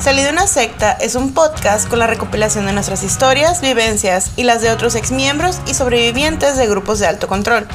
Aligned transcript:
Salí 0.00 0.22
de 0.22 0.30
una 0.30 0.46
secta 0.46 0.92
es 0.92 1.14
un 1.14 1.34
podcast 1.34 1.86
con 1.86 1.98
la 1.98 2.06
recopilación 2.06 2.64
de 2.64 2.72
nuestras 2.72 3.02
historias, 3.02 3.60
vivencias 3.60 4.30
y 4.34 4.44
las 4.44 4.62
de 4.62 4.70
otros 4.70 4.94
exmiembros 4.94 5.60
y 5.66 5.74
sobrevivientes 5.74 6.56
de 6.56 6.66
grupos 6.66 7.00
de 7.00 7.06
alto 7.06 7.28
control. 7.28 7.66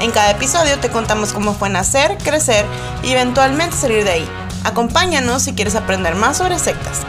En 0.00 0.10
cada 0.10 0.30
episodio 0.30 0.78
te 0.78 0.90
contamos 0.90 1.32
cómo 1.32 1.54
fue 1.54 1.70
nacer, 1.70 2.18
crecer 2.18 2.66
y 3.02 3.12
eventualmente 3.12 3.76
salir 3.76 4.04
de 4.04 4.10
ahí. 4.10 4.28
Acompáñanos 4.62 5.42
si 5.42 5.54
quieres 5.54 5.74
aprender 5.74 6.16
más 6.16 6.36
sobre 6.36 6.58
sectas. 6.58 7.06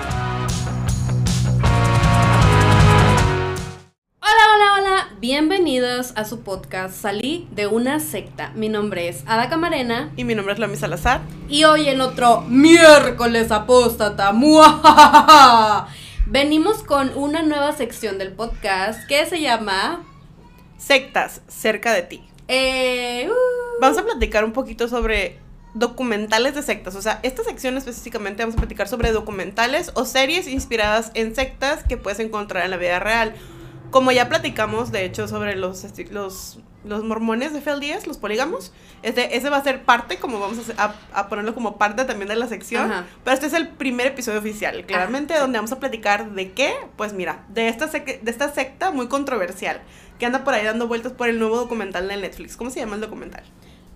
Bienvenidos 5.21 5.60
a 5.81 6.25
su 6.25 6.41
podcast 6.41 6.93
Salí 6.93 7.47
de 7.53 7.65
una 7.65 7.99
secta. 7.99 8.51
Mi 8.53 8.69
nombre 8.69 9.07
es 9.07 9.23
Ada 9.25 9.49
Camarena. 9.49 10.11
Y 10.15 10.25
mi 10.25 10.35
nombre 10.35 10.53
es 10.53 10.59
Lami 10.59 10.75
Salazar. 10.75 11.21
Y 11.49 11.63
hoy 11.63 11.89
en 11.89 12.01
otro 12.01 12.41
miércoles 12.41 13.51
apóstata. 13.51 14.31
Venimos 16.27 16.83
con 16.83 17.11
una 17.17 17.41
nueva 17.41 17.71
sección 17.71 18.19
del 18.19 18.31
podcast 18.31 19.07
que 19.07 19.25
se 19.25 19.41
llama 19.41 20.03
Sectas 20.77 21.41
cerca 21.47 21.93
de 21.93 22.03
ti. 22.03 22.23
Eh, 22.47 23.27
uh. 23.27 23.81
Vamos 23.81 23.97
a 23.97 24.03
platicar 24.03 24.45
un 24.45 24.53
poquito 24.53 24.87
sobre 24.87 25.39
documentales 25.73 26.53
de 26.53 26.61
sectas. 26.61 26.95
O 26.95 27.01
sea, 27.01 27.19
esta 27.23 27.43
sección 27.43 27.75
específicamente 27.75 28.43
vamos 28.43 28.55
a 28.55 28.59
platicar 28.59 28.87
sobre 28.87 29.11
documentales 29.11 29.89
o 29.95 30.05
series 30.05 30.45
inspiradas 30.47 31.09
en 31.15 31.33
sectas 31.33 31.83
que 31.83 31.97
puedes 31.97 32.19
encontrar 32.19 32.65
en 32.65 32.69
la 32.69 32.77
vida 32.77 32.99
real 32.99 33.33
como 33.91 34.11
ya 34.11 34.29
platicamos, 34.29 34.91
de 34.91 35.05
hecho, 35.05 35.27
sobre 35.27 35.55
los, 35.55 35.85
los, 36.09 36.59
los 36.83 37.03
mormones 37.03 37.53
de 37.53 37.61
FL10, 37.61 38.05
los 38.07 38.17
polígamos, 38.17 38.71
este, 39.03 39.35
ese 39.37 39.49
va 39.49 39.57
a 39.57 39.63
ser 39.63 39.83
parte, 39.83 40.17
como 40.17 40.39
vamos 40.39 40.71
a, 40.77 41.29
ponerlo 41.29 41.53
como 41.53 41.77
parte 41.77 42.05
también 42.05 42.29
de 42.29 42.35
la 42.35 42.47
sección. 42.47 42.91
Pero 43.23 43.33
este 43.33 43.47
es 43.47 43.53
el 43.53 43.67
primer 43.67 44.07
episodio 44.07 44.39
oficial, 44.39 44.85
claramente, 44.85 45.37
donde 45.37 45.59
vamos 45.59 45.71
a 45.71 45.79
platicar 45.79 46.31
de 46.31 46.53
qué, 46.53 46.73
pues 46.95 47.13
mira, 47.13 47.45
de 47.49 47.67
esta, 47.67 47.87
de 47.87 48.21
esta 48.25 48.51
secta 48.53 48.91
muy 48.91 49.07
controversial, 49.07 49.81
que 50.17 50.25
anda 50.25 50.43
por 50.43 50.53
ahí 50.53 50.65
dando 50.65 50.87
vueltas 50.87 51.11
por 51.11 51.29
el 51.29 51.37
nuevo 51.37 51.57
documental 51.57 52.07
de 52.07 52.17
Netflix. 52.17 52.55
¿Cómo 52.55 52.69
se 52.69 52.79
llama 52.79 52.95
el 52.95 53.01
documental? 53.01 53.43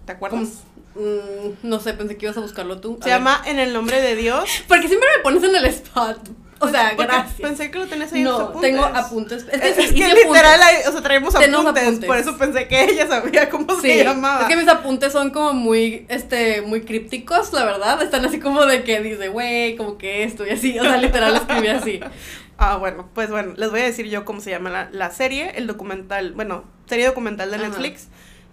¿Te 0.06 0.12
acuerdas? 0.12 0.64
Mm, 0.96 1.68
no 1.68 1.80
sé, 1.80 1.94
pensé 1.94 2.18
que 2.18 2.26
ibas 2.26 2.38
a 2.38 2.42
buscarlo 2.42 2.80
tú. 2.80 3.00
se 3.02 3.10
llama 3.10 3.42
En 3.46 3.60
el 3.60 3.74
nombre 3.74 4.02
de 4.02 4.16
Dios. 4.16 4.50
Porque 4.68 4.88
siempre 4.88 5.08
me 5.18 5.24
pones 5.24 5.44
en 5.44 5.56
el 5.56 5.66
spot. 5.66 6.30
O 6.60 6.70
sea, 6.70 6.94
gracias. 6.94 7.42
Pensé 7.42 7.70
que 7.70 7.80
lo 7.80 7.88
tenías 7.88 8.14
ahí 8.14 8.24
no, 8.24 8.54
en 8.54 8.62
tengo 8.62 8.86
apuntes. 8.86 9.46
Es 9.52 9.60
que, 9.60 9.70
es, 9.70 9.76
que 9.94 10.14
literal, 10.14 10.60
o 10.88 10.92
sea, 10.92 11.02
traemos 11.02 11.36
apuntes, 11.36 12.06
Por 12.06 12.18
eso 12.18 12.38
pensé 12.38 12.68
que 12.68 12.86
ella 12.86 13.08
sabía 13.08 13.50
cómo 13.50 13.80
se 13.80 14.04
llamaba. 14.04 14.44
Es 14.44 14.48
que 14.48 14.56
mis 14.56 14.68
apuntes 14.68 15.12
son 15.12 15.32
como 15.32 15.54
muy, 15.54 16.06
este, 16.10 16.62
muy 16.62 16.82
crípticos, 16.82 17.52
la 17.54 17.66
verdad. 17.66 18.02
Están 18.02 18.24
así 18.26 18.40
como 18.40 18.66
de 18.66 18.84
que 18.84 19.02
dice, 19.02 19.28
güey, 19.28 19.76
como 19.76 19.98
que 19.98 20.24
esto 20.24 20.46
y 20.46 20.52
así. 20.52 20.80
O 20.80 20.84
sea, 20.84 20.98
literal 20.98 21.36
escribí 21.36 21.68
así. 21.68 22.00
Ah, 22.58 22.78
bueno, 22.78 23.10
pues 23.14 23.30
bueno, 23.30 23.54
les 23.58 23.70
voy 23.70 23.82
a 23.82 23.84
decir 23.84 24.06
yo 24.08 24.24
cómo 24.24 24.40
se 24.40 24.50
llama 24.50 24.70
la, 24.70 24.88
la 24.90 25.12
serie, 25.12 25.52
el 25.56 25.68
documental, 25.68 26.32
bueno, 26.32 26.64
serie 26.86 27.06
documental 27.06 27.52
de 27.52 27.58
Netflix. 27.58 28.08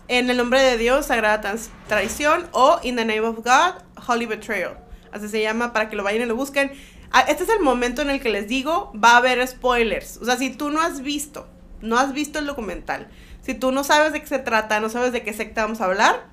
En 0.09 0.29
el 0.29 0.37
nombre 0.37 0.61
de 0.61 0.77
Dios, 0.77 1.07
Sagrada 1.07 1.55
Traición 1.87 2.49
o 2.51 2.81
In 2.83 2.97
the 2.97 3.05
Name 3.05 3.21
of 3.21 3.37
God, 3.37 3.81
Holy 4.09 4.27
Betrayal. 4.27 4.77
Así 5.13 5.29
se 5.29 5.41
llama 5.41 5.73
para 5.73 5.89
que 5.89 5.97
lo 5.97 6.03
vayan 6.03 6.23
y 6.23 6.27
lo 6.27 6.35
busquen. 6.35 6.73
Ah, 7.13 7.25
este 7.29 7.45
es 7.45 7.51
el 7.51 7.61
momento 7.61 8.03
en 8.03 8.11
el 8.11 8.21
que 8.21 8.31
les 8.31 8.49
digo, 8.49 8.93
va 8.93 9.13
a 9.13 9.17
haber 9.19 9.47
spoilers. 9.47 10.17
O 10.19 10.25
sea, 10.25 10.37
si 10.37 10.51
tú 10.51 10.71
no 10.71 10.81
has 10.81 11.03
visto, 11.03 11.47
no 11.81 11.99
has 11.99 12.13
visto 12.13 12.39
el 12.39 12.47
documental, 12.47 13.09
si 13.43 13.55
tú 13.55 13.73
no 13.73 13.85
sabes 13.85 14.13
de 14.13 14.21
qué 14.21 14.27
se 14.27 14.39
trata, 14.39 14.81
no 14.81 14.89
sabes 14.89 15.13
de 15.13 15.23
qué 15.23 15.33
secta 15.33 15.63
vamos 15.63 15.81
a 15.81 15.87
hablar, 15.87 16.27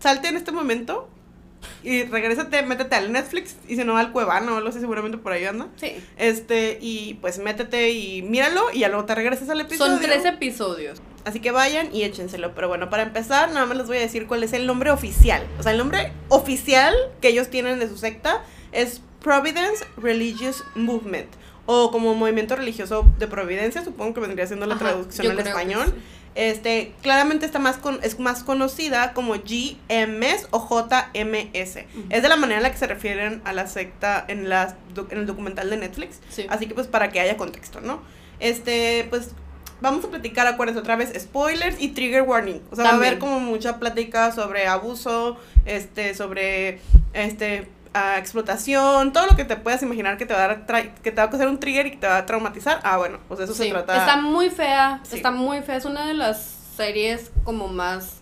salte 0.00 0.28
en 0.28 0.36
este 0.36 0.50
momento 0.50 1.08
y 1.82 2.04
regrésate, 2.04 2.62
métete 2.62 2.96
al 2.96 3.12
Netflix 3.12 3.56
y 3.68 3.76
si 3.76 3.84
no 3.84 3.96
al 3.96 4.12
Cuevana 4.12 4.52
o 4.52 4.56
algo 4.56 4.68
así, 4.68 4.80
seguramente 4.80 5.18
por 5.18 5.32
ahí 5.32 5.44
anda. 5.44 5.68
Sí. 5.76 5.96
Este, 6.16 6.78
y 6.80 7.14
pues 7.20 7.38
métete 7.38 7.90
y 7.90 8.22
míralo 8.22 8.72
y 8.72 8.80
ya 8.80 8.88
luego 8.88 9.04
te 9.04 9.14
regresas 9.14 9.48
al 9.50 9.60
episodio. 9.60 9.92
Son 9.92 10.02
tres 10.02 10.24
episodios. 10.24 11.00
Así 11.24 11.40
que 11.40 11.50
vayan 11.50 11.94
y 11.94 12.02
échenselo. 12.02 12.54
Pero 12.54 12.68
bueno, 12.68 12.90
para 12.90 13.02
empezar, 13.02 13.50
nada 13.50 13.64
más 13.66 13.76
les 13.76 13.86
voy 13.86 13.96
a 13.96 14.00
decir 14.00 14.26
cuál 14.26 14.42
es 14.42 14.52
el 14.52 14.66
nombre 14.66 14.90
oficial. 14.90 15.46
O 15.58 15.62
sea, 15.62 15.72
el 15.72 15.78
nombre 15.78 16.12
oficial 16.28 16.94
que 17.20 17.28
ellos 17.28 17.48
tienen 17.48 17.78
de 17.78 17.88
su 17.88 17.96
secta 17.96 18.42
es 18.72 19.00
Providence 19.24 19.84
Religious 19.96 20.62
Movement 20.76 21.28
o 21.66 21.90
como 21.90 22.14
movimiento 22.14 22.54
religioso 22.56 23.10
de 23.18 23.26
Providencia, 23.26 23.82
supongo 23.82 24.14
que 24.14 24.20
vendría 24.20 24.46
siendo 24.46 24.66
la 24.66 24.76
traducción 24.76 25.30
al 25.32 25.40
español. 25.40 25.94
Este, 26.34 26.92
claramente 27.00 27.46
está 27.46 27.58
más 27.58 27.78
con, 27.78 28.00
es 28.02 28.18
más 28.18 28.42
conocida 28.42 29.14
como 29.14 29.34
GMS 29.34 30.48
o 30.50 30.68
JMS. 30.68 31.76
Es 32.10 32.22
de 32.22 32.28
la 32.28 32.36
manera 32.36 32.58
en 32.58 32.64
la 32.64 32.70
que 32.70 32.76
se 32.76 32.86
refieren 32.86 33.40
a 33.44 33.52
la 33.52 33.66
secta 33.66 34.24
en, 34.28 34.48
la, 34.48 34.76
en 35.10 35.18
el 35.18 35.26
documental 35.26 35.70
de 35.70 35.78
Netflix. 35.78 36.20
Así 36.48 36.66
que 36.66 36.74
pues 36.74 36.86
para 36.86 37.10
que 37.10 37.20
haya 37.20 37.36
contexto, 37.36 37.80
¿no? 37.80 38.02
Este, 38.40 39.06
pues 39.08 39.30
vamos 39.80 40.04
a 40.04 40.08
platicar, 40.08 40.46
acuérdense 40.46 40.80
otra 40.80 40.96
vez, 40.96 41.12
spoilers 41.18 41.80
y 41.80 41.88
trigger 41.88 42.22
warning. 42.22 42.60
O 42.70 42.76
sea, 42.76 42.84
va 42.84 42.90
a 42.90 42.94
haber 42.94 43.18
como 43.18 43.40
mucha 43.40 43.78
plática 43.78 44.32
sobre 44.32 44.66
abuso, 44.66 45.38
este, 45.64 46.14
sobre, 46.14 46.80
este, 47.12 47.68
explotación, 48.18 49.12
todo 49.12 49.26
lo 49.26 49.36
que 49.36 49.44
te 49.44 49.56
puedas 49.56 49.82
imaginar 49.82 50.16
que 50.16 50.26
te 50.26 50.34
va 50.34 50.44
a 50.44 50.48
dar 50.48 50.92
que 51.02 51.10
te 51.10 51.16
va 51.16 51.24
a 51.24 51.30
causar 51.30 51.48
un 51.48 51.60
trigger 51.60 51.86
y 51.86 51.90
que 51.92 51.96
te 51.98 52.06
va 52.06 52.18
a 52.18 52.26
traumatizar. 52.26 52.80
Ah, 52.82 52.98
bueno, 52.98 53.18
pues 53.28 53.40
eso 53.40 53.54
se 53.54 53.68
trata. 53.70 53.96
Está 53.96 54.16
muy 54.16 54.50
fea, 54.50 55.00
está 55.10 55.30
muy 55.30 55.62
fea, 55.62 55.76
es 55.76 55.84
una 55.84 56.06
de 56.06 56.14
las 56.14 56.42
series 56.76 57.30
como 57.44 57.68
más 57.68 58.20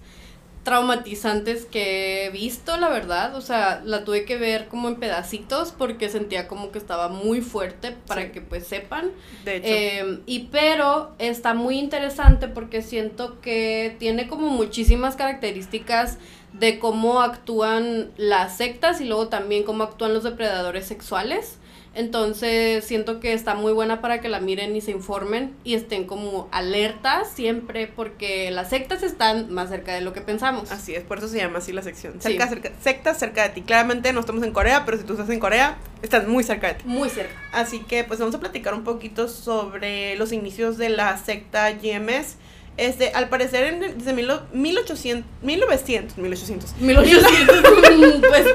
traumatizantes 0.63 1.65
que 1.65 2.27
he 2.27 2.31
visto, 2.31 2.77
la 2.77 2.89
verdad. 2.89 3.35
O 3.35 3.41
sea, 3.41 3.83
la 3.85 4.05
tuve 4.05 4.25
que 4.25 4.37
ver 4.37 4.69
como 4.69 4.89
en 4.89 4.97
pedacitos 4.97 5.73
porque 5.73 6.09
sentía 6.09 6.47
como 6.47 6.71
que 6.71 6.79
estaba 6.79 7.09
muy 7.09 7.41
fuerte 7.41 7.97
para 8.07 8.31
que 8.31 8.41
pues 8.41 8.67
sepan. 8.67 9.11
De 9.45 9.57
hecho. 9.57 9.69
Em, 9.69 10.21
y 10.27 10.49
pero 10.53 11.15
está 11.19 11.55
muy 11.55 11.79
interesante 11.79 12.49
porque 12.49 12.83
siento 12.83 13.41
que 13.41 13.97
tiene 13.99 14.29
como 14.29 14.49
muchísimas 14.49 15.17
características 15.17 16.19
de 16.53 16.79
cómo 16.79 17.23
actúan 17.23 18.11
las 18.17 18.57
sectas 18.57 19.01
y 19.01 19.05
luego 19.05 19.29
también 19.29 19.65
cómo 19.65 19.85
actúan 19.85 20.15
los 20.15 20.25
depredadores 20.25 20.87
sexuales. 20.87 21.59
Entonces 21.95 22.85
siento 22.85 23.21
que 23.21 23.35
está 23.35 23.55
muy 23.55 23.73
buena 23.73 24.01
para 24.01 24.21
que 24.21 24.29
la 24.29 24.41
miren 24.41 24.75
y 24.75 24.81
se 24.81 24.93
informen 24.93 25.55
y 25.63 25.75
estén 25.75 26.07
como 26.07 26.49
alertas 26.51 27.29
siempre 27.31 27.87
porque 27.87 28.51
las 28.51 28.71
sectas 28.71 29.03
están 29.03 29.53
más 29.53 29.69
cerca 29.69 29.93
de 29.93 30.01
lo 30.01 30.15
que 30.15 30.23
pensamos. 30.23 30.73
Así 30.73 30.95
es, 30.95 31.05
por 31.05 31.19
eso 31.19 31.29
se 31.29 31.39
llama 31.39 31.59
así 31.59 31.73
la 31.73 31.83
sección. 31.83 32.21
Cerca, 32.21 32.49
sectas 32.81 33.19
cerca 33.19 33.43
de 33.43 33.51
ti. 33.51 33.63
Claramente 33.63 34.13
no 34.13 34.21
estamos 34.21 34.43
en 34.43 34.53
Corea, 34.53 34.87
pero 34.87 34.97
si 34.97 35.05
tú 35.05 35.13
estás 35.13 35.29
en 35.29 35.39
Corea, 35.39 35.77
estás 36.01 36.27
muy 36.27 36.45
cerca 36.45 36.69
de 36.69 36.75
ti. 36.75 36.85
Muy 36.87 37.11
cerca. 37.11 37.35
Así 37.53 37.81
que 37.81 38.05
pues 38.05 38.19
vamos 38.19 38.35
a 38.35 38.41
platicar 38.41 38.73
un 38.73 38.85
poquito 38.85 39.29
sobre 39.29 40.17
los 40.17 40.33
inicios 40.33 40.79
de 40.79 40.89
la 40.89 41.19
secta 41.19 41.71
GMS. 41.73 42.37
Este, 42.79 43.11
al 43.11 43.29
parecer, 43.29 43.65
en, 43.65 43.99
desde 43.99 44.15
mil, 44.15 44.31
1800, 44.53 45.31
1900, 45.43 46.17
1800. 46.17 46.75
1800, 46.81 48.29
pues, 48.29 48.47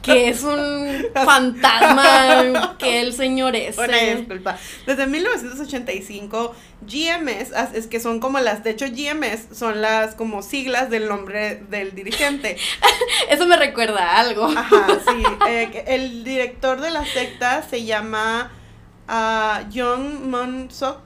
que 0.00 0.30
es 0.30 0.42
un 0.42 1.06
fantasma 1.12 2.76
que 2.78 3.02
el 3.02 3.12
señor 3.12 3.54
es. 3.56 3.76
Una 3.76 3.98
disculpa. 3.98 4.56
Desde 4.86 5.06
1985, 5.06 6.54
GMS, 6.80 7.52
es 7.74 7.86
que 7.86 8.00
son 8.00 8.20
como 8.20 8.40
las, 8.40 8.64
de 8.64 8.70
hecho, 8.70 8.86
GMS 8.86 9.56
son 9.56 9.82
las 9.82 10.14
como 10.14 10.42
siglas 10.42 10.88
del 10.88 11.06
nombre 11.06 11.62
del 11.68 11.94
dirigente. 11.94 12.56
Eso 13.28 13.46
me 13.46 13.56
recuerda 13.56 14.12
a 14.12 14.20
algo. 14.20 14.46
Ajá, 14.46 14.86
sí. 15.08 15.22
Eh, 15.46 15.84
el 15.88 16.24
director 16.24 16.80
de 16.80 16.90
la 16.90 17.04
secta 17.04 17.62
se 17.68 17.84
llama 17.84 18.50
uh, 19.08 19.68
John 19.74 20.30
Monsok. 20.30 21.00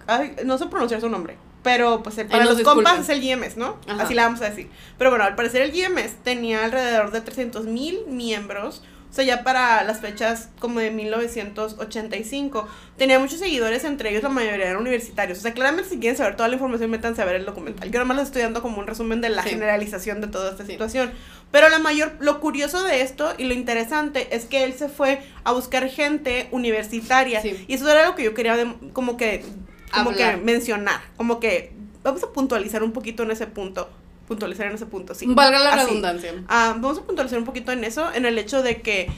no 0.44 0.58
sé 0.58 0.66
pronunciar 0.66 1.00
su 1.00 1.08
nombre. 1.08 1.36
Pero 1.62 2.02
pues 2.02 2.16
para 2.28 2.44
los 2.44 2.60
compas 2.62 2.98
es 3.00 3.08
el 3.08 3.20
GMS, 3.20 3.56
¿no? 3.56 3.76
Así 3.86 4.14
la 4.14 4.24
vamos 4.24 4.40
a 4.42 4.50
decir. 4.50 4.68
Pero 4.98 5.10
bueno, 5.10 5.24
al 5.24 5.36
parecer 5.36 5.62
el 5.62 5.72
GMS 5.72 6.16
tenía 6.22 6.64
alrededor 6.64 7.12
de 7.12 7.20
300 7.20 7.66
mil 7.66 8.00
miembros. 8.08 8.82
O 9.10 9.14
sea, 9.14 9.26
ya 9.26 9.44
para 9.44 9.84
las 9.84 10.00
fechas 10.00 10.48
como 10.59 10.80
de 10.80 10.91
1985. 10.91 12.66
Tenía 12.97 13.18
muchos 13.18 13.41
seguidores, 13.41 13.84
entre 13.84 14.09
ellos 14.09 14.22
la 14.22 14.30
mayoría 14.30 14.64
eran 14.64 14.78
universitarios. 14.78 15.38
O 15.38 15.42
sea, 15.42 15.53
claramente 15.53 15.91
si 15.91 15.98
quieren 15.98 16.16
saber 16.16 16.34
toda 16.34 16.48
la 16.48 16.54
información, 16.54 16.91
métanse 16.91 17.20
a 17.20 17.26
ver 17.26 17.36
el 17.36 17.44
documental. 17.44 17.91
Yo 17.91 17.98
nomás 17.98 18.16
les 18.16 18.26
estoy 18.28 18.41
dando 18.41 18.62
como 18.62 18.78
un 18.78 18.86
resumen 18.86 19.20
de 19.20 19.28
la 19.28 19.42
generalización 19.42 20.22
de 20.22 20.28
toda 20.28 20.53
esta 20.53 20.65
situación. 20.65 21.12
Pero 21.50 21.68
la 21.68 21.78
mayor, 21.78 22.16
lo 22.20 22.41
curioso 22.41 22.82
de 22.84 23.03
esto 23.03 23.34
y 23.36 23.44
lo 23.44 23.53
interesante 23.53 24.34
es 24.34 24.47
que 24.47 24.65
él 24.65 24.72
se 24.72 24.88
fue 24.88 25.20
a 25.44 25.53
buscar 25.53 25.86
gente 25.91 26.48
universitaria. 26.50 27.42
Y 27.44 27.74
eso 27.74 27.91
era 27.91 28.06
lo 28.06 28.15
que 28.15 28.24
yo 28.24 28.32
quería 28.32 28.74
como 28.94 29.18
que 29.18 29.44
como 29.92 30.12
que 30.12 30.36
mencionar, 30.36 31.00
como 31.16 31.41
que 31.41 31.72
vamos 32.03 32.22
a 32.22 32.33
puntualizar 32.33 32.83
un 32.83 32.92
poquito 32.92 33.22
en 33.22 33.30
ese 33.30 33.47
punto. 33.47 33.89
Puntualizar 34.27 34.66
en 34.66 34.74
ese 34.74 34.86
punto, 34.86 35.15
sí. 35.15 35.27
Valga 35.28 35.59
la 35.59 35.77
redundancia. 35.77 36.33
Ah, 36.48 36.77
vamos 36.78 36.98
a 36.98 37.03
puntualizar 37.03 37.39
un 37.39 37.44
poquito 37.44 37.72
en 37.72 37.84
eso, 37.84 38.12
en 38.15 38.24
el 38.24 38.39
hecho 38.39 38.62
de 38.62 38.80
que 38.80 39.09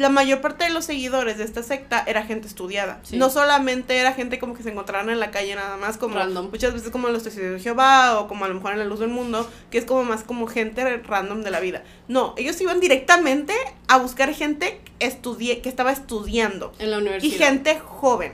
la 0.00 0.08
mayor 0.08 0.40
parte 0.40 0.64
de 0.64 0.70
los 0.70 0.84
seguidores 0.84 1.38
de 1.38 1.44
esta 1.44 1.62
secta 1.62 2.02
era 2.06 2.22
gente 2.24 2.48
estudiada. 2.48 3.00
Sí. 3.02 3.16
No 3.16 3.30
solamente 3.30 3.96
era 3.98 4.12
gente 4.12 4.38
como 4.38 4.54
que 4.54 4.62
se 4.62 4.70
encontraran 4.70 5.10
en 5.10 5.20
la 5.20 5.30
calle 5.30 5.54
nada 5.54 5.76
más, 5.76 5.96
como 5.98 6.16
Random. 6.16 6.50
muchas 6.50 6.72
veces 6.74 6.90
como 6.90 7.08
los 7.08 7.22
testigos 7.22 7.52
de 7.52 7.60
Jehová 7.60 8.18
o 8.18 8.26
como 8.28 8.44
a 8.44 8.48
lo 8.48 8.54
mejor 8.54 8.72
en 8.72 8.78
la 8.80 8.84
luz 8.84 9.00
del 9.00 9.10
mundo, 9.10 9.48
que 9.70 9.78
es 9.78 9.84
como 9.84 10.02
más 10.04 10.24
como 10.24 10.46
gente 10.46 10.84
random 10.98 11.42
de 11.42 11.50
la 11.50 11.60
vida. 11.60 11.82
No, 12.08 12.34
ellos 12.36 12.60
iban 12.60 12.80
directamente 12.80 13.54
a 13.88 13.98
buscar 13.98 14.32
gente 14.34 14.80
estudie 14.98 15.60
que 15.60 15.68
estaba 15.68 15.92
estudiando 15.92 16.72
En 16.78 16.90
la 16.90 16.96
y 16.98 17.00
universidad. 17.00 17.38
gente 17.46 17.78
joven 17.78 18.32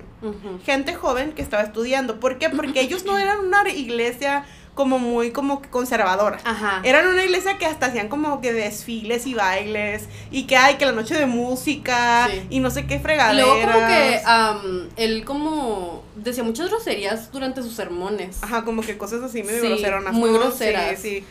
gente 0.64 0.94
joven 0.94 1.32
que 1.32 1.42
estaba 1.42 1.62
estudiando. 1.62 2.18
¿Por 2.18 2.38
qué? 2.38 2.48
Porque 2.50 2.80
ellos 2.80 3.04
no 3.04 3.18
eran 3.18 3.40
una 3.46 3.68
iglesia 3.68 4.44
como 4.76 5.00
muy 5.00 5.32
como 5.32 5.60
conservadora. 5.70 6.38
Ajá. 6.44 6.80
Eran 6.84 7.08
una 7.08 7.24
iglesia 7.24 7.58
que 7.58 7.66
hasta 7.66 7.86
hacían 7.86 8.08
como 8.08 8.40
que 8.40 8.52
desfiles 8.52 9.26
y 9.26 9.34
bailes 9.34 10.04
y 10.30 10.44
que 10.44 10.56
hay 10.56 10.74
que 10.76 10.86
la 10.86 10.92
noche 10.92 11.14
de 11.16 11.26
música 11.26 12.28
Sí. 12.30 12.42
y 12.50 12.60
no 12.60 12.70
sé 12.70 12.86
qué 12.86 12.94
Y 12.96 12.98
fregaderas. 13.00 13.44
luego 13.44 13.72
como 13.72 13.86
que 13.88 14.20
am, 14.24 14.88
él 14.96 15.24
como 15.24 16.04
decía 16.14 16.44
muchas 16.44 16.68
groserías 16.68 17.32
durante 17.32 17.62
sus 17.62 17.72
sermones. 17.74 18.42
Ajá, 18.42 18.64
como 18.64 18.82
que 18.82 18.96
cosas 18.96 19.22
así 19.22 19.42
medio 19.42 19.62
Sí, 19.62 19.66
groseronas. 19.66 20.12
muy 20.14 20.30
¿no? 20.30 20.38
groseras. 20.38 21.00
Sí, 21.00 21.20
sí. 21.20 21.24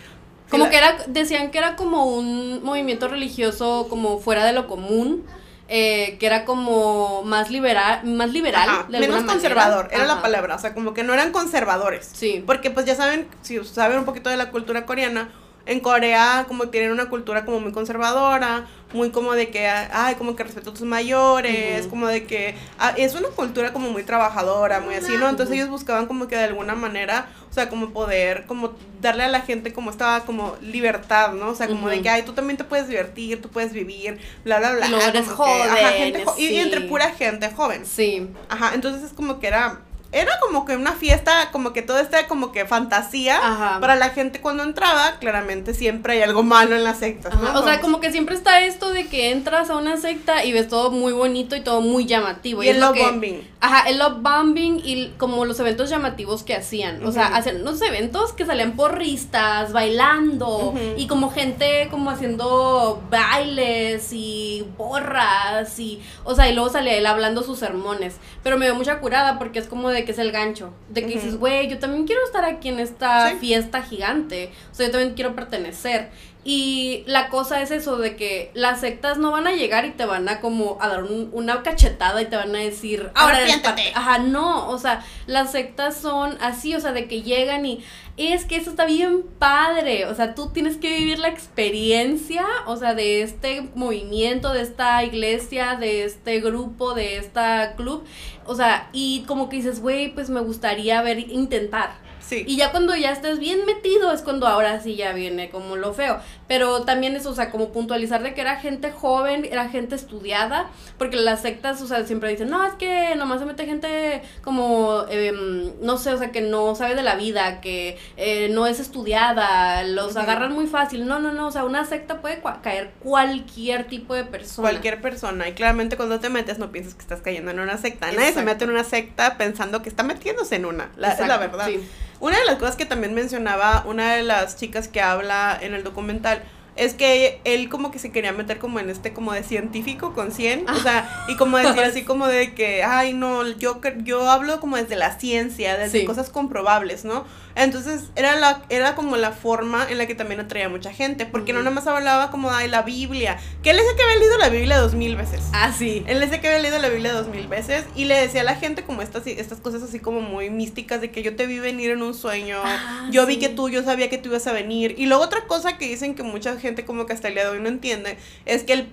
Como 0.49 0.69
que 0.69 0.77
era, 0.77 0.97
decían 1.07 1.49
que 1.51 1.57
era 1.57 1.75
como 1.75 2.05
un 2.05 2.63
movimiento 2.63 3.07
religioso 3.07 3.87
como 3.89 4.19
fuera 4.19 4.43
de 4.45 4.53
lo 4.53 4.67
común, 4.67 5.23
eh, 5.67 6.17
que 6.19 6.25
era 6.25 6.45
como 6.45 7.23
más 7.23 7.49
liberal, 7.49 8.05
más 8.05 8.31
liberal, 8.31 8.69
Ajá, 8.69 8.85
de 8.89 8.99
menos 8.99 9.23
conservador, 9.23 9.89
era 9.91 10.05
la 10.05 10.21
palabra, 10.21 10.55
o 10.55 10.59
sea, 10.59 10.73
como 10.73 10.93
que 10.93 11.03
no 11.03 11.13
eran 11.13 11.31
conservadores. 11.31 12.09
Sí. 12.13 12.43
Porque 12.45 12.69
pues 12.69 12.85
ya 12.85 12.95
saben, 12.95 13.27
si 13.41 13.63
saben 13.63 13.97
un 13.99 14.05
poquito 14.05 14.29
de 14.29 14.37
la 14.37 14.51
cultura 14.51 14.85
coreana, 14.85 15.29
en 15.65 15.79
Corea 15.79 16.45
como 16.47 16.69
tienen 16.69 16.91
una 16.91 17.09
cultura 17.09 17.45
como 17.45 17.59
muy 17.59 17.71
conservadora, 17.71 18.65
muy 18.93 19.09
como 19.09 19.33
de 19.33 19.49
que, 19.49 19.67
ay, 19.67 20.15
como 20.15 20.35
que 20.35 20.43
respeto 20.43 20.69
a 20.69 20.73
tus 20.73 20.83
mayores, 20.83 21.87
como 21.87 22.07
de 22.07 22.25
que 22.25 22.55
ah, 22.79 22.93
es 22.95 23.15
una 23.15 23.29
cultura 23.29 23.73
como 23.73 23.89
muy 23.89 24.03
trabajadora, 24.03 24.79
muy 24.79 24.95
así, 24.95 25.17
¿no? 25.17 25.27
Entonces 25.27 25.55
ellos 25.55 25.69
buscaban 25.69 26.05
como 26.05 26.27
que 26.27 26.35
de 26.35 26.43
alguna 26.43 26.75
manera, 26.75 27.27
sea, 27.55 27.69
como 27.69 27.91
poder, 27.91 28.45
como 28.45 28.73
darle 29.01 29.23
a 29.23 29.27
la 29.27 29.41
gente 29.41 29.73
como 29.73 29.89
estaba 29.89 30.21
como 30.25 30.55
libertad, 30.61 31.33
¿no? 31.33 31.49
O 31.49 31.55
sea, 31.55 31.67
como 31.67 31.87
de 31.89 32.01
que, 32.01 32.09
ay, 32.09 32.23
tú 32.23 32.33
también 32.33 32.57
te 32.57 32.63
puedes 32.63 32.87
divertir, 32.87 33.41
tú 33.41 33.49
puedes 33.49 33.71
vivir, 33.73 34.19
bla, 34.43 34.59
bla, 34.59 34.73
bla. 34.73 34.87
Y 34.87 34.89
luego 34.89 35.05
eres 35.07 35.27
como 35.27 35.45
que, 35.45 35.61
ajá, 35.63 35.75
joven, 35.77 35.93
gente 35.97 36.25
jo- 36.25 36.35
y- 36.37 36.55
entre 36.57 36.81
pura 36.81 37.09
gente 37.11 37.49
joven. 37.51 37.85
Sí. 37.85 38.27
Ajá, 38.49 38.71
entonces 38.75 39.03
es 39.03 39.13
como 39.13 39.39
que 39.39 39.47
era 39.47 39.79
era 40.11 40.31
como 40.39 40.65
que 40.65 40.75
una 40.75 40.93
fiesta, 40.93 41.49
como 41.51 41.73
que 41.73 41.81
todo 41.81 41.99
este 41.99 42.25
como 42.27 42.51
que 42.51 42.65
fantasía 42.65 43.37
Ajá. 43.37 43.79
para 43.81 43.95
la 43.95 44.09
gente 44.09 44.39
cuando 44.39 44.63
entraba, 44.63 45.17
claramente 45.19 45.73
siempre 45.73 46.13
hay 46.13 46.21
algo 46.21 46.43
malo 46.43 46.75
en 46.75 46.83
las 46.83 46.99
sectas, 46.99 47.33
¿no? 47.35 47.59
O 47.59 47.63
sea, 47.63 47.81
como 47.81 47.99
que 47.99 48.11
siempre 48.11 48.35
está 48.35 48.61
esto 48.61 48.91
de 48.91 49.07
que 49.07 49.31
entras 49.31 49.69
a 49.69 49.75
una 49.75 49.97
secta 49.97 50.45
y 50.45 50.53
ves 50.53 50.69
todo 50.69 50.91
muy 50.91 51.11
bonito 51.11 51.55
y 51.55 51.61
todo 51.61 51.81
muy 51.81 52.05
llamativo. 52.05 52.63
y 52.63 52.69
el 52.69 52.79
love 52.79 52.97
bombing. 52.97 53.47
Ajá, 53.59 53.89
el 53.89 53.99
love 53.99 54.21
bombing 54.21 54.81
y 54.83 55.09
como 55.17 55.43
los 55.45 55.59
eventos 55.59 55.89
llamativos 55.89 56.43
que 56.43 56.55
hacían. 56.55 57.05
O 57.05 57.11
sea, 57.11 57.27
hacían 57.27 57.61
unos 57.61 57.81
eventos 57.81 58.31
que 58.31 58.45
salían 58.45 58.73
porristas, 58.73 59.73
bailando, 59.73 60.73
y 60.97 61.07
como 61.07 61.31
gente 61.31 61.87
como 61.91 62.09
haciendo 62.09 63.01
bailes 63.09 64.13
y 64.13 64.65
borras 64.77 65.77
y, 65.79 66.01
o 66.23 66.35
sea, 66.35 66.49
y 66.49 66.53
luego 66.53 66.69
salía 66.69 66.93
él 66.95 67.05
hablando 67.05 67.43
sus 67.43 67.59
sermones. 67.59 68.15
Pero 68.43 68.57
me 68.57 68.65
dio 68.65 68.75
mucha 68.75 68.99
curada 68.99 69.39
porque 69.39 69.59
es 69.59 69.67
como 69.67 69.89
de 69.89 69.94
que 70.03 70.11
es 70.11 70.19
el 70.19 70.31
gancho. 70.31 70.73
De 70.89 71.01
que 71.01 71.13
dices, 71.13 71.37
güey, 71.37 71.69
yo 71.69 71.79
también 71.79 72.05
quiero 72.05 72.21
estar 72.25 72.43
aquí 72.43 72.67
en 72.69 72.79
esta 72.79 73.29
Sí. 73.29 73.35
fiesta 73.39 73.81
gigante. 73.83 74.51
O 74.71 74.75
sea, 74.75 74.87
yo 74.87 74.91
también 74.91 75.13
quiero 75.13 75.35
pertenecer. 75.35 76.09
Y 76.47 77.03
la 77.07 77.29
cosa 77.29 77.61
es 77.63 77.71
eso 77.71 77.97
de 77.97 78.15
que 78.15 78.51
las 78.53 78.81
sectas 78.81 79.17
no 79.17 79.31
van 79.31 79.47
a 79.47 79.53
llegar 79.53 79.85
y 79.85 79.91
te 79.91 80.05
van 80.05 80.29
a 80.29 80.41
como 80.41 80.77
a 80.79 80.89
dar 80.89 81.03
un- 81.03 81.29
una 81.33 81.63
cachetada 81.63 82.21
y 82.21 82.25
te 82.25 82.35
van 82.35 82.55
a 82.55 82.59
decir, 82.59 83.09
ahora 83.15 83.39
eres 83.41 83.53
parte". 83.57 83.67
Arrepiéntete. 83.81 83.97
Ajá, 83.99 84.19
no, 84.19 84.69
o 84.69 84.77
sea, 84.77 85.03
las 85.25 85.51
sectas 85.53 85.97
son 85.97 86.37
así, 86.41 86.75
o 86.75 86.79
sea, 86.79 86.91
de 86.91 87.07
que 87.07 87.23
llegan 87.23 87.65
y 87.65 87.83
es 88.17 88.45
que 88.45 88.55
eso 88.55 88.69
está 88.69 88.85
bien 88.85 89.23
padre, 89.39 90.05
o 90.05 90.15
sea, 90.15 90.35
tú 90.35 90.49
tienes 90.49 90.77
que 90.77 90.97
vivir 90.97 91.19
la 91.19 91.27
experiencia, 91.27 92.45
o 92.65 92.77
sea, 92.77 92.93
de 92.93 93.21
este 93.21 93.69
movimiento, 93.75 94.53
de 94.53 94.61
esta 94.61 95.03
iglesia, 95.03 95.75
de 95.75 96.05
este 96.05 96.39
grupo, 96.39 96.93
de 96.93 97.17
esta 97.17 97.75
club, 97.75 98.05
o 98.45 98.55
sea, 98.55 98.89
y 98.93 99.23
como 99.27 99.49
que 99.49 99.57
dices, 99.57 99.81
güey, 99.81 100.13
pues 100.13 100.29
me 100.29 100.39
gustaría 100.39 101.01
ver, 101.01 101.19
intentar. 101.19 101.95
Sí. 102.19 102.43
Y 102.47 102.55
ya 102.57 102.71
cuando 102.71 102.95
ya 102.95 103.11
estés 103.11 103.37
bien 103.37 103.65
metido 103.65 104.11
es 104.11 104.21
cuando 104.21 104.47
ahora 104.47 104.81
sí 104.81 104.95
ya 104.95 105.13
viene 105.13 105.49
como 105.49 105.75
lo 105.75 105.93
feo. 105.93 106.19
Pero 106.47 106.83
también 106.83 107.15
es, 107.15 107.25
o 107.25 107.33
sea, 107.33 107.49
como 107.49 107.69
puntualizar 107.69 108.21
de 108.21 108.33
que 108.35 108.41
era 108.41 108.57
gente 108.57 108.91
joven, 108.91 109.45
era 109.49 109.67
gente 109.69 109.95
estudiada, 109.95 110.67
porque 110.99 111.15
las 111.17 111.41
sectas, 111.41 111.81
o 111.81 111.87
sea, 111.87 112.05
siempre 112.05 112.29
dicen, 112.29 112.49
no, 112.49 112.63
es 112.65 112.73
que 112.75 113.15
nomás 113.15 113.39
se 113.39 113.45
mete 113.45 113.65
gente 113.65 114.21
como, 114.43 115.05
em, 115.09 115.71
no 115.81 115.97
sé, 115.97 116.13
o 116.13 116.17
sea, 116.19 116.31
que 116.31 116.41
no 116.41 116.75
sabe 116.75 116.93
de 116.93 117.01
la 117.01 117.15
vida, 117.15 117.61
que 117.61 117.97
eh, 118.17 118.49
no 118.51 118.67
es 118.67 118.79
estudiada, 118.79 119.83
los 119.83 120.15
agarran 120.17 120.53
muy 120.53 120.67
fácil. 120.67 121.07
No, 121.07 121.19
no, 121.19 121.31
no, 121.31 121.47
o 121.47 121.51
sea, 121.51 121.63
una 121.63 121.83
secta 121.85 122.21
puede 122.21 122.41
cua- 122.43 122.61
caer 122.61 122.91
cualquier 122.99 123.85
tipo 123.87 124.13
de 124.13 124.23
persona. 124.25 124.69
Cualquier 124.69 125.01
persona. 125.01 125.47
Y 125.49 125.53
claramente 125.53 125.97
cuando 125.97 126.19
te 126.19 126.29
metes 126.29 126.59
no 126.59 126.71
piensas 126.71 126.93
que 126.93 127.01
estás 127.01 127.21
cayendo 127.21 127.51
en 127.51 127.59
una 127.59 127.77
secta. 127.77 128.11
Nadie 128.11 128.33
se 128.33 128.43
mete 128.43 128.65
en 128.65 128.69
una 128.71 128.83
secta 128.83 129.37
pensando 129.37 129.81
que 129.81 129.89
está 129.89 130.03
metiéndose 130.03 130.55
en 130.55 130.65
una. 130.65 130.89
La, 130.97 131.13
es 131.13 131.27
la 131.27 131.37
verdad. 131.37 131.65
sí. 131.67 131.79
Una 132.21 132.39
de 132.39 132.45
las 132.45 132.55
cosas 132.55 132.77
que 132.77 132.85
también 132.85 133.13
mencionaba 133.13 133.83
una 133.85 134.13
de 134.15 134.23
las 134.23 134.55
chicas 134.55 134.87
que 134.87 135.01
habla 135.01 135.57
en 135.61 135.73
el 135.73 135.83
documental 135.83 136.34
es 136.75 136.93
que 136.93 137.39
él 137.45 137.69
como 137.69 137.91
que 137.91 137.99
se 137.99 138.11
quería 138.11 138.31
meter 138.33 138.59
como 138.59 138.79
en 138.79 138.89
este 138.89 139.13
como 139.13 139.31
de 139.33 139.43
científico 139.43 140.13
con 140.13 140.31
100, 140.31 140.69
o 140.69 140.75
sea, 140.81 141.25
y 141.27 141.35
como 141.35 141.57
decir 141.57 141.79
así 141.83 142.03
como 142.03 142.27
de 142.27 142.53
que, 142.53 142.83
ay, 142.83 143.13
no, 143.13 143.47
yo 143.57 143.79
yo 144.03 144.29
hablo 144.29 144.59
como 144.59 144.77
desde 144.77 144.95
la 144.95 145.17
ciencia, 145.17 145.77
desde 145.77 145.99
Sí. 145.99 146.05
cosas 146.05 146.29
comprobables, 146.29 147.05
¿no? 147.05 147.25
Entonces, 147.57 148.09
era 148.17 148.35
la 148.35 148.63
era 148.67 148.95
como 148.95 149.15
la 149.15 149.31
forma 149.31 149.87
en 149.89 149.97
la 149.97 150.07
que 150.07 150.15
también 150.15 150.41
atraía 150.41 150.65
a 150.65 150.69
mucha 150.69 150.91
gente, 150.91 151.25
porque 151.25 151.53
no 151.53 151.59
nada 151.59 151.71
más 151.71 151.87
hablaba 151.87 152.29
como 152.29 152.53
de 152.53 152.67
la 152.67 152.81
Biblia, 152.81 153.37
que 153.63 153.69
él 153.69 153.77
decía 153.77 153.95
que 153.95 154.03
había 154.03 154.17
leído 154.17 154.37
la 154.37 154.49
Biblia 154.49 154.77
dos 154.77 154.93
mil 154.93 155.15
veces. 155.15 155.41
Ah, 155.53 155.71
sí. 155.71 156.03
Él 156.07 156.19
decía 156.19 156.41
que 156.41 156.47
había 156.49 156.59
leído 156.59 156.79
la 156.79 156.89
Biblia 156.89 157.13
dos 157.13 157.29
mil 157.29 157.47
veces 157.47 157.85
y 157.95 158.05
le 158.05 158.15
decía 158.19 158.41
a 158.41 158.43
la 158.43 158.55
gente 158.55 158.83
como 158.83 159.01
estas, 159.01 159.25
estas 159.27 159.59
cosas 159.59 159.81
así 159.83 159.99
como 159.99 160.19
muy 160.19 160.49
místicas 160.49 160.99
de 160.99 161.11
que 161.11 161.23
yo 161.23 161.37
te 161.37 161.47
vi 161.47 161.59
venir 161.59 161.91
en 161.91 162.01
un 162.01 162.13
sueño, 162.13 162.57
Ah, 162.61 163.07
yo 163.09 163.25
vi 163.25 163.37
que 163.37 163.47
tú, 163.47 163.69
yo 163.69 163.83
sabía 163.83 164.09
que 164.09 164.17
tú 164.17 164.27
ibas 164.29 164.45
a 164.47 164.51
venir. 164.51 164.95
Y 164.97 165.05
luego 165.05 165.23
otra 165.23 165.45
cosa 165.47 165.77
que 165.77 165.87
dicen 165.87 166.13
que 166.13 166.23
mucha 166.23 166.57
gente 166.59 166.64
como 166.85 167.05
que 167.05 167.13
hasta 167.13 167.27
el 167.27 167.35
día 167.35 167.43
de 167.43 167.49
hoy 167.51 167.59
no 167.61 167.69
entiende 167.69 168.17
es 168.45 168.63
que 168.63 168.73
él 168.73 168.87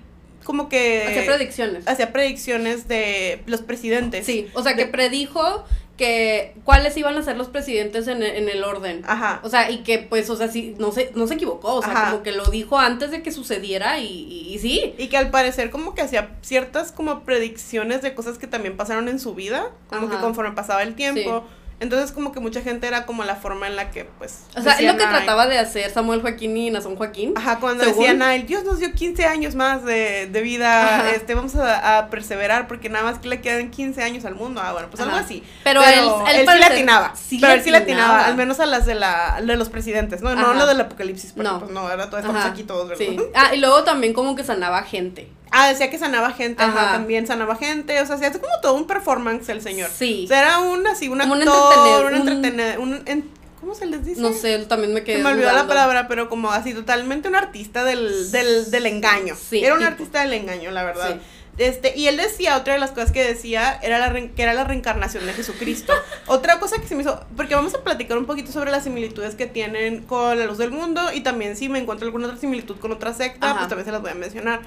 como 0.45 0.69
que 0.69 1.05
Hacía 1.09 1.25
predicciones. 1.25 1.87
hacía 1.87 2.13
predicciones 2.13 2.89
de 2.89 3.43
los 3.47 3.63
presidentes. 3.63 4.27
Sí, 4.27 4.49
o 4.55 4.63
sea, 4.63 4.75
que 4.75 4.87
predijo 4.87 5.65
que 5.97 6.55
cuáles 6.65 6.97
iban 6.97 7.17
a 7.17 7.23
ser 7.23 7.37
los 7.37 7.49
presidentes 7.49 8.09
en, 8.09 8.23
el- 8.25 8.35
en 8.35 8.49
el 8.49 8.65
orden. 8.65 9.03
Ajá. 9.07 9.41
O 9.45 9.49
sea, 9.49 9.71
y 9.71 9.85
que 9.85 9.99
pues, 9.99 10.29
o 10.31 10.37
sea, 10.37 10.49
sí, 10.49 10.75
no 10.79 10.91
se, 10.91 11.13
no 11.15 11.29
se 11.29 11.35
equivocó, 11.35 11.75
o 11.75 11.83
sea, 11.83 11.93
Ajá. 11.93 12.11
como 12.11 12.23
que 12.25 12.33
lo 12.33 12.47
dijo 12.47 12.79
antes 12.79 13.11
de 13.13 13.23
que 13.23 13.31
sucediera 13.31 14.01
y, 14.01 14.07
y, 14.07 14.55
y 14.55 14.59
sí. 14.59 14.95
Y 14.99 15.09
que 15.09 15.17
al 15.17 15.31
parecer 15.31 15.71
como 15.71 15.95
que 15.95 16.03
hacía 16.03 16.31
ciertas 16.41 16.91
como 16.91 17.23
predicciones 17.25 18.03
de 18.03 18.15
cosas 18.15 18.39
que 18.39 18.47
también 18.49 18.77
pasaron 18.77 19.07
en 19.09 19.21
su 19.21 19.35
vida, 19.35 19.71
como 19.89 20.07
Ajá. 20.09 20.17
que 20.17 20.21
conforme 20.23 20.53
pasaba 20.57 20.83
el 20.83 20.95
tiempo. 20.97 21.45
Entonces 21.83 22.13
como 22.13 22.33
que 22.33 22.41
mucha 22.41 22.63
gente 22.63 22.87
era 22.87 23.05
como 23.07 23.25
la 23.25 23.35
forma 23.37 23.67
en 23.67 23.75
la 23.77 23.91
que 23.91 24.05
pues... 24.05 24.45
O 24.57 24.63
sea, 24.63 24.75
es 24.75 24.87
lo 24.87 24.97
que 24.97 25.05
trataba 25.05 25.47
de 25.49 25.59
hacer 25.59 25.91
Samuel 25.91 26.21
Joaquín 26.23 26.57
y 26.57 26.71
Nazón 26.71 26.97
Joaquín. 26.97 27.35
Ajá, 27.37 27.59
cuando 27.59 27.83
Según- 27.85 27.99
decían, 27.99 28.23
ay, 28.23 28.45
Dios 28.45 28.65
nos 28.65 28.79
dio 28.79 28.93
15 28.93 29.25
años 29.27 29.55
más 29.57 29.85
de, 29.85 30.29
de 30.31 30.41
vida, 30.43 31.01
Ajá. 31.01 31.11
este, 31.11 31.35
vamos 31.35 31.57
a, 31.57 31.99
a 31.99 32.09
perseverar 32.09 32.69
porque 32.69 32.89
nada 32.89 33.05
más 33.05 33.19
que 33.19 33.29
le 33.29 33.41
quedan 33.41 33.71
15 33.71 34.03
años 34.03 34.25
al 34.25 34.35
mundo. 34.37 34.61
Ah, 34.65 34.73
bueno, 34.73 34.89
pues 34.91 35.03
algo 35.03 35.17
así. 35.17 35.43
Pero 35.65 35.83
él- 35.83 35.91
él 35.95 36.41
sí 36.41 36.45
parece- 36.47 36.59
le 36.59 36.65
atinaba. 36.65 37.13
sí 37.17 37.39
pero 37.41 37.53
él 37.55 37.63
sí 37.63 37.71
le 37.71 37.79
atinaba, 37.79 38.05
atinaba. 38.15 38.27
al 38.29 38.37
menos 38.37 38.61
a 38.61 38.67
las 38.67 38.87
de, 38.87 38.95
la, 38.95 39.41
de 39.45 39.57
los 39.57 39.69
presidentes, 39.69 40.23
¿no? 40.23 40.35
No 40.37 40.55
lo 40.55 40.67
del 40.67 40.81
apocalipsis, 40.81 41.33
porque 41.33 41.51
No. 41.51 41.59
pues 41.59 41.71
no, 41.73 41.81
ahora 41.81 42.07
todos 42.09 42.25
estamos 42.25 42.45
aquí 42.45 42.63
todos, 42.63 42.89
¿verdad? 42.89 43.05
Sí. 43.05 43.19
Ah, 43.35 43.55
y 43.55 43.59
luego 43.59 43.83
también 43.83 44.13
como 44.13 44.37
que 44.37 44.45
sanaba 44.45 44.83
gente. 44.85 45.29
Ah, 45.53 45.69
decía 45.69 45.91
que 45.91 45.99
sanaba 45.99 46.31
gente, 46.33 46.63
ajá, 46.63 46.83
Ajá. 46.85 46.93
también 46.93 47.27
sanaba 47.27 47.57
gente, 47.57 48.01
o 48.01 48.07
sea, 48.07 48.17
hacía 48.17 48.33
como 48.33 48.47
todo 48.63 48.75
un 48.75 48.87
performance 48.87 49.49
el 49.51 49.61
señor. 49.61 49.91
Sí. 49.97 50.23
O 50.25 50.29
sea, 50.29 50.41
era 50.41 50.59
un 50.61 50.87
así, 50.87 51.09
un 51.09 51.19
Como 51.19 51.35
un 51.35 51.43
actor, 51.43 52.13
entretener- 52.13 52.23
un 52.23 52.29
entretener, 52.29 52.79
un, 52.79 53.03
en- 53.07 53.31
¿cómo 53.61 53.75
se 53.75 53.87
les 53.87 54.05
dice? 54.05 54.21
No 54.21 54.33
sé, 54.33 54.59
también 54.67 54.93
me 54.95 55.05
quedé 55.05 55.19
Se 55.19 55.23
me 55.23 55.31
olvidó 55.31 55.53
la 55.53 55.67
palabra, 55.67 56.09
pero 56.09 56.29
como 56.29 56.51
así 56.51 56.73
totalmente 56.75 57.29
un 57.29 57.37
artista 57.37 57.85
del, 57.85 58.33
del, 58.33 58.71
del 58.71 58.87
engaño. 58.87 59.37
Sí, 59.37 59.63
era 59.63 59.75
un 59.75 59.81
tipo. 59.81 59.91
artista 59.93 60.21
del 60.23 60.33
engaño, 60.33 60.71
la 60.71 60.85
verdad. 60.85 61.15
Sí. 61.17 61.21
Este, 61.59 61.93
y 61.99 62.09
él 62.09 62.17
decía, 62.17 62.57
otra 62.57 62.73
de 62.73 62.81
las 62.81 62.93
cosas 62.93 63.13
que 63.13 63.23
decía, 63.23 63.79
era 63.83 63.99
la 63.99 64.09
re- 64.09 64.31
que 64.35 64.43
era 64.43 64.55
la 64.55 64.65
reencarnación 64.65 65.27
de 65.27 65.35
Jesucristo. 65.35 65.93
otra 66.27 66.59
cosa 66.59 66.81
que 66.81 66.89
se 66.89 66.95
me 66.95 67.03
hizo, 67.03 67.23
porque 67.37 67.55
vamos 67.55 67.75
a 67.75 67.85
platicar 67.85 68.17
un 68.17 68.25
poquito 68.25 68.51
sobre 68.51 68.71
las 68.71 68.85
similitudes 68.85 69.35
que 69.35 69.45
tienen 69.47 70.01
con 70.05 70.39
la 70.39 70.47
luz 70.47 70.57
del 70.57 70.71
mundo 70.71 71.03
y 71.13 71.21
también 71.21 71.55
si 71.55 71.69
me 71.69 71.79
encuentro 71.79 72.07
alguna 72.07 72.27
otra 72.29 72.39
similitud 72.39 72.77
con 72.79 72.91
otra 72.91 73.13
secta, 73.13 73.49
Ajá. 73.51 73.59
pues 73.59 73.69
también 73.69 73.85
se 73.85 73.93
las 73.93 74.01
voy 74.01 74.13
a 74.13 74.15
mencionar. 74.15 74.61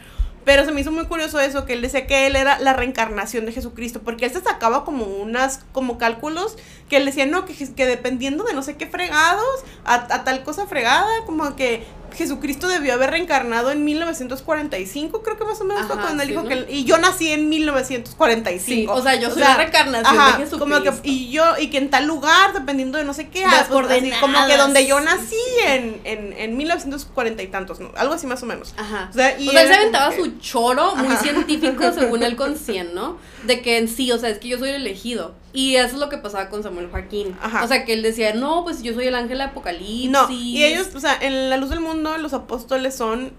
Pero 0.45 0.63
se 0.63 0.71
me 0.71 0.81
hizo 0.81 0.91
muy 0.91 1.05
curioso 1.05 1.39
eso, 1.39 1.65
que 1.65 1.73
él 1.73 1.81
decía 1.81 2.05
que 2.05 2.27
él 2.27 2.35
era 2.35 2.59
la 2.59 2.73
reencarnación 2.73 3.45
de 3.45 3.51
Jesucristo, 3.51 4.01
porque 4.03 4.25
él 4.25 4.31
se 4.31 4.41
sacaba 4.41 4.85
como 4.85 5.05
unas, 5.05 5.65
como 5.71 5.97
cálculos, 5.97 6.55
que 6.87 6.97
él 6.97 7.05
decía, 7.05 7.25
no, 7.25 7.45
que, 7.45 7.53
que 7.73 7.85
dependiendo 7.87 8.43
de 8.43 8.53
no 8.53 8.61
sé 8.61 8.77
qué 8.77 8.85
fregados, 8.85 9.63
a, 9.85 9.95
a 9.95 10.23
tal 10.23 10.43
cosa 10.43 10.67
fregada, 10.67 11.07
como 11.25 11.55
que 11.55 11.83
Jesucristo 12.15 12.67
debió 12.67 12.93
haber 12.93 13.11
reencarnado 13.11 13.71
en 13.71 13.83
1945, 13.83 15.21
creo 15.21 15.37
que 15.37 15.43
más 15.45 15.59
o 15.61 15.63
menos 15.63 15.85
fue 15.85 15.95
cuando 15.97 16.23
él 16.23 16.29
sí, 16.29 16.33
dijo 16.33 16.43
¿no? 16.43 16.49
que 16.49 16.65
y 16.69 16.83
yo 16.83 16.97
nací 16.97 17.31
en 17.31 17.49
1945. 17.49 18.65
Sí, 18.65 18.87
o 18.89 19.03
sea, 19.03 19.15
yo 19.15 19.29
soy 19.29 19.41
la 19.41 19.57
reencarnación 19.57 20.19
ajá, 20.19 20.37
de 20.37 20.43
Jesucristo. 20.45 20.59
Como 20.59 20.81
que 20.81 21.09
y 21.09 21.29
yo 21.31 21.43
y 21.59 21.69
que 21.69 21.77
en 21.77 21.89
tal 21.89 22.05
lugar 22.05 22.53
dependiendo 22.53 22.97
de 22.97 23.03
no 23.03 23.13
sé 23.13 23.29
qué, 23.29 23.41
Las 23.41 23.53
ah, 23.53 23.67
pues, 23.69 23.91
así, 23.91 24.11
como 24.19 24.45
que 24.47 24.57
donde 24.57 24.87
yo 24.87 24.99
nací 24.99 25.35
en 25.65 26.01
en 26.03 26.33
en 26.33 26.57
1940 26.57 27.43
y 27.43 27.47
tantos, 27.47 27.79
¿no? 27.79 27.91
Algo 27.95 28.13
así 28.13 28.27
más 28.27 28.41
o 28.43 28.45
menos. 28.45 28.73
Ajá. 28.77 29.09
O 29.11 29.13
sea, 29.13 29.39
y 29.39 29.47
o 29.47 29.51
sea, 29.51 29.61
él 29.61 29.67
se 29.67 29.73
aventaba 29.75 30.09
que- 30.11 30.21
su 30.21 30.39
choro 30.39 30.95
muy 30.95 31.15
científico 31.17 31.91
según 31.93 32.23
él 32.23 32.35
con 32.35 32.57
100, 32.57 32.93
¿no? 32.93 33.17
De 33.43 33.61
que 33.61 33.77
en 33.77 33.87
sí, 33.87 34.11
o 34.11 34.17
sea, 34.17 34.29
es 34.29 34.39
que 34.39 34.47
yo 34.47 34.57
soy 34.57 34.69
el 34.69 34.75
elegido. 34.75 35.33
Y 35.55 35.75
eso 35.77 35.93
es 35.95 35.99
lo 35.99 36.09
que 36.09 36.17
pasaba 36.17 36.49
con 36.49 36.61
Samuel 36.61 36.89
Joaquín. 36.91 37.35
Ajá. 37.41 37.63
O 37.63 37.67
sea, 37.67 37.85
que 37.85 37.93
él 37.93 38.03
decía, 38.03 38.33
no, 38.33 38.63
pues 38.63 38.83
yo 38.83 38.93
soy 38.93 39.07
el 39.07 39.15
ángel 39.15 39.37
de 39.39 39.45
Apocalipsis. 39.45 40.09
No, 40.11 40.29
y 40.29 40.63
ellos, 40.63 40.89
o 40.93 40.99
sea, 40.99 41.17
en 41.21 41.49
la 41.49 41.57
luz 41.57 41.69
del 41.69 41.79
mundo 41.79 42.17
los 42.17 42.33
apóstoles 42.33 42.95
son 42.95 43.31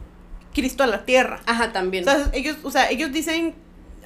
Cristo 0.54 0.82
a 0.82 0.86
la 0.86 1.04
tierra. 1.04 1.40
Ajá, 1.46 1.66
O 1.66 1.72
también. 1.72 2.04
sea, 2.04 2.30
ellos, 2.32 2.56
o 2.62 2.70
sea, 2.70 2.90
ellos 2.90 3.12
dicen, 3.12 3.54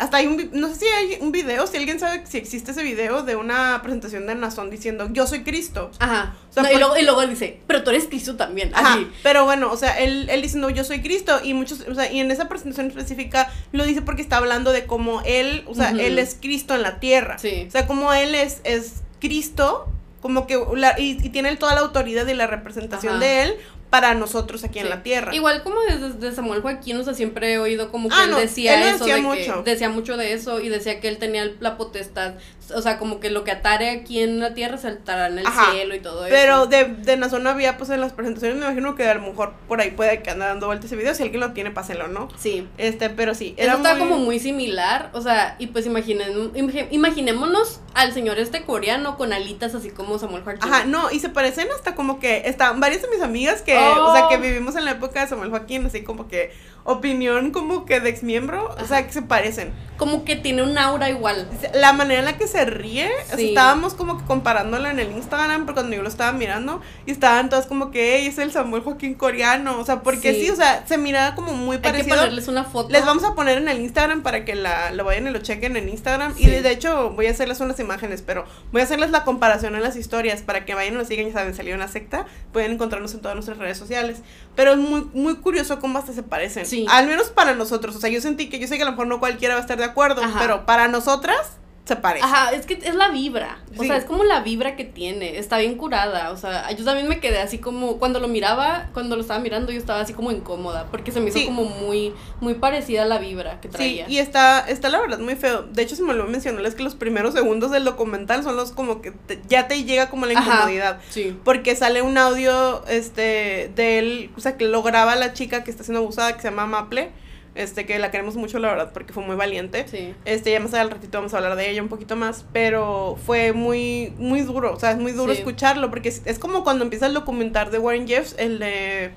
hasta 0.00 0.16
hay 0.16 0.26
un, 0.26 0.50
no 0.52 0.68
sé 0.68 0.74
si 0.76 0.84
hay 0.86 1.18
un 1.20 1.30
video, 1.30 1.66
si 1.66 1.76
alguien 1.76 2.00
sabe 2.00 2.22
si 2.26 2.38
existe 2.38 2.72
ese 2.72 2.82
video 2.82 3.22
de 3.22 3.36
una 3.36 3.80
presentación 3.82 4.26
de 4.26 4.34
Nazón 4.34 4.70
diciendo, 4.70 5.08
yo 5.12 5.26
soy 5.26 5.42
Cristo. 5.44 5.90
Ajá. 5.98 6.34
O 6.48 6.52
sea, 6.52 6.62
No, 6.64 6.68
y, 6.70 6.72
por- 6.72 6.80
luego, 6.80 6.96
y 6.98 7.02
luego 7.04 7.22
él 7.22 7.30
dice, 7.30 7.60
pero 7.66 7.84
tú 7.84 7.90
eres 7.90 8.06
Cristo 8.06 8.36
también. 8.36 8.72
Ajá, 8.74 8.94
Así. 8.94 9.10
pero 9.22 9.44
bueno, 9.44 9.70
o 9.70 9.76
sea, 9.76 9.98
él, 10.00 10.28
él 10.30 10.42
diciendo 10.42 10.70
yo 10.70 10.82
soy 10.84 11.02
Cristo 11.02 11.40
y 11.44 11.54
muchos, 11.54 11.84
o 11.88 11.94
sea, 11.94 12.10
y 12.10 12.18
en 12.20 12.30
esa 12.30 12.48
presentación 12.48 12.86
específica 12.88 13.52
lo 13.72 13.84
dice 13.84 14.02
porque 14.02 14.22
está 14.22 14.38
hablando 14.38 14.72
de 14.72 14.86
cómo 14.86 15.22
él, 15.24 15.64
o 15.66 15.74
sea, 15.74 15.90
él 15.90 16.18
es 16.18 16.36
Cristo 16.40 16.74
en 16.74 16.82
la 16.82 16.98
tierra. 16.98 17.38
Sí. 17.38 17.64
O 17.68 17.70
sea, 17.70 17.86
como 17.86 18.12
él 18.12 18.34
es, 18.34 18.60
es 18.64 19.02
Cristo, 19.20 19.86
como 20.20 20.46
que, 20.46 20.58
la- 20.76 20.98
y, 20.98 21.18
y 21.22 21.28
tiene 21.30 21.54
toda 21.56 21.74
la 21.74 21.80
autoridad 21.82 22.26
y 22.26 22.34
la 22.34 22.46
representación 22.46 23.14
Ajá. 23.16 23.24
de 23.24 23.42
él 23.42 23.56
para 23.90 24.14
nosotros 24.14 24.62
aquí 24.64 24.78
en 24.78 24.88
la 24.88 25.02
tierra. 25.02 25.34
Igual 25.34 25.62
como 25.64 25.80
desde, 25.82 26.10
desde 26.14 26.36
Samuel 26.36 26.62
Joaquín, 26.62 26.96
o 26.96 27.04
sea, 27.04 27.12
siempre 27.14 27.52
he 27.54 27.58
oído 27.58 27.90
como 27.90 28.08
que 28.08 28.14
Ah, 28.16 28.24
él 28.24 28.30
no, 28.30 28.38
decía 28.38 28.74
él 28.80 28.94
eso, 28.94 28.98
decía 29.04 29.16
de 29.16 29.22
mucho. 29.22 29.64
que 29.64 29.70
decía 29.70 29.88
mucho 29.88 30.16
de 30.16 30.32
eso 30.32 30.60
y 30.60 30.68
decía 30.68 31.00
que 31.00 31.08
él 31.08 31.18
tenía 31.18 31.50
la 31.60 31.76
potestad, 31.76 32.34
o 32.72 32.82
sea, 32.82 32.98
como 32.98 33.20
que 33.20 33.30
lo 33.30 33.44
que 33.44 33.50
atare 33.50 33.90
aquí 33.90 34.20
en 34.20 34.40
la 34.40 34.54
tierra 34.54 34.78
se 34.78 34.88
atará 34.88 35.26
en 35.28 35.38
el 35.38 35.46
Ajá. 35.46 35.72
cielo 35.72 35.94
y 35.94 36.00
todo 36.00 36.26
eso. 36.26 36.34
Pero 36.34 36.66
de, 36.66 36.84
de 36.84 37.16
Nazón 37.16 37.46
había, 37.46 37.76
pues 37.76 37.90
en 37.90 38.00
las 38.00 38.12
presentaciones, 38.12 38.58
me 38.58 38.64
imagino 38.66 38.94
que 38.94 39.06
a 39.08 39.14
lo 39.14 39.22
mejor 39.22 39.54
por 39.68 39.80
ahí 39.80 39.90
puede 39.90 40.22
que 40.22 40.30
ande 40.30 40.44
dando 40.46 40.66
vueltas 40.66 40.86
ese 40.86 40.96
video. 40.96 41.14
Si 41.14 41.22
alguien 41.22 41.40
lo 41.40 41.52
tiene, 41.52 41.70
pásenlo, 41.70 42.08
¿no? 42.08 42.28
Sí. 42.38 42.68
Este, 42.78 43.10
pero 43.10 43.34
sí. 43.34 43.54
Eso 43.56 43.76
está 43.76 43.98
como 43.98 44.16
muy 44.18 44.38
similar, 44.38 45.10
o 45.12 45.20
sea, 45.22 45.56
y 45.58 45.68
pues 45.68 45.86
imaginen, 45.86 46.52
imagi- 46.54 46.88
imaginémonos 46.90 47.80
al 47.94 48.12
señor 48.12 48.38
este 48.38 48.62
coreano 48.64 49.16
con 49.16 49.32
alitas 49.32 49.74
así 49.74 49.90
como 49.90 50.18
Samuel 50.18 50.42
Joaquín. 50.44 50.62
Ajá, 50.62 50.84
no, 50.84 51.10
y 51.10 51.20
se 51.20 51.28
parecen 51.28 51.68
hasta 51.74 51.94
como 51.94 52.20
que 52.20 52.42
están 52.46 52.80
varias 52.80 53.02
de 53.02 53.08
mis 53.08 53.20
amigas 53.22 53.62
que, 53.62 53.76
o 53.76 54.12
sea, 54.14 54.28
que 54.28 54.36
Oh. 54.36 54.40
vivimos 54.40 54.76
en 54.76 54.84
la 54.84 54.92
época 54.92 55.20
de 55.22 55.28
Samuel 55.28 55.50
Joaquín, 55.50 55.86
así 55.86 56.02
como 56.02 56.28
que 56.28 56.52
opinión 56.84 57.50
como 57.50 57.84
que 57.84 58.00
de 58.00 58.08
exmiembro, 58.10 58.74
o 58.80 58.86
sea, 58.86 59.06
que 59.06 59.12
se 59.12 59.22
parecen. 59.22 59.72
Como 59.96 60.24
que 60.24 60.34
tiene 60.36 60.62
un 60.62 60.76
aura 60.78 61.10
igual. 61.10 61.46
La 61.74 61.92
manera 61.92 62.20
en 62.20 62.24
la 62.24 62.36
que 62.38 62.46
se 62.46 62.59
ríe, 62.64 63.10
o 63.24 63.26
sea, 63.28 63.36
Sí. 63.36 63.48
estábamos 63.48 63.94
como 63.94 64.18
que 64.18 64.24
comparándola 64.24 64.90
en 64.90 64.98
el 65.00 65.10
Instagram, 65.12 65.62
pero 65.62 65.74
cuando 65.74 65.96
yo 65.96 66.02
lo 66.02 66.08
estaba 66.08 66.32
mirando, 66.32 66.80
y 67.06 67.10
estaban 67.10 67.48
todas 67.48 67.66
como 67.66 67.90
que, 67.90 68.16
"Ey, 68.16 68.26
es 68.26 68.38
el 68.38 68.52
Samuel 68.52 68.82
Joaquín 68.82 69.14
coreano, 69.14 69.78
o 69.78 69.84
sea, 69.84 70.02
porque 70.02 70.34
sí, 70.34 70.44
Sí. 70.46 70.50
o 70.50 70.56
sea, 70.56 70.84
se 70.86 70.98
miraba 70.98 71.34
como 71.34 71.52
muy 71.52 71.76
Hay 71.76 71.82
que 71.82 71.88
parecido. 71.90 72.16
ponerles 72.16 72.48
una 72.48 72.64
foto. 72.64 72.90
Les 72.90 73.04
vamos 73.04 73.24
a 73.24 73.34
poner 73.34 73.58
en 73.58 73.68
el 73.68 73.80
Instagram 73.80 74.22
para 74.22 74.44
que 74.44 74.54
la, 74.54 74.90
lo 74.92 75.04
vayan 75.04 75.26
y 75.26 75.30
lo 75.30 75.38
chequen 75.40 75.76
en 75.76 75.88
Instagram. 75.88 76.34
Y 76.36 76.44
Sí. 76.44 76.50
de, 76.50 76.62
de 76.62 76.70
hecho 76.70 77.10
voy 77.10 77.26
a 77.26 77.30
hacerles 77.30 77.60
unas 77.60 77.78
imágenes, 77.80 78.22
pero 78.22 78.44
voy 78.72 78.80
a 78.80 78.84
hacerles 78.84 79.10
la 79.10 79.24
comparación 79.24 79.74
en 79.76 79.82
las 79.82 79.96
historias 79.96 80.42
para 80.42 80.64
que 80.64 80.74
vayan 80.74 80.94
y 80.94 80.96
nos 80.98 81.08
sigan, 81.08 81.26
ya 81.26 81.32
saben, 81.32 81.54
salió 81.54 81.74
una 81.74 81.88
secta. 81.88 82.26
Pueden 82.52 82.72
encontrarnos 82.72 83.12
en 83.14 83.20
todas 83.20 83.34
nuestras 83.34 83.58
redes 83.58 83.78
sociales. 83.78 84.18
Pero 84.56 84.72
es 84.72 84.78
muy, 84.78 85.08
muy 85.14 85.36
curioso 85.36 85.78
cómo 85.80 85.98
hasta 85.98 86.12
se 86.12 86.22
parecen. 86.22 86.66
Sí. 86.66 86.86
Al 86.90 87.06
menos 87.06 87.28
para 87.30 87.54
nosotros. 87.54 87.94
O 87.96 88.00
sea, 88.00 88.10
yo 88.10 88.20
sentí 88.20 88.48
que 88.48 88.58
yo 88.58 88.66
sé 88.66 88.76
que 88.76 88.82
a 88.82 88.86
lo 88.86 88.92
mejor 88.92 89.06
no 89.06 89.20
cualquiera 89.20 89.54
va 89.54 89.60
a 89.60 89.62
estar 89.62 89.78
de 89.78 89.84
acuerdo, 89.84 90.22
Ajá. 90.22 90.38
pero 90.38 90.66
para 90.66 90.88
nosotras 90.88 91.52
se 91.94 91.96
parecen. 91.96 92.28
Ajá, 92.28 92.52
es 92.52 92.66
que 92.66 92.74
es 92.74 92.94
la 92.94 93.08
vibra. 93.10 93.58
O 93.76 93.82
Sí. 93.82 93.88
sea, 93.88 93.96
es 93.96 94.04
como 94.04 94.24
la 94.24 94.40
vibra 94.40 94.76
que 94.76 94.84
tiene. 94.84 95.38
Está 95.38 95.58
bien 95.58 95.76
curada. 95.76 96.30
O 96.30 96.36
sea, 96.36 96.70
yo 96.72 96.84
también 96.84 97.08
me 97.08 97.20
quedé 97.20 97.38
así 97.40 97.58
como. 97.58 97.98
Cuando 97.98 98.20
lo 98.20 98.28
miraba, 98.28 98.88
cuando 98.94 99.16
lo 99.16 99.22
estaba 99.22 99.40
mirando, 99.40 99.72
yo 99.72 99.78
estaba 99.78 100.00
así 100.00 100.12
como 100.12 100.30
incómoda. 100.32 100.86
Porque 100.90 101.12
se 101.12 101.20
me 101.20 101.28
hizo 101.30 101.38
Sí. 101.38 101.46
como 101.46 101.64
muy, 101.64 102.12
muy 102.40 102.54
parecida 102.54 103.02
a 103.02 103.06
la 103.06 103.18
vibra 103.18 103.60
que 103.60 103.68
Sí, 103.68 103.74
traía. 103.74 104.08
y 104.08 104.18
está, 104.18 104.60
está 104.68 104.88
la 104.88 105.00
verdad 105.00 105.18
muy 105.18 105.36
feo. 105.36 105.62
De 105.62 105.82
hecho, 105.82 105.96
se 105.96 106.02
me 106.02 106.10
olvidó 106.10 106.26
mencionarles 106.28 106.74
que 106.74 106.82
los 106.82 106.94
primeros 106.94 107.34
segundos 107.34 107.70
del 107.70 107.84
documental 107.84 108.42
son 108.42 108.56
los 108.56 108.72
como 108.72 109.02
que 109.02 109.10
te- 109.10 109.40
ya 109.48 109.68
te 109.68 109.84
llega 109.84 110.08
como 110.10 110.26
la 110.26 110.38
Ajá. 110.38 110.50
incomodidad. 110.54 111.00
Sí. 111.10 111.36
porque 111.44 111.74
sale 111.76 112.02
un 112.02 112.16
audio 112.18 112.84
este 112.86 113.70
de 113.74 113.98
él, 113.98 114.30
o 114.36 114.40
sea, 114.40 114.56
que 114.56 114.64
lo 114.66 114.82
graba 114.82 115.16
la 115.16 115.32
chica 115.32 115.64
que 115.64 115.70
está 115.70 115.82
siendo 115.84 116.00
abusada 116.00 116.34
que 116.34 116.40
se 116.42 116.48
llama 116.50 116.66
Maple, 116.66 117.10
este 117.54 117.84
que 117.86 117.98
la 117.98 118.10
queremos 118.10 118.36
mucho 118.36 118.58
la 118.58 118.68
verdad 118.68 118.90
porque 118.92 119.12
fue 119.12 119.24
muy 119.24 119.36
valiente. 119.36 119.86
Sí. 119.88 120.14
Este, 120.24 120.52
ya 120.52 120.60
más 120.60 120.72
al 120.74 120.90
ratito 120.90 121.18
vamos 121.18 121.34
a 121.34 121.38
hablar 121.38 121.56
de 121.56 121.70
ella 121.70 121.82
un 121.82 121.88
poquito 121.88 122.16
más, 122.16 122.44
pero 122.52 123.18
fue 123.26 123.52
muy 123.52 124.12
muy 124.18 124.42
duro, 124.42 124.72
o 124.74 124.78
sea, 124.80 124.92
es 124.92 124.98
muy 124.98 125.12
duro 125.12 125.32
Sí. 125.32 125.38
escucharlo 125.40 125.90
porque 125.90 126.08
es, 126.10 126.22
es 126.24 126.38
como 126.38 126.62
cuando 126.64 126.84
empieza 126.84 127.06
el 127.06 127.14
documental 127.14 127.70
de 127.70 127.78
Warren 127.78 128.06
Jeffs, 128.06 128.34
el 128.38 128.58
de 128.58 129.10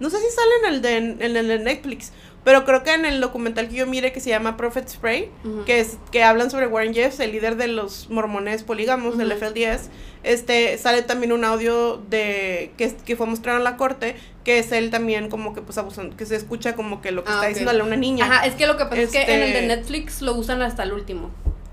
no 0.00 0.10
sé 0.10 0.18
si 0.18 0.26
sale 0.30 0.50
en 0.66 0.74
el 0.74 0.82
de 0.82 0.96
en 1.26 1.36
el 1.36 1.48
de 1.48 1.58
Netflix, 1.58 2.12
pero 2.44 2.64
creo 2.64 2.82
que 2.82 2.92
en 2.94 3.04
el 3.04 3.20
documental 3.20 3.68
que 3.68 3.74
yo 3.76 3.86
mire 3.86 4.12
que 4.12 4.20
se 4.20 4.30
llama 4.30 4.56
Prophet 4.56 4.88
Spray, 4.88 5.30
que 5.66 5.80
es 5.80 5.98
que 6.10 6.22
hablan 6.24 6.50
sobre 6.50 6.66
Warren 6.66 6.94
Jeffs, 6.94 7.20
el 7.20 7.32
líder 7.32 7.56
de 7.56 7.68
los 7.68 8.08
mormones 8.10 8.62
polígamos 8.62 9.18
del 9.18 9.28
Ujú. 9.32 9.38
FLDS. 9.46 9.90
Este 10.24 10.76
sale 10.78 11.02
también 11.02 11.32
un 11.32 11.44
audio 11.44 11.98
de 12.10 12.72
que, 12.76 12.92
que 13.04 13.16
fue 13.16 13.26
mostrado 13.26 13.58
en 13.58 13.64
la 13.64 13.76
corte, 13.76 14.16
que 14.44 14.58
es 14.58 14.72
él 14.72 14.90
también 14.90 15.28
como 15.28 15.54
que 15.54 15.60
pues 15.62 15.78
abusando, 15.78 16.16
que 16.16 16.26
se 16.26 16.36
escucha 16.36 16.74
como 16.74 17.00
que 17.00 17.12
lo 17.12 17.22
que 17.22 17.30
Ah, 17.30 17.34
está 17.34 17.42
ok. 17.46 17.48
diciéndole 17.50 17.80
a 17.80 17.84
una 17.84 17.96
niña. 17.96 18.24
Ajá, 18.24 18.46
es 18.46 18.54
que 18.54 18.66
lo 18.66 18.76
que 18.76 18.84
pasa 18.86 19.00
es 19.00 19.10
que 19.10 19.22
en 19.22 19.42
el 19.42 19.52
de 19.52 19.60
Este- 19.60 19.66
Netflix 19.76 20.22
lo 20.22 20.34
usan 20.34 20.62
hasta 20.62 20.82
el 20.82 20.92
último. 20.92 21.30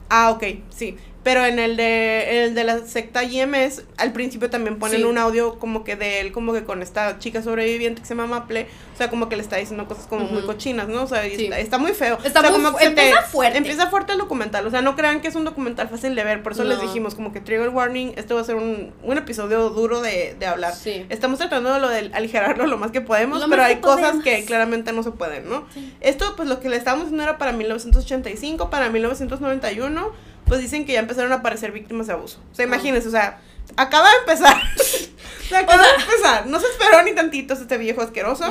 Ah, 0.10 0.30
ok, 0.32 0.44
sí. 0.70 0.96
Pero 1.26 1.44
en 1.44 1.58
el 1.58 1.76
de 1.76 2.46
el 2.46 2.54
de 2.54 2.64
la 2.64 2.86
secta 2.86 3.24
IMS, 3.24 3.82
al 3.98 4.14
principio 4.14 4.52
también 4.52 4.78
ponen 4.78 4.98
Sí. 5.00 5.04
un 5.04 5.18
audio 5.18 5.58
como 5.58 5.84
que 5.84 5.96
de 5.96 6.22
él, 6.22 6.32
como 6.32 6.54
que 6.54 6.64
con 6.66 6.84
esta 6.84 7.18
chica 7.18 7.42
sobreviviente 7.42 8.00
que 8.02 8.08
se 8.08 8.14
llama 8.14 8.28
Maple, 8.28 8.68
o 8.94 8.98
sea, 8.98 9.10
como 9.10 9.28
que 9.28 9.36
le 9.36 9.42
está 9.42 9.56
diciendo 9.58 9.88
cosas 9.88 10.06
como 10.06 10.26
muy 10.26 10.44
cochinas, 10.44 10.88
¿no? 10.88 11.02
O 11.02 11.08
sea, 11.08 11.26
y 11.28 11.36
Sí. 11.36 11.44
está, 11.46 11.58
está 11.60 11.78
muy 11.80 11.94
feo. 11.94 12.20
Está 12.24 12.42
O 12.42 12.44
sea, 12.44 12.52
muy 12.52 12.60
como 12.62 12.72
fu- 12.74 12.78
que 12.78 12.84
se 12.84 12.90
empieza 12.92 13.22
fuerte. 13.24 13.58
Empieza 13.58 13.88
fuerte 13.90 14.12
el 14.12 14.20
documental, 14.20 14.68
o 14.68 14.70
sea, 14.70 14.84
no 14.84 14.96
crean 14.96 15.20
que 15.20 15.28
es 15.30 15.36
un 15.36 15.46
documental 15.46 15.90
fácil 15.90 16.14
de 16.14 16.24
ver, 16.24 16.44
por 16.44 16.52
eso 16.52 16.64
les 16.64 16.80
dijimos 16.80 17.16
como 17.16 17.34
que 17.34 17.42
trigger 17.42 17.70
warning, 17.70 18.14
este 18.18 18.36
va 18.36 18.42
a 18.42 18.44
ser 18.44 18.56
un, 18.56 18.94
un 19.02 19.18
episodio 19.18 19.72
duro 19.72 20.02
de, 20.02 20.36
de 20.40 20.46
hablar. 20.46 20.76
Sí. 20.76 21.08
Estamos 21.10 21.40
tratando 21.40 21.74
de 21.74 21.80
lo 21.80 21.90
de 21.90 22.12
aligerarlo 22.14 22.68
lo 22.68 22.78
más 22.78 22.92
que 22.92 23.02
podemos, 23.02 23.42
Lo 23.42 23.50
pero 23.50 23.64
hay 23.64 23.78
cosas 23.78 24.18
que 24.24 24.46
claramente 24.46 24.94
no 24.94 25.02
se 25.02 25.10
pueden, 25.10 25.50
¿no? 25.50 25.66
Esto, 26.02 26.36
pues 26.38 26.48
lo 26.48 26.60
que 26.60 26.70
le 26.70 26.76
estábamos 26.78 27.06
diciendo 27.08 27.24
era 27.24 27.40
para 27.40 27.52
1985, 27.52 28.70
para 28.70 28.90
1991, 28.92 30.12
pues 30.48 30.62
dicen 30.62 30.86
que 30.86 30.94
ya 30.94 31.00
empezaron 31.00 31.32
a 31.32 31.36
aparecer 31.36 31.72
víctimas 31.72 32.08
de 32.08 32.14
abuso. 32.14 32.40
O 32.52 32.56
sea, 32.56 32.66
Ah. 32.66 32.68
imagínense, 32.68 33.08
o 33.08 33.12
sea, 33.12 33.40
acaba 33.78 34.10
de 34.10 34.18
empezar. 34.18 34.56
o 34.78 35.48
sea, 35.50 35.60
acaba 35.60 35.84
de 35.84 35.94
empezar. 35.96 36.48
No 36.48 36.60
se 36.60 36.68
esperó 36.68 37.02
ni 37.04 37.14
tantito 37.14 37.54
este 37.54 37.78
viejo 37.78 38.02
asqueroso. 38.02 38.46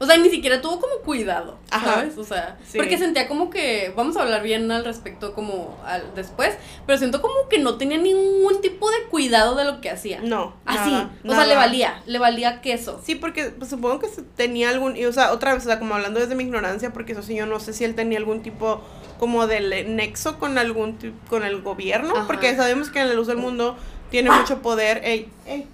O 0.00 0.06
sea, 0.06 0.16
ni 0.16 0.28
siquiera 0.28 0.60
tuvo 0.60 0.80
como 0.80 0.96
cuidado, 1.04 1.56
Ajá. 1.70 1.94
¿sabes? 1.94 2.18
O 2.18 2.24
sea, 2.24 2.58
Sí. 2.66 2.78
porque 2.78 2.98
sentía 2.98 3.28
como 3.28 3.48
que, 3.48 3.92
vamos 3.96 4.16
a 4.16 4.22
hablar 4.22 4.42
bien 4.42 4.70
al 4.72 4.84
respecto 4.84 5.34
como 5.34 5.78
al 5.86 6.02
después, 6.16 6.56
pero 6.84 6.98
siento 6.98 7.22
como 7.22 7.48
que 7.48 7.58
no 7.58 7.76
tenía 7.76 7.96
ningún 7.98 8.60
tipo 8.60 8.90
de 8.90 9.04
cuidado 9.08 9.54
de 9.54 9.64
lo 9.64 9.80
que 9.80 9.90
hacía. 9.90 10.20
No. 10.20 10.54
Así, 10.66 10.90
nada, 10.90 11.10
o 11.26 11.30
sea, 11.34 11.46
le 11.46 11.54
valía, 11.54 12.02
le 12.06 12.18
valía 12.18 12.60
queso. 12.60 13.00
Sí, 13.04 13.14
porque 13.14 13.44
pues, 13.56 13.70
supongo 13.70 14.00
que 14.00 14.08
tenía 14.36 14.70
algún, 14.70 14.96
y, 14.96 15.04
o 15.06 15.12
sea, 15.12 15.32
otra 15.32 15.54
vez, 15.54 15.62
o 15.62 15.66
sea, 15.66 15.78
como 15.78 15.94
hablando 15.94 16.18
desde 16.18 16.34
mi 16.34 16.42
ignorancia, 16.42 16.92
porque 16.92 17.12
eso 17.12 17.22
sí, 17.22 17.36
yo 17.36 17.46
no 17.46 17.60
sé 17.60 17.72
si 17.72 17.84
él 17.84 17.94
tenía 17.94 18.18
algún 18.18 18.42
tipo 18.42 18.82
como 19.20 19.46
de 19.46 19.60
le- 19.60 19.84
nexo 19.84 20.40
con 20.40 20.58
algún 20.58 20.98
con 21.30 21.44
el 21.44 21.62
gobierno, 21.62 22.14
Ajá. 22.16 22.26
porque 22.26 22.54
sabemos 22.56 22.90
que 22.90 22.98
en 23.00 23.08
la 23.08 23.14
luz 23.14 23.28
del 23.28 23.36
mundo 23.36 23.76
tiene 24.10 24.30
mucho 24.32 24.60
poder, 24.60 25.00
ey, 25.04 25.28
ey, 25.46 25.68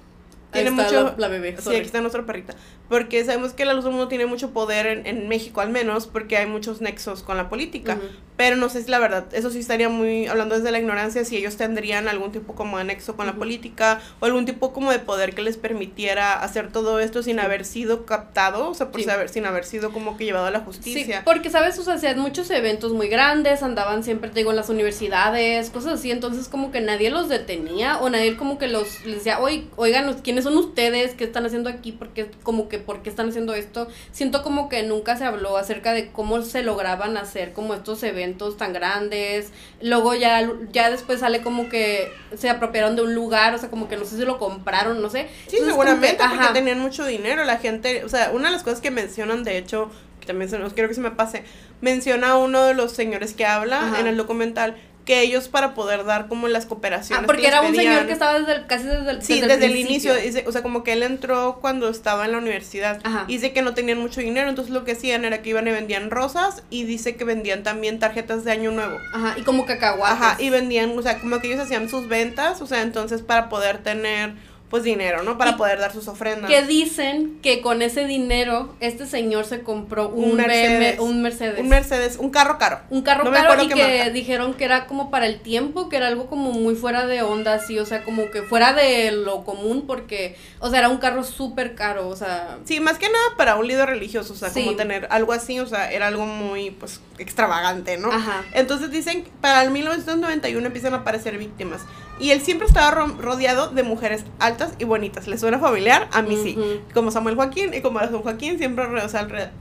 tiene 0.52 0.70
mucho, 0.72 1.02
la, 1.04 1.14
la 1.16 1.28
bebé. 1.28 1.56
Sí, 1.58 1.70
aquí 1.70 1.86
está 1.86 2.00
nuestra 2.02 2.26
perrita. 2.26 2.54
Porque 2.90 3.24
sabemos 3.24 3.54
que 3.54 3.64
la 3.64 3.72
luz 3.72 3.84
del 3.84 3.92
mundo 3.94 4.08
tiene 4.08 4.26
mucho 4.26 4.50
poder 4.50 4.86
en, 4.86 5.06
en 5.06 5.28
México, 5.28 5.62
al 5.62 5.70
menos, 5.70 6.06
porque 6.06 6.36
hay 6.36 6.46
muchos 6.46 6.82
nexos 6.82 7.22
con 7.22 7.38
la 7.38 7.48
política. 7.48 7.98
Pero 8.36 8.56
no 8.56 8.68
sé 8.70 8.82
si 8.82 8.90
la 8.90 8.98
verdad, 8.98 9.26
eso 9.32 9.50
sí 9.50 9.58
estaría 9.58 9.88
muy, 9.90 10.26
hablando 10.26 10.54
desde 10.56 10.70
la 10.70 10.78
ignorancia, 10.78 11.24
si 11.26 11.36
ellos 11.36 11.56
tendrían 11.56 12.08
algún 12.08 12.32
tipo 12.32 12.54
como 12.54 12.78
de 12.78 12.84
nexo 12.84 13.14
con 13.14 13.26
la 13.26 13.34
política 13.34 14.00
o 14.18 14.24
algún 14.26 14.44
tipo 14.46 14.72
como 14.72 14.90
de 14.92 14.98
poder 14.98 15.34
que 15.34 15.42
les 15.42 15.56
permitiera 15.58 16.32
hacer 16.42 16.72
todo 16.72 17.00
esto 17.00 17.22
sin 17.22 17.38
haber 17.38 17.64
sido 17.66 18.06
captado, 18.06 18.70
o 18.70 18.74
sea, 18.74 18.90
por 18.90 19.00
Sí. 19.02 19.06
saber, 19.06 19.28
sin 19.28 19.44
haber 19.46 19.64
sido 19.64 19.92
como 19.92 20.16
que 20.16 20.24
llevado 20.24 20.46
a 20.46 20.50
la 20.50 20.60
Sí, 20.60 20.64
justicia. 20.64 21.22
porque 21.24 21.50
sabes, 21.50 21.78
o 21.78 21.84
sea, 21.84 21.94
hacían 21.94 22.18
muchos 22.18 22.50
eventos 22.50 22.92
muy 22.92 23.08
grandes, 23.08 23.62
andaban 23.62 24.02
siempre, 24.02 24.30
te 24.30 24.40
digo, 24.40 24.50
en 24.50 24.56
las 24.56 24.70
universidades, 24.70 25.70
cosas 25.70 25.94
así, 26.00 26.10
entonces 26.10 26.48
como 26.48 26.72
que 26.72 26.80
nadie 26.80 27.10
los 27.10 27.28
detenía 27.28 27.98
o 27.98 28.08
nadie 28.10 28.36
como 28.36 28.58
que 28.58 28.68
los 28.68 29.04
les 29.04 29.16
decía, 29.16 29.38
oigan, 29.76 30.14
¿quiénes 30.22 30.44
son 30.44 30.56
ustedes? 30.56 31.14
¿Qué 31.14 31.24
están 31.24 31.46
haciendo 31.46 31.68
aquí? 31.68 31.92
porque 31.92 32.30
como 32.42 32.68
que, 32.68 32.78
por 32.80 33.02
qué 33.02 33.10
están 33.10 33.28
haciendo 33.28 33.54
esto? 33.54 33.88
Siento 34.12 34.42
como 34.42 34.68
que 34.68 34.82
nunca 34.82 35.16
se 35.16 35.24
habló 35.24 35.56
acerca 35.56 35.92
de 35.92 36.10
cómo 36.10 36.42
se 36.42 36.62
lograban 36.62 37.16
hacer 37.16 37.52
como 37.52 37.74
estos 37.74 38.02
eventos 38.02 38.56
tan 38.56 38.72
grandes. 38.72 39.50
Luego 39.80 40.14
ya, 40.14 40.50
ya 40.72 40.90
después 40.90 41.20
sale 41.20 41.42
como 41.42 41.68
que 41.68 42.12
se 42.36 42.48
apropiaron 42.48 42.96
de 42.96 43.02
un 43.02 43.14
lugar, 43.14 43.54
o 43.54 43.58
sea, 43.58 43.70
como 43.70 43.88
que 43.88 43.96
no 43.96 44.04
sé 44.04 44.16
si 44.16 44.24
lo 44.24 44.38
compraron, 44.38 45.00
no 45.00 45.10
sé. 45.10 45.28
Sí, 45.46 45.58
seguramente, 45.64 46.22
porque 46.28 46.52
tenían 46.52 46.78
mucho 46.80 47.04
dinero. 47.04 47.44
La 47.44 47.58
gente, 47.58 48.04
o 48.04 48.08
sea, 48.08 48.30
una 48.32 48.46
de 48.46 48.52
las 48.52 48.62
cosas 48.62 48.80
que 48.80 48.90
mencionan, 48.90 49.44
de 49.44 49.58
hecho, 49.58 49.90
que 50.20 50.26
también 50.26 50.50
se 50.50 50.58
nos 50.58 50.72
quiero 50.72 50.88
que 50.88 50.94
se 50.94 51.00
me 51.00 51.10
pase, 51.10 51.44
menciona 51.80 52.30
a 52.30 52.36
uno 52.36 52.64
de 52.64 52.74
los 52.74 52.92
señores 52.92 53.34
que 53.34 53.46
habla 53.46 53.96
en 53.98 54.06
el 54.06 54.16
documental 54.16 54.76
que 55.04 55.22
ellos 55.22 55.48
para 55.48 55.74
poder 55.74 56.04
dar 56.04 56.28
como 56.28 56.48
las 56.48 56.66
cooperaciones. 56.66 57.24
Ah, 57.24 57.26
porque 57.26 57.46
era 57.46 57.62
un 57.62 57.74
señor 57.74 58.06
que 58.06 58.12
estaba 58.12 58.38
desde 58.38 58.66
casi 58.66 58.86
desde 58.86 59.10
el 59.10 59.22
Sí, 59.22 59.40
desde, 59.40 59.66
el, 59.66 59.76
inicio. 59.76 60.12
o 60.46 60.52
sea, 60.52 60.62
como 60.62 60.84
que 60.84 60.92
él 60.92 61.02
entró 61.02 61.58
cuando 61.60 61.88
estaba 61.88 62.24
en 62.26 62.32
la 62.32 62.38
universidad. 62.38 63.00
Ajá. 63.02 63.24
Y 63.26 63.34
dice 63.34 63.52
que 63.52 63.62
no 63.62 63.74
tenían 63.74 63.98
mucho 63.98 64.20
dinero, 64.20 64.48
entonces 64.48 64.72
lo 64.72 64.84
que 64.84 64.92
hacían 64.92 65.24
era 65.24 65.42
que 65.42 65.50
iban 65.50 65.66
y 65.66 65.70
vendían 65.70 66.10
rosas 66.10 66.62
y 66.70 66.84
dice 66.84 67.16
que 67.16 67.24
vendían 67.24 67.62
también 67.62 67.98
tarjetas 67.98 68.44
de 68.44 68.52
año 68.52 68.70
nuevo. 68.70 68.98
Ajá, 69.12 69.34
y 69.36 69.42
como 69.42 69.66
cacahuates. 69.66 70.20
Ajá, 70.20 70.36
y 70.38 70.50
vendían, 70.50 70.96
o 70.96 71.02
sea, 71.02 71.18
como 71.18 71.38
que 71.40 71.48
ellos 71.48 71.60
hacían 71.60 71.88
sus 71.88 72.08
ventas, 72.08 72.60
o 72.60 72.66
sea, 72.66 72.82
entonces 72.82 73.22
para 73.22 73.48
poder 73.48 73.78
tener 73.78 74.34
pues 74.70 74.84
dinero, 74.84 75.24
¿no? 75.24 75.36
Para 75.36 75.56
poder 75.56 75.80
dar 75.80 75.92
sus 75.92 76.06
ofrendas. 76.06 76.48
Que 76.48 76.62
dicen 76.62 77.40
que 77.42 77.60
con 77.60 77.82
ese 77.82 78.06
dinero 78.06 78.72
este 78.78 79.04
señor 79.04 79.44
se 79.44 79.62
compró 79.62 80.08
un, 80.08 80.36
Mercedes, 80.36 81.00
un 81.00 81.22
Mercedes. 81.22 81.58
Un 81.58 81.68
Mercedes, 81.68 82.16
un 82.18 82.30
carro 82.30 82.56
caro. 82.56 82.78
Un 82.88 83.02
carro 83.02 83.28
caro 83.32 83.60
y 83.64 83.68
que 83.68 84.10
dijeron 84.12 84.54
que 84.54 84.64
era 84.64 84.86
como 84.86 85.10
para 85.10 85.26
el 85.26 85.40
tiempo, 85.40 85.88
que 85.88 85.96
era 85.96 86.06
algo 86.06 86.26
como 86.28 86.52
muy 86.52 86.76
fuera 86.76 87.06
de 87.06 87.22
onda, 87.22 87.54
así, 87.54 87.80
o 87.80 87.84
sea, 87.84 88.04
como 88.04 88.30
que 88.30 88.42
fuera 88.42 88.72
de 88.72 89.10
lo 89.10 89.42
común 89.42 89.86
porque, 89.88 90.36
o 90.60 90.70
sea, 90.70 90.78
era 90.78 90.88
un 90.88 90.98
carro 90.98 91.24
súper 91.24 91.74
caro, 91.74 92.06
o 92.06 92.14
sea. 92.14 92.58
Sí, 92.64 92.78
más 92.78 92.96
que 92.96 93.08
nada 93.08 93.36
para 93.36 93.56
un 93.56 93.66
líder 93.66 93.88
religioso, 93.88 94.34
o 94.34 94.36
sea, 94.36 94.52
como 94.52 94.76
tener 94.76 95.08
algo 95.10 95.32
así, 95.32 95.58
o 95.58 95.66
sea, 95.66 95.90
era 95.90 96.06
algo 96.06 96.26
muy, 96.26 96.70
pues, 96.70 97.00
extravagante, 97.18 97.98
¿no? 97.98 98.12
Ajá. 98.12 98.44
Entonces 98.52 98.92
dicen, 98.92 99.24
para 99.40 99.64
el 99.64 99.72
1991 99.72 100.64
empiezan 100.64 100.94
a 100.94 100.98
aparecer 100.98 101.38
víctimas. 101.38 101.80
Y 102.20 102.32
él 102.32 102.42
siempre 102.42 102.66
estaba 102.66 102.90
rodeado 102.90 103.68
de 103.68 103.82
mujeres 103.82 104.24
altas 104.38 104.74
y 104.78 104.84
bonitas. 104.84 105.26
¿Le 105.26 105.38
suena 105.38 105.58
familiar? 105.58 106.08
A 106.12 106.20
mí 106.22 106.36
sí. 106.36 106.56
Como 106.92 107.10
Samuel 107.10 107.34
Joaquín 107.34 107.72
y 107.72 107.80
como 107.80 107.98
San 108.00 108.22
Joaquín, 108.22 108.58
siempre 108.58 108.84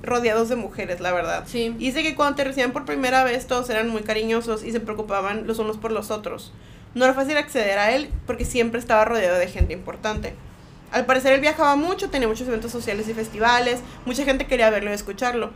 rodeados 0.04 0.50
de 0.50 0.56
mujeres, 0.58 1.00
la 1.00 1.13
verdad. 1.13 1.46
Sí. 1.48 1.74
Y 1.80 1.86
dice 1.86 2.04
que 2.04 2.16
cuando 2.16 2.36
te 2.36 2.44
recibían 2.44 2.74
por 2.74 2.86
primera 2.86 3.24
vez, 3.24 3.48
todos 3.48 3.70
eran 3.70 3.89
muy 3.89 4.04
cariñosos 4.04 4.63
y 4.63 4.72
se 4.72 4.80
preocupaban 4.80 5.48
los 5.48 5.58
unos 5.60 5.78
por 5.78 5.92
los 5.92 6.12
otros. 6.12 6.51
No 6.96 7.06
era 7.06 7.13
fácil 7.13 7.38
acceder 7.38 7.80
a 7.80 7.92
él 7.96 8.10
porque 8.28 8.46
siempre 8.46 8.80
estaba 8.80 9.06
rodeado 9.06 9.38
de 9.38 9.48
gente 9.48 9.74
importante. 9.74 10.34
Al 10.92 11.06
parecer 11.06 11.34
él 11.34 11.42
viajaba 11.42 11.75
mucho, 11.75 12.10
tenía 12.10 12.28
muchos 12.28 12.48
eventos 12.48 12.72
sociales 12.72 13.08
y 13.08 13.13
festivales, 13.13 13.80
mucha 14.06 14.25
gente 14.25 14.48
quería 14.48 14.70
verlo 14.70 14.89
y 14.89 14.94
escucharlo. 14.94 15.51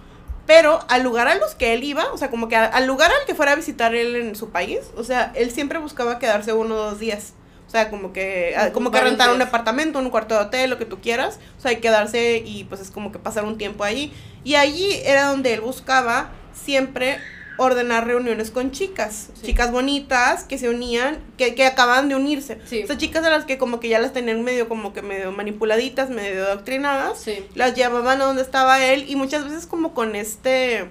Pero 0.46 0.80
al 0.90 1.04
lugar 1.04 1.28
a 1.28 1.36
los 1.36 1.56
que 1.56 1.74
él 1.74 1.84
iba, 1.84 2.12
o 2.12 2.18
sea, 2.18 2.30
como 2.30 2.50
que 2.50 2.56
al 2.56 2.86
lugar 2.86 3.12
al 3.12 3.26
que 3.26 3.34
fuera 3.34 3.54
a 3.54 3.56
visitar 3.56 3.96
él 3.96 4.16
en 4.16 4.36
su 4.36 4.50
país, 4.50 4.80
o 4.98 5.04
sea, 5.04 5.32
él 5.36 5.52
siempre 5.52 5.80
buscaba 5.80 6.20
quedarse 6.20 6.52
uno 6.54 6.76
o 6.76 6.84
dos 6.90 7.00
días. 7.00 7.34
O 7.68 7.70
sea, 7.70 7.90
como 7.90 8.14
que, 8.14 8.54
ah, 8.56 8.70
como 8.72 8.92
que 8.92 9.02
rentar 9.02 9.32
un 9.32 9.40
departamento, 9.40 9.98
un 9.98 10.10
cuarto 10.12 10.36
de 10.36 10.42
hotel, 10.42 10.70
lo 10.70 10.78
que 10.78 10.86
tú 10.86 11.00
quieras. 11.00 11.40
O 11.58 11.62
sea, 11.62 11.72
y 11.72 11.78
quedarse 11.78 12.44
y 12.46 12.66
pues 12.66 12.82
es 12.82 12.92
como 12.92 13.12
que 13.12 13.20
pasar 13.20 13.46
un 13.46 13.58
tiempo 13.58 13.84
ahí. 13.84 14.14
Y 14.44 14.56
allí 14.56 15.00
era 15.06 15.30
donde 15.30 15.54
él 15.54 15.62
buscaba 15.62 16.30
siempre 16.54 17.20
ordenar 17.58 18.08
reuniones 18.08 18.52
con 18.52 18.72
chicas, 18.72 19.30
chicas 19.44 19.72
bonitas 19.72 20.44
que 20.44 20.58
se 20.58 20.70
unían, 20.70 21.20
que, 21.38 21.56
que 21.56 21.66
acaban 21.66 22.10
de 22.10 22.16
unirse. 22.16 22.60
Sí. 22.66 22.84
O 22.84 22.88
sea, 22.88 22.98
chicas 22.98 23.24
a 23.26 23.30
las 23.30 23.46
que 23.46 23.58
como 23.58 23.80
que 23.80 23.90
ya 23.90 24.00
las 24.00 24.14
tenían 24.14 24.44
medio 24.44 24.68
como 24.68 24.94
que 24.94 25.02
medio 25.02 25.32
manipuladitas, 25.32 26.10
medio 26.10 26.44
adoctrinadas, 26.46 27.24
las 27.56 27.76
llevaban 27.76 28.22
a 28.22 28.26
donde 28.26 28.42
estaba 28.42 28.84
él 28.84 29.06
y 29.08 29.16
muchas 29.16 29.44
veces 29.44 29.68
como 29.68 29.94
con 29.94 30.16
este 30.16 30.90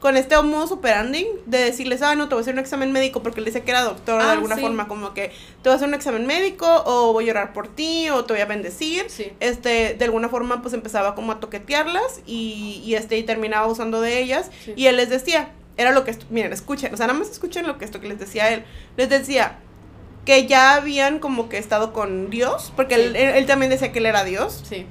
con 0.00 0.16
este 0.16 0.40
modus 0.40 0.72
operandi 0.72 1.26
de 1.44 1.58
decirles, 1.58 2.00
ah, 2.00 2.14
no, 2.14 2.26
te 2.26 2.34
voy 2.34 2.40
a 2.40 2.42
hacer 2.42 2.54
un 2.54 2.60
examen 2.60 2.90
médico 2.90 3.22
porque 3.22 3.40
él 3.40 3.44
dice 3.46 3.62
que 3.62 3.70
era 3.70 3.82
doctor 3.82 4.22
de 4.22 4.28
ah, 4.28 4.32
alguna 4.32 4.56
forma, 4.56 4.88
como 4.88 5.12
que 5.12 5.28
te 5.28 5.68
voy 5.68 5.72
a 5.72 5.74
hacer 5.74 5.88
un 5.88 5.94
examen 5.94 6.26
médico 6.26 6.66
o 6.86 7.12
voy 7.12 7.28
a 7.28 7.32
orar 7.32 7.52
por 7.52 7.68
ti 7.68 8.08
o 8.08 8.24
te 8.24 8.32
voy 8.32 8.40
a 8.40 8.46
bendecir. 8.46 9.06
Este, 9.40 9.94
de 9.94 10.04
alguna 10.06 10.30
forma 10.30 10.62
pues 10.62 10.72
empezaba 10.72 11.14
como 11.14 11.32
a 11.32 11.40
toquetearlas 11.40 12.22
y, 12.26 12.80
y 12.82 12.94
este, 12.94 13.18
y 13.18 13.24
terminaba 13.24 13.66
usando 13.66 14.00
de 14.00 14.22
ellas 14.22 14.50
y 14.74 14.86
él 14.86 14.96
les 14.96 15.10
decía, 15.10 15.50
era 15.80 15.92
lo 15.92 16.04
que, 16.04 16.16
miren, 16.28 16.52
escuchen, 16.52 16.92
o 16.92 16.96
sea, 16.96 17.06
nada 17.06 17.18
más 17.18 17.30
escuchen 17.30 17.66
lo 17.66 17.78
que 17.78 17.84
esto 17.84 18.00
que 18.00 18.08
les 18.08 18.18
decía 18.18 18.52
él. 18.52 18.64
Les 18.96 19.08
decía 19.08 19.58
que 20.26 20.46
ya 20.46 20.74
habían 20.74 21.18
como 21.18 21.48
que 21.48 21.58
estado 21.58 21.92
con 21.92 22.28
Dios, 22.28 22.72
porque 22.76 22.94
él, 22.94 23.46
también 23.46 23.70
decía 23.70 23.90
que 23.90 24.00
él 24.00 24.06
era 24.06 24.24
Dios. 24.24 24.62
Sí. 24.68 24.86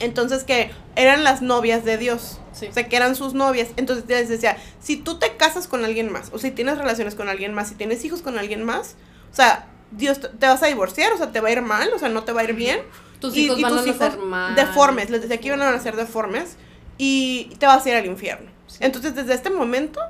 Entonces 0.00 0.44
que 0.44 0.70
eran 0.96 1.22
las 1.22 1.42
novias 1.42 1.84
de 1.84 1.98
Dios. 1.98 2.40
Sí. 2.52 2.66
O 2.66 2.72
sea, 2.72 2.88
que 2.88 2.96
eran 2.96 3.14
sus 3.14 3.34
novias. 3.34 3.68
Entonces 3.76 4.06
les 4.08 4.28
decía, 4.28 4.56
si 4.80 4.96
tú 4.96 5.18
te 5.18 5.36
casas 5.36 5.66
con 5.66 5.84
alguien 5.84 6.10
más, 6.10 6.30
o 6.32 6.38
si 6.38 6.50
tienes 6.50 6.78
relaciones 6.78 7.14
con 7.14 7.28
alguien 7.28 7.52
más, 7.52 7.68
si 7.68 7.74
tienes 7.74 8.04
hijos 8.04 8.22
con 8.22 8.38
alguien 8.38 8.64
más, 8.64 8.96
o 9.30 9.34
sea, 9.34 9.66
Dios 9.90 10.20
te 10.20 10.46
vas 10.46 10.62
a 10.62 10.66
divorciar, 10.66 11.12
o 11.12 11.18
sea, 11.18 11.32
te 11.32 11.40
va 11.40 11.48
a 11.48 11.52
ir 11.52 11.60
mal, 11.60 11.90
o 11.94 11.98
sea, 11.98 12.08
no 12.08 12.24
te 12.24 12.32
va 12.32 12.40
a 12.40 12.44
ir 12.44 12.54
bien. 12.54 12.80
Tus 13.20 13.36
hijos 13.36 13.60
van 13.60 13.78
a 13.78 13.82
ser 13.82 14.18
mal. 14.18 14.54
Deformes, 14.54 15.10
les 15.10 15.20
decía 15.20 15.38
que 15.38 15.48
iban 15.48 15.60
a 15.60 15.78
ser 15.78 15.94
deformes 15.96 16.56
y 16.98 17.54
te 17.58 17.66
vas 17.66 17.84
a 17.84 17.90
ir 17.90 17.96
al 17.96 18.06
infierno. 18.06 18.50
Entonces, 18.80 19.14
desde 19.14 19.34
este 19.34 19.50
momento, 19.50 20.00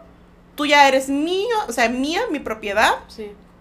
tú 0.55 0.67
ya 0.67 0.88
eres 0.88 1.09
mío, 1.09 1.57
o 1.69 1.73
sea, 1.73 1.88
mía, 1.88 2.23
mi 2.31 2.41
propiedad, 2.41 2.95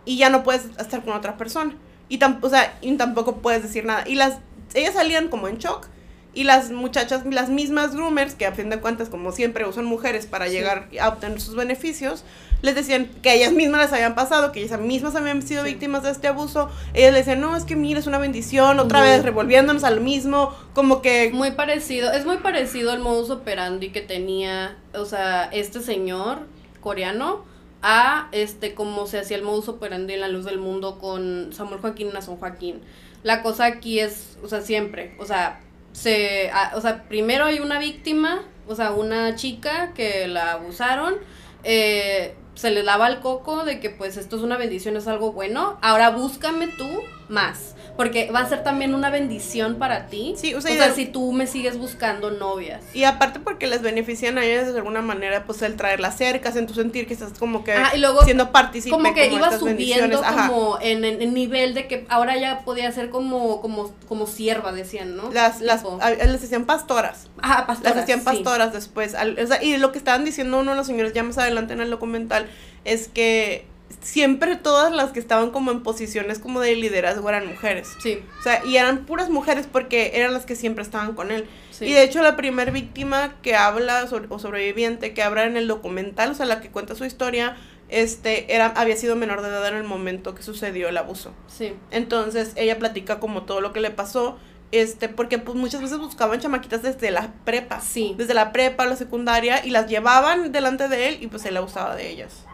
y 0.06 0.17
ya 0.17 0.30
no 0.30 0.43
puedes 0.43 0.65
estar 0.80 1.04
con 1.04 1.13
otra 1.13 1.38
persona. 1.38 1.75
Y, 2.10 2.19
o 2.23 2.49
sea, 2.49 2.77
y 2.82 2.95
tampoco 2.97 3.38
puedes 3.38 3.63
decir 3.63 3.86
nada. 3.86 4.04
Y 4.08 4.15
las, 4.15 4.39
ellas 4.73 4.93
salían 4.93 5.30
como 5.30 5.47
en 5.47 5.58
shock. 5.58 5.88
Y 6.34 6.45
las 6.45 6.71
muchachas, 6.71 7.25
las 7.30 7.49
mismas 7.49 7.93
groomers, 7.93 8.36
que 8.36 8.45
a 8.45 8.54
fin 8.54 8.69
de 8.69 8.80
cuentas, 8.80 9.10
como 9.10 9.34
siempre, 9.34 9.65
usan 9.65 9.84
mujeres 9.84 10.25
para 10.25 10.47
llegar 10.47 10.88
a 11.01 11.10
obtener 11.10 11.41
sus 11.41 11.56
beneficios, 11.56 12.23
les 12.62 12.73
decían 12.73 13.10
que 13.21 13.34
ellas 13.34 13.51
mismas 13.51 13.82
les 13.82 13.91
habían 13.91 14.15
pasado, 14.15 14.54
que 14.54 14.62
ellas 14.62 14.80
mismas 14.80 15.15
habían 15.15 15.41
sido 15.41 15.63
víctimas 15.63 16.04
de 16.04 16.12
este 16.12 16.30
abuso. 16.30 16.69
Ellas 16.93 17.12
le 17.12 17.19
decían, 17.19 17.41
no, 17.41 17.56
es 17.58 17.65
que 17.65 17.75
mira, 17.75 17.99
es 17.99 18.08
una 18.08 18.17
bendición, 18.17 18.80
otra 18.80 19.01
vez 19.01 19.23
revolviéndonos 19.23 19.84
a 19.84 19.91
lo 19.91 19.99
mismo, 19.99 20.56
como 20.73 21.01
que... 21.01 21.32
Muy 21.34 21.51
parecido, 21.51 22.13
es 22.13 22.25
muy 22.25 22.38
parecido 22.38 22.91
al 22.91 22.99
modus 22.99 23.30
operandi 23.30 23.89
que 23.91 24.01
tenía, 24.01 24.77
o 24.93 25.04
sea, 25.04 25.49
este 25.51 25.82
señor 25.82 26.47
coreano 26.81 27.45
a 27.81 28.27
este 28.31 28.75
como 28.75 29.07
se 29.07 29.19
hacía 29.19 29.37
el 29.37 29.43
modus 29.43 29.69
operandi 29.69 30.13
en 30.13 30.21
la 30.21 30.27
luz 30.27 30.45
del 30.45 30.59
mundo 30.59 30.99
con 30.99 31.51
Samuel 31.53 31.81
Joaquín 31.81 32.09
y 32.09 32.11
Nason 32.11 32.37
Joaquín. 32.37 32.81
La 33.23 33.41
cosa 33.41 33.65
aquí 33.65 33.99
es, 33.99 34.37
o 34.43 34.47
sea, 34.47 34.61
siempre, 34.61 35.15
o 35.19 35.25
sea, 35.25 35.61
se, 35.93 36.51
o 36.75 36.81
sea, 36.81 37.03
primero 37.03 37.45
hay 37.45 37.59
una 37.59 37.79
víctima, 37.79 38.43
o 38.67 38.75
sea, 38.75 38.91
una 38.91 39.35
chica 39.35 39.93
que 39.93 40.27
la 40.27 40.53
abusaron, 40.53 41.15
eh, 41.63 42.35
se 42.55 42.71
le 42.71 42.83
daba 42.83 43.07
el 43.07 43.19
coco 43.19 43.63
de 43.63 43.79
que 43.79 43.89
pues 43.89 44.17
esto 44.17 44.35
es 44.37 44.41
una 44.41 44.57
bendición, 44.57 44.97
es 44.97 45.07
algo 45.07 45.31
bueno, 45.31 45.77
ahora 45.81 46.09
búscame 46.09 46.67
tú 46.67 47.01
más 47.31 47.75
porque 47.95 48.31
va 48.31 48.39
a 48.39 48.49
ser 48.49 48.63
también 48.63 48.95
una 48.95 49.09
bendición 49.09 49.75
para 49.75 50.07
ti. 50.07 50.33
Sí, 50.37 50.55
o 50.55 50.61
sea, 50.61 50.91
si 50.93 51.05
tú 51.05 51.31
me 51.33 51.47
sigues 51.47 51.77
buscando 51.77 52.31
novias. 52.31 52.81
Y 52.93 53.03
aparte 53.03 53.39
porque 53.39 53.67
les 53.67 53.81
benefician 53.81 54.37
a 54.37 54.45
ellas 54.45 54.71
de 54.71 54.77
alguna 54.79 55.01
manera, 55.01 55.45
pues 55.45 55.61
el 55.61 55.75
traerlas 55.75 56.17
cerca, 56.17 56.49
en 56.49 56.67
tu 56.67 56.73
sentir 56.73 57.07
que 57.07 57.13
estás 57.13 57.37
como 57.37 57.63
que 57.63 57.75
y 57.93 57.99
luego, 57.99 58.23
siendo 58.23 58.51
partícipe 58.51 58.91
como 58.91 59.13
que 59.13 59.27
iba 59.27 59.57
subiendo 59.57 60.21
como 60.21 60.79
en 60.81 61.05
el 61.05 61.33
nivel 61.33 61.73
de 61.73 61.87
que 61.87 62.05
ahora 62.09 62.37
ya 62.37 62.59
podía 62.59 62.91
ser 62.91 63.09
como 63.09 63.61
como 63.61 63.93
como 64.07 64.27
sierva 64.27 64.71
decían, 64.71 65.15
¿no? 65.15 65.31
Las 65.31 65.61
las 65.61 65.83
les 66.17 66.41
decían 66.41 66.65
pastoras. 66.65 67.29
Ajá, 67.41 67.67
pastoras. 67.67 67.95
Las 67.95 68.03
hacían 68.03 68.23
pastoras 68.23 68.73
después. 68.73 69.13
o 69.13 69.47
sea, 69.47 69.63
y 69.63 69.77
lo 69.77 69.91
que 69.91 69.97
estaban 69.97 70.25
diciendo 70.25 70.59
uno 70.59 70.71
de 70.71 70.77
los 70.77 70.87
señores 70.87 71.13
ya 71.13 71.23
más 71.23 71.37
adelante 71.37 71.73
en 71.73 71.81
el 71.81 71.89
documental 71.89 72.47
es 72.83 73.07
que 73.07 73.67
siempre 74.01 74.56
todas 74.56 74.91
las 74.91 75.12
que 75.12 75.19
estaban 75.19 75.51
como 75.51 75.71
en 75.71 75.84
posiciones 75.84 76.39
como 76.39 76.60
de 76.60 76.75
liderazgo 76.75 77.27
eran 77.30 77.47
mujeres. 77.47 77.89
Sí. 77.99 78.23
O 78.39 78.43
sea, 78.43 78.63
y 78.65 78.77
eran 78.77 79.06
puras 79.06 79.30
mujeres 79.30 79.67
porque 79.71 80.12
eran 80.15 80.34
las 80.34 80.45
que 80.45 80.56
siempre 80.56 80.84
estaban 80.84 81.13
con 81.13 81.32
él. 81.32 81.47
Y 81.80 81.93
de 81.93 82.04
hecho 82.04 82.21
la 82.21 82.36
primer 82.36 82.71
víctima 82.71 83.34
que 83.41 83.56
habla 83.56 84.08
o 84.30 84.39
sobreviviente 84.39 85.15
que 85.15 85.23
habla 85.23 85.45
en 85.45 85.58
el 85.58 85.67
documental, 85.67 86.32
o 86.32 86.36
sea, 86.36 86.45
la 86.45 86.62
que 86.62 86.69
cuenta 86.69 86.93
su 86.93 87.06
historia, 87.06 87.58
este 87.89 88.54
era 88.54 88.67
había 88.67 88.95
sido 88.95 89.15
menor 89.15 89.41
de 89.41 89.49
edad 89.49 89.67
en 89.67 89.77
el 89.77 89.84
momento 89.84 90.36
que 90.36 90.43
sucedió 90.43 90.89
el 90.89 90.97
abuso. 90.97 91.34
Sí. 91.47 91.73
Entonces, 91.89 92.54
ella 92.56 92.77
platica 92.77 93.19
como 93.19 93.43
todo 93.43 93.62
lo 93.62 93.73
que 93.73 93.80
le 93.80 93.89
pasó 93.89 94.38
este, 94.71 95.10
porque 95.10 95.38
pues 95.38 95.58
muchas 95.58 95.82
veces 95.82 95.97
buscaban 95.97 96.39
chamaquitas 96.39 96.82
desde 96.82 97.12
la 97.12 97.34
prepa. 97.45 97.82
Sí. 97.82 98.15
Desde 98.17 98.34
la 98.34 98.51
prepa, 98.51 98.86
la 98.86 98.95
secundaria, 98.95 99.65
y 99.65 99.69
las 99.69 99.88
llevaban 99.88 100.51
delante 100.51 100.88
de 100.88 101.10
él 101.10 101.17
y 101.21 101.27
pues 101.27 101.45
él 101.45 101.58
abusaba 101.58 101.95
de 101.95 102.10
ellas. 102.10 102.45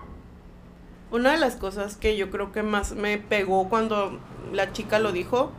Una 1.12 1.32
de 1.32 1.38
las 1.38 1.56
cosas 1.56 1.96
que 1.96 2.18
yo 2.18 2.30
creo 2.30 2.52
que 2.52 2.64
más 2.64 2.94
me 2.94 3.18
pegó 3.18 3.70
cuando 3.70 4.20
la 4.52 4.74
chica 4.74 5.00
lo 5.00 5.12
dijo 5.12 5.52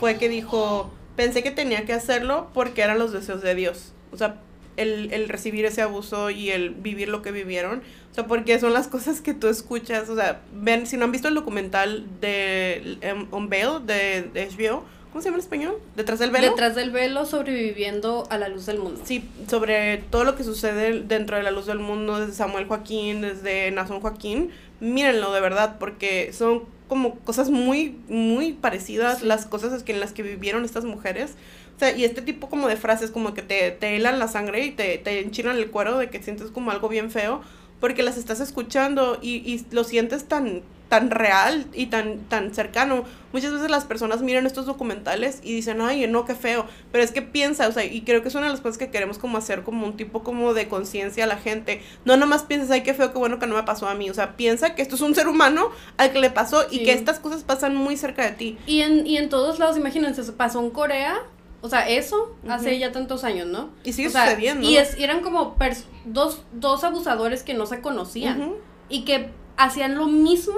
fue 0.00 0.16
que 0.16 0.28
dijo, 0.28 0.90
pensé 1.16 1.42
que 1.42 1.50
tenía 1.50 1.84
que 1.84 1.92
hacerlo 1.92 2.48
porque 2.54 2.82
eran 2.82 2.98
los 2.98 3.12
deseos 3.12 3.42
de 3.42 3.54
Dios. 3.54 3.92
O 4.12 4.16
sea, 4.16 4.40
el, 4.76 5.12
el, 5.12 5.28
recibir 5.28 5.64
ese 5.66 5.82
abuso 5.82 6.30
y 6.30 6.50
el 6.50 6.70
vivir 6.70 7.08
lo 7.08 7.22
que 7.22 7.32
vivieron. 7.32 7.82
O 8.10 8.14
sea, 8.14 8.26
porque 8.26 8.58
son 8.58 8.72
las 8.72 8.88
cosas 8.88 9.20
que 9.20 9.34
tú 9.34 9.48
escuchas. 9.48 10.08
O 10.08 10.16
sea, 10.16 10.40
ven, 10.52 10.86
si 10.86 10.96
no 10.96 11.04
han 11.04 11.12
visto 11.12 11.28
el 11.28 11.34
documental 11.34 12.06
de 12.20 12.98
On 13.30 13.48
Bail 13.48 13.86
de, 13.86 14.22
de 14.32 14.48
HBO, 14.48 14.84
¿Cómo 15.14 15.22
se 15.22 15.28
llama 15.28 15.36
en 15.36 15.42
español? 15.42 15.78
Detrás 15.94 16.18
del 16.18 16.32
velo. 16.32 16.50
Detrás 16.50 16.74
del 16.74 16.90
velo, 16.90 17.24
sobreviviendo 17.24 18.26
a 18.30 18.36
la 18.36 18.48
luz 18.48 18.66
del 18.66 18.80
mundo. 18.80 19.00
Sí, 19.04 19.22
sobre 19.48 19.98
todo 20.10 20.24
lo 20.24 20.34
que 20.34 20.42
sucede 20.42 21.02
dentro 21.02 21.36
de 21.36 21.44
la 21.44 21.52
luz 21.52 21.66
del 21.66 21.78
mundo, 21.78 22.18
desde 22.18 22.32
Samuel 22.32 22.66
Joaquín, 22.66 23.20
desde 23.20 23.70
Nazón 23.70 24.00
Joaquín. 24.00 24.50
Mírenlo 24.80 25.32
de 25.32 25.40
verdad, 25.40 25.76
porque 25.78 26.32
son 26.32 26.64
como 26.88 27.14
cosas 27.20 27.48
muy, 27.48 27.96
muy 28.08 28.54
parecidas, 28.54 29.22
las 29.22 29.46
cosas 29.46 29.84
que 29.84 29.92
en 29.92 30.00
las 30.00 30.12
que 30.12 30.24
vivieron 30.24 30.64
estas 30.64 30.84
mujeres. 30.84 31.36
O 31.76 31.78
sea, 31.78 31.96
y 31.96 32.02
este 32.02 32.20
tipo 32.20 32.50
como 32.50 32.66
de 32.66 32.74
frases 32.74 33.12
como 33.12 33.34
que 33.34 33.42
te, 33.42 33.70
te 33.70 33.94
helan 33.94 34.18
la 34.18 34.26
sangre 34.26 34.64
y 34.64 34.72
te, 34.72 34.98
te 34.98 35.20
enchinan 35.20 35.58
el 35.58 35.70
cuero 35.70 35.96
de 35.96 36.10
que 36.10 36.20
sientes 36.24 36.48
como 36.50 36.72
algo 36.72 36.88
bien 36.88 37.12
feo, 37.12 37.40
porque 37.78 38.02
las 38.02 38.18
estás 38.18 38.40
escuchando 38.40 39.20
y, 39.22 39.36
y 39.48 39.64
lo 39.70 39.84
sientes 39.84 40.24
tan, 40.24 40.62
tan 40.94 41.10
real 41.10 41.66
y 41.72 41.86
tan, 41.86 42.20
tan 42.28 42.54
cercano. 42.54 43.02
Muchas 43.32 43.50
veces 43.50 43.68
las 43.68 43.84
personas 43.84 44.22
miran 44.22 44.46
estos 44.46 44.64
documentales 44.64 45.40
y 45.42 45.52
dicen, 45.52 45.80
ay, 45.80 46.06
no, 46.06 46.24
qué 46.24 46.36
feo. 46.36 46.66
Pero 46.92 47.02
es 47.02 47.10
que 47.10 47.20
piensa, 47.20 47.66
o 47.66 47.72
sea, 47.72 47.84
y 47.84 48.02
creo 48.02 48.22
que 48.22 48.28
es 48.28 48.34
una 48.36 48.44
de 48.46 48.52
las 48.52 48.60
cosas 48.60 48.78
que 48.78 48.90
queremos 48.90 49.18
como 49.18 49.36
hacer 49.38 49.64
como 49.64 49.86
un 49.86 49.96
tipo 49.96 50.22
como 50.22 50.54
de 50.54 50.68
conciencia 50.68 51.24
a 51.24 51.26
la 51.26 51.36
gente. 51.36 51.82
No 52.04 52.16
nomás 52.16 52.44
pienses, 52.44 52.70
ay, 52.70 52.84
qué 52.84 52.94
feo, 52.94 53.12
qué 53.12 53.18
bueno 53.18 53.40
que 53.40 53.48
no 53.48 53.56
me 53.56 53.64
pasó 53.64 53.88
a 53.88 53.94
mí. 53.94 54.08
O 54.08 54.14
sea, 54.14 54.36
piensa 54.36 54.76
que 54.76 54.82
esto 54.82 54.94
es 54.94 55.00
un 55.00 55.16
ser 55.16 55.26
humano 55.26 55.70
al 55.96 56.12
que 56.12 56.20
le 56.20 56.30
pasó 56.30 56.64
y 56.70 56.84
que 56.84 56.92
estas 56.92 57.18
cosas 57.18 57.42
pasan 57.42 57.74
muy 57.74 57.96
cerca 57.96 58.22
de 58.22 58.32
ti. 58.32 58.58
Y 58.66 58.82
en, 58.82 59.04
y 59.04 59.16
en 59.16 59.28
todos 59.28 59.58
lados, 59.58 59.76
imagínense, 59.76 60.22
pasó 60.32 60.60
en 60.60 60.70
Corea. 60.70 61.16
O 61.60 61.68
sea, 61.68 61.88
eso 61.88 62.36
hace 62.46 62.78
ya 62.78 62.92
tantos 62.92 63.24
años, 63.24 63.48
¿no? 63.48 63.70
Y 63.82 63.94
sigue 63.94 64.08
o 64.08 64.10
sea, 64.12 64.26
sucediendo. 64.26 64.68
Y, 64.68 64.76
es, 64.76 64.96
eran 64.98 65.22
como 65.22 65.56
dos, 66.04 66.42
dos 66.52 66.84
abusadores 66.84 67.42
que 67.42 67.54
no 67.54 67.66
se 67.66 67.80
conocían. 67.80 68.52
Y 68.88 69.04
que 69.04 69.30
hacían 69.56 69.96
lo 69.96 70.06
mismo 70.06 70.54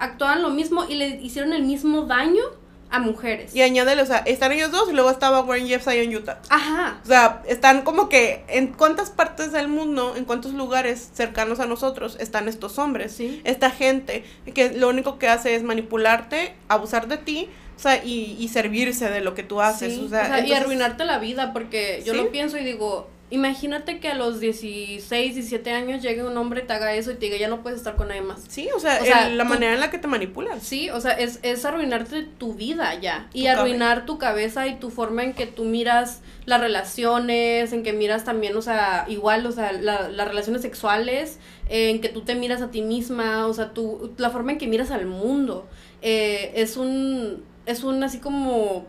actuaban 0.00 0.42
lo 0.42 0.50
mismo 0.50 0.84
y 0.88 0.94
le 0.94 1.08
hicieron 1.20 1.52
el 1.52 1.62
mismo 1.62 2.02
daño 2.02 2.42
a 2.90 2.98
mujeres. 2.98 3.54
Y 3.54 3.62
añádele, 3.62 4.02
o 4.02 4.06
sea, 4.06 4.18
están 4.18 4.50
ellos 4.50 4.72
dos 4.72 4.88
y 4.90 4.92
luego 4.92 5.10
estaba 5.10 5.42
Warren 5.42 5.68
Jeffs 5.68 5.86
ahí 5.86 6.00
en 6.00 6.16
Utah. 6.16 6.40
Ajá. 6.48 6.98
O 7.04 7.06
sea, 7.06 7.42
están 7.46 7.82
como 7.82 8.08
que 8.08 8.44
en 8.48 8.72
cuántas 8.72 9.10
partes 9.10 9.52
del 9.52 9.68
mundo, 9.68 10.14
en 10.16 10.24
cuántos 10.24 10.54
lugares 10.54 11.10
cercanos 11.14 11.60
a 11.60 11.66
nosotros 11.66 12.16
están 12.18 12.48
estos 12.48 12.78
hombres. 12.78 13.12
Sí. 13.12 13.40
Esta 13.44 13.70
gente 13.70 14.24
que 14.54 14.72
lo 14.72 14.88
único 14.88 15.18
que 15.18 15.28
hace 15.28 15.54
es 15.54 15.62
manipularte, 15.62 16.54
abusar 16.68 17.06
de 17.06 17.18
ti. 17.18 17.48
O 17.76 17.82
sea, 17.82 18.04
y, 18.04 18.36
y 18.38 18.48
servirse 18.48 19.08
de 19.08 19.20
lo 19.20 19.34
que 19.34 19.42
tú 19.42 19.62
haces. 19.62 19.94
Sí. 19.94 20.02
O 20.04 20.08
sea, 20.08 20.24
o 20.24 20.26
sea 20.26 20.46
y 20.46 20.52
arruinarte 20.52 21.04
la 21.06 21.18
vida, 21.18 21.52
porque 21.54 22.02
yo 22.04 22.12
¿Sí? 22.12 22.18
lo 22.18 22.30
pienso 22.30 22.58
y 22.58 22.64
digo, 22.64 23.08
imagínate 23.30 24.00
que 24.00 24.08
a 24.08 24.14
los 24.14 24.40
16, 24.40 25.34
17 25.34 25.70
años 25.72 26.02
llegue 26.02 26.24
un 26.24 26.36
hombre 26.36 26.62
y 26.62 26.66
te 26.66 26.72
haga 26.72 26.94
eso 26.94 27.10
y 27.12 27.14
te 27.14 27.26
diga, 27.26 27.36
ya 27.36 27.48
no 27.48 27.62
puedes 27.62 27.78
estar 27.78 27.96
con 27.96 28.08
nadie 28.08 28.22
más. 28.22 28.40
Sí, 28.48 28.68
o 28.74 28.80
sea, 28.80 28.98
O 29.00 29.04
sea, 29.04 29.28
el- 29.28 29.38
la 29.38 29.44
tú- 29.44 29.50
manera 29.50 29.72
en 29.74 29.80
la 29.80 29.90
que 29.90 29.98
te 29.98 30.08
manipulan. 30.08 30.60
Sí, 30.60 30.90
o 30.90 31.00
sea, 31.00 31.12
es, 31.12 31.38
es 31.42 31.64
arruinarte 31.64 32.22
tu 32.24 32.54
vida 32.54 32.94
ya. 33.00 33.28
Y 33.32 33.44
Tu 33.44 33.48
arruinar 33.50 34.04
tu 34.06 34.18
cabeza 34.18 34.66
y 34.66 34.76
tu 34.80 34.90
forma 34.90 35.22
en 35.24 35.32
que 35.32 35.46
tú 35.46 35.64
miras 35.64 36.22
las 36.46 36.60
relaciones, 36.60 37.72
en 37.72 37.82
que 37.82 37.92
miras 37.92 38.24
también, 38.24 38.56
o 38.56 38.62
sea, 38.62 39.04
igual, 39.08 39.46
o 39.46 39.52
sea, 39.52 39.72
la- 39.72 40.08
las 40.08 40.28
relaciones 40.28 40.62
sexuales, 40.62 41.38
en 41.68 42.00
que 42.00 42.08
tú 42.08 42.22
te 42.22 42.34
miras 42.34 42.62
a 42.62 42.70
ti 42.70 42.82
misma, 42.82 43.46
o 43.46 43.54
sea, 43.54 43.70
tú, 43.72 44.12
la 44.18 44.30
forma 44.30 44.52
en 44.52 44.58
que 44.58 44.66
miras 44.66 44.90
al 44.90 45.06
mundo. 45.06 45.68
eh, 46.02 46.52
es 46.56 46.78
un, 46.78 47.44
es 47.66 47.84
un 47.84 48.02
así 48.02 48.20
como, 48.20 48.86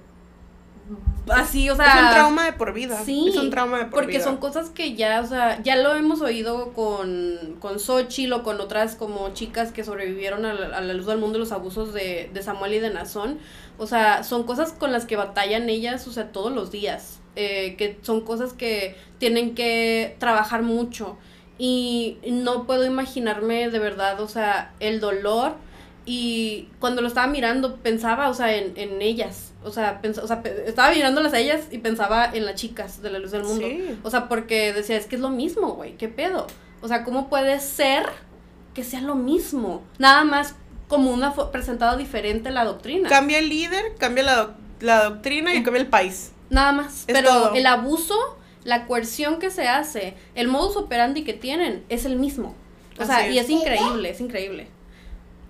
así, 1.30 1.69
o 1.69 1.75
sea... 1.75 1.86
es 1.88 1.95
un 1.95 2.10
trauma 2.10 2.45
de 2.45 2.54
por 2.54 2.73
vida. 2.73 3.04
Sí, 3.04 3.30
es 3.30 3.38
un 3.38 3.49
trauma 3.49 3.77
de 3.80 3.86
por 3.86 3.93
porque 4.01 4.13
vida. 4.13 4.23
son 4.23 4.38
cosas 4.38 4.69
que 4.69 4.95
ya, 4.95 5.21
o 5.21 5.25
sea, 5.25 5.62
ya 5.63 5.75
lo 5.77 5.95
hemos 5.95 6.21
oído 6.21 6.73
con, 6.73 7.58
con 7.60 7.80
Xochitl 7.80 8.34
o 8.34 8.43
con 8.43 8.60
otras 8.62 8.95
como 8.95 9.34
chicas 9.34 9.71
que 9.71 9.84
sobrevivieron 9.84 10.45
a 10.45 10.54
la, 10.54 10.77
a 10.77 10.82
la 10.82 10.93
luz 10.93 11.06
del 11.06 11.17
mundo 11.19 11.34
de 11.34 11.39
los 11.39 11.51
abusos 11.51 11.93
de, 11.93 12.30
de 12.34 12.41
Samuel 12.43 12.73
y 12.73 12.80
de 12.80 12.89
Nazón. 12.91 13.39
O 13.77 13.88
sea, 13.88 14.23
son 14.23 14.43
cosas 14.43 14.73
con 14.73 14.91
las 14.91 15.06
que 15.06 15.15
batallan 15.15 15.69
ellas, 15.69 16.08
o 16.08 16.12
sea, 16.12 16.32
todos 16.32 16.51
los 16.51 16.71
días. 16.71 17.19
eh, 17.36 17.75
que 17.77 17.97
son 18.01 18.21
cosas 18.21 18.54
que 18.54 18.95
tienen 19.17 19.56
que 19.56 20.15
trabajar 20.19 20.63
mucho. 20.63 21.17
Y 21.58 22.17
no 22.27 22.65
puedo 22.65 22.86
imaginarme 22.86 23.69
de 23.69 23.80
verdad, 23.80 24.19
o 24.21 24.27
sea, 24.27 24.73
el 24.80 24.99
dolor. 24.99 25.56
Y 26.06 26.69
cuando 26.80 27.01
lo 27.01 27.08
estaba 27.08 27.27
mirando, 27.27 27.77
pensaba, 27.77 28.30
o 28.30 28.34
sea, 28.34 28.56
en, 28.56 28.73
en 28.75 29.01
ellas. 29.01 29.51
O 29.63 29.71
sea, 29.71 30.02
o 30.24 30.28
sea, 30.28 30.41
estaba 30.65 30.91
mirándolas 30.91 31.34
a 31.34 31.39
ellas 31.39 31.62
y 31.69 31.78
pensaba 31.78 32.26
en 32.34 32.45
las 32.45 32.56
chicas 32.56 33.02
de 33.02 33.12
la 33.12 33.19
luz 33.19 33.32
del 33.32 33.43
mundo. 33.43 33.65
Sí. 33.67 34.00
O 34.04 34.10
sea, 34.10 34.28
porque 34.28 34.74
decía, 34.74 34.97
es 34.97 35.06
que 35.06 35.15
es 35.15 35.21
lo 35.21 35.30
mismo, 35.30 35.74
güey, 35.74 35.97
¿qué 35.97 36.08
pedo? 36.08 36.47
O 36.82 36.88
sea, 36.88 37.04
¿cómo 37.04 37.30
puede 37.30 37.60
ser 37.60 38.06
que 38.74 38.84
sea 38.84 39.02
lo 39.02 39.13
mismo? 39.15 39.84
Nada 40.00 40.24
más 40.24 40.56
como 40.88 41.12
una 41.12 41.34
presentada 41.52 41.95
diferente 41.95 42.50
la 42.50 42.65
doctrina. 42.65 43.08
Cambia 43.08 43.38
el 43.39 43.50
líder, 43.50 43.93
cambia 44.00 44.24
la, 44.24 44.36
doc- 44.36 44.56
la 44.80 45.04
doctrina 45.04 45.54
y 45.54 45.62
cambia 45.63 45.82
el 45.82 45.88
país. 45.88 46.32
Nada 46.50 46.71
más. 46.71 47.02
Es 47.08 47.13
Pero 47.13 47.30
todo. 47.30 47.54
el 47.54 47.65
abuso, 47.67 48.15
la 48.63 48.88
coerción 48.88 49.38
que 49.39 49.52
se 49.52 49.67
hace, 49.67 50.15
el 50.36 50.47
modus 50.47 50.76
operandi 50.76 51.24
que 51.24 51.34
tienen 51.34 51.84
es 51.89 52.06
el 52.06 52.15
mismo. 52.17 52.56
O 53.00 53.06
sea, 53.06 53.30
y 53.30 53.38
es 53.38 53.50
increíble, 53.50 54.10
es 54.10 54.19
increíble. 54.19 54.67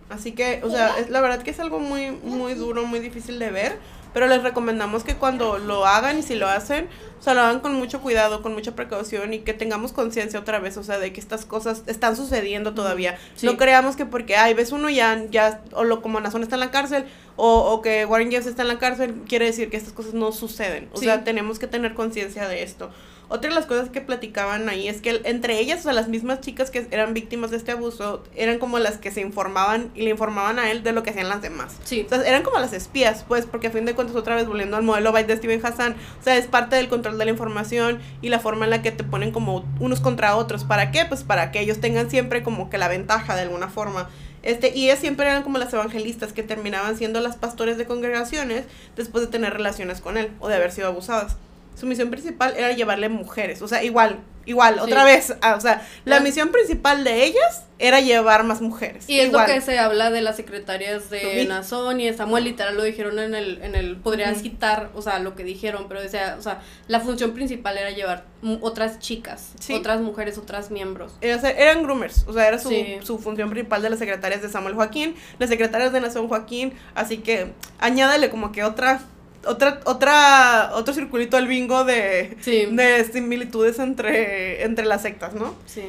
Así 0.09 0.33
que, 0.33 0.59
o 0.63 0.69
sea, 0.69 0.97
es, 0.99 1.09
la 1.09 1.21
verdad 1.21 1.41
que 1.41 1.51
es 1.51 1.59
algo 1.61 1.79
muy, 1.79 2.11
muy 2.11 2.53
duro, 2.53 2.85
muy 2.85 2.99
difícil 2.99 3.39
de 3.39 3.49
ver. 3.49 3.77
Pero 4.13 4.27
les 4.27 4.43
recomendamos 4.43 5.03
que 5.03 5.15
cuando 5.15 5.57
lo 5.57 5.85
hagan 5.85 6.19
y 6.19 6.23
si 6.23 6.35
lo 6.35 6.47
hacen, 6.47 6.87
o 7.19 7.23
sea, 7.23 7.33
lo 7.33 7.41
hagan 7.41 7.59
con 7.59 7.75
mucho 7.75 8.01
cuidado, 8.01 8.41
con 8.41 8.53
mucha 8.53 8.75
precaución 8.75 9.33
y 9.33 9.39
que 9.39 9.53
tengamos 9.53 9.91
conciencia 9.93 10.39
otra 10.39 10.59
vez, 10.59 10.75
o 10.77 10.83
sea, 10.83 10.97
de 10.97 11.13
que 11.13 11.19
estas 11.19 11.45
cosas 11.45 11.83
están 11.85 12.15
sucediendo 12.15 12.73
todavía. 12.73 13.17
Sí. 13.35 13.45
No 13.45 13.57
creamos 13.57 13.95
que 13.95 14.05
porque, 14.05 14.35
ay, 14.35 14.53
ves 14.53 14.71
uno 14.71 14.89
ya, 14.89 15.23
ya, 15.29 15.61
o 15.73 15.83
lo 15.83 16.01
como 16.01 16.19
Nazón 16.19 16.43
está 16.43 16.55
en 16.55 16.61
la 16.61 16.71
cárcel, 16.71 17.05
o, 17.43 17.71
o 17.73 17.81
que 17.81 18.05
Warren 18.05 18.29
Jeffs 18.29 18.45
está 18.45 18.61
en 18.61 18.67
la 18.67 18.77
cárcel, 18.77 19.15
quiere 19.27 19.45
decir 19.45 19.71
que 19.71 19.77
estas 19.77 19.93
cosas 19.93 20.13
no 20.13 20.31
suceden. 20.31 20.89
O 20.93 20.97
Sí. 20.97 21.05
sea, 21.05 21.23
tenemos 21.23 21.57
que 21.57 21.65
tener 21.65 21.95
conciencia 21.95 22.47
de 22.47 22.61
esto. 22.61 22.91
Otra 23.29 23.49
de 23.49 23.55
las 23.55 23.65
cosas 23.65 23.89
que 23.89 24.01
platicaban 24.01 24.67
ahí 24.69 24.87
es 24.89 25.01
que 25.01 25.21
entre 25.23 25.57
ellas, 25.59 25.79
o 25.79 25.83
sea, 25.83 25.93
las 25.93 26.07
mismas 26.09 26.41
chicas 26.41 26.69
que 26.69 26.85
eran 26.91 27.13
víctimas 27.15 27.49
de 27.49 27.57
este 27.57 27.71
abuso, 27.71 28.23
eran 28.35 28.59
como 28.59 28.77
las 28.77 28.97
que 28.97 29.09
se 29.09 29.21
informaban 29.21 29.89
y 29.95 30.01
le 30.03 30.09
informaban 30.11 30.59
a 30.59 30.69
él 30.69 30.83
de 30.83 30.91
lo 30.91 31.01
que 31.01 31.11
hacían 31.11 31.29
las 31.29 31.41
demás. 31.41 31.77
Sí. 31.85 32.03
O 32.05 32.09
sea, 32.09 32.21
eran 32.27 32.43
como 32.43 32.59
las 32.59 32.73
espías, 32.73 33.23
pues, 33.27 33.45
porque 33.47 33.67
a 33.67 33.71
fin 33.71 33.85
de 33.85 33.95
cuentas, 33.95 34.15
otra 34.17 34.35
vez 34.35 34.45
volviendo 34.47 34.75
al 34.77 34.83
modelo 34.83 35.11
Byte 35.13 35.27
de 35.27 35.37
Steven 35.37 35.65
Hassan, 35.65 35.95
o 36.19 36.23
sea, 36.23 36.35
es 36.37 36.45
parte 36.47 36.75
del 36.75 36.89
control 36.89 37.17
de 37.17 37.23
la 37.25 37.31
información 37.31 37.99
y 38.21 38.29
la 38.29 38.39
forma 38.39 38.65
en 38.65 38.69
la 38.71 38.81
que 38.83 38.91
te 38.91 39.03
ponen 39.05 39.31
como 39.31 39.63
unos 39.79 39.99
contra 40.01 40.35
otros. 40.35 40.63
¿Para 40.65 40.91
qué? 40.91 41.05
Pues 41.05 41.23
para 41.23 41.51
que 41.51 41.61
ellos 41.61 41.79
tengan 41.79 42.09
siempre 42.11 42.43
como 42.43 42.69
que 42.69 42.77
la 42.77 42.89
ventaja 42.89 43.35
de 43.35 43.41
alguna 43.43 43.69
forma. 43.69 44.09
Este, 44.43 44.75
y 44.75 44.85
ellas 44.85 44.99
siempre 44.99 45.27
eran 45.27 45.43
como 45.43 45.57
las 45.57 45.73
evangelistas 45.73 46.33
que 46.33 46.43
terminaban 46.43 46.97
siendo 46.97 47.19
las 47.21 47.35
pastores 47.35 47.77
de 47.77 47.85
congregaciones 47.85 48.65
después 48.95 49.25
de 49.25 49.31
tener 49.31 49.53
relaciones 49.53 50.01
con 50.01 50.17
él 50.17 50.31
o 50.39 50.47
de 50.47 50.55
haber 50.55 50.71
sido 50.71 50.87
abusadas. 50.87 51.37
Su 51.75 51.85
misión 51.85 52.09
principal 52.09 52.55
era 52.57 52.71
llevarle 52.71 53.09
mujeres, 53.09 53.61
o 53.61 53.67
sea, 53.67 53.83
igual, 53.83 54.19
igual, 54.45 54.75
Sí. 54.75 54.79
otra 54.81 55.03
vez, 55.03 55.35
ah, 55.41 55.55
o 55.55 55.61
sea, 55.61 55.87
la 56.05 56.19
misión 56.19 56.49
principal 56.49 57.03
de 57.03 57.23
ellas 57.25 57.63
era 57.79 57.99
llevar 57.99 58.43
más 58.43 58.61
mujeres. 58.61 59.05
Y 59.09 59.19
es 59.19 59.29
igual. 59.29 59.47
lo 59.47 59.53
que 59.55 59.59
se 59.61 59.79
habla 59.79 60.11
de 60.11 60.21
las 60.21 60.35
secretarias 60.35 61.09
de. 61.09 61.45
Nazón 61.47 61.99
y 61.99 62.05
de 62.05 62.13
Samuel, 62.15 62.43
literal 62.43 62.75
lo 62.77 62.83
dijeron 62.83 63.17
en 63.17 63.33
el, 63.33 63.59
en 63.63 63.73
el, 63.73 63.97
podrías 63.97 64.41
quitar, 64.43 64.91
o 64.93 65.01
sea, 65.01 65.17
lo 65.17 65.33
que 65.35 65.43
dijeron, 65.43 65.85
pero 65.87 65.99
decía, 65.99 66.35
o 66.37 66.41
sea, 66.43 66.61
la 66.87 66.99
función 66.99 67.31
principal 67.33 67.77
era 67.79 67.89
llevar 67.89 68.25
otras 68.61 68.99
chicas, 68.99 69.53
Sí. 69.59 69.73
otras 69.73 69.99
mujeres, 70.01 70.37
otras 70.37 70.69
miembros. 70.69 71.13
Era 71.21 71.39
ser- 71.39 71.55
eran 71.59 71.81
groomers, 71.81 72.23
o 72.27 72.33
sea, 72.33 72.47
era 72.47 72.59
su, 72.59 72.69
Sí. 72.69 72.97
su 73.01 73.17
función 73.17 73.49
principal 73.49 73.81
de 73.81 73.89
las 73.89 73.97
secretarias 73.99 74.43
de 74.43 74.49
Samuel 74.49 74.75
Joaquín, 74.75 75.15
las 75.39 75.49
secretarias 75.49 75.91
de 75.91 76.01
Nación 76.01 76.27
Joaquín, 76.27 76.73
así 76.93 77.17
que 77.17 77.51
añádale 77.79 78.29
como 78.29 78.51
que 78.51 78.63
otra, 78.63 79.01
otra, 79.45 79.79
otra, 79.85 80.71
otro 80.75 80.93
circulito 80.93 81.37
al 81.37 81.47
bingo 81.47 81.83
de, 81.83 82.37
Sí. 82.41 82.67
de 82.71 83.03
similitudes 83.05 83.79
entre, 83.79 84.63
entre 84.63 84.85
las 84.85 85.01
sectas, 85.01 85.33
¿no? 85.33 85.55
Sí. 85.65 85.83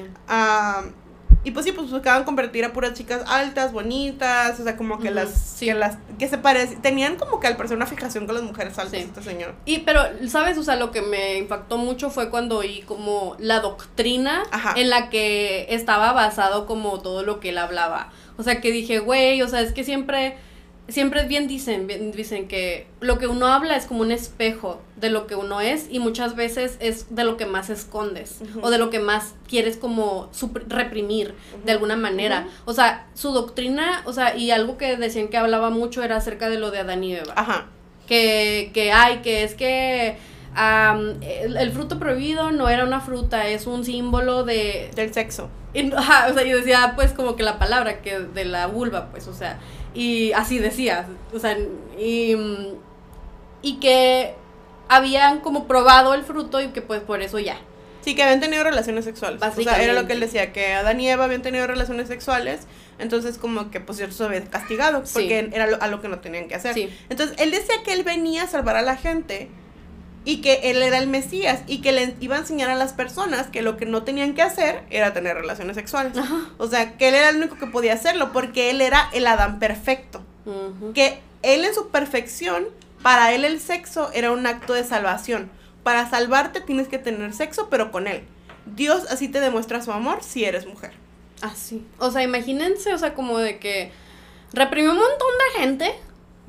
Y 1.45 1.51
pues 1.51 1.67
sí, 1.67 1.73
pues 1.73 1.91
buscaban 1.91 2.23
convertir 2.23 2.65
a 2.65 2.73
puras 2.73 2.95
chicas 2.95 3.23
altas, 3.27 3.73
bonitas, 3.73 4.61
o 4.61 4.63
sea, 4.63 4.77
como 4.77 5.01
que 5.01 5.11
las, 5.11 5.31
sí. 5.57 5.67
que 5.67 5.75
las, 5.75 5.97
que 6.17 6.29
se 6.29 6.39
parecían, 6.39 6.81
tenían 6.83 7.17
como 7.17 7.41
que 7.41 7.49
al 7.49 7.57
parecer 7.57 7.77
una 7.77 7.87
fijación 7.87 8.27
con 8.27 8.37
las 8.37 8.45
mujeres 8.45 8.79
altas, 8.79 8.93
Sí. 8.93 8.99
este 9.09 9.23
señor. 9.25 9.53
Y, 9.65 9.81
pero, 9.81 10.03
¿sabes? 10.29 10.57
O 10.57 10.63
sea, 10.63 10.77
lo 10.77 10.93
que 10.93 11.03
me 11.03 11.39
impactó 11.39 11.79
mucho 11.79 12.11
fue 12.11 12.31
cuando 12.31 12.59
oí 12.59 12.83
como 12.83 13.35
la 13.41 13.59
doctrina 13.59 14.45
Ajá. 14.53 14.75
en 14.77 14.89
la 14.89 15.11
que 15.11 15.67
estaba 15.71 16.13
basado 16.13 16.67
como 16.67 17.01
todo 17.03 17.25
lo 17.25 17.41
que 17.41 17.49
él 17.49 17.59
hablaba. 17.59 18.13
O 18.37 18.45
sea, 18.45 18.61
que 18.61 18.71
dije, 18.71 19.01
güey, 19.01 19.43
o 19.43 19.49
sea, 19.49 19.63
es 19.63 19.73
que 19.73 19.83
siempre, 19.83 20.37
siempre 20.89 21.27
bien 21.27 21.49
dicen, 21.49 21.87
bien 21.87 22.13
dicen 22.13 22.49
que 22.49 22.87
lo 23.01 23.19
que 23.19 23.27
uno 23.27 23.47
habla 23.47 23.77
es 23.77 23.87
como 23.87 24.01
un 24.01 24.11
espejo 24.11 24.81
de 24.97 25.11
lo 25.11 25.27
que 25.27 25.37
uno 25.37 25.61
es 25.61 25.87
y 25.91 25.99
muchas 26.01 26.35
veces 26.37 26.77
es 26.81 27.15
de 27.15 27.25
lo 27.25 27.37
que 27.37 27.47
más 27.47 27.71
escondes 27.71 28.41
o 28.61 28.71
de 28.71 28.79
lo 28.79 28.91
que 28.91 28.99
más 28.99 29.35
quieres 29.49 29.77
como 29.77 30.29
reprimir 30.69 31.35
de 31.65 31.73
alguna 31.73 31.97
manera. 31.97 32.49
O 32.65 32.73
sea, 32.73 33.07
su 33.15 33.33
doctrina, 33.33 34.03
o 34.07 34.13
sea, 34.13 34.37
y 34.37 34.51
algo 34.51 34.77
que 34.77 34.97
decían 34.97 35.29
que 35.29 35.37
hablaba 35.37 35.71
mucho 35.71 36.03
era 36.03 36.17
acerca 36.17 36.49
de 36.49 36.59
lo 36.59 36.71
de 36.71 36.81
Adán 36.81 37.05
y 37.05 37.15
Eva 37.15 37.33
Ajá. 37.37 37.67
que, 38.07 38.71
que 38.75 38.93
hay, 38.93 39.19
que 39.19 39.45
es 39.45 39.55
que 39.55 40.17
am, 40.55 41.17
el, 41.23 41.57
el 41.57 41.73
fruto 41.73 41.99
prohibido 41.99 42.51
no 42.51 42.69
era 42.69 42.85
una 42.85 43.01
fruta, 43.01 43.49
es 43.49 43.67
un 43.67 43.85
símbolo 43.85 44.45
de... 44.45 44.91
Del 44.95 45.15
sexo. 45.15 45.49
y 45.75 45.93
ajá, 45.93 46.27
o 46.31 46.35
sea, 46.35 46.45
yo 46.45 46.57
decía 46.57 46.93
pues 46.97 47.13
como 47.13 47.37
que 47.37 47.45
la 47.45 47.59
palabra 47.59 48.03
que 48.03 48.19
de 48.19 48.45
la 48.45 48.67
vulva, 48.67 49.11
pues, 49.11 49.27
o 49.29 49.35
sea, 49.35 49.59
y 49.95 50.33
así 50.33 50.59
decía, 50.59 51.07
o 51.33 51.39
sea, 51.39 51.57
y... 51.99 52.37
y 53.63 53.75
que 53.81 54.35
habían 54.89 55.41
como 55.41 55.67
probado 55.67 56.13
el 56.15 56.23
fruto 56.23 56.61
y 56.61 56.69
que 56.69 56.83
pues 56.83 57.01
por 57.01 57.23
eso 57.23 57.39
ya. 57.39 57.59
Sí, 58.03 58.15
que 58.15 58.23
habían 58.23 58.41
tenido 58.41 58.65
relaciones 58.65 59.05
sexuales. 59.05 59.41
O 59.43 59.63
sea, 59.63 59.83
era 59.83 59.93
lo 59.93 60.07
que 60.07 60.13
él 60.13 60.21
decía, 60.21 60.53
que 60.53 60.75
Adán 60.75 61.01
y 61.01 61.09
Eva 61.09 61.25
habían 61.25 61.41
tenido 61.43 61.67
relaciones 61.67 62.09
sexuales, 62.09 62.63
entonces 62.99 63.39
como 63.39 63.71
que 63.71 63.81
pues 63.81 64.01
eso 64.01 64.25
había 64.25 64.45
castigado, 64.45 65.05
porque 65.13 65.51
era 65.53 65.67
lo, 65.69 65.81
a 65.81 65.87
lo 65.87 66.03
que 66.03 66.09
no 66.09 66.19
tenían 66.19 66.49
que 66.49 66.57
hacer. 66.57 66.77
Entonces, 67.09 67.37
él 67.39 67.53
decía 67.53 67.77
que 67.85 67.93
él 67.93 68.03
venía 68.03 68.43
a 68.43 68.47
salvar 68.49 68.77
a 68.77 68.83
la 68.83 68.97
gente 68.97 69.49
y 70.25 70.41
que 70.41 70.71
él 70.71 70.83
era 70.83 70.99
el 70.99 71.09
Mesías 71.09 71.63
y 71.67 71.81
que 71.81 71.93
le 71.93 72.15
iba 72.21 72.37
a 72.37 72.41
enseñar 72.41 72.71
a 72.71 72.77
las 72.77 72.93
personas 72.93 73.49
que 73.49 73.63
lo 73.63 73.77
que 73.77 73.87
no 73.87 74.03
tenían 74.05 74.35
que 74.35 74.43
hacer 74.43 74.83
era 74.91 75.13
tener 75.13 75.37
relaciones 75.37 75.77
sexuales. 75.77 76.13
O 76.59 76.69
sea, 76.69 76.97
que 76.97 77.09
él 77.09 77.15
era 77.15 77.31
el 77.31 77.37
único 77.37 77.57
que 77.57 77.67
podía 77.67 77.95
hacerlo 77.95 78.33
porque 78.33 78.71
él 78.71 78.81
era 78.81 79.09
el 79.13 79.27
Adán 79.27 79.59
perfecto. 79.59 80.23
Que 80.95 81.21
él 81.43 81.65
en 81.65 81.75
su 81.75 81.89
perfección, 81.89 82.67
para 83.03 83.33
él 83.33 83.45
el 83.45 83.61
sexo 83.61 84.11
era 84.13 84.31
un 84.31 84.47
acto 84.47 84.75
de 84.75 84.85
salvación 84.85 85.51
para 85.83 86.09
salvarte 86.09 86.61
tienes 86.61 86.89
que 86.89 86.99
tener 86.99 87.33
sexo, 87.33 87.69
pero 87.71 87.91
con 87.91 88.07
él. 88.07 88.23
Dios 88.67 89.05
así 89.11 89.29
te 89.29 89.41
demuestra 89.41 89.83
su 89.83 89.93
amor 89.93 90.23
si 90.23 90.45
eres 90.45 90.67
mujer. 90.67 90.93
Así. 91.41 91.85
o 91.99 92.13
sea, 92.13 92.23
imagínense, 92.23 92.95
o 92.95 92.99
sea, 92.99 93.15
como 93.15 93.39
de 93.39 93.59
que 93.59 93.91
reprimió 94.53 94.93
un 94.93 94.99
montón 94.99 95.29
de 95.39 95.61
gente 95.61 95.95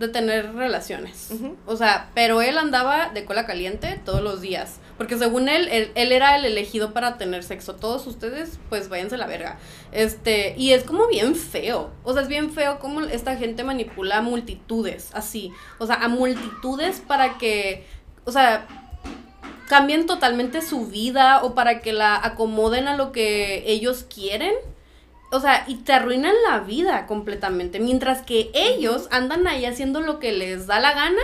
de 0.03 0.09
tener 0.09 0.53
relaciones. 0.53 1.29
O 1.65 1.75
sea, 1.75 2.09
pero 2.13 2.41
él 2.41 2.57
andaba 2.57 3.09
de 3.09 3.25
cola 3.25 3.45
caliente 3.45 3.99
todos 4.05 4.21
los 4.21 4.41
días. 4.41 4.79
Porque 4.97 5.17
según 5.17 5.49
él, 5.49 5.67
él, 5.71 5.91
él, 5.95 6.11
era 6.11 6.35
el 6.35 6.45
elegido 6.45 6.93
para 6.93 7.17
tener 7.17 7.43
sexo. 7.43 7.75
Todos 7.75 8.05
ustedes, 8.05 8.59
pues 8.69 8.89
váyanse 8.89 9.15
a 9.15 9.17
la 9.17 9.27
verga. 9.27 9.57
Este, 9.91 10.53
y 10.57 10.73
es 10.73 10.83
como 10.83 11.07
bien 11.07 11.35
feo. 11.35 11.91
O 12.03 12.13
sea, 12.13 12.21
es 12.21 12.27
bien 12.27 12.51
feo 12.51 12.79
como 12.79 13.01
esta 13.01 13.35
gente 13.35 13.63
manipula 13.63 14.17
a 14.17 14.21
multitudes, 14.21 15.09
así. 15.13 15.51
O 15.79 15.87
sea, 15.87 15.95
a 15.95 16.07
multitudes 16.07 16.99
para 16.99 17.37
que, 17.37 17.85
o 18.25 18.31
sea, 18.31 18.67
cambien 19.67 20.05
totalmente 20.05 20.61
su 20.61 20.87
vida 20.87 21.43
o 21.43 21.55
para 21.55 21.81
que 21.81 21.93
la 21.93 22.15
acomoden 22.15 22.87
a 22.87 22.95
lo 22.95 23.11
que 23.11 23.63
ellos 23.65 24.05
quieren. 24.13 24.53
O 25.33 25.39
sea, 25.39 25.63
y 25.67 25.77
te 25.77 25.93
arruinan 25.93 26.35
la 26.47 26.59
vida 26.59 27.07
completamente. 27.07 27.79
Mientras 27.79 28.21
que 28.21 28.51
ellos 28.53 29.07
andan 29.09 29.47
ahí 29.47 29.65
haciendo 29.65 29.99
lo 29.99 30.19
que 30.19 30.31
les 30.31 30.67
da 30.67 30.79
la 30.79 30.93
gana 30.93 31.21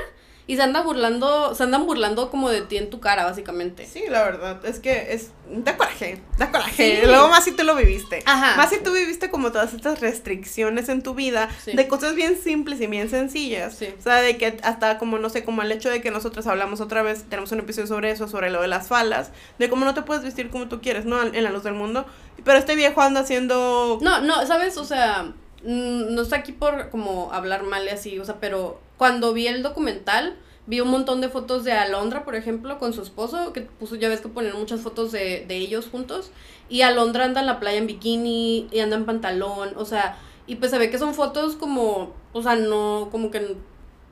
y 0.49 0.55
se 0.55 0.63
anda 0.63 0.81
burlando, 0.81 1.53
se 1.53 1.61
andan 1.61 1.85
burlando 1.85 2.31
como 2.31 2.49
de 2.49 2.63
ti 2.63 2.77
en 2.77 2.89
tu 2.89 2.99
cara, 2.99 3.23
básicamente. 3.23 3.85
Sí, 3.85 4.05
la 4.09 4.23
verdad, 4.23 4.65
es 4.65 4.79
que 4.79 5.13
es, 5.13 5.29
da 5.47 5.77
coraje, 5.77 6.23
da 6.39 6.49
coraje. 6.49 7.03
Luego 7.05 7.29
más 7.29 7.43
si 7.43 7.51
tú 7.51 7.63
lo 7.63 7.75
viviste. 7.75 8.23
Ajá. 8.25 8.57
Más 8.57 8.71
si 8.71 8.79
tú 8.79 8.91
viviste 8.91 9.29
como 9.29 9.51
todas 9.51 9.75
estas 9.75 9.99
restricciones 9.99 10.89
en 10.89 11.03
tu 11.03 11.13
vida 11.13 11.49
de 11.71 11.87
cosas 11.87 12.15
bien 12.15 12.35
simples 12.35 12.81
y 12.81 12.87
bien 12.87 13.11
sencillas. 13.11 13.75
Sí. 13.75 13.93
O 13.99 14.01
sea, 14.01 14.23
de 14.23 14.37
que 14.37 14.57
hasta 14.63 14.97
como, 14.97 15.19
no 15.19 15.29
sé, 15.29 15.43
como 15.43 15.61
el 15.61 15.71
hecho 15.71 15.91
de 15.91 16.01
que 16.01 16.09
nosotros 16.09 16.47
hablamos 16.47 16.81
otra 16.81 17.03
vez, 17.03 17.25
tenemos 17.29 17.51
un 17.51 17.59
episodio 17.59 17.85
sobre 17.85 18.09
eso, 18.09 18.27
sobre 18.27 18.49
lo 18.49 18.59
de 18.63 18.69
las 18.69 18.87
faldas, 18.87 19.29
de 19.59 19.69
cómo 19.69 19.85
no 19.85 19.93
te 19.93 20.01
puedes 20.01 20.23
vestir 20.23 20.49
como 20.49 20.67
tú 20.67 20.81
quieres, 20.81 21.05
¿no? 21.05 21.21
En 21.21 21.43
la 21.43 21.51
luz 21.51 21.61
del 21.61 21.75
mundo. 21.75 22.07
Pero 22.43 22.57
este 22.57 22.75
viejo 22.75 23.01
anda 23.01 23.19
haciendo... 23.19 23.99
No, 24.01 24.21
no, 24.21 24.43
¿sabes? 24.47 24.77
O 24.77 24.83
sea, 24.83 25.31
no 25.63 26.21
está 26.21 26.37
aquí 26.37 26.51
por 26.51 26.89
como 26.89 27.33
hablar 27.33 27.63
mal 27.63 27.85
y 27.85 27.89
así, 27.89 28.19
o 28.19 28.25
sea, 28.25 28.39
pero 28.39 28.79
cuando 28.97 29.33
vi 29.33 29.47
el 29.47 29.63
documental, 29.63 30.37
vi 30.67 30.81
un 30.81 30.89
montón 30.89 31.19
de 31.19 31.29
fotos 31.29 31.63
de 31.63 31.71
Alondra, 31.71 32.23
por 32.23 32.35
ejemplo, 32.35 32.77
con 32.79 32.93
su 32.93 33.01
esposo, 33.01 33.53
que 33.53 33.61
puso, 33.61 33.95
ya 33.95 34.07
ves 34.07 34.21
que 34.21 34.29
ponen 34.29 34.55
muchas 34.55 34.81
fotos 34.81 35.11
de, 35.11 35.45
de 35.47 35.57
ellos 35.57 35.87
juntos, 35.91 36.31
y 36.69 36.81
Alondra 36.81 37.25
anda 37.25 37.41
en 37.41 37.47
la 37.47 37.59
playa 37.59 37.77
en 37.77 37.87
bikini 37.87 38.67
y 38.71 38.79
anda 38.79 38.95
en 38.95 39.05
pantalón, 39.05 39.73
o 39.75 39.85
sea, 39.85 40.17
y 40.47 40.55
pues 40.55 40.71
se 40.71 40.77
ve 40.77 40.89
que 40.89 40.97
son 40.97 41.13
fotos 41.13 41.55
como, 41.55 42.13
o 42.33 42.41
sea, 42.41 42.55
no, 42.55 43.09
como 43.11 43.31
que, 43.31 43.57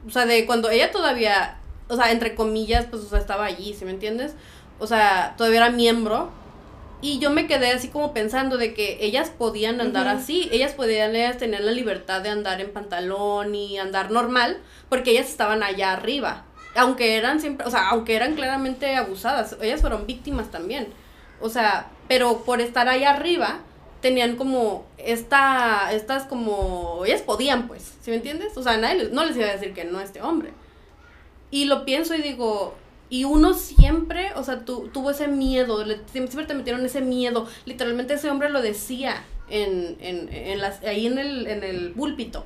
o 0.05 0.09
sea, 0.09 0.25
de 0.25 0.45
cuando 0.45 0.69
ella 0.69 0.91
todavía, 0.91 1.59
o 1.87 1.95
sea, 1.95 2.11
entre 2.11 2.35
comillas, 2.35 2.85
pues, 2.89 3.03
o 3.03 3.09
sea, 3.09 3.19
estaba 3.19 3.45
allí, 3.45 3.73
¿sí 3.73 3.85
me 3.85 3.91
entiendes? 3.91 4.33
O 4.79 4.87
sea, 4.87 5.35
todavía 5.37 5.65
era 5.65 5.69
miembro, 5.71 6.29
y 7.01 7.19
yo 7.19 7.29
me 7.29 7.45
quedé 7.45 7.71
así 7.71 7.89
como 7.89 8.13
pensando 8.13 8.57
de 8.57 8.73
que 8.73 8.97
ellas 9.01 9.29
podían 9.29 9.79
andar 9.81 10.07
así, 10.07 10.49
ellas 10.51 10.73
podían 10.73 11.13
tener 11.37 11.61
la 11.61 11.71
libertad 11.71 12.21
de 12.21 12.29
andar 12.29 12.59
en 12.59 12.71
pantalón 12.71 13.53
y 13.53 13.77
andar 13.77 14.09
normal, 14.09 14.59
porque 14.89 15.11
ellas 15.11 15.29
estaban 15.29 15.61
allá 15.61 15.93
arriba. 15.93 16.45
Aunque 16.75 17.15
eran 17.15 17.39
siempre, 17.39 17.67
o 17.67 17.71
sea, 17.71 17.89
aunque 17.89 18.15
eran 18.15 18.35
claramente 18.35 18.95
abusadas, 18.95 19.55
ellas 19.61 19.81
fueron 19.81 20.07
víctimas 20.07 20.49
también. 20.49 20.87
O 21.39 21.49
sea, 21.49 21.91
pero 22.07 22.43
por 22.43 22.61
estar 22.61 22.87
allá 22.89 23.11
arriba, 23.11 23.59
tenían 24.01 24.35
como 24.35 24.85
esta, 24.97 25.91
estas 25.91 26.23
como, 26.23 27.03
ellas 27.05 27.21
podían 27.21 27.67
pues, 27.67 27.93
¿sí 28.01 28.09
me 28.09 28.17
entiendes? 28.17 28.57
O 28.57 28.63
sea, 28.63 28.77
nadie 28.77 29.09
no 29.11 29.23
les 29.23 29.35
iba 29.35 29.45
a 29.45 29.51
decir 29.51 29.73
que 29.73 29.85
no 29.85 29.99
a 29.99 30.03
este 30.03 30.21
hombre. 30.21 30.51
Y 31.51 31.65
lo 31.65 31.85
pienso 31.85 32.15
y 32.15 32.21
digo, 32.21 32.75
y 33.09 33.23
uno 33.23 33.53
siempre, 33.53 34.31
o 34.35 34.43
sea, 34.43 34.65
tu, 34.65 34.89
tuvo 34.89 35.11
ese 35.11 35.27
miedo, 35.27 35.83
siempre 36.11 36.45
te 36.45 36.53
metieron 36.53 36.85
ese 36.85 37.01
miedo. 37.01 37.47
Literalmente 37.65 38.15
ese 38.15 38.29
hombre 38.29 38.49
lo 38.49 38.61
decía 38.61 39.23
en, 39.49 39.97
en, 39.99 40.29
en 40.31 40.59
las, 40.59 40.83
ahí 40.83 41.07
en 41.07 41.17
el, 41.17 41.47
en 41.47 41.63
el 41.63 41.91
púlpito. 41.91 42.45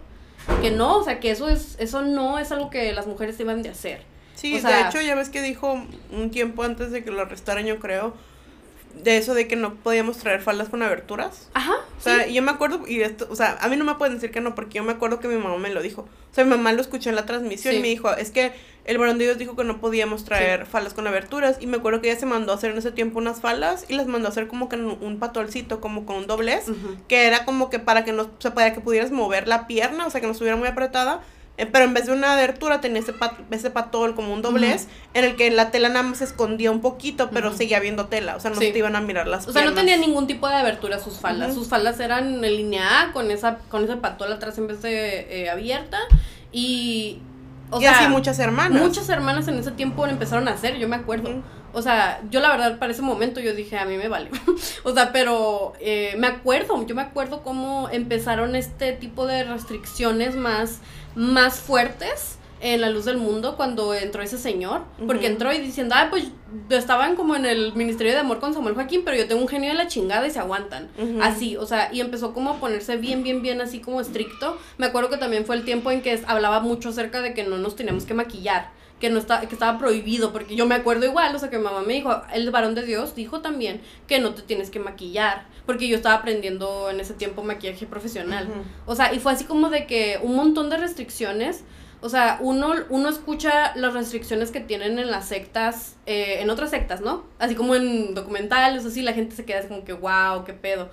Que 0.62 0.71
no, 0.71 0.97
o 0.97 1.04
sea, 1.04 1.19
que 1.19 1.32
eso, 1.32 1.50
es, 1.50 1.76
eso 1.80 2.02
no 2.02 2.39
es 2.39 2.52
algo 2.52 2.69
que 2.69 2.91
las 2.93 3.08
mujeres 3.08 3.39
iban 3.39 3.62
de 3.62 3.69
hacer. 3.69 4.04
Sí, 4.36 4.60
de 4.60 4.82
hecho, 4.82 5.02
ya 5.02 5.13
ves 5.13 5.30
que 5.30 5.41
dijo 5.41 5.84
un 6.12 6.32
tiempo 6.32 6.63
antes 6.63 6.91
de 6.91 7.04
que 7.04 7.12
lo 7.12 7.21
arrestaran, 7.21 7.65
yo 7.65 7.80
creo, 7.80 8.15
de 8.95 9.17
eso 9.17 9.34
de 9.34 9.47
que 9.47 9.56
no 9.56 9.75
podíamos 9.75 10.17
traer 10.17 10.41
faldas 10.41 10.69
con 10.69 10.82
aberturas. 10.84 11.49
Ajá. 11.54 11.73
O 11.97 12.01
sea, 12.01 12.27
yo 12.27 12.41
me 12.41 12.51
acuerdo, 12.51 12.88
y 12.88 13.01
esto, 13.01 13.27
o 13.30 13.36
sea, 13.36 13.58
a 13.62 13.67
mí 13.67 13.77
no 13.77 13.86
me 13.86 13.95
pueden 13.95 14.15
decir 14.15 14.32
que 14.32 14.41
no, 14.41 14.56
porque 14.56 14.75
yo 14.75 14.84
me 14.84 14.93
acuerdo 14.93 15.19
que 15.19 15.27
mi 15.27 15.36
mamá 15.36 15.58
me 15.58 15.69
lo 15.69 15.82
dijo. 15.82 16.01
O 16.01 16.34
sea, 16.34 16.43
mi 16.43 16.49
mamá 16.51 16.71
lo 16.73 16.82
escuchó 16.82 17.10
en 17.10 17.15
la 17.15 17.25
transmisión 17.25 17.75
y 17.75 17.80
me 17.80 17.88
dijo, 17.88 18.13
es 18.15 18.32
que 18.32 18.54
el 18.86 18.97
varón 18.97 19.17
de 19.17 19.25
Dios 19.25 19.38
dijo 19.38 19.56
que 19.56 19.63
no 19.63 19.80
podíamos 19.80 20.23
traer 20.23 20.65
faldas 20.65 20.93
con 20.93 21.06
aberturas. 21.06 21.58
Y 21.60 21.67
me 21.67 21.77
acuerdo 21.77 22.01
que 22.01 22.10
ella 22.10 22.19
se 22.19 22.25
mandó 22.25 22.51
a 22.51 22.56
hacer 22.56 22.71
en 22.71 22.77
ese 22.77 22.91
tiempo 22.91 23.19
unas 23.19 23.41
faldas 23.41 23.86
y 23.88 23.93
las 23.93 24.08
mandó 24.08 24.27
a 24.27 24.32
hacer 24.32 24.47
como 24.47 24.69
que 24.69 24.77
un, 24.77 24.97
un 25.01 25.19
patolcito, 25.19 25.82
como 25.82 26.06
con 26.06 26.15
un 26.15 26.27
doblez, 26.27 26.65
que 27.08 27.27
era 27.27 27.45
como 27.45 27.69
que 27.69 27.80
para 27.80 28.06
que 28.06 28.12
no 28.12 28.30
se 28.39 28.51
podía 28.51 28.73
que 28.73 28.82
pudieras 28.82 29.12
mover 29.12 29.47
la 29.47 29.67
pierna, 29.67 30.06
o 30.08 30.10
sea, 30.10 30.21
que 30.21 30.27
no 30.27 30.34
estuviera 30.34 30.56
muy 30.56 30.67
apretada 30.67 31.21
pero 31.65 31.86
en 31.86 31.93
vez 31.93 32.08
de 32.08 32.13
una 32.13 32.34
abertura 32.34 32.82
tenía 32.82 33.02
ese, 33.02 33.13
ese 33.52 33.69
patol 33.69 34.15
como 34.15 34.34
un 34.34 34.41
doblez, 34.41 34.88
en 35.13 35.26
el 35.26 35.36
que 35.36 35.52
la 35.52 35.71
tela 35.71 35.89
nada 35.89 36.04
más 36.04 36.19
se 36.19 36.24
escondía 36.24 36.71
un 36.71 36.82
poquito, 36.82 37.30
pero 37.32 37.54
seguía 37.54 37.80
viendo 37.80 38.06
tela, 38.06 38.36
o 38.36 38.39
sea, 38.39 38.52
no 38.52 38.60
te 38.60 38.76
iban 38.76 38.95
a 38.95 39.02
mirar 39.02 39.28
las 39.28 39.47
O 39.47 39.54
sea, 39.54 39.65
no 39.65 39.74
tenía 39.74 39.97
ningún 39.97 40.28
tipo 40.28 40.47
de 40.47 40.56
abertura 40.56 41.00
sus 41.00 41.19
faldas, 41.19 41.54
sus 41.54 41.67
faldas 41.67 42.00
eran 42.00 42.43
en 42.43 42.58
línea 42.58 43.02
A, 43.02 43.12
con 43.12 43.32
esa, 43.32 43.58
con 43.69 43.84
ese 43.84 43.97
patol 43.97 44.32
atrás 44.32 44.58
en 44.58 44.67
vez 44.67 44.82
de 44.82 45.43
eh, 45.43 45.50
abierta, 45.50 46.00
y... 46.52 47.19
O 47.74 47.80
y 47.82 47.86
así 47.86 48.06
muchas 48.10 48.38
hermanas. 48.39 48.82
Muchas 48.82 49.08
hermanas 49.08 49.47
en 49.47 49.58
ese 49.58 49.71
tiempo 49.71 50.06
empezaron 50.06 50.50
a 50.50 50.52
hacer, 50.52 50.78
yo 50.78 50.89
me 50.89 50.97
acuerdo. 50.97 51.41
O 51.74 51.82
sea, 51.82 52.21
yo 52.30 52.41
la 52.41 52.50
verdad 52.50 52.80
para 52.80 52.91
ese 52.91 53.02
momento 53.02 53.39
yo 53.39 53.54
dije, 53.54 53.78
a 53.78 53.86
mí 53.86 53.95
me 53.97 54.10
vale. 54.10 54.30
o 54.84 54.93
sea, 54.93 55.12
pero 55.12 55.74
eh, 55.80 56.15
me 56.17 56.28
acuerdo, 56.28 56.86
yo 56.86 56.95
me 56.95 57.02
acuerdo 57.02 57.43
cómo 57.43 57.88
empezaron 57.89 58.56
este 58.56 58.91
tipo 58.93 59.26
de 59.26 59.45
restricciones 59.45 60.36
más 60.36 60.80
más 61.15 61.60
fuertes 61.60 62.38
en 62.62 62.80
la 62.80 62.89
luz 62.89 63.06
del 63.06 63.17
mundo 63.17 63.58
cuando 63.58 63.93
entró 63.93 64.21
ese 64.21 64.38
señor, 64.38 64.84
porque 65.08 65.26
entró 65.26 65.52
y 65.52 65.58
diciendo, 65.58 65.95
ah, 65.97 66.08
pues 66.12 66.28
estaban 66.69 67.15
como 67.15 67.36
en 67.36 67.45
el 67.45 67.74
Ministerio 67.74 68.13
de 68.13 68.19
Amor 68.19 68.39
con 68.39 68.54
Samuel 68.54 68.76
Joaquín, 68.76 69.02
pero 69.04 69.17
yo 69.17 69.28
tengo 69.28 69.41
un 69.41 69.47
genio 69.47 69.69
de 69.69 69.76
la 69.76 69.88
chingada 69.88 70.28
y 70.28 70.32
se 70.32 70.39
aguantan. 70.39 70.89
Así, 71.21 71.58
o 71.58 71.65
sea, 71.65 71.91
y 71.91 72.02
empezó 72.02 72.34
como 72.34 72.52
a 72.52 72.60
ponerse 72.60 72.97
bien, 72.97 73.24
bien, 73.24 73.41
bien 73.41 73.62
así 73.62 73.80
como 73.80 74.00
estricto. 74.00 74.58
Me 74.78 74.86
acuerdo 74.86 75.10
que 75.10 75.17
también 75.17 75.45
fue 75.45 75.56
el 75.56 75.65
tiempo 75.65 75.89
en 75.89 76.04
que 76.04 76.21
hablaba 76.28 76.60
mucho 76.60 76.89
acerca 76.89 77.21
de 77.21 77.34
que 77.34 77.43
no 77.43 77.58
nos 77.58 77.76
teníamos 77.76 78.06
que 78.06 78.13
maquillar 78.13 78.69
que 79.02 79.10
no 79.10 79.17
está, 79.17 79.41
que 79.41 79.56
estaba 79.56 79.80
prohibido, 79.80 80.32
porque 80.32 80.56
yo 80.56 80.67
me 80.67 80.76
acuerdo 80.76 81.08
igual, 81.08 81.36
o 81.36 81.39
sea, 81.39 81.50
que 81.50 81.58
mamá 81.58 81.82
me 81.82 81.95
dijo, 81.95 82.21
el 82.34 82.52
varón 82.52 82.76
de 82.76 82.86
Dios 82.86 83.15
dijo 83.15 83.41
también 83.41 83.82
que 84.06 84.19
no 84.19 84.36
te 84.36 84.43
tienes 84.43 84.69
que 84.69 84.80
maquillar, 84.80 85.47
porque 85.65 85.88
yo 85.88 85.97
estaba 85.97 86.15
aprendiendo 86.15 86.89
en 86.89 87.00
ese 87.00 87.13
tiempo 87.13 87.43
maquillaje 87.43 87.86
profesional. 87.86 88.47
O 88.86 88.95
sea, 88.95 89.13
y 89.13 89.19
fue 89.19 89.32
así 89.32 89.45
como 89.45 89.69
de 89.69 89.86
que 89.86 90.19
un 90.21 90.36
montón 90.36 90.69
de 90.69 90.78
restricciones, 90.78 91.63
o 92.02 92.10
sea, 92.10 92.39
uno, 92.41 92.74
uno 92.89 93.10
escucha 93.10 93.76
las 93.76 93.93
restricciones 93.93 94.52
que 94.52 94.60
tienen 94.60 94.97
en 94.97 95.12
las 95.12 95.28
sectas, 95.28 95.97
eh, 96.08 96.39
en 96.41 96.50
otras 96.50 96.71
sectas, 96.71 97.02
¿no? 97.02 97.26
Así 97.38 97.54
como 97.56 97.76
en 97.76 98.15
documentales, 98.15 98.86
así 98.86 99.02
la 99.04 99.13
gente 99.13 99.36
se 99.36 99.45
queda 99.45 99.60
así 99.60 99.67
como 99.67 99.84
que, 99.84 99.93
wow, 99.93 100.43
qué 100.43 100.54
pedo. 100.54 100.89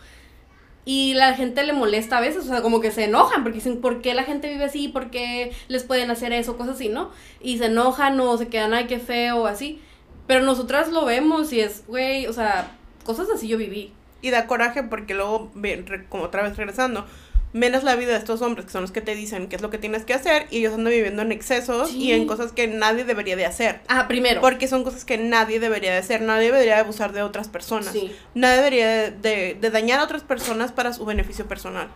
Y 0.85 1.15
la 1.15 1.35
gente 1.35 1.65
le 1.65 1.73
molesta 1.73 2.19
a 2.19 2.21
veces, 2.21 2.45
o 2.45 2.49
sea, 2.49 2.63
como 2.63 2.81
que 2.81 2.91
se 2.91 3.05
enojan, 3.05 3.43
porque 3.43 3.59
dicen, 3.59 3.81
¿por 3.81 4.01
qué 4.01 4.15
la 4.15 4.25
gente 4.25 4.49
vive 4.49 4.65
así? 4.65 4.89
¿Por 4.89 5.11
qué 5.11 5.53
les 5.69 5.85
pueden 5.85 6.11
hacer 6.11 6.33
eso? 6.33 6.57
Cosas 6.57 6.77
así, 6.77 6.89
¿no? 6.89 7.11
Y 7.41 7.59
se 7.59 7.67
enojan 7.67 8.19
o 8.21 8.37
se 8.39 8.49
quedan, 8.49 8.73
ay, 8.73 8.87
qué 8.87 8.99
feo, 8.99 9.47
así. 9.47 9.83
Pero 10.27 10.45
nosotras 10.45 10.91
lo 10.91 11.05
vemos 11.05 11.53
y 11.53 11.61
es, 11.61 11.87
güey, 11.87 12.27
o 12.27 12.33
sea, 12.33 12.77
cosas 13.05 13.29
así 13.31 13.49
yo 13.49 13.59
viví. 13.59 13.93
Y 14.21 14.31
da 14.31 14.47
coraje 14.47 14.83
porque 14.83 15.15
luego, 15.15 15.53
como 16.09 16.25
otra 16.25 16.43
vez 16.43 16.57
regresando, 16.57 17.07
menos 17.53 17.83
la 17.83 17.97
vida 17.97 18.13
de 18.13 18.19
estos 18.19 18.43
hombres, 18.43 18.67
que 18.67 18.73
son 18.73 18.83
los 18.83 18.93
que 18.93 19.01
te 19.01 19.15
dicen 19.15 19.49
qué 19.49 19.57
es 19.57 19.63
lo 19.63 19.71
que 19.71 19.79
tienes 19.79 20.05
que 20.05 20.15
hacer, 20.15 20.47
y 20.51 20.59
ellos 20.59 20.75
andan 20.75 20.93
viviendo 20.93 21.23
en 21.23 21.33
excesos 21.33 21.93
y 21.93 22.13
en 22.13 22.27
cosas 22.27 22.53
que 22.53 22.67
nadie 22.67 23.05
debería 23.05 23.37
de 23.37 23.47
hacer. 23.47 23.81
Ah, 23.89 24.07
primero. 24.09 24.41
Porque 24.41 24.69
son 24.69 24.85
cosas 24.85 25.05
que 25.05 25.19
nadie 25.19 25.61
debería 25.61 25.93
de 25.93 25.99
hacer, 25.99 26.21
nadie 26.21 26.47
debería 26.47 26.75
de 26.75 26.81
abusar 26.81 27.13
de 27.13 27.23
otras 27.23 27.49
personas. 27.49 27.95
Nadie 28.35 28.57
debería 28.57 29.11
de, 29.11 29.57
de, 29.61 29.71
dañar 29.71 30.01
a 30.01 30.05
otras 30.05 30.23
personas 30.23 30.73
para 30.73 30.93
su 30.93 31.05
beneficio 31.05 31.47
personal. 31.47 31.89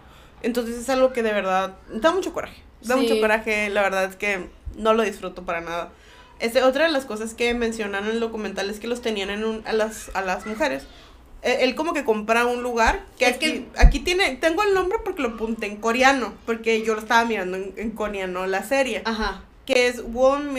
Entonces 0.42 0.76
es 0.76 0.88
algo 0.88 1.12
que 1.12 1.22
de 1.22 1.32
verdad 1.32 1.76
da 1.92 2.12
mucho 2.12 2.32
coraje. 2.32 2.62
Da 2.82 2.96
mucho 2.96 3.20
coraje, 3.20 3.68
la 3.70 3.82
verdad 3.82 4.04
es 4.04 4.16
que 4.16 4.48
no 4.76 4.94
lo 4.94 5.02
disfruto 5.02 5.44
para 5.44 5.60
nada. 5.60 5.92
Este, 6.40 6.64
otra 6.64 6.86
de 6.86 6.92
las 6.92 7.04
cosas 7.04 7.34
que 7.34 7.54
mencionan 7.54 8.04
en 8.04 8.10
el 8.10 8.20
documental 8.20 8.68
es 8.68 8.80
que 8.80 8.88
los 8.88 9.00
tenían 9.00 9.30
en 9.30 9.44
un, 9.44 9.62
a, 9.64 9.72
las, 9.72 10.10
a 10.14 10.22
las 10.22 10.46
mujeres. 10.46 10.84
Eh, 11.42 11.58
Él 11.62 11.74
como 11.74 11.92
que 11.92 12.04
compra 12.04 12.46
un 12.46 12.62
lugar 12.62 13.04
que 13.18 13.26
Es 13.26 13.36
aquí, 13.36 13.46
que- 13.46 13.66
aquí 13.76 13.98
tiene, 14.00 14.36
tengo 14.36 14.62
el 14.62 14.74
nombre 14.74 14.98
porque 15.04 15.22
lo 15.22 15.30
apunté 15.30 15.66
en 15.66 15.76
coreano, 15.76 16.32
porque 16.46 16.82
yo 16.82 16.94
lo 16.94 17.00
estaba 17.00 17.24
mirando 17.24 17.56
en, 17.56 17.72
en 17.76 17.90
coreano 17.90 18.46
la 18.46 18.62
serie, 18.62 19.02
Ajá. 19.04 19.42
que 19.66 19.88
es 19.88 20.02
Won 20.06 20.56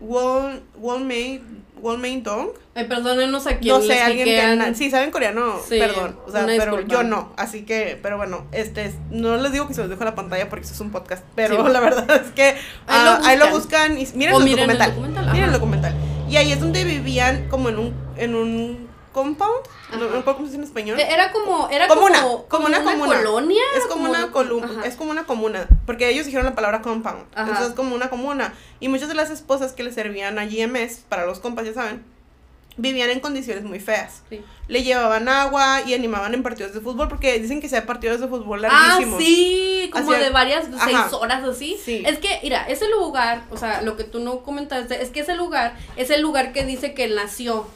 Won 0.00 0.60
Wonmei 0.78 1.40
Wonmei 1.80 2.20
Dong. 2.20 2.48
Ay, 2.74 2.84
perdónenos 2.86 3.46
a 3.46 3.58
quien 3.58 3.74
No 3.74 3.80
sé, 3.82 4.00
alguien 4.00 4.24
que 4.26 4.74
sí 4.74 4.90
saben 4.90 5.10
coreano, 5.10 5.58
Sí, 5.66 5.78
perdón, 5.78 6.18
o 6.26 6.30
sea, 6.30 6.44
pero 6.46 6.76
disculpa. 6.76 6.86
yo 6.92 7.02
no, 7.02 7.32
así 7.36 7.62
que, 7.64 7.98
pero 8.02 8.16
bueno, 8.18 8.46
este, 8.52 8.84
es- 8.86 8.94
no 9.10 9.36
les 9.38 9.52
digo 9.52 9.66
que 9.66 9.74
se 9.74 9.80
los 9.80 9.88
dejo 9.90 10.02
en 10.02 10.06
la 10.10 10.14
pantalla 10.14 10.48
porque 10.50 10.64
eso 10.66 10.74
es 10.74 10.80
un 10.80 10.90
podcast, 10.90 11.24
pero 11.34 11.66
Sí. 11.66 11.72
la 11.72 11.80
verdad 11.80 12.10
es 12.24 12.30
que 12.32 12.42
Ahí 12.86 13.04
lo 13.04 13.10
ah, 13.10 13.20
ahí 13.24 13.38
lo 13.38 13.48
buscan. 13.50 13.98
y 13.98 14.06
miren 14.14 14.36
el 14.36 14.44
miren 14.44 14.70
el 14.70 14.78
documental, 14.78 14.90
documental, 14.94 15.24
miren 15.32 15.44
el 15.48 15.52
documental, 15.52 15.94
y 16.28 16.36
ahí 16.36 16.52
es 16.52 16.60
donde 16.60 16.84
vivían 16.84 17.48
como 17.48 17.68
en 17.70 17.78
un, 17.78 17.94
en 18.16 18.34
un 18.34 18.86
compound, 19.16 19.66
no, 19.92 19.96
no 19.98 20.04
recuerdo 20.08 20.36
cómo 20.36 20.38
se 20.46 20.52
dice 20.52 20.56
en 20.58 20.64
español, 20.64 21.00
Era 21.00 21.32
como, 21.32 21.68
era 21.70 21.88
Comuna, 21.88 22.22
como, 22.22 22.44
como 22.46 22.66
una 22.66 22.84
comuna. 22.84 23.16
colonia. 23.16 23.62
es 23.76 23.86
como 23.86 24.08
una 24.10 24.30
columna, 24.30 24.84
es 24.86 24.94
como 24.96 25.10
una 25.10 25.24
comuna, 25.24 25.66
porque 25.86 26.08
ellos 26.10 26.26
dijeron 26.26 26.44
la 26.46 26.54
palabra 26.54 26.82
compound, 26.82 27.24
Ajá. 27.34 27.42
entonces 27.42 27.68
es 27.68 27.74
como 27.74 27.94
una 27.94 28.10
comuna, 28.10 28.54
y 28.78 28.88
muchas 28.88 29.08
de 29.08 29.14
las 29.14 29.30
esposas 29.30 29.72
que 29.72 29.82
le 29.82 29.90
servían 29.92 30.38
a 30.38 30.44
GMS, 30.44 30.98
para 31.08 31.24
los 31.26 31.40
compas 31.40 31.64
ya 31.64 31.72
saben, 31.72 32.04
vivían 32.78 33.08
en 33.08 33.20
condiciones 33.20 33.64
muy 33.64 33.80
feas. 33.80 34.20
Sí. 34.28 34.44
Le 34.68 34.82
llevaban 34.82 35.30
agua 35.30 35.80
y 35.86 35.94
animaban 35.94 36.34
en 36.34 36.42
partidos 36.42 36.74
de 36.74 36.80
fútbol 36.82 37.08
porque 37.08 37.38
dicen 37.38 37.62
que 37.62 37.70
sea 37.70 37.86
partidos 37.86 38.20
de 38.20 38.28
fútbol 38.28 38.62
Ah, 38.66 38.68
larguísimos. 38.98 39.18
sí, 39.22 39.88
como 39.90 40.12
Hacia- 40.12 40.24
de 40.24 40.30
varias, 40.30 40.66
Ajá. 40.74 40.84
seis 40.84 41.12
horas 41.14 41.42
así. 41.44 41.78
Sí. 41.82 42.02
Es 42.04 42.18
que, 42.18 42.38
mira, 42.42 42.66
ese 42.68 42.86
lugar, 42.90 43.44
o 43.50 43.56
sea, 43.56 43.80
lo 43.80 43.96
que 43.96 44.04
tú 44.04 44.18
no 44.18 44.40
comentaste, 44.40 45.02
es 45.02 45.08
que 45.08 45.20
ese 45.20 45.34
lugar 45.36 45.74
es 45.96 46.10
el 46.10 46.20
lugar 46.20 46.52
que 46.52 46.66
dice 46.66 46.92
que 46.92 47.04
él 47.04 47.14
nació. 47.14 47.66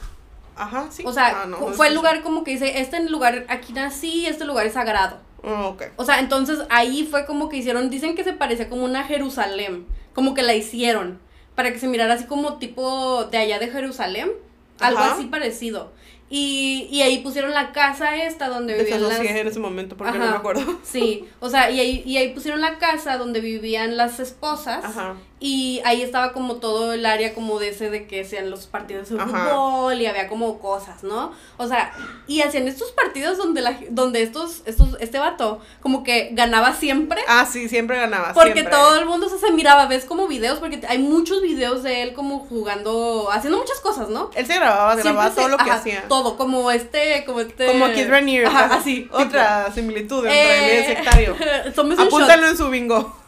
Ajá, 0.55 0.87
sí. 0.91 1.03
O 1.05 1.13
sea, 1.13 1.43
Ah, 1.43 1.45
no, 1.47 1.57
fue 1.73 1.87
el 1.87 1.95
lugar 1.95 2.21
como 2.21 2.43
que 2.43 2.51
dice, 2.51 2.81
este 2.81 2.99
lugar, 3.09 3.45
aquí 3.49 3.73
nací, 3.73 4.25
este 4.25 4.45
lugar 4.45 4.65
es 4.65 4.73
sagrado. 4.73 5.17
Ah, 5.43 5.67
ok. 5.67 5.83
O 5.95 6.05
sea, 6.05 6.19
entonces 6.19 6.59
ahí 6.69 7.07
fue 7.09 7.25
como 7.25 7.49
que 7.49 7.57
hicieron, 7.57 7.89
dicen 7.89 8.15
que 8.15 8.23
se 8.23 8.33
parecía 8.33 8.69
como 8.69 8.83
una 8.85 9.03
Jerusalén, 9.03 9.85
como 10.13 10.33
que 10.33 10.43
la 10.43 10.53
hicieron, 10.53 11.19
para 11.55 11.71
que 11.71 11.79
se 11.79 11.87
mirara 11.87 12.13
así 12.13 12.25
como 12.25 12.57
tipo 12.57 13.25
de 13.25 13.37
allá 13.37 13.59
de 13.59 13.67
Jerusalén, 13.69 14.31
algo 14.79 14.99
Ajá. 14.99 15.13
así 15.13 15.25
parecido. 15.25 15.91
Y, 16.29 16.87
y 16.89 17.01
ahí 17.01 17.17
pusieron 17.17 17.51
la 17.51 17.73
casa 17.73 18.15
esta 18.15 18.47
donde 18.47 18.75
vivían 18.77 19.03
las... 19.03 19.19
En 19.19 19.47
ese 19.47 19.59
momento 19.59 19.97
porque 19.97 20.17
no 20.17 20.29
me 20.29 20.37
acuerdo. 20.37 20.79
Sí, 20.83 21.27
o 21.41 21.49
sea, 21.49 21.69
y 21.71 21.79
ahí, 21.81 22.03
y 22.05 22.15
ahí 22.17 22.33
pusieron 22.33 22.61
la 22.61 22.77
casa 22.77 23.17
donde 23.17 23.41
vivían 23.41 23.97
las 23.97 24.19
esposas. 24.21 24.85
Ajá. 24.85 25.15
Y 25.43 25.81
ahí 25.85 26.03
estaba 26.03 26.33
como 26.33 26.57
todo 26.57 26.93
el 26.93 27.03
área 27.03 27.33
como 27.33 27.57
de 27.57 27.69
ese 27.69 27.89
de 27.89 28.05
que 28.05 28.23
sean 28.25 28.51
los 28.51 28.67
partidos 28.67 29.09
de 29.09 29.17
fútbol 29.17 29.99
y 29.99 30.05
había 30.05 30.27
como 30.27 30.59
cosas, 30.59 31.03
¿no? 31.03 31.31
O 31.57 31.67
sea, 31.67 31.91
y 32.27 32.41
hacían 32.41 32.67
estos 32.67 32.91
partidos 32.91 33.39
donde 33.39 33.61
la 33.61 33.75
donde 33.89 34.21
estos, 34.21 34.61
estos, 34.67 34.89
este 34.99 35.17
vato 35.17 35.59
como 35.81 36.03
que 36.03 36.29
ganaba 36.33 36.75
siempre. 36.75 37.21
Ah, 37.27 37.47
sí, 37.51 37.67
siempre 37.69 37.97
ganaba. 37.97 38.33
Porque 38.33 38.53
siempre. 38.53 38.71
todo 38.71 38.99
el 38.99 39.07
mundo 39.07 39.29
se, 39.29 39.39
se 39.39 39.51
miraba, 39.51 39.87
ves 39.87 40.05
como 40.05 40.27
videos, 40.27 40.59
porque 40.59 40.79
hay 40.87 40.99
muchos 40.99 41.41
videos 41.41 41.81
de 41.81 42.03
él 42.03 42.13
como 42.13 42.41
jugando, 42.41 43.29
haciendo 43.31 43.57
muchas 43.57 43.79
cosas, 43.79 44.09
¿no? 44.09 44.29
Él 44.35 44.45
se 44.45 44.53
grababa, 44.53 44.93
Siempre 44.93 45.11
grababa 45.13 45.29
se- 45.31 45.35
todo 45.37 45.47
lo 45.49 45.57
que 45.57 45.63
ajá, 45.63 45.73
hacía. 45.73 46.07
Todo, 46.07 46.37
como 46.37 46.69
este, 46.69 47.23
como 47.25 47.39
este. 47.39 47.65
Como 47.65 47.87
Keith 47.87 48.09
Raniere. 48.09 48.45
Ajá, 48.45 48.75
así. 48.75 49.09
Otra 49.11 49.71
similitud 49.73 50.23
entre 50.23 50.59
él 50.59 50.65
y 50.65 50.69
Eh, 50.69 50.79
el 50.91 50.95
sectario. 50.97 51.35
Apúntalo 51.97 52.47
en 52.47 52.57
su 52.57 52.69
bingo. 52.69 53.20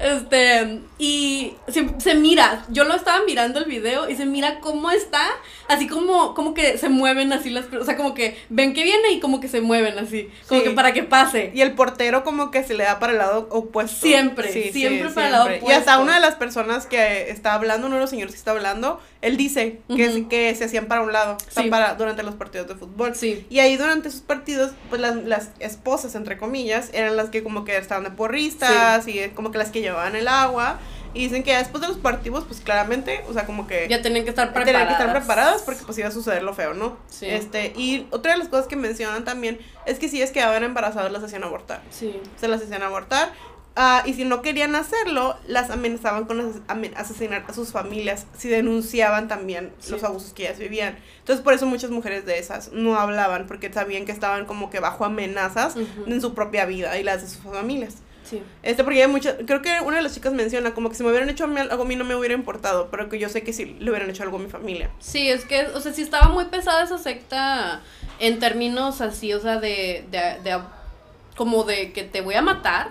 Este, 0.00 0.80
y 1.02 1.56
se, 1.68 1.88
se 1.98 2.14
mira, 2.14 2.66
yo 2.68 2.84
lo 2.84 2.94
estaba 2.94 3.24
mirando 3.24 3.58
el 3.58 3.64
video 3.64 4.10
y 4.10 4.16
se 4.16 4.26
mira 4.26 4.60
cómo 4.60 4.90
está, 4.90 5.22
así 5.66 5.88
como, 5.88 6.34
como 6.34 6.52
que 6.52 6.76
se 6.76 6.90
mueven 6.90 7.32
así 7.32 7.48
las 7.48 7.72
o 7.72 7.84
sea, 7.86 7.96
como 7.96 8.12
que 8.12 8.36
ven 8.50 8.74
que 8.74 8.84
viene 8.84 9.12
y 9.12 9.18
como 9.18 9.40
que 9.40 9.48
se 9.48 9.62
mueven 9.62 9.98
así, 9.98 10.28
como 10.46 10.60
Sí. 10.60 10.68
que 10.68 10.74
para 10.74 10.92
que 10.92 11.02
pase. 11.02 11.52
Y 11.54 11.62
el 11.62 11.72
portero 11.72 12.22
como 12.22 12.50
que 12.50 12.64
se 12.64 12.74
le 12.74 12.84
da 12.84 12.98
para 12.98 13.12
el 13.12 13.18
lado 13.18 13.48
opuesto. 13.50 13.96
Siempre, 14.06 14.52
siempre 14.72 15.08
para 15.08 15.26
el 15.28 15.32
lado 15.32 15.48
Y 15.50 15.54
hasta 15.72 15.94
opuesto. 15.94 16.02
una 16.02 16.14
de 16.16 16.20
las 16.20 16.34
personas 16.34 16.84
que 16.86 17.30
está 17.30 17.54
hablando, 17.54 17.86
uno 17.86 17.96
de 17.96 18.02
los 18.02 18.10
señores 18.10 18.32
que 18.34 18.38
está 18.38 18.50
hablando, 18.50 19.00
él 19.22 19.38
dice 19.38 19.80
que, 19.88 20.26
que 20.28 20.54
se 20.54 20.64
hacían 20.64 20.84
para 20.84 21.00
un 21.00 21.12
lado, 21.14 21.38
para, 21.70 21.94
durante 21.94 22.22
los 22.22 22.34
partidos 22.34 22.68
de 22.68 22.74
fútbol. 22.74 23.14
Sí. 23.14 23.46
Y 23.48 23.60
ahí 23.60 23.78
durante 23.78 24.08
esos 24.08 24.20
partidos, 24.20 24.72
pues 24.90 25.00
las, 25.00 25.16
las 25.16 25.50
esposas, 25.60 26.14
entre 26.14 26.36
comillas, 26.36 26.90
eran 26.92 27.16
las 27.16 27.30
que 27.30 27.42
como 27.42 27.64
que 27.64 27.78
estaban 27.78 28.04
de 28.04 28.10
porristas 28.10 29.08
y 29.08 29.18
como 29.30 29.50
que 29.50 29.56
las 29.56 29.70
que 29.70 29.80
llevaban 29.80 30.14
el 30.14 30.28
agua. 30.28 30.78
Y 31.14 31.24
dicen 31.24 31.42
que 31.42 31.50
ya 31.50 31.58
después 31.58 31.80
de 31.82 31.88
los 31.88 31.96
partidos, 31.98 32.44
pues 32.44 32.60
claramente, 32.60 33.24
o 33.28 33.32
sea, 33.32 33.46
como 33.46 33.66
que 33.66 33.88
Ya 33.88 34.00
que 34.00 34.02
estar 34.02 34.02
tenían 34.02 34.24
que 34.24 34.30
estar 34.30 35.12
preparadas 35.12 35.62
porque 35.62 35.80
pues 35.84 35.98
iba 35.98 36.08
a 36.08 36.12
suceder 36.12 36.42
lo 36.42 36.54
feo, 36.54 36.74
¿no? 36.74 36.96
Sí. 37.08 37.26
Este, 37.26 37.72
y 37.76 38.06
otra 38.10 38.32
de 38.32 38.38
las 38.38 38.48
cosas 38.48 38.66
que 38.66 38.76
mencionan 38.76 39.24
también 39.24 39.58
es 39.86 39.98
que 39.98 40.08
si 40.08 40.18
ellas 40.18 40.30
quedaban 40.30 40.62
embarazadas 40.62 41.10
las 41.10 41.22
hacían 41.24 41.42
abortar. 41.44 41.82
Sí. 41.90 42.20
Se 42.40 42.46
las 42.48 42.62
hacían 42.62 42.82
abortar. 42.82 43.32
ah, 43.76 44.02
y 44.04 44.14
si 44.14 44.24
no 44.24 44.42
querían 44.42 44.74
hacerlo, 44.74 45.36
las 45.46 45.70
amenazaban 45.70 46.24
con 46.26 46.40
ases- 46.40 46.60
amen- 46.66 46.92
asesinar 46.96 47.44
a 47.48 47.54
sus 47.54 47.70
familias 47.70 48.26
si 48.36 48.48
denunciaban 48.48 49.28
también 49.28 49.72
Sí. 49.78 49.92
los 49.92 50.02
abusos 50.02 50.32
que 50.32 50.42
ellas 50.42 50.58
vivían. 50.58 50.98
Entonces, 51.20 51.42
por 51.42 51.54
eso 51.54 51.66
muchas 51.66 51.90
mujeres 51.90 52.26
de 52.26 52.38
esas 52.38 52.72
no 52.72 52.98
hablaban, 52.98 53.46
porque 53.46 53.72
sabían 53.72 54.04
que 54.06 54.12
estaban 54.12 54.44
como 54.44 54.70
que 54.70 54.80
bajo 54.80 55.04
amenazas 55.04 55.76
en 56.06 56.20
su 56.20 56.34
propia 56.34 56.66
vida 56.66 56.98
y 56.98 57.04
las 57.04 57.22
de 57.22 57.28
sus 57.28 57.38
familias. 57.38 57.94
Sí. 58.30 58.40
Este, 58.62 58.84
porque 58.84 59.02
hay 59.02 59.08
muchas, 59.08 59.34
creo 59.46 59.60
que 59.60 59.80
una 59.84 59.96
de 59.96 60.02
las 60.02 60.14
chicas 60.14 60.32
menciona 60.32 60.72
como 60.72 60.88
que 60.88 60.94
si 60.94 61.02
me 61.02 61.10
hubieran 61.10 61.28
hecho 61.28 61.44
algo 61.44 61.82
a 61.82 61.84
mí 61.86 61.96
no 61.96 62.04
me 62.04 62.14
hubiera 62.14 62.32
importado, 62.34 62.88
pero 62.90 63.08
que 63.08 63.18
yo 63.18 63.28
sé 63.28 63.42
que 63.42 63.52
si 63.52 63.64
le 63.66 63.90
hubieran 63.90 64.08
hecho 64.08 64.22
algo 64.22 64.36
a 64.36 64.40
mi 64.40 64.48
familia. 64.48 64.90
Sí, 65.00 65.28
es 65.28 65.44
que, 65.44 65.66
o 65.66 65.80
sea, 65.80 65.92
sí 65.92 66.02
estaba 66.02 66.28
muy 66.28 66.44
pesada 66.44 66.84
esa 66.84 66.96
secta 66.98 67.80
en 68.20 68.38
términos 68.38 69.00
así, 69.00 69.34
o 69.34 69.40
sea, 69.40 69.58
de, 69.58 70.06
de, 70.10 70.38
de- 70.48 70.60
como 71.36 71.64
de 71.64 71.92
que 71.92 72.04
te 72.04 72.20
voy 72.20 72.34
a 72.36 72.42
matar, 72.42 72.90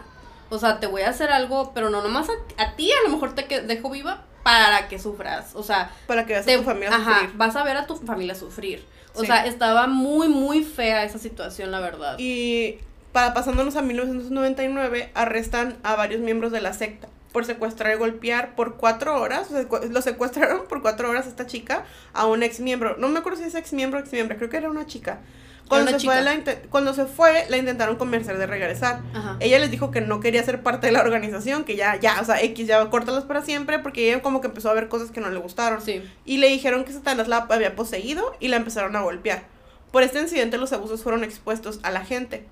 o 0.50 0.60
sea, 0.60 0.80
te 0.80 0.88
voy 0.88 1.04
a 1.04 1.10
hacer 1.10 1.32
algo, 1.32 1.72
pero 1.74 1.90
no 1.90 2.02
nomás 2.02 2.28
a, 2.30 2.64
a 2.64 2.76
ti, 2.76 2.92
a 2.92 3.08
lo 3.08 3.14
mejor 3.14 3.34
te 3.36 3.46
que- 3.46 3.62
dejo 3.62 3.90
viva 3.90 4.24
para 4.44 4.88
que 4.88 4.98
sufras, 5.00 5.52
o 5.56 5.64
sea, 5.64 5.92
Para 6.08 6.26
que 6.26 6.34
veas 6.34 6.46
te- 6.46 6.56
a 6.56 6.58
tu 6.58 6.64
familia 6.64 6.90
ajá, 6.90 7.14
sufrir. 7.20 7.38
vas 7.38 7.56
a 7.56 7.64
ver 7.64 7.78
a 7.78 7.86
tu 7.88 7.96
familia 7.96 8.36
sufrir. 8.36 8.84
O 9.16 9.22
Sí. 9.22 9.28
sea, 9.28 9.46
estaba 9.46 9.88
muy, 9.88 10.28
muy 10.28 10.64
fea 10.64 11.04
esa 11.04 11.18
situación, 11.20 11.72
la 11.72 11.80
verdad. 11.80 12.16
Y 12.20 12.78
para 13.12 13.34
pasándonos 13.34 13.76
a 13.76 13.82
1999, 13.82 15.12
arrestan 15.14 15.78
a 15.84 15.96
varios 15.96 16.22
miembros 16.22 16.52
de 16.52 16.62
la 16.62 16.74
secta 16.74 17.08
por 17.32 17.46
secuestrar 17.46 17.94
y 17.94 17.98
golpear 17.98 18.56
por 18.56 18.76
cuatro 18.76 19.20
horas. 19.20 19.50
O 19.52 19.54
sea, 19.54 19.90
lo 19.90 20.02
secuestraron 20.02 20.68
por 20.68 20.82
cuatro 20.82 21.10
horas 21.10 21.26
a 21.26 21.30
esta 21.30 21.46
chica, 21.46 21.86
a 22.14 22.26
un 22.26 22.44
ex 22.44 22.60
miembro. 22.60 22.98
No 22.98 23.08
me 23.10 23.20
acuerdo 23.20 23.40
si 23.40 23.46
es 23.46 23.56
ex 23.56 23.74
miembro 23.74 24.00
o 24.00 24.02
ex 24.02 24.12
miembro, 24.12 24.38
creo 24.38 24.50
que 24.50 24.58
era 24.58 24.70
una 24.70 24.86
chica. 24.86 25.20
Cuando, 25.68 25.92
se, 25.92 26.00
Fue, 26.00 26.20
la 26.24 26.36
cuando 26.72 26.96
se 26.96 27.06
fue, 27.06 27.46
la 27.48 27.58
intentaron 27.58 27.96
convencer 27.96 28.40
de 28.40 28.48
regresar. 28.48 29.02
Ajá. 29.14 29.38
Ella 29.40 29.60
les 29.60 29.70
dijo 29.70 29.92
que 29.92 30.02
no 30.02 30.20
quería 30.20 30.42
ser 30.42 30.64
parte 30.64 30.88
de 30.88 30.94
la 30.94 31.02
organización, 31.02 31.64
que 31.64 31.76
ya, 31.76 31.96
ya, 31.98 32.20
o 32.20 32.26
sea, 32.26 32.42
X, 32.42 32.66
ya 32.66 32.90
córtalos 32.90 33.26
para 33.26 33.44
siempre, 33.44 33.78
porque 33.78 34.10
ella 34.10 34.24
como 34.24 34.42
que 34.42 34.48
empezó 34.48 34.72
a 34.72 34.74
ver 34.74 34.88
cosas 34.88 35.12
que 35.12 35.22
no 35.22 35.30
le 35.30 35.38
gustaron. 35.38 35.80
Sí. 35.80 36.02
Y 36.26 36.38
le 36.38 36.48
dijeron 36.48 36.86
que 36.86 36.92
Satanás 36.92 37.28
la 37.28 37.46
había 37.50 37.76
poseído 37.76 38.36
y 38.40 38.48
la 38.48 38.56
empezaron 38.56 38.96
a 38.96 39.02
golpear. 39.02 39.44
Por 39.92 40.02
este 40.02 40.20
incidente 40.20 40.58
los 40.58 40.74
abusos 40.74 41.04
fueron 41.04 41.24
expuestos 41.24 41.80
a 41.84 41.92
la 41.92 42.04
gente. 42.04 42.48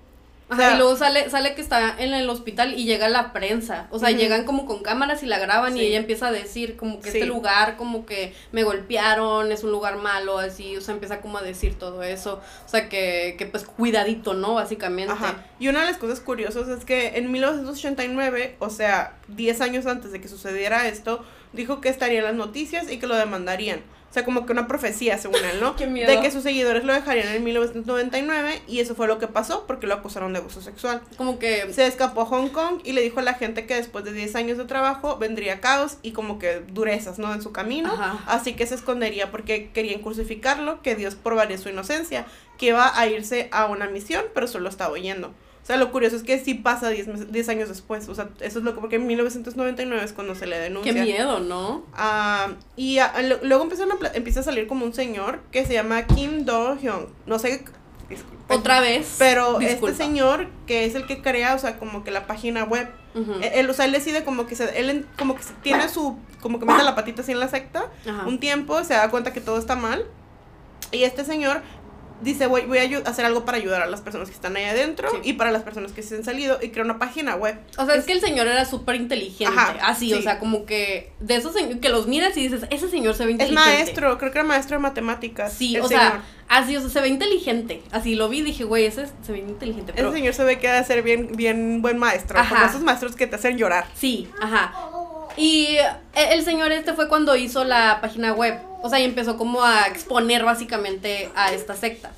O 0.50 0.54
Ajá, 0.54 0.62
sea- 0.64 0.74
y 0.76 0.78
luego 0.78 0.96
sale, 0.96 1.30
sale 1.30 1.56
que 1.56 1.62
está 1.62 1.96
en 2.02 2.14
el 2.14 2.30
hospital 2.30 2.74
y 2.80 2.86
llega 2.86 3.10
la 3.10 3.34
prensa. 3.34 3.88
O 3.92 4.00
sea, 4.00 4.12
llegan 4.12 4.46
como 4.46 4.66
con 4.66 4.82
cámaras 4.82 5.22
y 5.22 5.26
la 5.26 5.40
graban 5.40 5.76
y 5.78 5.82
ella 5.82 5.98
empieza 5.98 6.28
a 6.28 6.32
decir 6.32 6.78
como 6.78 7.02
que 7.02 7.12
Sí. 7.12 7.18
este 7.18 7.28
lugar 7.28 7.76
como 7.76 8.06
que 8.06 8.34
me 8.54 8.64
golpearon, 8.64 9.52
es 9.52 9.66
un 9.66 9.72
lugar 9.72 9.98
malo, 9.98 10.38
así, 10.40 10.78
o 10.78 10.82
sea, 10.82 10.94
empieza 10.94 11.20
como 11.20 11.38
a 11.38 11.42
decir 11.42 11.78
todo 11.78 12.02
eso. 12.02 12.42
O 12.66 12.70
sea, 12.70 12.88
que, 12.88 13.36
que 13.38 13.46
pues 13.46 13.66
cuidadito, 13.66 14.34
¿no? 14.36 14.54
Básicamente. 14.54 15.12
Ajá. 15.12 15.44
Y 15.60 15.68
una 15.68 15.82
de 15.82 15.88
las 15.88 15.98
cosas 15.98 16.22
curiosas 16.22 16.70
es 16.70 16.86
que 16.86 17.18
en 17.18 17.30
1989, 17.32 18.56
o 18.60 18.70
sea, 18.70 19.16
10 19.28 19.62
años 19.62 19.86
antes 19.86 20.12
de 20.12 20.22
que 20.22 20.28
sucediera 20.28 20.88
esto, 20.88 21.24
dijo 21.54 21.82
que 21.82 21.90
estaría 21.90 22.20
en 22.20 22.26
las 22.26 22.36
noticias 22.36 22.90
y 22.92 23.00
que 23.00 23.08
lo 23.08 23.16
demandarían. 23.16 23.82
O 24.10 24.14
sea, 24.14 24.24
como 24.24 24.46
que 24.46 24.54
una 24.54 24.68
profecía, 24.68 25.18
según 25.18 25.44
él, 25.44 25.60
¿no? 25.60 25.76
Qué 25.78 25.86
miedo. 25.86 26.10
De 26.10 26.22
que 26.22 26.32
sus 26.32 26.44
seguidores 26.44 26.84
lo 26.84 26.94
dejarían 26.94 27.28
en 27.28 27.44
1999 27.44 28.62
y 28.68 28.80
eso 28.80 28.96
fue 28.96 29.08
lo 29.08 29.20
que 29.20 29.28
pasó 29.28 29.66
porque 29.68 29.86
lo 29.86 29.96
acusaron 29.96 30.34
de 30.34 30.40
abuso 30.40 30.62
sexual. 30.62 31.02
Como 31.18 31.40
que 31.40 31.72
Se 31.74 31.86
escapó 31.86 32.22
a 32.22 32.26
Hong 32.26 32.50
Kong 32.50 32.82
y 32.84 32.94
le 32.94 33.02
dijo 33.02 33.20
a 33.20 33.24
la 33.24 33.34
gente 33.34 33.66
que 33.66 33.76
después 33.76 34.06
de 34.06 34.14
10 34.14 34.36
años 34.36 34.58
de 34.58 34.66
trabajo 34.66 35.18
vendría 35.18 35.60
caos 35.60 35.98
y 36.02 36.12
como 36.12 36.40
que 36.40 36.62
durezas, 36.68 37.20
¿no? 37.20 37.34
En 37.34 37.42
su 37.42 37.52
camino. 37.52 37.92
Ajá. 37.92 38.24
Así 38.28 38.54
que 38.54 38.66
se 38.66 38.76
escondería 38.76 39.30
porque 39.32 39.72
querían 39.72 40.02
crucificarlo, 40.02 40.82
que 40.82 40.96
Dios 40.96 41.16
probaría 41.16 41.58
su 41.58 41.70
inocencia, 41.70 42.26
que 42.58 42.68
iba 42.68 42.98
a 42.98 43.08
irse 43.08 43.50
a 43.52 43.66
una 43.66 43.88
misión, 43.88 44.24
pero 44.34 44.48
solo 44.48 44.70
estaba 44.70 44.94
oyendo. 44.94 45.34
O 45.68 45.70
sea, 45.70 45.76
lo 45.76 45.92
curioso 45.92 46.16
es 46.16 46.24
que 46.24 46.40
sí 46.40 46.54
pasa 46.54 46.88
10 46.88 47.08
meses- 47.10 47.30
10 47.30 47.50
años 47.50 47.68
después. 47.68 48.08
O 48.08 48.16
sea, 48.16 48.30
eso 48.40 48.60
es 48.60 48.64
lo 48.64 48.74
que, 48.74 48.80
porque 48.80 48.96
en 48.96 49.06
1999 49.06 50.02
es 50.06 50.14
cuando 50.14 50.34
se 50.34 50.48
le 50.48 50.58
denuncia. 50.58 50.94
qué 50.94 51.02
miedo, 51.02 51.42
¿no? 51.42 51.84
Ah, 51.94 52.54
y 52.78 53.00
lo- 53.28 53.44
luego 53.44 53.64
empiezan 53.64 53.90
a 53.92 53.96
empieza 54.14 54.40
a 54.40 54.44
salir 54.44 54.68
como 54.68 54.86
un 54.86 54.94
señor 54.94 55.42
que 55.52 55.66
se 55.66 55.74
llama 55.74 56.08
Kim 56.08 56.46
Do-hyung. 56.46 57.08
No 57.26 57.38
sé 57.38 57.66
disculpen. 58.10 58.38
Otra 58.58 58.80
vez. 58.80 59.18
Pero 59.20 59.60
disculpa. 59.60 59.92
este 59.92 60.04
señor, 60.06 60.48
que 60.68 60.86
es 60.86 60.96
el 60.96 61.06
que 61.06 61.22
crea, 61.22 61.54
o 61.56 61.60
sea, 61.60 61.78
como 61.78 62.06
que 62.06 62.12
la 62.12 62.28
página 62.28 62.64
web, 62.64 62.88
él, 63.42 63.70
o 63.70 63.74
sea, 63.74 63.84
él 63.84 63.92
decide 63.92 64.24
como 64.24 64.48
que 64.48 64.56
se, 64.56 64.80
él 64.80 65.06
como 65.20 65.36
que 65.36 65.44
se- 65.44 65.52
tiene 65.64 65.90
su, 65.90 66.18
como 66.40 66.60
que 66.60 66.66
mete 66.66 66.84
la 66.86 66.96
patita 66.96 67.24
así 67.24 67.34
en 67.34 67.42
la 67.42 67.50
secta, 67.50 67.92
Ajá. 68.10 68.26
un 68.26 68.40
tiempo, 68.40 68.82
se 68.86 68.94
da 68.94 69.10
cuenta 69.10 69.34
que 69.34 69.42
todo 69.42 69.58
está 69.58 69.76
mal, 69.76 70.06
y 70.94 71.04
este 71.04 71.26
señor 71.26 71.62
dice, 72.22 72.48
voy, 72.48 72.62
voy 72.64 72.78
a 72.80 73.10
hacer 73.10 73.26
algo 73.26 73.46
para 73.46 73.58
ayudar 73.58 73.82
a 73.82 73.86
las 73.88 74.02
personas 74.02 74.28
que 74.30 74.36
están 74.36 74.56
ahí 74.56 74.66
adentro 74.66 75.10
Sí. 75.12 75.18
y 75.24 75.34
para 75.34 75.52
las 75.52 75.64
personas 75.64 75.92
que 75.92 76.02
se 76.04 76.16
han 76.16 76.24
salido, 76.24 76.58
y 76.62 76.70
crea 76.70 76.84
una 76.84 76.98
página 77.00 77.36
web. 77.36 77.60
O 77.78 77.86
sea, 77.86 77.96
es 77.96 78.06
que 78.06 78.14
el 78.14 78.22
señor 78.22 78.48
era 78.48 78.66
súper 78.66 78.96
inteligente. 78.96 79.54
Ajá, 79.58 79.76
así, 79.84 80.08
sí. 80.10 80.14
o 80.14 80.22
sea, 80.22 80.40
como 80.40 80.66
que 80.66 81.12
de 81.20 81.36
esos 81.36 81.56
que 81.82 81.90
los 81.90 82.08
miras 82.08 82.36
y 82.38 82.42
dices, 82.48 82.68
ese 82.70 82.90
señor 82.90 83.16
se 83.16 83.26
ve 83.26 83.32
Es 83.32 83.34
inteligente. 83.40 83.70
maestro, 83.70 84.18
creo 84.18 84.32
que 84.32 84.40
era 84.40 84.48
maestro 84.48 84.78
de 84.78 84.82
matemáticas. 84.82 85.54
Sí, 85.54 85.78
o 85.80 85.88
señor. 85.88 86.02
sea, 86.04 86.24
así, 86.50 86.76
o 86.76 86.82
sea, 86.82 86.90
se 86.90 87.02
ve 87.02 87.08
inteligente. 87.10 87.82
Así 87.92 88.16
lo 88.16 88.30
vi 88.30 88.40
y 88.40 88.42
dije, 88.44 88.64
güey, 88.64 88.86
ese 88.86 89.08
se 89.22 89.32
ve 89.32 89.40
inteligente. 89.40 89.94
Pero 89.96 90.10
Ese 90.10 90.18
señor 90.18 90.34
se 90.34 90.44
ve 90.44 90.58
que 90.60 90.68
ha 90.68 90.76
de 90.76 90.84
ser 90.84 91.04
bien, 91.04 91.30
bien 91.36 91.82
buen 91.82 91.98
maestro, 91.98 92.40
Ajá. 92.40 92.56
como 92.56 92.70
esos 92.70 92.82
maestros 92.82 93.16
que 93.16 93.28
te 93.28 93.36
hacen 93.36 93.58
llorar. 93.58 93.86
sí, 93.94 94.28
ajá. 94.42 94.74
Y 95.38 95.78
e- 96.16 96.34
el 96.34 96.44
señor 96.44 96.72
este 96.72 96.94
fue 96.94 97.08
cuando 97.08 97.36
hizo 97.36 97.64
la 97.64 98.00
página 98.02 98.34
web. 98.34 98.60
O 98.82 98.90
sea, 98.90 99.00
y 99.00 99.04
empezó 99.04 99.38
como 99.38 99.64
a 99.64 99.88
exponer 99.88 100.44
básicamente 100.44 101.30
a 101.36 101.54
esta 101.54 101.76
secta. 101.76 102.12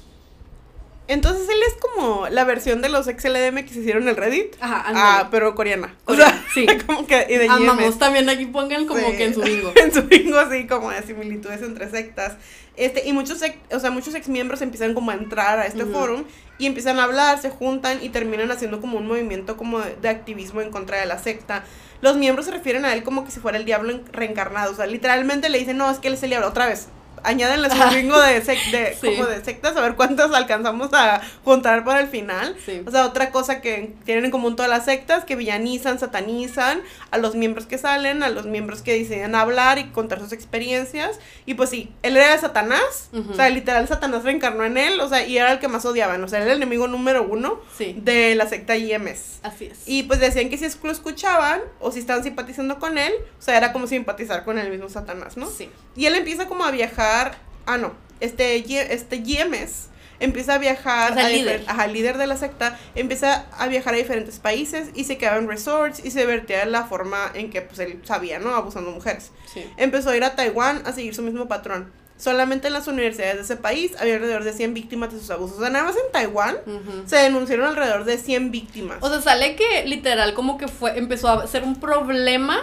Entonces 1.09 1.49
él 1.49 1.57
es 1.67 1.73
como 1.81 2.29
la 2.29 2.43
versión 2.45 2.81
de 2.81 2.87
los 2.89 3.05
XLDM 3.07 3.65
que 3.65 3.73
se 3.73 3.79
hicieron 3.79 4.03
en 4.03 4.09
el 4.09 4.15
Reddit. 4.15 4.55
Ajá, 4.61 4.83
Ah, 4.95 5.27
pero 5.31 5.55
coreana. 5.55 5.95
O 6.05 6.15
sea, 6.15 6.41
sí. 6.53 6.65
como 6.87 7.05
que 7.07 7.25
y 7.29 7.35
de 7.37 7.47
Amamos 7.49 7.83
GMS. 7.83 7.97
también 7.99 8.29
aquí 8.29 8.45
pongan 8.45 8.85
como 8.85 9.05
Sí. 9.09 9.17
que 9.17 9.25
en 9.25 9.33
su 9.33 9.41
bingo. 9.41 9.71
en 9.75 9.93
su 9.93 10.03
bingo, 10.03 10.37
así 10.37 10.67
como 10.67 10.91
de 10.91 11.01
similitudes 11.03 11.61
entre 11.63 11.89
sectas. 11.89 12.33
Este, 12.77 13.05
y 13.07 13.11
muchos, 13.11 13.41
o 13.71 13.79
sea, 13.79 13.91
muchos 13.91 14.13
ex 14.15 14.29
miembros 14.29 14.61
empiezan 14.61 14.93
como 14.93 15.11
a 15.11 15.15
entrar 15.15 15.59
a 15.59 15.65
este 15.65 15.83
Ujú. 15.83 15.91
foro 15.93 16.25
y 16.59 16.65
empiezan 16.67 16.99
a 16.99 17.03
hablar, 17.05 17.41
se 17.41 17.49
juntan 17.49 17.99
y 18.01 18.09
terminan 18.09 18.51
haciendo 18.51 18.79
como 18.79 18.97
un 18.99 19.07
movimiento 19.07 19.57
como 19.57 19.79
de, 19.79 19.95
de 19.95 20.07
activismo 20.09 20.61
en 20.61 20.69
contra 20.71 20.97
de 20.99 21.05
la 21.07 21.17
secta. 21.17 21.63
Los 22.01 22.15
miembros 22.17 22.45
se 22.45 22.51
refieren 22.53 22.85
a 22.85 22.93
él 22.93 23.03
como 23.03 23.25
que 23.25 23.31
si 23.31 23.39
fuera 23.41 23.57
el 23.57 23.65
diablo 23.65 23.91
en- 23.91 24.05
reencarnado. 24.13 24.71
O 24.71 24.75
sea, 24.75 24.85
literalmente 24.85 25.49
le 25.49 25.57
dicen, 25.57 25.75
no, 25.77 25.89
es 25.91 25.97
que 25.99 26.07
él 26.07 26.13
es 26.13 26.23
el 26.23 26.29
diablo. 26.29 26.47
Otra 26.47 26.67
vez. 26.67 26.87
Añádenle 27.23 27.69
su 27.71 27.95
bingo 27.95 28.19
de, 28.19 28.43
sec- 28.43 28.71
de, 28.71 28.95
Sí. 28.99 29.07
como 29.15 29.25
de 29.27 29.43
sectas 29.43 29.75
a 29.75 29.81
ver 29.81 29.95
cuántos 29.95 30.33
alcanzamos 30.33 30.89
a 30.93 31.21
juntar 31.43 31.83
para 31.83 31.99
el 32.01 32.07
final. 32.07 32.55
Sí. 32.65 32.81
O 32.85 32.91
sea, 32.91 33.05
otra 33.05 33.31
cosa 33.31 33.61
que 33.61 33.93
tienen 34.05 34.25
en 34.25 34.31
común 34.31 34.55
todas 34.55 34.69
las 34.69 34.85
sectas, 34.85 35.25
que 35.25 35.35
villanizan, 35.35 35.99
satanizan 35.99 36.81
a 37.11 37.17
los 37.17 37.35
miembros 37.35 37.65
que 37.65 37.77
salen, 37.77 38.23
a 38.23 38.29
los 38.29 38.45
miembros 38.45 38.81
que 38.81 38.97
deciden 38.97 39.35
hablar 39.35 39.77
y 39.79 39.85
contar 39.91 40.19
sus 40.19 40.31
experiencias. 40.31 41.19
Y 41.45 41.53
pues 41.55 41.69
sí, 41.69 41.91
él 42.03 42.17
era 42.17 42.31
de 42.31 42.37
Satanás, 42.39 43.09
Ujú. 43.13 43.31
o 43.31 43.35
sea, 43.35 43.49
literal 43.49 43.87
Satanás 43.87 44.23
reencarnó 44.23 44.63
en 44.65 44.77
él, 44.77 44.99
o 44.99 45.07
sea, 45.09 45.25
y 45.25 45.37
era 45.37 45.51
el 45.51 45.59
que 45.59 45.67
más 45.67 45.85
odiaban, 45.85 46.23
o 46.23 46.27
sea, 46.27 46.39
era 46.41 46.51
el 46.51 46.57
enemigo 46.57 46.87
número 46.87 47.23
uno 47.23 47.59
Sí, 47.77 47.95
de 48.01 48.35
la 48.35 48.47
secta 48.47 48.75
IMS. 48.77 49.39
así 49.43 49.65
es. 49.65 49.79
Y 49.87 50.03
pues 50.03 50.19
decían 50.19 50.49
que 50.49 50.57
si 50.57 50.67
lo 50.83 50.91
escuchaban 50.91 51.61
o 51.79 51.91
si 51.91 51.99
estaban 51.99 52.23
simpatizando 52.23 52.79
con 52.79 52.97
él, 52.97 53.13
o 53.37 53.41
sea, 53.41 53.57
era 53.57 53.71
como 53.73 53.87
simpatizar 53.87 54.43
con 54.45 54.57
el 54.59 54.69
mismo 54.69 54.89
Satanás, 54.89 55.37
¿no? 55.37 55.47
Sí. 55.49 55.69
Y 55.95 56.05
él 56.05 56.15
empieza 56.15 56.47
como 56.47 56.63
a 56.63 56.71
viajar, 56.71 57.08
ah 57.65 57.77
no, 57.77 57.93
este, 58.19 58.55
este 58.93 59.17
GMS 59.17 59.89
empieza 60.19 60.55
a 60.55 60.57
viajar, 60.57 61.11
O 61.13 61.15
sea, 61.15 61.25
a 61.25 61.29
el 61.29 61.37
líder. 61.37 61.63
ajá, 61.67 61.87
líder 61.87 62.17
de 62.17 62.27
la 62.27 62.37
secta, 62.37 62.77
empieza 62.95 63.45
a 63.57 63.67
viajar 63.67 63.93
a 63.93 63.97
diferentes 63.97 64.39
países 64.39 64.89
y 64.93 65.05
se 65.05 65.17
quedaba 65.17 65.37
en 65.37 65.47
resorts 65.47 66.03
y 66.03 66.11
se 66.11 66.25
vertía 66.25 66.65
la 66.65 66.83
forma 66.83 67.31
en 67.33 67.49
que 67.49 67.61
pues 67.61 67.79
él 67.79 68.01
sabía, 68.03 68.39
¿no? 68.39 68.53
Abusando 68.53 68.89
de 68.89 68.95
mujeres. 68.95 69.31
Sí. 69.53 69.63
Empezó 69.77 70.09
a 70.09 70.17
ir 70.17 70.23
a 70.23 70.35
Taiwán 70.35 70.83
a 70.85 70.91
seguir 70.93 71.15
su 71.15 71.21
mismo 71.21 71.47
patrón. 71.47 71.91
Solamente 72.17 72.67
en 72.67 72.73
las 72.73 72.87
universidades 72.89 73.37
de 73.37 73.41
ese 73.43 73.55
país 73.55 73.93
había 73.97 74.15
alrededor 74.15 74.43
de 74.43 74.51
100 74.51 74.73
víctimas 74.73 75.13
de 75.13 75.19
sus 75.19 75.29
abusos. 75.29 75.55
O 75.57 75.61
sea, 75.61 75.69
nada 75.69 75.85
más 75.85 75.95
en 75.95 76.11
Taiwán 76.11 76.57
se 77.05 77.15
denunciaron 77.15 77.67
alrededor 77.67 78.03
de 78.03 78.17
100 78.17 78.51
víctimas. 78.51 78.97
O 78.99 79.09
sea, 79.09 79.21
sale 79.21 79.55
que 79.55 79.85
literal 79.85 80.33
como 80.33 80.57
que 80.57 80.67
fue, 80.67 80.97
empezó 80.97 81.29
a 81.29 81.47
ser 81.47 81.63
un 81.63 81.79
problema 81.79 82.59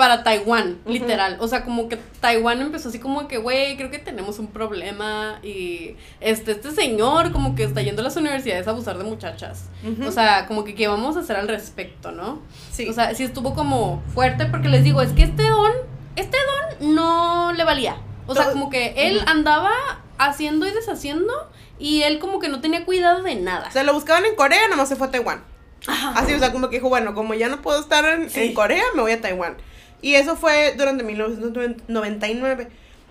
para 0.00 0.22
Taiwán, 0.22 0.78
literal. 0.86 1.36
O 1.40 1.46
sea, 1.46 1.62
como 1.62 1.90
que 1.90 1.98
Taiwán 2.22 2.62
empezó 2.62 2.88
así 2.88 2.98
como 2.98 3.28
que, 3.28 3.36
güey, 3.36 3.76
creo 3.76 3.90
que 3.90 3.98
tenemos 3.98 4.38
un 4.38 4.46
problema 4.46 5.38
y 5.42 5.94
este, 6.20 6.52
este 6.52 6.70
señor 6.70 7.32
como 7.32 7.54
que 7.54 7.64
está 7.64 7.82
yendo 7.82 8.00
a 8.00 8.04
las 8.04 8.16
universidades 8.16 8.66
a 8.66 8.70
abusar 8.70 8.96
de 8.96 9.04
muchachas. 9.04 9.66
O 10.06 10.10
sea, 10.10 10.46
como 10.46 10.64
que 10.64 10.74
qué 10.74 10.88
vamos 10.88 11.18
a 11.18 11.20
hacer 11.20 11.36
al 11.36 11.48
respecto, 11.48 12.12
¿no? 12.12 12.40
sí. 12.72 12.88
O 12.88 12.94
sea, 12.94 13.14
sí 13.14 13.24
estuvo 13.24 13.54
como 13.54 14.02
fuerte 14.14 14.46
porque 14.46 14.70
les 14.70 14.84
digo, 14.84 15.02
es 15.02 15.12
que 15.12 15.24
este 15.24 15.46
don, 15.46 15.72
este 16.16 16.38
don 16.78 16.94
no 16.94 17.52
le 17.52 17.62
valía. 17.64 17.98
O 18.26 18.34
sea, 18.34 18.50
como 18.52 18.70
que 18.70 18.94
él 18.96 19.20
andaba 19.26 19.70
haciendo 20.16 20.66
y 20.66 20.70
deshaciendo 20.70 21.30
y 21.78 22.04
él 22.04 22.20
como 22.20 22.38
que 22.40 22.48
no 22.48 22.62
tenía 22.62 22.86
cuidado 22.86 23.22
de 23.22 23.34
nada. 23.34 23.68
O 23.68 23.70
sea, 23.70 23.82
lo 23.82 23.92
buscaban 23.92 24.24
en 24.24 24.34
Corea, 24.34 24.62
nada 24.64 24.76
más 24.76 24.88
se 24.88 24.96
fue 24.96 25.08
a 25.08 25.10
Taiwán. 25.10 25.42
Ajá. 25.86 26.12
Así, 26.16 26.32
o 26.32 26.38
sea, 26.38 26.52
como 26.52 26.70
que 26.70 26.76
dijo, 26.76 26.88
bueno, 26.88 27.14
como 27.14 27.34
ya 27.34 27.50
no 27.50 27.60
puedo 27.60 27.80
estar 27.80 28.04
en, 28.06 28.30
Sí. 28.30 28.40
en 28.44 28.54
Corea, 28.54 28.82
me 28.94 29.02
voy 29.02 29.12
a 29.12 29.20
Taiwán. 29.20 29.56
Y 30.02 30.14
eso 30.14 30.36
fue 30.36 30.74
durante 30.76 31.04
1999. 31.04 32.68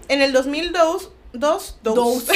En 0.07 0.21
el 0.21 0.33
2002, 0.33 1.11
dos, 1.33 1.77
dos, 1.83 1.95
Dos. 1.95 2.27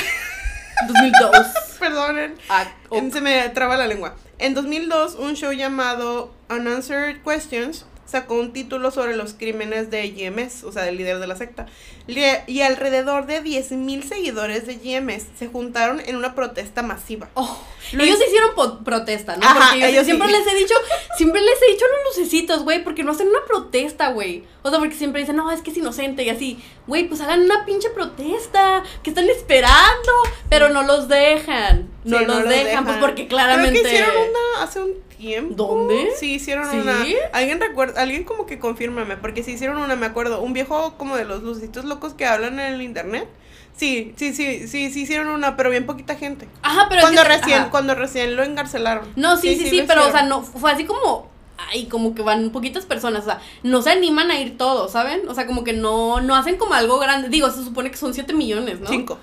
2002. 0.88 1.47
perdonen, 1.80 2.36
Ah, 2.49 2.66
se 3.12 3.22
me 3.22 3.49
traba 3.49 3.76
la 3.78 3.88
lengua. 3.88 4.16
En 4.39 4.54
2002, 4.54 5.16
un 5.16 5.36
show 5.36 5.51
llamado 5.51 6.34
Unanswered 6.49 7.22
Questions 7.24 7.86
sacó 8.14 8.36
un 8.36 8.53
título 8.53 8.91
sobre 8.91 9.16
los 9.16 9.34
crímenes 9.34 9.89
de 9.89 10.07
GMS, 10.11 10.64
o 10.64 10.72
sea, 10.72 10.84
del 10.84 10.97
líder 10.97 11.18
de 11.18 11.26
la 11.26 11.36
secta. 11.36 11.66
Y 12.07 12.61
alrededor 12.61 13.26
de 13.26 13.43
10.000 13.43 14.03
seguidores 14.03 14.68
de 14.68 14.76
GMS 14.76 15.26
se 15.38 15.47
juntaron 15.47 15.99
en 15.99 16.16
una 16.16 16.36
protesta 16.36 16.84
masiva. 16.84 17.30
oh. 17.34 17.59
Lo 17.91 18.03
Ellos 18.03 18.18
hicieron 18.26 18.84
protesta, 18.84 19.36
¿no? 19.36 19.45
Ajá, 19.45 19.72
porque 19.72 19.93
yo 19.93 20.03
siempre 20.03 20.28
sí. 20.30 20.34
les 20.34 20.47
he 20.47 20.55
dicho, 20.55 20.74
siempre 21.18 21.41
les 21.41 21.61
he 21.61 21.72
dicho 21.74 21.86
a 21.86 21.89
los 21.89 22.18
lucecitos, 22.18 22.64
güey, 22.64 22.84
porque 22.84 23.03
no 23.03 23.11
hacen 23.11 23.28
una 23.28 23.43
protesta, 23.45 24.09
güey. 24.09 24.43
O 24.61 24.70
sea, 24.70 24.80
porque 24.80 24.95
siempre 24.95 25.22
dicen, 25.22 25.36
no, 25.36 25.51
es 25.51 25.61
que 25.61 25.72
es 25.72 25.78
inocente 25.78 26.24
y 26.24 26.30
así. 26.30 26.64
Güey, 26.88 27.07
pues 27.07 27.20
hagan 27.22 27.41
una 27.41 27.66
pinche 27.66 27.89
protesta, 27.89 28.84
que 29.03 29.09
están 29.09 29.30
esperando, 29.30 30.11
pero 30.49 30.70
no 30.70 30.84
los 30.84 31.07
dejan. 31.07 31.89
No, 32.05 32.20
Sí, 32.20 32.26
los, 32.26 32.47
dejan, 32.47 32.86
pues 32.86 32.97
porque 32.97 33.28
claramente... 33.28 33.82
Creo 33.82 33.84
que 33.84 33.89
hicieron 33.89 34.30
una 34.30 34.64
hace 34.64 34.80
un 34.80 34.93
tiempo. 35.24 35.55
¿Dónde? 35.55 36.09
Sí, 36.19 36.34
hicieron 36.34 36.69
¿Sí? 36.69 36.78
una. 36.78 36.97
Alguien 37.32 37.59
recuerda, 37.61 38.01
alguien 38.01 38.24
como 38.26 38.45
que 38.45 38.59
confírmame, 38.59 39.17
porque 39.17 39.43
sí 39.43 39.51
hicieron 39.51 39.78
una, 39.78 39.95
me 39.95 40.05
acuerdo. 40.05 40.41
Un 40.41 40.53
viejo 40.53 40.95
como 40.97 41.15
de 41.15 41.26
los 41.26 41.43
lucitos 41.43 41.86
locos 41.86 42.13
que 42.13 42.26
hablan 42.26 42.59
en 42.59 42.74
el 42.74 42.82
internet. 42.82 43.28
Sí, 43.76 44.13
sí, 44.17 44.34
sí, 44.34 44.67
sí, 44.67 44.91
sí 44.91 45.01
hicieron 45.01 45.28
una, 45.30 45.55
pero 45.55 45.69
bien 45.69 45.86
poquita 45.86 46.15
gente. 46.15 46.47
Ajá, 46.61 46.88
pero... 46.89 46.99
es 46.99 47.05
cuando 47.05 47.24
que- 47.24 47.28
recién, 47.30 47.59
ajá. 47.61 47.69
cuando 47.71 47.95
recién 47.95 48.36
lo 48.36 48.43
encarcelaron. 48.43 49.07
No, 49.15 49.38
sí, 49.38 49.55
sí, 49.55 49.67
sí, 49.69 49.84
pero, 49.88 50.07
o 50.07 50.11
sea, 50.11 50.24
no, 50.24 50.43
fue 50.43 50.71
así 50.71 50.84
como, 50.86 51.28
ay, 51.57 51.86
como 51.88 52.13
que 52.13 52.21
van 52.21 52.51
poquitas 52.51 52.86
personas, 52.86 53.24
o 53.24 53.26
sea, 53.26 53.41
no 53.63 53.82
se 53.82 53.89
animan 53.89 54.30
a 54.30 54.39
ir 54.39 54.57
todos, 54.57 54.91
¿saben? 54.91 55.28
O 55.28 55.34
sea, 55.34 55.47
como 55.47 55.63
que 55.63 55.74
no, 55.74 56.21
no 56.21 56.36
hacen 56.36 56.57
como 56.57 56.76
algo 56.76 56.99
grande, 56.99 57.30
digo, 57.30 57.49
se 57.49 57.63
supone 57.63 57.89
que 57.89 57.97
son 57.97 58.13
7 58.13 58.34
millones, 58.34 58.80
¿no? 58.80 58.88
Cinco. 58.89 59.17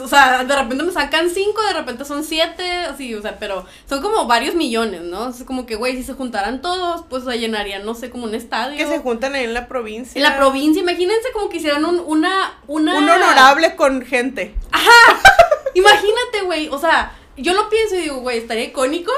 O 0.00 0.08
sea, 0.08 0.44
de 0.44 0.56
repente 0.56 0.84
me 0.84 0.92
sacan 0.92 1.28
5, 1.28 1.62
de 1.62 1.72
repente 1.74 2.04
son 2.04 2.24
7, 2.24 2.62
así, 2.90 3.14
o 3.14 3.22
sea, 3.22 3.38
pero 3.38 3.66
son 3.88 4.00
como 4.00 4.26
varios 4.26 4.54
millones, 4.54 5.02
¿no? 5.02 5.28
Es 5.30 5.44
como 5.44 5.66
que, 5.66 5.76
güey, 5.76 5.96
si 5.96 6.02
se 6.02 6.14
juntaran 6.14 6.62
todos, 6.62 7.04
pues, 7.08 7.22
o 7.24 7.26
sea, 7.26 7.36
llenarían, 7.36 7.84
no 7.84 7.94
sé, 7.94 8.10
como 8.10 8.24
un 8.24 8.34
estadio. 8.34 8.76
Que 8.76 8.86
se 8.86 8.98
juntan 9.00 9.34
ahí 9.34 9.44
en 9.44 9.54
la 9.54 9.68
provincia. 9.68 10.18
En 10.18 10.22
la 10.22 10.36
provincia, 10.36 10.82
imagínense 10.82 11.30
como 11.32 11.48
que 11.48 11.58
hicieran 11.58 11.84
un, 11.84 12.00
una, 12.00 12.58
una... 12.66 12.96
Un 12.96 13.08
honorable 13.08 13.76
con 13.76 14.02
gente. 14.02 14.54
Imagínate, 15.74 16.42
güey, 16.44 16.68
o 16.68 16.78
sea, 16.78 17.12
yo 17.36 17.54
lo 17.54 17.68
pienso 17.68 17.94
y 17.96 18.02
digo, 18.02 18.16
güey, 18.18 18.38
estaría 18.38 18.64
icónico, 18.64 19.12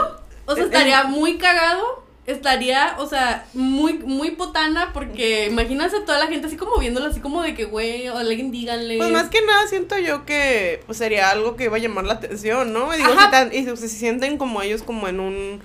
o 0.47 0.55
sea, 0.55 0.65
Eh, 0.65 0.67
estaría 0.67 1.05
muy 1.05 1.39
cagado, 1.39 2.04
estaría, 2.27 2.97
o 2.99 3.07
sea, 3.07 3.47
muy, 3.55 3.95
muy 3.99 4.31
potana, 4.33 4.91
porque 4.95 5.47
imagínense 5.47 6.01
toda 6.01 6.19
la 6.19 6.27
gente 6.27 6.47
así 6.47 6.57
como 6.57 6.79
viéndolo, 6.79 7.07
así 7.07 7.21
como 7.21 7.43
de 7.43 7.55
que, 7.55 7.65
güey, 7.65 8.09
o 8.09 8.17
alguien 8.17 8.51
díganle. 8.51 8.97
Pues 8.97 9.11
más 9.11 9.29
que 9.29 9.43
nada 9.43 9.67
siento 9.67 9.99
yo 9.99 10.25
que 10.25 10.81
pues 10.87 10.99
sería 10.99 11.31
algo 11.31 11.57
que 11.57 11.65
iba 11.65 11.77
a 11.77 11.81
llamar 11.81 12.05
la 12.05 12.15
atención, 12.15 12.73
¿no? 12.73 12.95
Y 12.95 12.99
digo, 12.99 13.11
si, 13.13 13.31
tan- 13.31 13.53
y 13.53 13.65
si 13.65 13.77
se 13.77 13.89
sienten 13.89 14.39
como 14.39 14.63
ellos 14.63 14.83
como 14.83 15.07
en 15.09 15.21
un 15.21 15.61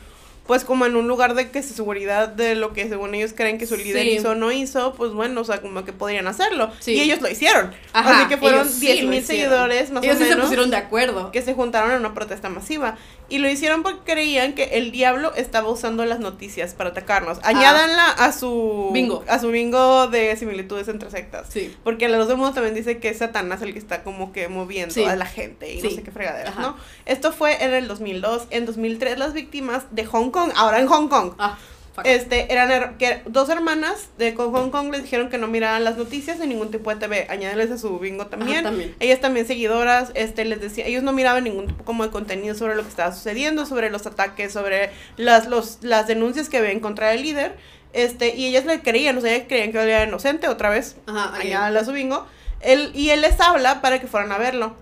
pues 0.50 0.66
como 0.66 0.88
en 0.88 0.96
un 0.96 1.08
lugar 1.08 1.36
de 1.36 1.52
que 1.52 1.62
seguridad 1.62 2.28
de 2.28 2.56
lo 2.56 2.74
que 2.74 2.90
según 2.90 3.14
ellos 3.14 3.34
creen 3.36 3.60
que 3.60 3.68
su 3.68 3.78
líder 3.78 4.02
Sí. 4.02 4.10
hizo 4.14 4.32
o 4.32 4.36
no 4.36 4.52
hizo, 4.52 4.96
pues 4.96 5.12
bueno, 5.14 5.42
o 5.42 5.44
sea, 5.44 5.62
como 5.62 5.86
que 5.86 5.94
podrían 5.94 6.26
hacerlo. 6.26 6.72
Sí. 6.80 6.94
Y 6.94 7.02
ellos 7.02 7.22
lo 7.22 7.30
hicieron. 7.30 7.72
Ajá, 7.94 8.22
Así 8.22 8.30
que 8.30 8.38
fueron 8.38 8.62
ellos 8.62 8.74
sí 8.74 8.88
10 8.88 9.04
lo 9.04 9.10
mil 9.12 9.20
hicieron. 9.20 9.44
seguidores 9.52 9.92
más 9.92 10.04
Ellos 10.04 10.16
o 10.16 10.18
sí 10.18 10.24
se 10.24 10.30
menos 10.32 10.46
pusieron 10.46 10.72
de 10.72 10.78
acuerdo. 10.78 11.32
que 11.32 11.44
se 11.44 11.54
juntaron 11.54 11.92
en 11.92 11.98
una 12.00 12.16
protesta 12.16 12.50
masiva. 12.50 12.98
Y 13.30 13.38
lo 13.38 13.48
hicieron 13.48 13.84
porque 13.84 14.00
creían 14.14 14.54
que 14.54 14.64
el 14.80 14.92
diablo 14.92 15.32
estaba 15.36 15.70
usando 15.70 16.04
las 16.06 16.20
noticias 16.20 16.74
para 16.74 16.90
atacarnos. 16.90 17.38
Añádanla 17.44 18.10
a 18.10 18.32
su 18.32 18.88
Ah. 18.90 18.94
Bingo. 18.94 19.24
a 19.28 19.38
su 19.38 19.52
bingo 19.52 20.08
de 20.08 20.36
similitudes 20.36 20.88
entre 20.88 21.12
sectas. 21.12 21.46
Sí. 21.50 21.76
Porque 21.84 22.08
del 22.10 22.18
mundo 22.38 22.54
también 22.54 22.74
dice 22.74 22.98
que 22.98 23.10
es 23.10 23.20
Satanás 23.20 23.62
el 23.62 23.74
que 23.74 23.78
está 23.80 24.04
como 24.04 24.32
que 24.32 24.48
moviendo 24.48 25.08
a 25.08 25.16
la 25.16 25.28
gente 25.28 25.72
y 25.72 25.80
no 25.82 25.92
sé 25.92 26.02
qué 26.02 26.10
fregaderas, 26.10 26.54
Ajá. 26.54 26.62
¿no? 26.62 26.78
Esto 27.06 27.32
fue 27.32 27.64
en 27.64 27.74
el 27.74 27.88
2002. 27.88 28.48
En 28.50 28.66
2003 28.66 29.20
las 29.20 29.34
víctimas 29.34 29.84
de 29.92 30.06
Hong 30.06 30.32
Kong, 30.32 30.39
ahora 30.56 30.80
en 30.80 30.88
Hong 30.88 31.08
Kong, 31.08 31.34
Ah, 31.38 31.58
Este, 32.06 32.54
eran 32.54 32.70
her- 32.72 32.96
que 32.98 33.24
dos 33.26 33.50
hermanas 33.50 34.08
de 34.18 34.34
Hong 34.34 34.70
Kong 34.72 34.90
les 34.92 35.04
dijeron 35.04 35.30
que 35.30 35.38
no 35.38 35.48
miraran 35.48 35.84
las 35.84 35.98
noticias 35.98 36.40
en 36.40 36.48
ningún 36.48 36.72
tipo 36.72 36.90
de 36.92 36.96
TV. 36.96 37.28
Añádenles 37.30 37.72
a 37.72 37.78
su 37.78 38.00
bingo 38.00 38.28
también. 38.28 38.60
Ajá, 38.60 38.70
también. 38.70 38.96
Ellas 39.02 39.20
también 39.20 39.46
seguidoras, 39.46 40.12
este, 40.14 40.46
les 40.46 40.62
decía, 40.62 40.86
ellos 40.86 41.04
no 41.04 41.12
miraban 41.12 41.44
ningún 41.44 41.68
tipo 41.68 41.84
como 41.84 42.06
de 42.06 42.10
contenido 42.10 42.56
sobre 42.56 42.76
lo 42.76 42.84
que 42.84 42.90
estaba 42.90 43.14
sucediendo, 43.14 43.66
sobre 43.66 43.90
los 43.90 44.06
ataques, 44.08 44.54
sobre 44.54 44.92
las, 45.18 45.48
los, 45.48 45.80
las 45.82 46.08
denuncias 46.08 46.48
que 46.48 46.58
había 46.58 46.72
en 46.72 46.80
contra 46.80 47.10
del 47.10 47.22
líder. 47.22 47.58
Este, 47.92 48.34
y 48.34 48.46
ellas 48.46 48.64
le 48.66 48.80
creían, 48.82 49.18
o 49.18 49.22
sea, 49.22 49.34
ellas 49.36 49.48
creían 49.50 49.74
que 49.74 49.82
él 49.84 49.90
era 49.90 50.04
inocente 50.06 50.48
otra 50.48 50.70
vez. 50.70 50.96
Ajá. 51.06 51.36
Añádenle 51.36 51.80
a 51.80 51.84
su 51.86 51.92
bingo. 51.92 52.26
Él, 52.62 52.92
y 52.94 53.10
él 53.10 53.20
les 53.20 53.38
habla 53.42 53.82
para 53.82 54.00
que 54.00 54.08
fueran 54.08 54.32
a 54.32 54.38
verlo. 54.38 54.74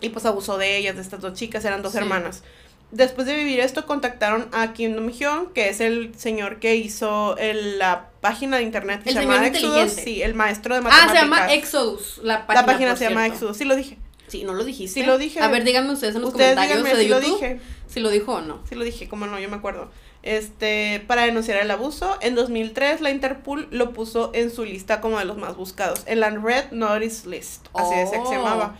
Y 0.00 0.10
pues 0.10 0.24
abusó 0.26 0.58
de 0.58 0.76
ellas, 0.76 0.94
de 0.94 1.02
estas 1.02 1.20
dos 1.20 1.32
chicas, 1.32 1.64
eran 1.64 1.82
dos 1.82 1.92
Sí. 1.92 1.98
hermanas. 1.98 2.44
Después 2.92 3.26
de 3.26 3.34
vivir 3.34 3.58
esto, 3.60 3.84
contactaron 3.84 4.48
a 4.52 4.72
Kim 4.72 4.94
Dong-hyun, 4.94 5.52
que 5.52 5.68
es 5.68 5.80
el 5.80 6.14
señor 6.16 6.60
que 6.60 6.76
hizo 6.76 7.36
el- 7.36 7.78
la 7.78 8.10
página 8.20 8.58
de 8.58 8.62
internet 8.62 9.02
que 9.02 9.10
El 9.10 9.16
se 9.16 9.22
llama 9.22 9.46
Exodus. 9.46 9.92
Sí, 9.92 10.22
el 10.22 10.34
maestro 10.34 10.74
de 10.74 10.80
Ah, 10.80 10.84
matemáticas. 10.84 11.12
se 11.12 11.18
llama 11.22 11.52
Exodus, 11.52 12.20
la 12.22 12.46
página. 12.46 12.60
La 12.62 12.66
página 12.66 12.90
por 12.90 12.98
se 12.98 13.04
llama. 13.08 13.26
Exodus. 13.26 13.56
Sí, 13.56 13.64
lo 13.64 13.74
dije. 13.76 13.98
Sí, 14.28 14.44
no 14.44 14.54
lo 14.54 14.64
dijiste. 14.64 15.00
Sí 15.00 15.06
lo 15.06 15.18
dije. 15.18 15.40
A 15.40 15.48
ver, 15.48 15.64
díganme 15.64 15.92
ustedes 15.92 16.14
en 16.16 16.22
los 16.22 16.30
Ustedes 16.30 16.54
comentarios 16.54 16.84
díganme 16.84 16.98
de 16.98 17.04
si 17.04 17.08
lo 17.10 17.20
YouTube 17.20 17.40
dije. 17.40 17.60
si 17.88 18.00
lo 18.00 18.10
dijo 18.10 18.34
o 18.34 18.40
no. 18.40 18.60
Sí 18.68 18.74
lo 18.76 18.84
dije, 18.84 19.08
como 19.08 19.26
no, 19.26 19.38
yo 19.38 19.48
me 19.48 19.56
acuerdo. 19.56 19.90
Este, 20.22 21.02
para 21.06 21.22
denunciar 21.26 21.58
el 21.58 21.70
abuso, 21.70 22.16
en 22.20 22.34
2003 22.34 23.00
la 23.00 23.10
Interpol 23.10 23.68
lo 23.70 23.92
puso 23.92 24.30
en 24.34 24.50
su 24.50 24.64
lista 24.64 25.00
como 25.00 25.18
de 25.20 25.24
los 25.24 25.36
más 25.38 25.56
buscados, 25.56 26.02
en 26.06 26.18
la 26.20 26.30
Red 26.30 26.72
Notice 26.72 27.28
List, 27.28 27.66
así 27.74 27.94
decía 27.94 28.20
que 28.22 28.26
se 28.28 28.34
Oh. 28.36 28.42
llamaba. 28.42 28.76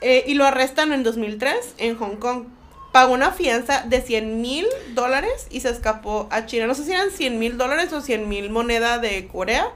Eh, 0.00 0.24
y 0.26 0.34
lo 0.34 0.44
arrestan 0.44 0.92
en 0.92 1.04
2003 1.04 1.74
en 1.78 1.96
Hong 1.96 2.16
Kong. 2.16 2.46
Pagó 2.98 3.14
una 3.14 3.30
fianza 3.30 3.84
de 3.86 4.00
100 4.00 4.40
mil 4.40 4.66
dólares 4.94 5.46
y 5.50 5.60
se 5.60 5.70
escapó 5.70 6.26
a 6.32 6.46
China. 6.46 6.66
No 6.66 6.74
sé 6.74 6.82
si 6.84 6.90
eran 6.90 7.12
100 7.12 7.38
mil 7.38 7.56
dólares 7.56 7.92
o 7.92 8.00
100 8.00 8.28
mil 8.28 8.50
moneda 8.50 8.98
de 8.98 9.28
Corea. 9.28 9.68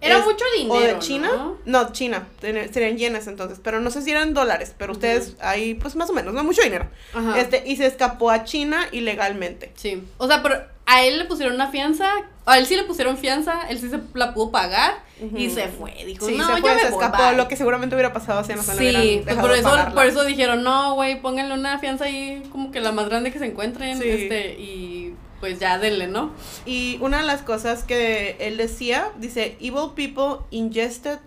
Era 0.00 0.18
Es- 0.18 0.24
mucho 0.24 0.44
dinero. 0.56 0.74
¿O 0.76 0.80
de 0.80 0.98
China? 1.00 1.28
¿no? 1.34 1.58
¿no? 1.64 1.92
China. 1.92 2.28
Serían 2.40 2.96
yenes 2.96 3.26
entonces. 3.26 3.58
Pero 3.60 3.80
no 3.80 3.90
sé 3.90 4.00
si 4.02 4.12
eran 4.12 4.32
dólares. 4.32 4.74
Pero 4.78 4.92
ustedes 4.92 5.34
ahí, 5.40 5.74
pues 5.74 5.96
más 5.96 6.08
o 6.08 6.12
menos, 6.12 6.32
no 6.34 6.44
mucho 6.44 6.62
dinero. 6.62 6.88
Ajá. 7.12 7.40
Este, 7.40 7.64
y 7.66 7.74
se 7.76 7.86
escapó 7.86 8.30
a 8.30 8.44
China 8.44 8.86
ilegalmente. 8.92 9.72
Sí. 9.74 10.00
O 10.18 10.28
sea, 10.28 10.40
pero 10.44 10.62
a 10.90 11.04
él 11.04 11.18
le 11.18 11.24
pusieron 11.26 11.54
una 11.54 11.70
fianza. 11.70 12.10
A 12.46 12.56
él 12.58 12.64
sí 12.66 12.74
le 12.76 12.84
pusieron 12.84 13.18
fianza. 13.18 13.60
Él 13.68 13.78
sí 13.78 13.90
se 13.90 14.00
la 14.14 14.32
pudo 14.32 14.50
pagar. 14.50 14.94
Y 15.36 15.50
se 15.50 15.68
fue. 15.68 15.92
Dijo, 16.06 16.26
Sí, 16.26 16.34
no, 16.36 16.46
se 16.46 16.52
yo 16.54 16.58
fue, 16.60 16.74
me 16.74 16.80
se 16.80 16.88
escapó. 16.88 17.22
bye". 17.22 17.36
Lo 17.36 17.46
que 17.48 17.56
seguramente 17.56 17.94
hubiera 17.94 18.12
pasado 18.12 18.42
si 18.44 18.54
le 18.54 18.62
Sí, 18.62 19.20
pues 19.24 19.36
por 19.36 19.52
eso, 19.52 19.68
pagarla. 19.68 19.94
por 19.94 20.06
eso 20.06 20.24
dijeron, 20.24 20.62
no, 20.62 20.94
güey, 20.94 21.20
pónganle 21.20 21.52
una 21.54 21.78
fianza 21.78 22.04
ahí 22.06 22.42
como 22.50 22.70
que 22.70 22.80
la 22.80 22.92
más 22.92 23.08
grande 23.08 23.30
que 23.32 23.38
se 23.38 23.46
encuentren, 23.46 24.00
Sí. 24.00 24.08
este, 24.08 24.54
y 24.58 25.14
pues 25.40 25.58
ya 25.60 25.78
denle, 25.78 26.06
¿no? 26.08 26.32
Y 26.66 26.98
una 27.00 27.18
de 27.20 27.24
las 27.26 27.42
cosas 27.42 27.84
que 27.84 28.36
él 28.40 28.56
decía, 28.56 29.10
dice, 29.18 29.56
evil 29.60 29.90
people 29.94 30.44
ingested, 30.50 31.18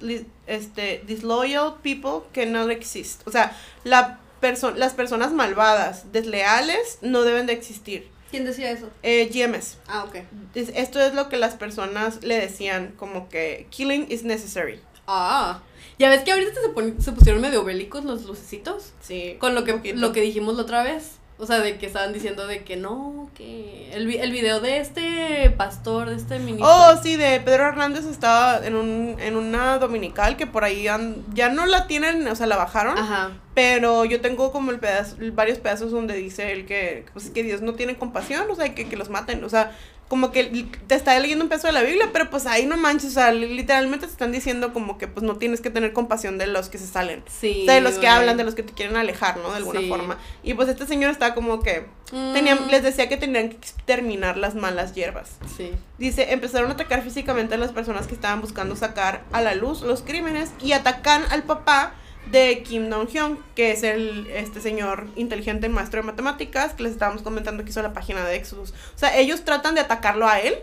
este, 0.48 1.04
disloyal 1.06 1.76
people 1.84 2.28
cannot 2.34 2.70
exist. 2.72 3.26
O 3.28 3.32
sea, 3.32 3.56
la 3.84 4.20
perso 4.40 4.72
las 4.72 4.94
personas 4.94 5.32
malvadas, 5.34 6.12
desleales, 6.12 6.98
no 7.02 7.22
deben 7.22 7.46
de 7.46 7.54
existir. 7.54 8.10
¿Quién 8.32 8.46
decía 8.46 8.72
eso? 8.72 8.90
Eh, 9.04 9.30
GMS. 9.32 9.78
Ah, 9.88 10.06
ok. 10.06 10.16
Es- 10.56 10.70
Esto 10.76 11.00
es 11.02 11.14
lo 11.14 11.30
que 11.30 11.38
las 11.38 11.56
personas 11.56 12.24
le 12.24 12.40
decían, 12.40 12.94
como 12.98 13.30
que 13.30 13.68
killing 13.70 14.08
is 14.10 14.24
necessary. 14.24 14.80
Ah, 15.08 15.62
ya 16.00 16.10
ves 16.10 16.22
que 16.24 16.32
ahorita 16.32 16.54
se, 16.62 17.02
se 17.04 17.12
pusieron 17.12 17.42
medio 17.42 17.64
bélicos 17.64 18.06
los 18.06 18.24
lucecitos. 18.26 18.94
Sí. 19.02 19.36
Con 19.40 19.54
lo 19.56 19.64
que, 19.66 19.94
lo 19.94 20.12
que 20.14 20.22
dijimos 20.22 20.56
la 20.56 20.62
otra 20.64 20.84
vez. 20.84 21.18
O 21.42 21.48
sea, 21.48 21.60
de 21.60 21.80
que 21.80 21.88
estaban 21.88 22.14
diciendo 22.14 22.46
de 22.46 22.64
que 22.64 22.78
no, 22.78 23.32
que 23.34 23.90
el, 23.94 24.06
vi- 24.06 24.18
el 24.18 24.32
video 24.32 24.60
de 24.60 24.78
este 24.78 25.50
pastor, 25.58 26.10
de 26.12 26.16
este 26.18 26.38
ministro. 26.38 26.68
Oh, 26.70 26.96
sí, 27.02 27.16
de 27.16 27.40
Pedro 27.40 27.64
Hernández 27.68 28.06
estaba 28.06 28.64
en, 28.64 28.76
un, 28.76 29.16
en 29.20 29.36
una 29.36 29.80
dominical 29.80 30.38
que 30.38 30.46
por 30.46 30.64
ahí 30.64 30.88
han- 30.88 31.26
ya 31.34 31.50
no 31.50 31.66
la 31.66 31.88
tienen, 31.88 32.28
o 32.28 32.36
sea, 32.36 32.46
la 32.46 32.58
bajaron. 32.58 32.96
Ajá. 32.96 33.32
Pero 33.56 34.06
yo 34.06 34.22
tengo 34.22 34.52
como 34.52 34.70
el 34.70 34.80
pedazo, 34.80 35.16
varios 35.34 35.58
pedazos 35.58 35.92
donde 35.92 36.14
dice 36.14 36.52
él 36.52 36.68
que, 36.68 37.06
pues, 37.12 37.32
que 37.32 37.42
Dios 37.42 37.62
no 37.64 37.74
tiene 37.74 37.98
compasión, 37.98 38.46
o 38.52 38.56
sea, 38.56 38.76
que, 38.76 38.88
que 38.88 38.96
los 38.96 39.10
maten. 39.10 39.44
O 39.44 39.50
sea, 39.50 39.72
como 40.12 40.34
que 40.34 40.68
te 40.88 40.96
está 40.96 41.18
leyendo 41.18 41.46
un 41.46 41.48
pedazo 41.50 41.68
de 41.68 41.74
la 41.74 41.84
Biblia, 41.84 42.10
pero 42.12 42.30
pues 42.30 42.46
ahí 42.46 42.66
no 42.66 42.76
manches, 42.76 43.12
o 43.12 43.14
sea, 43.14 43.32
li- 43.32 43.56
literalmente 43.56 44.08
te 44.08 44.12
están 44.12 44.34
diciendo 44.34 44.74
como 44.74 44.98
que 44.98 45.08
pues 45.08 45.24
no 45.24 45.38
tienes 45.38 45.62
que 45.62 45.70
tener 45.70 45.94
compasión 45.94 46.38
de 46.38 46.48
los 46.48 46.68
que 46.68 46.78
se 46.78 46.86
salen. 46.86 47.24
Sí. 47.30 47.62
O 47.62 47.66
sea, 47.68 47.76
de 47.76 47.80
los 47.82 47.94
que 47.96 48.10
hablan, 48.10 48.36
de 48.36 48.44
los 48.44 48.54
que 48.54 48.62
te 48.64 48.74
quieren 48.74 48.98
alejar, 48.98 49.38
¿no? 49.38 49.52
De 49.52 49.56
alguna 49.56 49.80
Sí. 49.80 49.88
forma. 49.88 50.18
Y 50.44 50.54
pues 50.54 50.68
este 50.68 50.86
señor 50.86 51.12
estaba 51.12 51.34
como 51.34 51.62
que, 51.62 51.86
Mm, 52.12 52.34
tenían, 52.34 52.68
les 52.70 52.84
decía 52.84 53.08
que 53.08 53.16
tenían 53.16 53.48
que 53.48 53.56
exterminar 53.56 54.36
las 54.36 54.54
malas 54.54 54.94
hierbas. 54.94 55.38
Sí. 55.56 55.72
Dice, 55.98 56.34
empezaron 56.34 56.70
a 56.70 56.74
atacar 56.74 57.02
físicamente 57.04 57.56
a 57.56 57.58
las 57.58 57.72
personas 57.72 58.06
que 58.06 58.14
estaban 58.16 58.42
buscando 58.42 58.76
sacar 58.76 59.24
a 59.32 59.40
la 59.40 59.56
luz 59.56 59.82
los 59.82 60.02
crímenes 60.02 60.50
y 60.62 60.74
atacan 60.74 61.24
al 61.30 61.44
papá 61.44 61.94
de 62.28 62.64
Kim 62.64 62.90
Dong-hyun, 62.90 63.40
que 63.56 63.72
es 63.72 63.84
el 63.84 64.28
este 64.28 64.62
señor 64.62 65.08
inteligente 65.18 65.68
maestro 65.68 66.02
de 66.02 66.08
matemáticas 66.08 66.74
que 66.74 66.84
les 66.84 66.94
estábamos 66.94 67.24
comentando 67.24 67.64
que 67.64 67.72
hizo 67.72 67.82
la 67.82 67.92
página 67.94 68.24
de 68.26 68.36
Exodus. 68.36 68.72
O 68.96 68.98
sea, 68.98 69.18
ellos 69.18 69.44
tratan 69.44 69.76
de 69.76 69.82
atacarlo 69.82 70.28
a 70.28 70.40
él, 70.40 70.56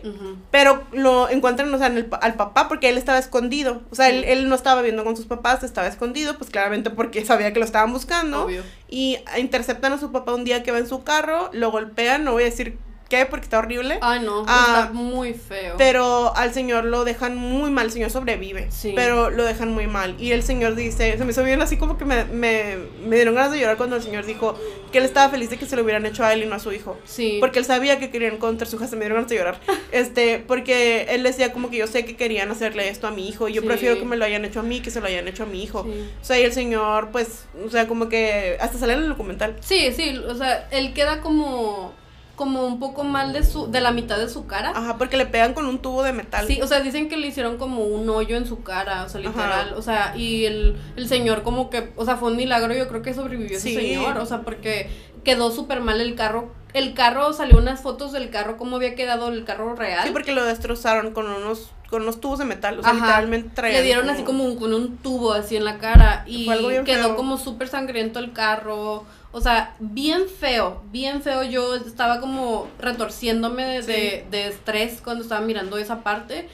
pero 0.51 0.85
lo 0.93 1.29
encuentran, 1.29 1.73
o 1.75 1.77
sea, 1.79 1.89
en 1.89 1.99
el 1.99 2.07
pa- 2.07 2.17
al 2.19 2.35
papá 2.35 2.69
porque 2.69 2.89
él 2.89 2.97
estaba 2.97 3.19
escondido. 3.19 3.83
O 3.91 3.95
sea, 3.95 4.09
él, 4.09 4.25
él 4.25 4.49
no 4.49 4.55
estaba 4.55 4.81
viendo 4.83 5.05
con 5.05 5.17
sus 5.17 5.27
papás, 5.27 5.63
estaba 5.63 5.89
escondido, 5.89 6.39
pues 6.39 6.49
claramente 6.51 6.89
porque 6.91 7.25
sabía 7.27 7.53
que 7.53 7.59
lo 7.59 7.65
estaban 7.67 7.93
buscando. 7.93 8.45
Obvio. 8.45 8.63
Y 8.89 9.19
interceptan 9.37 9.93
a 9.93 9.99
su 9.99 10.11
papá 10.11 10.35
un 10.35 10.45
día 10.45 10.63
que 10.63 10.71
va 10.73 10.79
en 10.79 10.89
su 10.89 11.05
carro, 11.05 11.51
lo 11.53 11.71
golpean, 11.71 12.25
no 12.25 12.33
voy 12.33 12.45
a 12.45 12.47
decir 12.47 12.79
qué 13.09 13.25
porque 13.27 13.45
está 13.45 13.59
horrible. 13.59 13.99
Ay, 14.03 14.21
no, 14.21 14.45
Ah, 14.47 14.81
está 14.85 14.93
muy 14.93 15.33
feo. 15.35 15.75
Pero 15.79 16.37
al 16.37 16.53
señor 16.53 16.85
lo 16.85 17.05
dejan 17.05 17.37
muy 17.37 17.71
mal, 17.71 17.87
el 17.87 17.93
señor 17.93 18.11
sobrevive, 18.11 18.67
Sí. 18.71 18.93
pero 18.95 19.31
lo 19.31 19.45
dejan 19.45 19.73
muy 19.73 19.87
mal. 19.87 20.15
Y 20.19 20.33
el 20.33 20.43
señor 20.43 20.75
dice, 20.75 21.17
se 21.17 21.25
me 21.25 21.31
hizo 21.33 21.43
bien 21.43 21.63
así 21.63 21.77
como 21.79 21.97
que 21.97 22.05
me, 22.05 22.25
me, 22.27 22.77
me 23.07 23.17
dieron 23.17 23.35
ganas 23.35 23.53
de 23.53 23.61
llorar 23.61 23.77
cuando 23.77 23.97
el 23.97 24.03
señor 24.03 24.27
dijo 24.27 24.55
que 24.93 24.99
él 24.99 25.05
estaba 25.05 25.31
feliz 25.31 25.49
de 25.51 25.57
que 25.57 25.67
se 25.67 25.75
lo 25.77 25.83
hubieran 25.83 26.05
hecho 26.07 26.25
a 26.25 26.33
él 26.33 26.43
y 26.43 26.47
no 26.47 26.55
a 26.57 26.59
su 26.59 26.73
hijo. 26.73 26.99
sí. 27.05 27.39
Porque 27.41 27.59
él 27.59 27.65
sabía 27.65 27.99
que 27.99 28.11
querían 28.11 28.37
contra 28.39 28.67
su 28.67 28.77
hija, 28.77 28.87
se 28.89 28.97
me 28.97 29.01
dieron 29.07 29.17
ganas 29.17 29.31
de 29.31 29.37
llorar. 29.37 29.61
Este, 29.91 30.39
porque 30.47 31.07
él 31.11 31.23
decía 31.23 31.53
como 31.53 31.71
que 31.71 31.79
yo 31.79 31.87
sé 31.87 32.05
que 32.05 32.15
querían 32.15 32.51
hacerle 32.51 32.89
esto 32.91 33.07
a 33.07 33.11
mi 33.11 33.27
hijo 33.29 33.49
y 33.49 33.55
yo 33.55 33.63
Sí. 33.63 33.67
prefiero 33.67 33.99
que 33.99 34.05
me 34.05 34.17
lo 34.17 34.25
hayan 34.27 34.45
hecho 34.45 34.61
a 34.61 34.63
mí 34.63 34.81
que 34.81 34.91
se 34.91 35.01
lo 35.01 35.07
hayan 35.07 35.27
hecho 35.29 35.45
a 35.45 35.47
mi 35.47 35.63
hijo. 35.63 35.85
Sí. 35.85 36.11
O 36.21 36.25
sea, 36.25 36.39
y 36.39 36.43
el 36.43 36.53
señor, 36.53 37.09
pues, 37.11 37.47
o 37.67 37.71
sea, 37.71 37.89
como 37.89 38.09
que 38.09 38.59
hasta 38.61 38.79
sale 38.79 38.93
en 38.93 39.01
el 39.01 39.09
documental. 39.09 39.57
Sí, 39.61 39.93
sí, 39.97 40.19
o 40.19 40.35
sea, 40.35 40.69
él 40.71 40.93
queda 40.93 41.21
como 41.21 41.95
como 42.39 42.65
un 42.65 42.79
poco 42.79 43.05
mal 43.05 43.35
de 43.35 43.45
su 43.45 43.71
de 43.71 43.83
la 43.83 43.91
mitad 43.91 44.17
de 44.17 44.31
su 44.31 44.47
cara. 44.47 44.71
Ajá, 44.75 44.97
porque 44.97 45.19
le 45.19 45.27
pegan 45.27 45.53
con 45.53 45.67
un 45.67 45.81
tubo 45.81 46.03
de 46.03 46.15
metal. 46.15 46.47
Sí, 46.47 46.63
o 46.63 46.67
sea, 46.67 46.81
dicen 46.81 47.11
que 47.11 47.19
le 47.19 47.27
hicieron 47.27 47.59
como 47.59 47.85
un 47.85 48.09
hoyo 48.09 48.37
en 48.39 48.47
su 48.47 48.63
cara, 48.63 49.05
o 49.05 49.09
sea, 49.11 49.21
Ajá. 49.21 49.29
literal, 49.29 49.75
o 49.77 49.83
sea, 49.83 50.15
y 50.17 50.47
el, 50.47 50.77
el 50.97 51.09
señor 51.09 51.43
como 51.43 51.69
que, 51.69 51.93
o 51.97 52.05
sea, 52.07 52.17
fue 52.17 52.31
un 52.31 52.37
milagro, 52.39 52.73
yo 52.73 52.89
creo 52.89 53.03
que 53.03 53.13
sobrevivió 53.13 53.59
Sí. 53.61 53.75
ese 53.77 53.81
señor, 53.81 54.17
o 54.17 54.25
sea, 54.25 54.41
porque 54.43 54.89
quedó 55.25 55.51
súper 55.51 55.81
mal 55.83 56.01
el 56.01 56.15
carro, 56.15 56.55
el 56.75 56.95
carro, 56.95 57.33
salió 57.33 57.59
unas 57.59 57.81
fotos 57.81 58.13
del 58.13 58.31
carro, 58.31 58.57
cómo 58.57 58.77
había 58.77 58.95
quedado 58.95 59.29
el 59.29 59.45
carro 59.45 59.75
real. 59.75 60.05
Sí, 60.07 60.11
porque 60.13 60.33
lo 60.33 60.45
destrozaron 60.45 61.13
con 61.13 61.27
unos, 61.27 61.71
con 61.91 62.03
unos 62.03 62.21
tubos 62.21 62.39
de 62.39 62.45
metal. 62.45 62.79
O 62.79 62.83
sea, 62.83 62.93
Ajá. 62.93 63.07
literalmente 63.07 63.51
traían 63.55 63.79
Le 63.79 63.83
dieron 63.83 64.11
así 64.11 64.23
como 64.23 64.45
un, 64.45 64.57
con 64.57 64.73
un 64.75 64.99
tubo 64.99 65.33
así 65.33 65.57
en 65.57 65.65
la 65.65 65.79
cara 65.79 66.25
y 66.27 66.47
quedó 66.85 67.05
feo. 67.09 67.17
como 67.17 67.37
súper 67.39 67.69
sangriento 67.69 68.19
el 68.21 68.33
carro. 68.33 69.05
O 69.39 69.41
sea, 69.41 69.77
bien 69.79 70.29
feo, 70.29 70.83
bien 70.91 71.23
feo. 71.23 71.43
Yo 71.45 71.75
estaba 71.77 72.21
como 72.21 72.69
retorciéndome 72.79 73.65
de, 73.65 73.83
de, 73.83 74.27
de 74.31 74.49
estrés 74.49 75.01
cuando 75.03 75.23
estaba 75.23 75.41
mirando 75.41 75.79
esa 75.79 76.03
parte. 76.03 76.49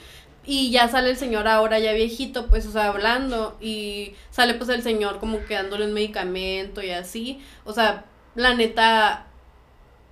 Y 0.46 0.70
ya 0.70 0.88
sale 0.88 1.10
el 1.10 1.16
señor 1.16 1.48
ahora 1.48 1.78
ya 1.78 1.92
viejito, 1.94 2.48
pues, 2.48 2.66
o 2.66 2.72
sea, 2.72 2.88
hablando. 2.88 3.56
Y 3.60 4.14
sale 4.30 4.54
pues 4.54 4.68
el 4.70 4.82
señor 4.82 5.18
como 5.18 5.44
que 5.46 5.54
dándole 5.54 5.86
un 5.86 5.94
medicamento 5.94 6.82
y 6.82 6.90
así. 6.90 7.40
O 7.64 7.72
sea, 7.72 8.04
la 8.34 8.54
neta, 8.54 9.26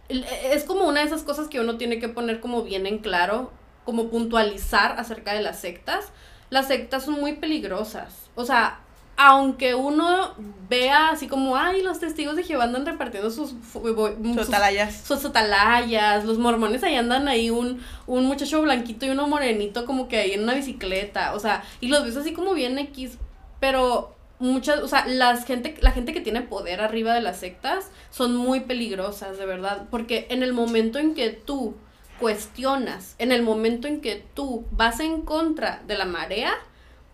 el- 0.08 0.24
es 0.44 0.64
como 0.64 0.86
una 0.88 1.00
de 1.00 1.06
esas 1.06 1.22
cosas 1.22 1.48
que 1.48 1.60
uno 1.60 1.76
tiene 1.78 1.98
que 1.98 2.08
poner 2.08 2.40
como 2.40 2.62
bien 2.62 2.86
en 2.86 2.98
claro, 2.98 3.52
como 3.84 4.08
puntualizar 4.08 4.98
acerca 4.98 5.34
de 5.34 5.42
las 5.42 5.60
sectas. 5.60 6.06
Las 6.50 6.68
sectas 6.68 7.04
son 7.04 7.14
muy 7.20 7.34
peligrosas. 7.34 8.30
O 8.34 8.44
sea, 8.44 8.80
aunque 9.16 9.74
uno 9.74 10.34
vea 10.68 11.10
así 11.10 11.28
como, 11.28 11.56
ay, 11.56 11.82
los 11.82 12.00
testigos 12.00 12.34
de 12.34 12.42
Jehová 12.44 12.64
andan 12.64 12.86
repartiendo 12.86 13.30
sus, 13.30 13.52
fu- 13.62 13.80
bo- 13.94 14.08
sus, 14.44 14.46
sus 15.06 15.24
atalayas, 15.24 16.24
los 16.24 16.38
mormones 16.38 16.82
ahí 16.82 16.94
andan 16.96 17.28
ahí 17.28 17.50
un, 17.50 17.82
un 18.06 18.24
muchacho 18.24 18.62
blanquito 18.62 19.04
y 19.06 19.10
uno 19.10 19.28
morenito 19.28 19.84
como 19.86 20.08
que 20.08 20.16
ahí 20.18 20.32
en 20.32 20.42
una 20.44 20.54
bicicleta, 20.54 21.34
o 21.34 21.38
sea, 21.40 21.62
y 21.80 21.88
los 21.88 22.04
ves 22.04 22.16
así 22.16 22.32
como 22.32 22.54
bien 22.54 22.78
X, 22.78 23.18
pero 23.60 24.14
muchas, 24.38 24.80
o 24.80 24.88
sea, 24.88 25.06
las 25.06 25.44
gente, 25.44 25.76
la 25.82 25.92
gente 25.92 26.12
que 26.12 26.20
tiene 26.20 26.40
poder 26.42 26.80
arriba 26.80 27.12
de 27.14 27.20
las 27.20 27.36
sectas 27.38 27.90
son 28.10 28.34
muy 28.34 28.60
peligrosas, 28.60 29.38
de 29.38 29.46
verdad, 29.46 29.86
porque 29.90 30.26
en 30.30 30.42
el 30.42 30.52
momento 30.52 30.98
en 30.98 31.14
que 31.14 31.30
tú 31.30 31.74
cuestionas, 32.18 33.14
en 33.18 33.30
el 33.30 33.42
momento 33.42 33.88
en 33.88 34.00
que 34.00 34.24
tú 34.34 34.64
vas 34.70 35.00
en 35.00 35.22
contra 35.22 35.82
de 35.86 35.96
la 35.98 36.06
marea, 36.06 36.52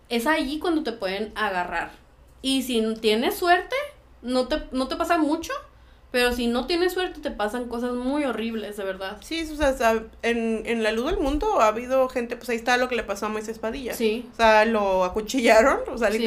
es 0.09 0.27
allí 0.27 0.59
cuando 0.59 0.83
te 0.83 0.91
pueden 0.91 1.31
agarrar. 1.35 1.91
Y 2.41 2.63
si 2.63 2.81
tienes 3.01 3.35
suerte, 3.35 3.75
no 4.21 4.47
te, 4.47 4.63
no 4.71 4.87
te 4.87 4.95
pasa 4.95 5.17
mucho, 5.17 5.53
Pero 6.11 6.33
si 6.33 6.47
no 6.47 6.65
tienes 6.65 6.93
suerte, 6.93 7.21
te 7.21 7.29
pasan 7.29 7.67
cosas 7.69 7.93
muy 7.93 8.23
horribles, 8.23 8.77
de 8.77 8.83
verdad. 8.83 9.17
Sí, 9.21 9.47
o 9.51 9.55
sea, 9.55 10.03
en, 10.23 10.63
en 10.65 10.81
la 10.81 10.91
luz 10.91 11.11
del 11.11 11.19
mundo 11.19 11.61
ha 11.61 11.67
habido 11.67 12.09
gente, 12.09 12.35
pues 12.35 12.49
ahí 12.49 12.55
está 12.55 12.77
lo 12.77 12.89
que 12.89 12.95
le 12.95 13.03
pasó 13.03 13.27
a 13.27 13.29
Moisés 13.29 13.59
Padilla. 13.59 13.93
Sí. 13.93 14.27
O 14.33 14.35
sea, 14.35 14.65
lo 14.65 15.03
acuchillaron, 15.03 15.81
o 15.87 15.97
sea, 15.99 16.09
Sí. 16.11 16.17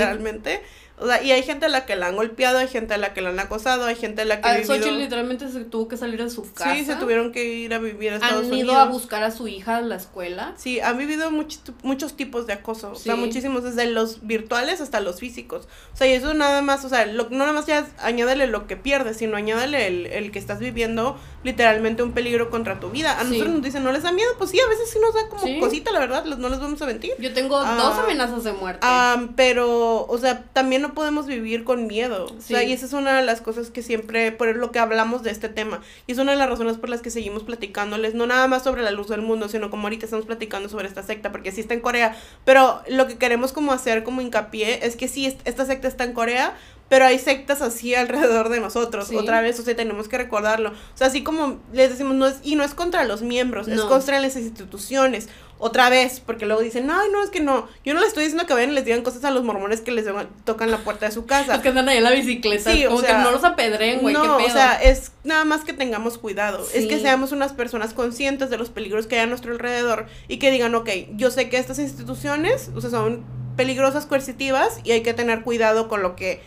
O 1.02 1.06
sea, 1.06 1.22
y 1.22 1.32
hay 1.32 1.42
gente 1.42 1.66
a 1.66 1.68
la 1.68 1.84
que 1.84 1.96
la 1.96 2.06
han 2.06 2.16
golpeado, 2.16 2.58
hay 2.58 2.68
gente 2.68 2.94
a 2.94 2.98
la 2.98 3.12
que 3.12 3.20
la 3.20 3.30
han 3.30 3.40
acosado, 3.40 3.84
hay 3.86 3.96
gente 3.96 4.22
a 4.22 4.24
la 4.24 4.40
que 4.40 4.48
A 4.48 4.52
vivido... 4.56 4.74
Xochitl 4.76 4.98
literalmente 4.98 5.48
se 5.50 5.60
tuvo 5.64 5.88
que 5.88 5.96
salir 5.96 6.22
de 6.22 6.30
su 6.30 6.50
casa. 6.52 6.74
Sí, 6.74 6.84
se 6.84 6.96
tuvieron 6.96 7.32
que 7.32 7.44
ir 7.44 7.74
a 7.74 7.78
vivir 7.78 8.12
a 8.12 8.14
Estados 8.16 8.44
Han 8.46 8.52
Unidos. 8.52 8.72
ido 8.72 8.78
a 8.80 8.84
buscar 8.86 9.22
a 9.24 9.30
su 9.30 9.48
hija 9.48 9.76
a 9.78 9.80
la 9.80 9.96
escuela. 9.96 10.54
Sí, 10.56 10.80
han 10.80 10.96
vivido 10.98 11.30
muchi- 11.30 11.60
muchos 11.82 12.14
tipos 12.16 12.46
de 12.46 12.52
acoso, 12.54 12.92
o 12.92 12.94
sea, 12.96 13.16
muchísimos, 13.16 13.62
desde 13.64 13.86
los 13.86 14.26
virtuales 14.26 14.80
hasta 14.80 15.00
los 15.00 15.18
físicos. 15.20 15.66
O 15.92 15.96
sea, 15.96 16.06
y 16.06 16.12
eso 16.12 16.32
nada 16.34 16.62
más, 16.62 16.84
o 16.84 16.88
sea, 16.88 17.06
lo, 17.06 17.24
no 17.30 17.38
nada 17.38 17.52
más 17.52 17.66
ya 17.66 17.80
es 17.80 17.86
añádele 17.98 18.46
lo 18.46 18.66
que 18.66 18.76
pierdes, 18.76 19.16
sino 19.16 19.36
añádele 19.36 19.86
el, 19.86 20.06
el 20.06 20.30
que 20.30 20.38
estás 20.38 20.58
viviendo 20.60 21.18
literalmente 21.42 22.02
un 22.02 22.12
peligro 22.12 22.50
contra 22.50 22.78
tu 22.78 22.90
vida. 22.90 23.12
A 23.18 23.22
Sí. 23.24 23.30
nosotros 23.30 23.54
nos 23.54 23.62
dicen, 23.62 23.82
¿no 23.84 23.92
les 23.92 24.02
da 24.04 24.12
miedo? 24.12 24.30
Pues 24.38 24.50
sí, 24.50 24.60
a 24.60 24.68
veces 24.68 24.90
sí 24.90 24.98
nos 25.00 25.14
da 25.14 25.28
como 25.28 25.42
Sí. 25.42 25.58
cosita, 25.58 25.90
la 25.90 25.98
verdad, 25.98 26.24
no 26.24 26.48
les 26.48 26.60
vamos 26.60 26.80
a 26.82 26.86
mentir. 26.86 27.12
Yo 27.18 27.32
tengo 27.32 27.58
Ah. 27.58 27.74
dos 27.76 27.98
amenazas 27.98 28.44
de 28.44 28.52
muerte. 28.52 28.80
Ah, 28.82 29.26
pero, 29.36 30.06
o 30.06 30.18
sea, 30.18 30.44
también 30.52 30.82
no 30.82 30.91
podemos 30.94 31.26
vivir 31.26 31.64
con 31.64 31.86
miedo. 31.86 32.26
O 32.26 32.40
sea, 32.40 32.60
Sí. 32.60 32.66
y 32.66 32.72
esa 32.72 32.86
es 32.86 32.92
una 32.92 33.16
de 33.18 33.24
las 33.24 33.40
cosas 33.40 33.70
que 33.70 33.82
siempre, 33.82 34.32
por 34.32 34.54
lo 34.56 34.70
que 34.72 34.78
hablamos 34.78 35.22
de 35.22 35.30
este 35.30 35.48
tema. 35.48 35.80
Y 36.06 36.12
es 36.12 36.18
una 36.18 36.32
de 36.32 36.38
las 36.38 36.48
razones 36.48 36.76
por 36.76 36.88
las 36.88 37.02
que 37.02 37.10
seguimos 37.10 37.42
platicándoles, 37.42 38.14
no 38.14 38.26
nada 38.26 38.46
más 38.48 38.62
sobre 38.64 38.82
la 38.82 38.90
luz 38.90 39.08
del 39.08 39.22
mundo, 39.22 39.48
sino 39.48 39.70
como 39.70 39.84
ahorita 39.84 40.04
estamos 40.06 40.26
platicando 40.26 40.68
sobre 40.68 40.88
esta 40.88 41.02
secta, 41.02 41.32
porque 41.32 41.52
sí 41.52 41.60
está 41.60 41.74
en 41.74 41.80
Corea. 41.80 42.16
Pero 42.44 42.82
lo 42.88 43.06
que 43.06 43.16
queremos 43.18 43.52
como 43.52 43.72
hacer 43.72 44.04
como 44.04 44.20
hincapié 44.20 44.86
es 44.86 44.96
que 44.96 45.08
sí, 45.08 45.26
est- 45.26 45.40
esta 45.46 45.64
secta 45.66 45.88
está 45.88 46.04
en 46.04 46.12
Corea, 46.12 46.56
pero 46.88 47.06
hay 47.06 47.18
sectas 47.18 47.62
así 47.62 47.94
alrededor 47.94 48.50
de 48.50 48.60
nosotros. 48.60 49.08
Sí. 49.08 49.16
Otra 49.16 49.40
vez, 49.40 49.58
o 49.58 49.62
sea, 49.62 49.74
tenemos 49.74 50.08
que 50.08 50.18
recordarlo. 50.18 50.70
O 50.70 50.96
sea, 50.96 51.06
así 51.06 51.22
como 51.22 51.58
les 51.72 51.88
decimos, 51.90 52.14
no 52.14 52.26
es, 52.26 52.36
y 52.42 52.54
no 52.56 52.64
es 52.64 52.74
contra 52.74 53.04
los 53.04 53.22
miembros, 53.22 53.66
es 53.68 53.80
contra 53.82 54.20
las 54.20 54.36
instituciones. 54.36 55.28
Otra 55.64 55.90
vez, 55.90 56.18
porque 56.18 56.44
luego 56.44 56.60
dicen, 56.60 56.90
ay, 56.90 57.08
no, 57.12 57.22
es 57.22 57.30
que 57.30 57.38
no. 57.38 57.68
Yo 57.84 57.94
no 57.94 58.00
le 58.00 58.08
estoy 58.08 58.24
diciendo 58.24 58.48
que 58.48 58.52
vayan 58.52 58.72
y 58.72 58.74
les 58.74 58.84
digan 58.84 59.02
cosas 59.02 59.22
a 59.24 59.30
los 59.30 59.44
mormones 59.44 59.80
que 59.80 59.92
les 59.92 60.04
tocan 60.44 60.72
la 60.72 60.78
puerta 60.78 61.06
de 61.06 61.12
su 61.12 61.24
casa. 61.24 61.52
Los 61.52 61.62
que 61.62 61.68
andan 61.68 61.88
ahí 61.88 61.98
en 61.98 62.02
la 62.02 62.10
bicicleta. 62.10 62.72
Sí, 62.72 62.84
o 62.84 62.88
como 62.88 63.00
sea, 63.00 63.18
que 63.18 63.22
no 63.22 63.30
los 63.30 63.44
apedreen, 63.44 64.00
güey. 64.00 64.12
no, 64.12 64.22
qué 64.22 64.28
pedo. 64.28 64.46
o 64.48 64.50
sea, 64.50 64.82
es 64.82 65.12
nada 65.22 65.44
más 65.44 65.62
que 65.62 65.72
tengamos 65.72 66.18
cuidado. 66.18 66.66
Es 66.74 66.86
que 66.86 66.98
seamos 66.98 67.30
unas 67.30 67.52
personas 67.52 67.94
conscientes 67.94 68.50
de 68.50 68.58
los 68.58 68.70
peligros 68.70 69.06
que 69.06 69.14
hay 69.14 69.20
a 69.20 69.26
nuestro 69.26 69.52
alrededor 69.52 70.06
y 70.26 70.38
que 70.38 70.50
digan, 70.50 70.74
ok, 70.74 70.90
yo 71.14 71.30
sé 71.30 71.48
que 71.48 71.58
estas 71.58 71.78
instituciones, 71.78 72.72
o 72.74 72.80
sea, 72.80 72.90
son 72.90 73.24
peligrosas, 73.56 74.06
coercitivas 74.06 74.80
y 74.82 74.90
hay 74.90 75.02
que 75.04 75.14
tener 75.14 75.42
cuidado 75.42 75.86
con 75.86 76.02
lo 76.02 76.16
que 76.16 76.42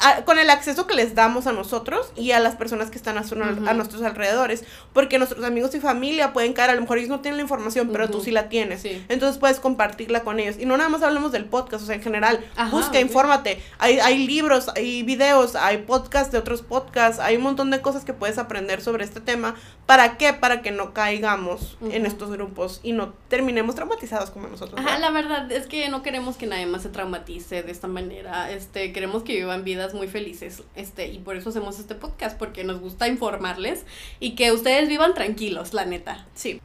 a- 0.00 0.24
con 0.24 0.38
el 0.38 0.50
acceso 0.50 0.86
que 0.86 0.94
les 0.94 1.14
damos 1.14 1.46
a 1.46 1.52
nosotros 1.52 2.12
y 2.16 2.32
a 2.32 2.40
las 2.40 2.56
personas 2.56 2.90
que 2.90 2.96
están 2.98 3.18
a, 3.18 3.24
su- 3.24 3.34
Ujú. 3.36 3.68
a 3.68 3.74
nuestros 3.74 4.02
alrededores, 4.02 4.64
porque 4.92 5.18
nuestros 5.18 5.44
amigos 5.44 5.74
y 5.74 5.80
familia 5.80 6.32
pueden 6.32 6.52
caer, 6.52 6.70
a 6.70 6.74
lo 6.74 6.80
mejor 6.80 6.98
ellos 6.98 7.10
no 7.10 7.20
tienen 7.20 7.36
la 7.36 7.42
información, 7.42 7.90
pero 7.92 8.08
tú 8.10 8.20
sí 8.20 8.30
la 8.30 8.48
tienes. 8.48 8.82
Sí. 8.82 9.04
Entonces 9.08 9.38
puedes 9.38 9.60
compartirla 9.60 10.22
con 10.22 10.40
ellos. 10.40 10.56
Y 10.58 10.66
no 10.66 10.76
nada 10.76 10.88
más 10.90 11.02
hablemos 11.02 11.32
del 11.32 11.44
podcast, 11.44 11.84
o 11.84 11.86
sea, 11.86 11.94
en 11.96 12.02
general, 12.02 12.44
Ajá, 12.56 12.70
busca, 12.70 13.00
infórmate. 13.00 13.62
Hay, 13.78 13.98
hay 14.00 14.26
libros, 14.26 14.68
hay 14.76 15.02
videos, 15.02 15.54
hay 15.56 15.78
podcasts 15.78 16.32
de 16.32 16.38
otros 16.38 16.62
podcasts, 16.62 17.20
hay 17.20 17.36
un 17.36 17.42
montón 17.42 17.70
de 17.70 17.80
cosas 17.80 18.04
que 18.04 18.12
puedes 18.12 18.38
aprender 18.38 18.80
sobre 18.82 19.04
este 19.04 19.20
tema. 19.20 19.54
¿Para 19.86 20.16
qué? 20.16 20.32
Para 20.32 20.62
que 20.62 20.70
no 20.70 20.94
caigamos 20.94 21.76
en 21.82 22.02
Ujú. 22.02 22.06
estos 22.06 22.30
grupos 22.30 22.80
y 22.82 22.92
no 22.92 23.14
terminemos 23.28 23.74
traumatizados 23.74 24.30
como 24.30 24.48
nosotros. 24.48 24.78
Ajá, 24.80 24.90
¿verdad? 24.96 25.00
la 25.00 25.10
verdad 25.10 25.52
es 25.52 25.66
que 25.66 25.88
no 25.88 26.02
queremos 26.02 26.36
que 26.36 26.46
nadie 26.46 26.66
más 26.66 26.82
se 26.82 26.88
traumatice 26.88 27.62
de 27.62 27.72
esta 27.72 27.88
manera. 27.88 28.50
Este, 28.50 28.92
queremos 28.92 29.22
que 29.22 29.34
vivan 29.34 29.64
vidas 29.64 29.89
muy 29.94 30.08
felices. 30.08 30.62
Este, 30.74 31.08
y 31.08 31.18
por 31.18 31.36
eso 31.36 31.50
hacemos 31.50 31.78
este 31.78 31.94
podcast, 31.94 32.38
porque 32.38 32.64
nos 32.64 32.80
gusta 32.80 33.08
informarles 33.08 33.84
y 34.20 34.34
que 34.34 34.52
ustedes 34.52 34.88
vivan 34.88 35.14
tranquilos, 35.14 35.72
la 35.74 35.84
neta. 35.86 36.26
Sí. 36.34 36.60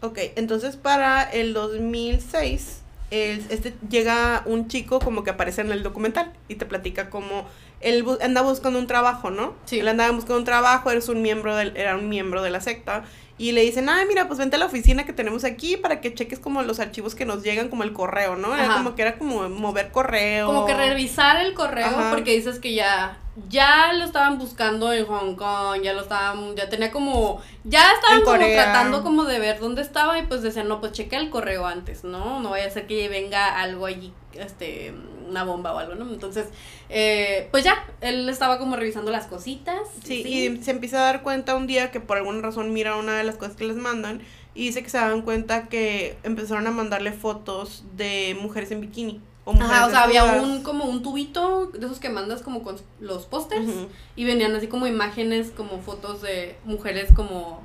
Ok, 0.00 0.18
entonces 0.36 0.76
para 0.76 1.22
el 1.24 1.54
2006, 1.54 2.82
el- 3.10 3.44
este 3.50 3.74
llega 3.88 4.42
un 4.46 4.68
chico 4.68 4.98
como 5.00 5.24
que 5.24 5.30
aparece 5.30 5.60
en 5.62 5.72
el 5.72 5.82
documental 5.82 6.32
y 6.48 6.54
te 6.56 6.66
platica 6.66 7.10
como 7.10 7.46
él 7.80 8.04
bu- 8.04 8.18
anda 8.22 8.42
buscando 8.42 8.78
un 8.78 8.86
trabajo, 8.86 9.30
¿no? 9.30 9.54
Sí. 9.64 9.78
Él 9.80 9.88
andaba 9.88 10.10
buscando 10.12 10.38
un 10.38 10.44
trabajo, 10.44 10.90
eres 10.90 11.08
un 11.08 11.22
miembro 11.22 11.56
del, 11.56 11.76
era 11.76 11.96
un 11.96 12.08
miembro 12.08 12.42
de 12.42 12.50
la 12.50 12.60
secta 12.60 13.04
y 13.38 13.52
le 13.52 13.62
dicen, 13.62 13.88
ay, 13.88 14.04
mira, 14.06 14.26
pues 14.26 14.40
vente 14.40 14.56
a 14.56 14.58
la 14.58 14.66
oficina 14.66 15.06
que 15.06 15.12
tenemos 15.12 15.44
aquí 15.44 15.76
para 15.76 16.00
que 16.00 16.12
cheques 16.12 16.40
como 16.40 16.60
los 16.62 16.80
archivos 16.80 17.14
que 17.14 17.24
nos 17.24 17.44
llegan, 17.44 17.68
como 17.68 17.84
el 17.84 17.92
correo, 17.92 18.34
¿no? 18.34 18.52
Era 18.52 18.64
Ajá. 18.64 18.74
como 18.78 18.96
que 18.96 19.02
era 19.02 19.16
como 19.16 19.48
mover 19.48 19.92
correo. 19.92 20.46
Como 20.46 20.66
que 20.66 20.74
revisar 20.74 21.36
el 21.36 21.54
correo, 21.54 21.86
Ajá. 21.86 22.10
porque 22.10 22.32
dices 22.32 22.58
que 22.58 22.74
ya, 22.74 23.18
ya 23.48 23.92
lo 23.92 24.04
estaban 24.04 24.38
buscando 24.38 24.92
en 24.92 25.06
Hong 25.06 25.36
Kong, 25.36 25.82
ya 25.82 25.92
lo 25.92 26.00
estaban, 26.02 26.56
ya 26.56 26.68
tenía 26.68 26.90
como, 26.90 27.40
ya 27.62 27.92
estaban 27.92 28.22
como 28.22 28.38
tratando 28.38 29.04
como 29.04 29.24
de 29.24 29.38
ver 29.38 29.60
dónde 29.60 29.82
estaba 29.82 30.18
y 30.18 30.22
pues 30.26 30.42
decían, 30.42 30.66
no, 30.66 30.80
pues 30.80 30.90
checa 30.90 31.16
el 31.16 31.30
correo 31.30 31.64
antes, 31.64 32.02
¿no? 32.02 32.40
No 32.40 32.50
vaya 32.50 32.66
a 32.66 32.70
ser 32.70 32.88
que 32.88 33.08
venga 33.08 33.60
algo 33.60 33.86
allí, 33.86 34.12
este, 34.34 34.92
una 35.28 35.44
bomba 35.44 35.72
o 35.74 35.78
algo, 35.78 35.94
¿no? 35.94 36.12
Entonces, 36.12 36.46
eh, 36.88 37.48
pues 37.50 37.64
ya, 37.64 37.84
él 38.00 38.28
estaba 38.28 38.58
como 38.58 38.76
revisando 38.76 39.10
las 39.10 39.26
cositas. 39.26 39.80
Sí, 40.04 40.22
y 40.26 40.62
se 40.62 40.70
empieza 40.70 40.98
a 40.98 41.02
dar 41.04 41.22
cuenta 41.22 41.54
un 41.54 41.66
día 41.66 41.90
que 41.90 42.00
por 42.00 42.16
alguna 42.16 42.40
razón 42.40 42.72
mira 42.72 42.96
una 42.96 43.16
de 43.16 43.24
las 43.24 43.36
cosas 43.36 43.56
que 43.56 43.64
les 43.64 43.76
mandan 43.76 44.20
y 44.54 44.66
dice 44.66 44.82
que 44.82 44.90
se 44.90 44.98
dan 44.98 45.22
cuenta 45.22 45.68
que 45.68 46.16
empezaron 46.22 46.66
a 46.66 46.70
mandarle 46.70 47.12
fotos 47.12 47.84
de 47.96 48.36
mujeres 48.40 48.70
en 48.70 48.80
bikini. 48.80 49.20
O 49.44 49.52
Ajá, 49.52 49.86
o 49.86 49.90
sea, 49.90 50.02
había 50.02 50.24
un 50.42 50.62
como 50.62 50.84
un 50.84 51.02
tubito 51.02 51.68
de 51.68 51.86
esos 51.86 52.00
que 52.00 52.10
mandas 52.10 52.42
como 52.42 52.62
con 52.62 52.76
los 53.00 53.24
pósters 53.24 53.66
y 54.14 54.24
venían 54.24 54.54
así 54.54 54.66
como 54.66 54.86
imágenes, 54.86 55.52
como 55.56 55.78
fotos 55.80 56.20
de 56.20 56.58
mujeres 56.64 57.10
como 57.16 57.62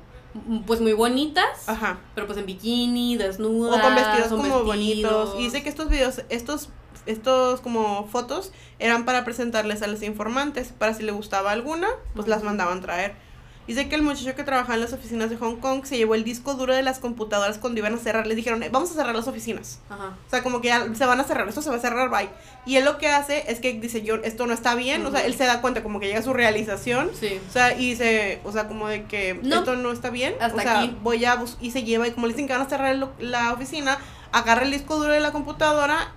pues 0.66 0.80
muy 0.80 0.94
bonitas, 0.94 1.68
Ajá. 1.68 2.00
pero 2.14 2.26
pues 2.26 2.38
en 2.38 2.46
bikini, 2.46 3.16
desnudas, 3.16 3.78
O 3.78 3.82
con 3.82 3.94
vestidos 3.94 4.28
como 4.28 4.42
vestidos. 4.42 4.64
bonitos. 4.66 5.34
Y 5.38 5.44
dice 5.44 5.62
que 5.62 5.68
estos 5.68 5.90
videos, 5.90 6.22
estos, 6.30 6.70
estos 7.06 7.60
como 7.60 8.06
fotos 8.08 8.52
eran 8.78 9.04
para 9.04 9.24
presentarles 9.24 9.82
a 9.82 9.86
los 9.86 10.02
informantes, 10.02 10.72
para 10.76 10.94
si 10.94 11.02
le 11.02 11.12
gustaba 11.12 11.52
alguna, 11.52 11.88
pues 12.14 12.28
las 12.28 12.42
mandaban 12.42 12.80
traer. 12.80 13.14
Dice 13.66 13.88
que 13.88 13.94
el 13.94 14.02
muchacho 14.02 14.34
que 14.34 14.44
trabajaba 14.44 14.74
en 14.74 14.82
las 14.82 14.92
oficinas 14.92 15.30
de 15.30 15.38
Hong 15.38 15.56
Kong 15.56 15.86
se 15.86 15.96
llevó 15.96 16.14
el 16.14 16.22
disco 16.22 16.52
duro 16.52 16.74
de 16.74 16.82
las 16.82 16.98
computadoras 16.98 17.56
cuando 17.56 17.78
iban 17.80 17.94
a 17.94 17.96
cerrar. 17.96 18.26
Les 18.26 18.36
dijeron, 18.36 18.62
"Eh, 18.62 18.68
vamos 18.70 18.90
a 18.90 18.94
cerrar 18.94 19.14
las 19.14 19.26
oficinas. 19.26 19.78
Ajá. 19.88 20.08
O 20.26 20.30
sea, 20.30 20.42
como 20.42 20.60
que 20.60 20.68
ya 20.68 20.86
se 20.94 21.06
van 21.06 21.18
a 21.18 21.24
cerrar, 21.24 21.48
esto 21.48 21.62
se 21.62 21.70
va 21.70 21.76
a 21.76 21.78
cerrar, 21.78 22.10
bye. 22.10 22.28
Y 22.66 22.76
él 22.76 22.84
lo 22.84 22.98
que 22.98 23.08
hace 23.08 23.50
es 23.50 23.60
que 23.60 23.72
dice, 23.72 24.02
yo, 24.02 24.16
esto 24.16 24.46
no 24.46 24.52
está 24.52 24.74
bien. 24.74 25.06
O 25.06 25.10
sea, 25.10 25.24
él 25.24 25.34
se 25.34 25.44
da 25.46 25.62
cuenta, 25.62 25.82
como 25.82 25.98
que 25.98 26.08
llega 26.08 26.18
a 26.18 26.22
su 26.22 26.34
realización. 26.34 27.10
Sí. 27.18 27.40
O 27.48 27.52
sea, 27.52 27.72
y 27.72 27.88
dice, 27.92 28.40
o 28.44 28.52
sea, 28.52 28.68
como 28.68 28.86
de 28.86 29.04
que 29.04 29.40
No. 29.42 29.60
esto 29.60 29.76
no 29.76 29.92
está 29.92 30.10
bien. 30.10 30.34
Hasta 30.42 30.58
o 30.58 30.60
sea, 30.60 30.80
aquí. 30.80 30.98
voy 31.02 31.24
a 31.24 31.42
y 31.62 31.70
se 31.70 31.84
lleva, 31.84 32.06
y 32.06 32.10
como 32.10 32.26
le 32.26 32.34
dicen 32.34 32.46
que 32.46 32.52
van 32.52 32.62
a 32.66 32.68
cerrar 32.68 32.94
la 33.18 33.52
oficina, 33.54 33.96
agarra 34.30 34.64
el 34.64 34.72
disco 34.72 34.96
duro 34.96 35.14
de 35.14 35.20
la 35.20 35.32
computadora 35.32 36.12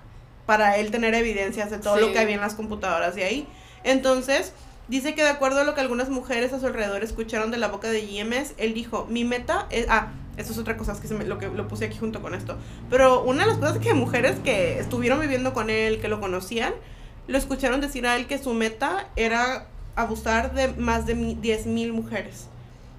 para 0.48 0.78
él 0.78 0.90
tener 0.90 1.12
evidencias 1.12 1.70
de 1.70 1.76
todo 1.76 1.96
Sí. 1.96 2.00
lo 2.00 2.10
que 2.12 2.18
había 2.18 2.36
en 2.36 2.40
las 2.40 2.54
computadoras 2.54 3.14
de 3.14 3.22
ahí. 3.24 3.46
Entonces, 3.84 4.54
dice 4.88 5.14
que 5.14 5.22
de 5.22 5.28
acuerdo 5.28 5.60
a 5.60 5.64
lo 5.64 5.74
que 5.74 5.82
algunas 5.82 6.08
mujeres 6.08 6.54
a 6.54 6.58
su 6.58 6.66
alrededor 6.66 7.04
escucharon 7.04 7.50
de 7.50 7.58
la 7.58 7.68
boca 7.68 7.90
de 7.90 8.00
GMS, 8.00 8.54
él 8.56 8.72
dijo, 8.72 9.06
mi 9.10 9.24
meta 9.24 9.66
es, 9.68 9.84
ah, 9.90 10.08
esto 10.38 10.52
es 10.54 10.58
otra 10.58 10.78
cosa, 10.78 10.92
es 10.92 11.00
que 11.00 11.06
se 11.08 11.12
me, 11.14 11.26
lo 11.26 11.36
que 11.36 11.48
lo 11.48 11.68
puse 11.68 11.84
aquí 11.84 11.98
junto 11.98 12.22
con 12.22 12.32
esto. 12.34 12.56
Pero 12.88 13.24
una 13.24 13.42
de 13.42 13.50
las 13.50 13.58
cosas 13.58 13.76
que 13.76 13.92
mujeres 13.92 14.38
que 14.42 14.78
estuvieron 14.78 15.20
viviendo 15.20 15.52
con 15.52 15.68
él, 15.68 16.00
que 16.00 16.08
lo 16.08 16.18
conocían, 16.18 16.72
lo 17.26 17.36
escucharon 17.36 17.82
decir 17.82 18.06
a 18.06 18.16
él 18.16 18.26
que 18.26 18.38
su 18.38 18.54
meta 18.54 19.08
era 19.16 19.66
abusar 19.96 20.54
de 20.54 20.68
más 20.68 21.04
de 21.04 21.14
10.000 21.14 21.92
mujeres. 21.92 22.46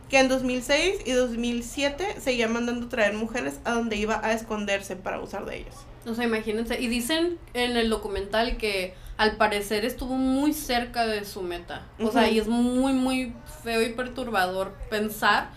Que 0.07 0.19
en 0.19 0.27
2006 0.27 0.97
y 1.05 1.13
2007 1.13 2.17
seguía 2.21 2.47
mandando 2.47 2.89
traer 2.89 3.13
mujeres 3.13 3.55
a 3.63 3.71
donde 3.71 3.95
iba 3.95 4.19
a 4.23 4.33
esconderse 4.33 4.95
para 4.95 5.15
abusar 5.15 5.45
de 5.45 5.57
ellas. 5.57 5.75
O 6.05 6.13
sea, 6.13 6.25
imagínense. 6.25 6.79
Y 6.79 6.87
dicen 6.87 7.37
en 7.53 7.77
el 7.77 7.89
documental 7.89 8.57
que 8.57 8.93
al 9.17 9.35
parecer 9.35 9.85
estuvo 9.85 10.15
muy 10.15 10.53
cerca 10.53 11.05
de 11.05 11.25
su 11.25 11.41
meta. 11.41 11.85
O 11.99 12.11
sea, 12.11 12.29
y 12.29 12.39
es 12.39 12.47
muy, 12.47 12.93
muy 12.93 13.33
feo 13.63 13.81
y 13.81 13.89
perturbador 13.89 14.73
pensar. 14.89 15.49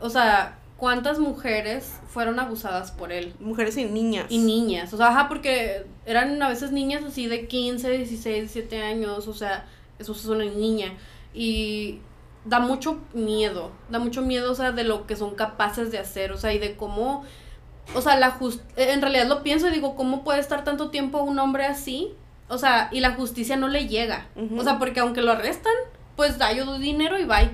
O 0.00 0.08
sea, 0.08 0.58
cuántas 0.82 1.20
mujeres 1.20 2.00
fueron 2.08 2.40
abusadas 2.40 2.90
por 2.90 3.12
él. 3.12 3.34
Mujeres 3.38 3.76
y 3.76 3.84
niñas. 3.84 4.26
Y 4.30 4.38
niñas, 4.38 4.92
o 4.92 4.96
sea, 4.96 5.10
ajá, 5.10 5.28
porque 5.28 5.86
eran 6.06 6.42
a 6.42 6.48
veces 6.48 6.72
niñas 6.72 7.04
así 7.04 7.28
de 7.28 7.46
15, 7.46 7.88
16, 7.98 8.52
17 8.52 8.82
años, 8.82 9.28
o 9.28 9.32
sea, 9.32 9.64
eso 10.00 10.10
es 10.10 10.24
una 10.24 10.44
niña. 10.44 10.94
Y 11.32 12.00
da 12.44 12.58
mucho 12.58 12.98
miedo, 13.14 13.70
da 13.90 14.00
mucho 14.00 14.22
miedo, 14.22 14.50
o 14.50 14.54
sea, 14.56 14.72
de 14.72 14.82
lo 14.82 15.06
que 15.06 15.14
son 15.14 15.36
capaces 15.36 15.92
de 15.92 15.98
hacer, 15.98 16.32
o 16.32 16.36
sea, 16.36 16.52
y 16.52 16.58
de 16.58 16.74
cómo, 16.74 17.24
o 17.94 18.00
sea, 18.00 18.16
la 18.16 18.30
just 18.30 18.62
en 18.76 19.02
realidad 19.02 19.26
lo 19.26 19.42
pienso 19.42 19.68
y 19.68 19.72
digo, 19.72 19.94
¿cómo 19.96 20.24
puede 20.24 20.40
estar 20.40 20.64
tanto 20.64 20.90
tiempo 20.90 21.22
un 21.22 21.38
hombre 21.38 21.64
así? 21.64 22.14
O 22.48 22.58
sea, 22.58 22.88
y 22.92 23.00
la 23.00 23.12
justicia 23.12 23.56
no 23.56 23.68
le 23.68 23.88
llega. 23.88 24.26
O 24.58 24.62
sea, 24.62 24.78
porque 24.78 25.00
aunque 25.00 25.22
lo 25.22 25.32
arrestan, 25.32 25.72
pues 26.16 26.38
da 26.38 26.52
yo 26.52 26.64
doy 26.64 26.80
dinero 26.80 27.18
y 27.18 27.24
bye. 27.24 27.50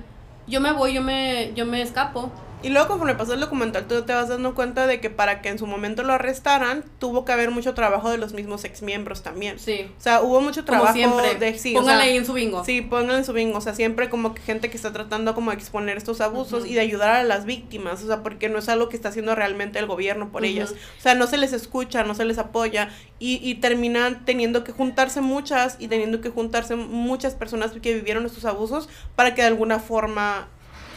Yo 0.47 0.61
me 0.61 0.71
voy, 0.71 0.93
yo 0.93 1.01
me, 1.01 1.53
yo 1.55 1.65
me 1.65 1.81
escapo. 1.81 2.31
Y 2.61 2.69
luego 2.69 2.89
conforme 2.89 3.15
pasó 3.15 3.33
el 3.33 3.39
documental, 3.39 3.87
tú 3.87 4.01
te 4.01 4.13
vas 4.13 4.27
dando 4.27 4.53
cuenta 4.53 4.85
de 4.85 4.99
que 4.99 5.09
para 5.09 5.41
que 5.41 5.47
en 5.49 5.57
su 5.57 5.65
momento 5.65 6.03
lo 6.03 6.11
arrestaran, 6.13 6.83
tuvo 6.99 7.23
que 7.23 7.31
haber 7.31 7.51
mucho 7.51 7.73
trabajo 7.73 8.11
de 8.11 8.17
los 8.17 8.33
mismos 8.33 8.65
exmiembros 8.65 9.23
también. 9.23 9.57
Sí. 9.59 9.89
O 9.97 10.01
sea, 10.01 10.21
hubo 10.21 10.41
mucho 10.41 10.65
trabajo 10.65 10.93
Como 10.93 11.21
siempre. 11.21 11.35
de 11.35 11.57
sí, 11.57 11.75
o 11.75 11.83
sea, 11.83 11.99
ahí 11.99 12.17
en 12.17 12.25
su 12.25 12.33
bingo. 12.33 12.65
Sí, 12.65 12.81
pónganle 12.81 13.19
en 13.19 13.25
su 13.25 13.31
bingo. 13.31 13.57
O 13.57 13.61
sea, 13.61 13.73
siempre 13.73 14.09
como 14.09 14.33
que 14.33 14.41
gente 14.41 14.69
que 14.69 14.75
está 14.75 14.91
tratando 14.91 15.33
como 15.35 15.51
de 15.51 15.57
exponer 15.57 15.95
estos 15.97 16.19
abusos 16.19 16.65
y 16.65 16.73
de 16.73 16.81
ayudar 16.81 17.11
a 17.15 17.23
las 17.23 17.45
víctimas. 17.45 18.03
O 18.03 18.07
sea, 18.07 18.23
porque 18.23 18.49
no 18.49 18.59
es 18.59 18.67
algo 18.67 18.89
que 18.89 18.97
está 18.97 19.07
haciendo 19.09 19.35
realmente 19.35 19.79
el 19.79 19.85
gobierno 19.85 20.29
por 20.29 20.41
Ujú. 20.41 20.51
ellas. 20.51 20.71
O 20.97 21.01
sea, 21.01 21.15
no 21.15 21.27
se 21.27 21.37
les 21.37 21.53
escucha, 21.53 22.03
no 22.03 22.13
se 22.13 22.25
les 22.25 22.39
apoya. 22.39 22.89
Y, 23.19 23.39
y 23.41 23.55
terminan 23.55 24.25
teniendo 24.25 24.63
que 24.65 24.73
juntarse 24.73 25.21
muchas 25.21 25.77
y 25.79 25.87
teniendo 25.87 26.19
que 26.19 26.29
juntarse 26.29 26.75
muchas 26.75 27.35
personas 27.35 27.71
que 27.71 27.93
vivieron 27.93 28.25
estos 28.25 28.43
abusos 28.45 28.89
para 29.15 29.33
que 29.33 29.41
de 29.43 29.47
alguna 29.47 29.79
forma 29.79 30.47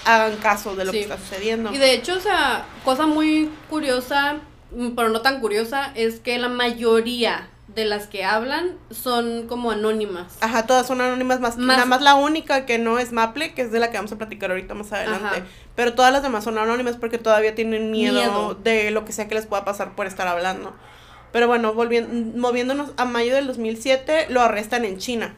hagan 0.05 0.37
caso 0.37 0.75
de 0.77 0.85
lo 0.85 0.93
Sí. 0.93 0.99
que 0.99 1.03
está 1.05 1.19
sucediendo. 1.19 1.73
Y 1.73 1.79
de 1.79 1.95
hecho, 1.95 2.15
o 2.15 2.21
sea, 2.21 2.65
cosa 2.85 3.07
muy 3.07 3.51
curiosa, 3.71 4.37
mm, 4.73 4.91
pero 4.97 5.09
no 5.11 5.21
tan 5.21 5.41
curiosa, 5.41 5.93
es 5.95 6.21
que 6.21 6.39
la 6.39 6.49
mayoría 6.49 7.49
de 7.69 7.85
las 7.87 8.07
que 8.07 8.23
hablan 8.25 8.77
son 8.91 9.47
como 9.47 9.71
anónimas. 9.71 10.37
Ajá, 10.43 10.67
todas 10.67 10.87
son 10.87 11.01
anónimas 11.01 11.41
más, 11.41 11.57
Más- 11.57 11.67
nada 11.77 11.87
más 11.87 12.03
la 12.03 12.17
única 12.17 12.67
que 12.67 12.79
no 12.79 12.99
es 12.99 13.13
Maple, 13.13 13.55
que 13.55 13.63
es 13.63 13.73
de 13.73 13.79
la 13.81 13.91
que 13.91 13.97
vamos 13.97 14.13
a 14.13 14.19
platicar 14.19 14.51
ahorita 14.51 14.75
más 14.75 14.93
adelante. 14.93 15.25
Ajá. 15.39 15.47
Pero 15.75 15.95
todas 15.95 16.13
las 16.13 16.23
demás 16.23 16.45
son 16.45 16.59
anónimas 16.59 16.97
porque 16.97 17.17
todavía 17.17 17.55
tienen 17.55 17.91
miedo, 17.91 18.15
Miedo. 18.15 18.55
de 18.63 18.91
lo 18.91 19.07
que 19.07 19.13
sea 19.13 19.27
que 19.27 19.35
les 19.37 19.47
pueda 19.47 19.65
pasar 19.65 19.95
por 19.95 20.07
estar 20.07 20.29
hablando. 20.29 20.75
Pero 21.33 21.47
bueno, 21.47 21.73
volviendo, 21.73 22.39
moviéndonos 22.39 22.91
a 22.99 23.07
mayo 23.07 23.35
del 23.35 23.47
2007, 23.47 24.27
lo 24.29 24.43
arrestan 24.43 24.85
en 24.85 24.99
China. 24.99 25.35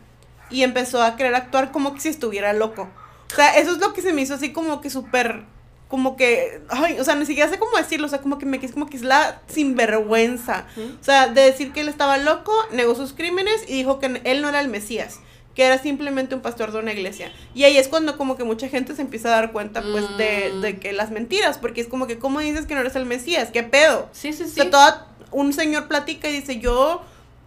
Y 0.50 0.64
empezó 0.64 1.02
a 1.04 1.14
querer 1.16 1.36
actuar 1.36 1.70
como 1.70 1.94
que 1.94 2.00
si 2.00 2.08
estuviera 2.08 2.52
loco. 2.52 2.88
O 3.34 3.36
sea, 3.36 3.58
eso 3.58 3.72
es 3.72 3.78
lo 3.78 3.92
que 3.92 4.00
se 4.02 4.12
me 4.12 4.22
hizo 4.22 4.34
así 4.34 4.52
como 4.52 4.80
que 4.80 4.88
súper 4.90 5.42
como 5.88 6.16
que, 6.16 6.60
ay, 6.70 6.98
o 6.98 7.04
sea, 7.04 7.14
ni 7.14 7.24
siquiera 7.26 7.48
sé 7.48 7.58
cómo 7.58 7.76
decirlo, 7.76 8.06
o 8.06 8.10
sea, 8.10 8.20
como 8.20 8.38
que 8.38 8.46
me 8.46 8.58
quis 8.58 8.72
como 8.72 8.86
que 8.88 8.96
es 8.96 9.02
la 9.04 9.42
sinvergüenza. 9.88 10.66
O 11.00 11.04
sea, 11.04 11.28
de 11.28 11.42
decir 11.42 11.72
que 11.72 11.80
él 11.80 11.88
estaba 11.88 12.16
loco, 12.18 12.52
negó 12.72 12.94
sus 12.94 13.12
crímenes 13.12 13.62
y 13.68 13.74
dijo 13.74 13.98
que 13.98 14.20
él 14.24 14.42
no 14.42 14.48
era 14.48 14.60
el 14.60 14.68
Mesías, 14.68 15.20
que 15.54 15.64
era 15.64 15.78
simplemente 15.78 16.34
un 16.34 16.40
pastor 16.40 16.72
de 16.72 16.78
una 16.80 16.92
iglesia. 16.92 17.32
Y 17.54 17.64
ahí 17.64 17.76
es 17.76 17.86
cuando 17.88 18.16
como 18.16 18.36
que 18.36 18.42
mucha 18.44 18.68
gente 18.68 18.96
se 18.96 19.02
empieza 19.02 19.28
a 19.28 19.32
dar 19.32 19.52
cuenta, 19.52 19.82
pues, 19.82 20.04
de, 20.16 20.52
Mm. 20.54 20.60
de 20.62 20.78
que 20.80 20.92
las 20.92 21.10
mentiras, 21.10 21.58
porque 21.58 21.80
es 21.82 21.86
como 21.86 22.06
que, 22.08 22.18
¿cómo 22.18 22.40
dices 22.40 22.66
que 22.66 22.74
no 22.74 22.80
eres 22.80 22.96
el 22.96 23.06
Mesías? 23.06 23.50
¿Qué 23.52 23.62
pedo? 23.62 24.08
Sí, 24.12 24.32
sí, 24.32 24.44
O 24.44 24.46
sí. 24.46 24.52
sea, 24.54 24.70
toda, 24.70 25.08
un 25.30 25.52
señor 25.52 25.86
platica 25.86 26.28
y 26.28 26.32
dice, 26.32 26.58
yo, 26.58 27.02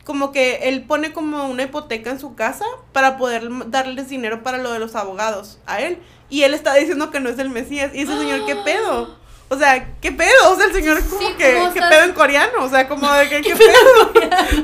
como 0.08 0.32
que 0.32 0.70
él 0.70 0.84
pone 0.84 1.12
como 1.12 1.49
una 1.49 1.64
hipoteca 1.64 2.10
en 2.12 2.18
su 2.18 2.34
casa 2.34 2.64
para 2.93 3.18
poder 3.18 3.49
darles 3.66 4.08
dinero 4.08 4.41
para 4.41 4.58
lo 4.58 4.72
de 4.72 4.80
los 4.80 4.95
abogados 4.95 5.60
a 5.66 5.82
él. 5.82 5.99
Y 6.30 6.43
él 6.43 6.53
está 6.53 6.74
diciendo 6.76 7.12
que 7.12 7.20
no 7.20 7.28
es 7.30 7.38
el 7.39 7.49
Mesías. 7.49 7.91
Y 7.93 8.03
ese 8.03 8.18
señor, 8.18 8.45
¿qué 8.45 8.55
pedo? 8.55 9.18
O 9.49 9.58
sea, 9.58 9.86
¿qué 9.99 10.14
pedo? 10.14 10.32
O 10.49 10.55
sea, 10.55 10.68
el 10.68 10.74
señor 10.74 11.03
como 11.10 11.20
Sí, 11.20 11.34
que, 11.38 11.55
¿cómo 11.55 11.74
¿qué 11.74 11.82
pedo 11.82 12.03
en 12.03 12.14
coreano? 12.14 12.64
O 12.64 12.70
sea, 12.70 12.88
como 12.88 13.12
de 13.12 13.28
que, 13.28 13.41
¿qué 13.43 13.53
pedo? 13.53 14.12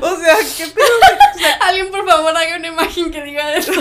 O 0.00 0.16
sea, 0.16 0.34
¿qué 0.56 0.66
pedo? 0.68 0.86
O 1.34 1.38
sea, 1.38 1.54
Alguien, 1.60 1.90
por 1.90 2.08
favor, 2.08 2.34
haga 2.34 2.56
una 2.56 2.68
imagen 2.68 3.10
que 3.10 3.22
diga 3.22 3.54
eso. 3.54 3.72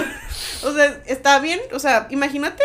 o 0.64 0.74
sea, 0.74 1.01
está 1.05 1.39
bien, 1.39 1.61
o 1.72 1.80
sea, 1.80 2.07
imagínate 2.09 2.61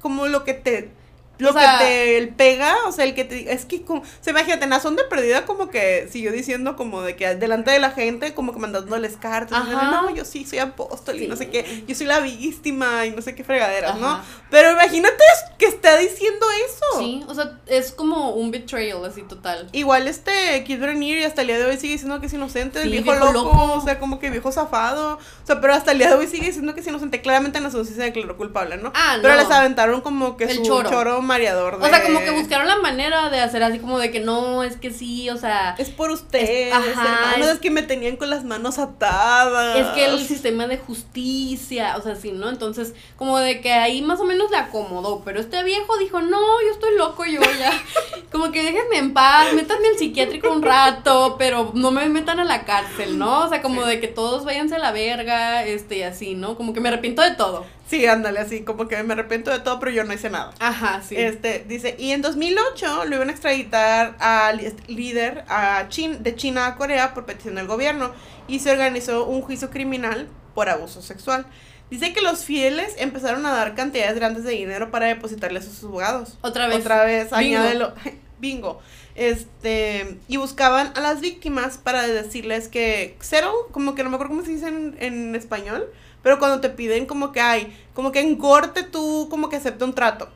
como 0.00 0.26
lo 0.26 0.42
que 0.42 0.54
te 0.54 0.90
lo 1.38 1.50
O 1.50 1.52
sea- 1.52 1.78
que 1.78 1.84
te 1.84 2.32
pega, 2.36 2.74
o 2.86 2.92
sea, 2.92 3.04
el 3.04 3.14
que 3.14 3.24
te 3.24 3.52
es 3.52 3.64
que 3.64 3.82
como, 3.82 4.02
se 4.20 4.30
imagínate, 4.30 4.66
Nazón 4.66 4.96
de 4.96 5.04
perdida 5.04 5.44
como 5.44 5.68
que 5.68 6.08
siguió 6.10 6.32
diciendo 6.32 6.76
como 6.76 7.02
de 7.02 7.16
que 7.16 7.34
delante 7.34 7.70
de 7.70 7.78
la 7.78 7.90
gente 7.90 8.34
como 8.34 8.52
que 8.52 8.58
mandándoles 8.58 9.16
cartas, 9.16 9.64
no, 9.68 10.10
yo 10.14 10.24
sí 10.24 10.44
soy 10.46 10.58
apóstol 10.60 11.20
y 11.20 11.26
no 11.28 11.36
sé 11.36 11.48
qué, 11.50 11.84
yo 11.86 11.94
soy 11.94 12.06
la 12.06 12.20
víctima 12.20 13.06
y 13.06 13.10
no 13.10 13.22
sé 13.22 13.34
qué 13.34 13.44
fregaderas, 13.44 13.98
¿no? 13.98 14.20
Pero 14.50 14.72
imagínate 14.72 15.22
que 15.58 15.66
está 15.66 15.96
diciendo 15.98 16.46
eso. 16.66 16.98
Sí, 17.00 17.24
o 17.28 17.34
sea, 17.34 17.58
es 17.66 17.92
como 17.92 18.30
un 18.30 18.50
betrayal 18.50 19.04
así 19.04 19.22
total. 19.22 19.68
Igual 19.72 20.08
este 20.08 20.62
Kid 20.64 20.82
Renier 20.82 21.18
y 21.18 21.24
hasta 21.24 21.40
el 21.42 21.48
día 21.48 21.58
de 21.58 21.64
hoy 21.66 21.76
sigue 21.76 21.94
diciendo 21.94 22.20
que 22.20 22.26
es 22.26 22.32
inocente, 22.32 22.82
el 22.82 22.90
viejo, 22.90 23.10
viejo 23.12 23.32
loco, 23.32 23.50
loco. 23.50 23.72
o 23.74 23.80
sea, 23.82 23.98
como 23.98 24.18
que 24.18 24.30
viejo 24.30 24.52
zafado, 24.52 25.14
o 25.16 25.46
sea, 25.46 25.60
pero 25.60 25.74
hasta 25.74 25.92
el 25.92 25.98
día 25.98 26.08
de 26.08 26.14
hoy 26.14 26.26
sigue 26.26 26.46
diciendo 26.46 26.74
que 26.74 26.80
es 26.80 26.86
inocente, 26.86 27.20
claramente 27.20 27.60
no 27.60 27.70
se 27.70 27.82
declaró 27.94 28.36
culpable, 28.36 28.76
¿no? 28.76 28.92
Ah, 28.94 29.18
Pero 29.20 29.34
no. 29.34 29.40
les 29.40 29.50
aventaron 29.50 30.00
como 30.00 30.36
que 30.36 30.44
El 30.44 30.56
su 30.56 30.62
choro. 30.62 30.88
choro, 30.90 31.22
mareador 31.26 31.74
O 31.74 31.86
sea, 31.86 31.98
de- 32.00 32.04
como 32.06 32.20
que 32.20 32.30
buscaron 32.30 32.66
la 32.66 32.78
manera 32.78 33.28
de 33.30 33.40
hacer 33.40 33.62
así 33.62 33.78
como 33.78 33.98
de 33.98 34.10
que 34.10 34.20
no, 34.20 34.62
es 34.62 34.76
que 34.76 34.90
sí, 34.90 35.28
o 35.30 35.36
sea, 35.36 35.74
Es 35.78 35.90
por 35.90 36.10
ustedes, 36.10 36.68
Es- 36.68 36.72
ajá, 36.74 37.02
hermanos, 37.02 37.46
es- 37.48 37.54
es 37.54 37.58
que 37.60 37.70
me 37.70 37.82
tenían 37.82 38.16
con 38.16 38.30
las 38.30 38.44
manos 38.44 38.78
atadas. 38.78 39.76
es 39.76 39.86
que 39.88 40.06
el 40.06 40.18
sistema 40.26 40.66
de 40.66 40.78
justicia, 40.78 41.96
o 41.98 42.02
sea, 42.02 42.16
sí, 42.16 42.32
¿no? 42.32 42.48
Entonces, 42.48 42.94
como 43.16 43.38
de 43.38 43.60
que 43.60 43.72
ahí 43.72 44.02
más 44.02 44.20
o 44.20 44.24
menos 44.24 44.50
le 44.50 44.56
acomodó, 44.56 45.22
pero 45.24 45.40
este 45.40 45.62
viejo 45.64 45.96
dijo, 45.98 46.20
no, 46.20 46.40
yo 46.62 46.72
estoy 46.72 46.96
loco, 46.96 47.24
yo 47.24 47.40
ya, 47.58 47.72
como 48.32 48.52
que 48.52 48.62
déjenme 48.62 48.98
en 48.98 49.12
paz, 49.14 49.52
métanme 49.54 49.88
al 49.88 49.98
psiquiátrico 49.98 50.50
un 50.50 50.62
rato, 50.62 51.36
pero 51.38 51.72
no 51.74 51.90
me 51.90 52.08
metan 52.08 52.40
a 52.40 52.44
la 52.44 52.64
cárcel, 52.64 53.18
¿no? 53.18 53.40
O 53.44 53.48
sea, 53.48 53.62
como 53.62 53.82
Sí. 53.82 53.88
de 53.88 54.00
que 54.00 54.08
todos 54.08 54.44
váyanse 54.44 54.76
a 54.76 54.78
la 54.78 54.92
verga, 54.92 55.64
este, 55.64 55.98
y 55.98 56.02
así, 56.02 56.34
¿no? 56.34 56.56
Como 56.56 56.72
que 56.72 56.80
me 56.80 56.88
arrepiento 56.88 57.22
de 57.22 57.32
todo. 57.32 57.64
Sí, 57.88 58.04
ándale, 58.06 58.40
así, 58.40 58.62
como 58.62 58.88
que 58.88 59.00
me 59.04 59.12
arrepiento 59.12 59.52
de 59.52 59.60
todo, 59.60 59.78
pero 59.78 59.92
yo 59.92 60.02
no 60.04 60.12
hice 60.12 60.28
nada. 60.28 60.52
Ajá, 60.58 61.02
sí. 61.02 61.16
Este, 61.16 61.64
dice, 61.68 61.94
y 61.98 62.10
en 62.10 62.20
2008 62.20 63.04
lo 63.04 63.16
iban 63.16 63.28
a 63.28 63.32
extraditar 63.32 64.16
al 64.18 64.60
líder 64.88 65.44
a 65.48 65.86
Chin, 65.88 66.22
de 66.22 66.34
China 66.34 66.66
a 66.66 66.76
Corea 66.76 67.14
por 67.14 67.26
petición 67.26 67.54
del 67.54 67.68
gobierno 67.68 68.12
y 68.48 68.58
se 68.58 68.72
organizó 68.72 69.26
un 69.26 69.40
juicio 69.40 69.70
criminal 69.70 70.28
por 70.54 70.68
abuso 70.68 71.00
sexual. 71.00 71.46
Dice 71.88 72.12
que 72.12 72.20
los 72.20 72.44
fieles 72.44 72.94
empezaron 72.98 73.46
a 73.46 73.52
dar 73.52 73.76
cantidades 73.76 74.16
grandes 74.16 74.42
de 74.42 74.50
dinero 74.52 74.90
para 74.90 75.06
depositarles 75.06 75.68
a 75.68 75.70
sus 75.70 75.84
abogados. 75.84 76.36
Otra 76.40 76.66
vez. 76.66 76.78
Otra 76.78 77.04
vez, 77.04 77.30
Bingo. 77.30 77.36
añádelo. 77.36 77.94
Bingo. 78.40 78.80
Este, 79.14 80.18
y 80.26 80.36
buscaban 80.36 80.92
a 80.96 81.00
las 81.00 81.20
víctimas 81.20 81.78
para 81.78 82.06
decirles 82.06 82.66
que 82.66 83.16
cero, 83.20 83.52
como 83.70 83.94
que 83.94 84.02
no 84.02 84.10
me 84.10 84.16
acuerdo 84.16 84.34
cómo 84.34 84.44
se 84.44 84.50
dice 84.50 84.66
en, 84.68 84.96
en 84.98 85.34
español, 85.36 85.88
pero 86.26 86.40
cuando 86.40 86.60
te 86.60 86.70
piden 86.70 87.06
como 87.06 87.30
que 87.30 87.40
hay, 87.40 87.72
como 87.94 88.10
que 88.10 88.18
en 88.18 88.34
corte 88.34 88.82
tú 88.82 89.28
como 89.30 89.48
que 89.48 89.54
acepta 89.54 89.84
un 89.84 89.94
trato. 89.94 90.28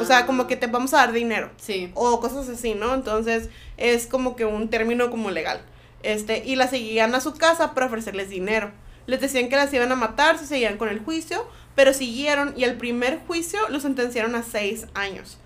O 0.00 0.04
sea, 0.06 0.24
como 0.24 0.46
que 0.46 0.56
te 0.56 0.68
vamos 0.68 0.94
a 0.94 0.96
dar 0.96 1.12
dinero. 1.12 1.50
Sí. 1.58 1.90
O 1.92 2.18
cosas 2.18 2.48
así, 2.48 2.74
¿no? 2.74 2.94
Entonces, 2.94 3.50
es 3.76 4.06
como 4.06 4.36
que 4.36 4.46
un 4.46 4.70
término 4.70 5.10
como 5.10 5.30
legal. 5.30 5.60
Este, 6.02 6.42
y 6.46 6.56
las 6.56 6.70
seguían 6.70 7.14
a 7.14 7.20
su 7.20 7.34
casa 7.34 7.74
para 7.74 7.88
ofrecerles 7.88 8.30
dinero. 8.30 8.72
Les 9.06 9.20
decían 9.20 9.50
que 9.50 9.56
las 9.56 9.70
iban 9.74 9.92
a 9.92 9.96
matar 9.96 10.38
si 10.38 10.46
seguían 10.46 10.78
con 10.78 10.88
el 10.88 11.00
juicio, 11.00 11.46
pero 11.74 11.92
siguieron 11.92 12.54
y 12.56 12.64
al 12.64 12.78
primer 12.78 13.20
juicio 13.26 13.60
lo 13.68 13.80
sentenciaron 13.80 14.36
a 14.36 14.44
seis 14.44 14.86
años. 14.94 15.36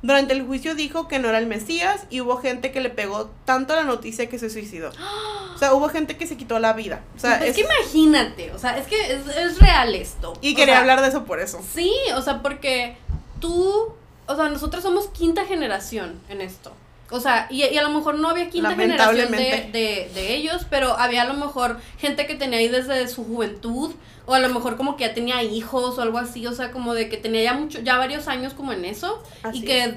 Durante 0.00 0.32
el 0.32 0.46
juicio 0.46 0.74
dijo 0.76 1.08
que 1.08 1.18
no 1.18 1.28
era 1.28 1.38
el 1.38 1.46
Mesías 1.46 2.02
y 2.08 2.20
hubo 2.20 2.36
gente 2.36 2.70
que 2.70 2.80
le 2.80 2.88
pegó 2.90 3.30
tanto 3.44 3.74
la 3.74 3.82
noticia 3.82 4.28
que 4.28 4.38
se 4.38 4.48
suicidó. 4.48 4.90
O 5.54 5.58
sea, 5.58 5.74
hubo 5.74 5.88
gente 5.88 6.16
que 6.16 6.26
se 6.26 6.36
quitó 6.36 6.58
la 6.60 6.72
vida. 6.72 7.00
O 7.16 7.18
sea, 7.20 7.36
es, 7.44 7.50
es- 7.50 7.56
que 7.56 7.62
imagínate, 7.62 8.52
o 8.52 8.58
sea, 8.60 8.78
es 8.78 8.86
que 8.86 9.00
es, 9.12 9.26
es 9.36 9.58
real 9.58 9.94
esto. 9.96 10.34
y 10.40 10.52
O 10.52 10.56
quería 10.56 10.74
sea, 10.74 10.80
hablar 10.80 11.00
de 11.02 11.08
eso 11.08 11.24
por 11.24 11.40
eso. 11.40 11.60
Sí, 11.74 11.92
o 12.14 12.22
sea, 12.22 12.42
porque 12.42 12.96
tú, 13.40 13.92
o 14.26 14.36
sea, 14.36 14.48
nosotros 14.48 14.82
somos 14.84 15.08
quinta 15.08 15.44
generación 15.46 16.20
en 16.28 16.42
esto. 16.42 16.72
O 17.10 17.20
sea, 17.20 17.46
y, 17.50 17.64
y 17.64 17.78
a 17.78 17.82
lo 17.82 17.88
mejor 17.88 18.16
no 18.18 18.28
había 18.28 18.50
quinta 18.50 18.74
generación 18.76 19.32
de, 19.32 19.70
de, 19.72 20.10
de 20.14 20.34
ellos, 20.34 20.66
pero 20.68 20.92
había 20.98 21.22
a 21.22 21.24
lo 21.24 21.34
mejor 21.34 21.80
gente 21.98 22.26
que 22.26 22.34
tenía 22.34 22.58
ahí 22.58 22.68
desde 22.68 23.08
su 23.08 23.24
juventud, 23.24 23.94
o 24.28 24.34
a 24.34 24.40
lo 24.40 24.50
mejor 24.50 24.76
como 24.76 24.94
que 24.96 25.04
ya 25.04 25.14
tenía 25.14 25.42
hijos 25.42 25.96
o 25.96 26.02
algo 26.02 26.18
así, 26.18 26.46
o 26.46 26.52
sea, 26.52 26.70
como 26.70 26.92
de 26.92 27.08
que 27.08 27.16
tenía 27.16 27.44
ya 27.44 27.54
mucho, 27.54 27.80
ya 27.80 27.96
varios 27.96 28.28
años 28.28 28.52
como 28.52 28.74
en 28.74 28.84
eso, 28.84 29.22
Así 29.42 29.60
y 29.60 29.62
que, 29.62 29.96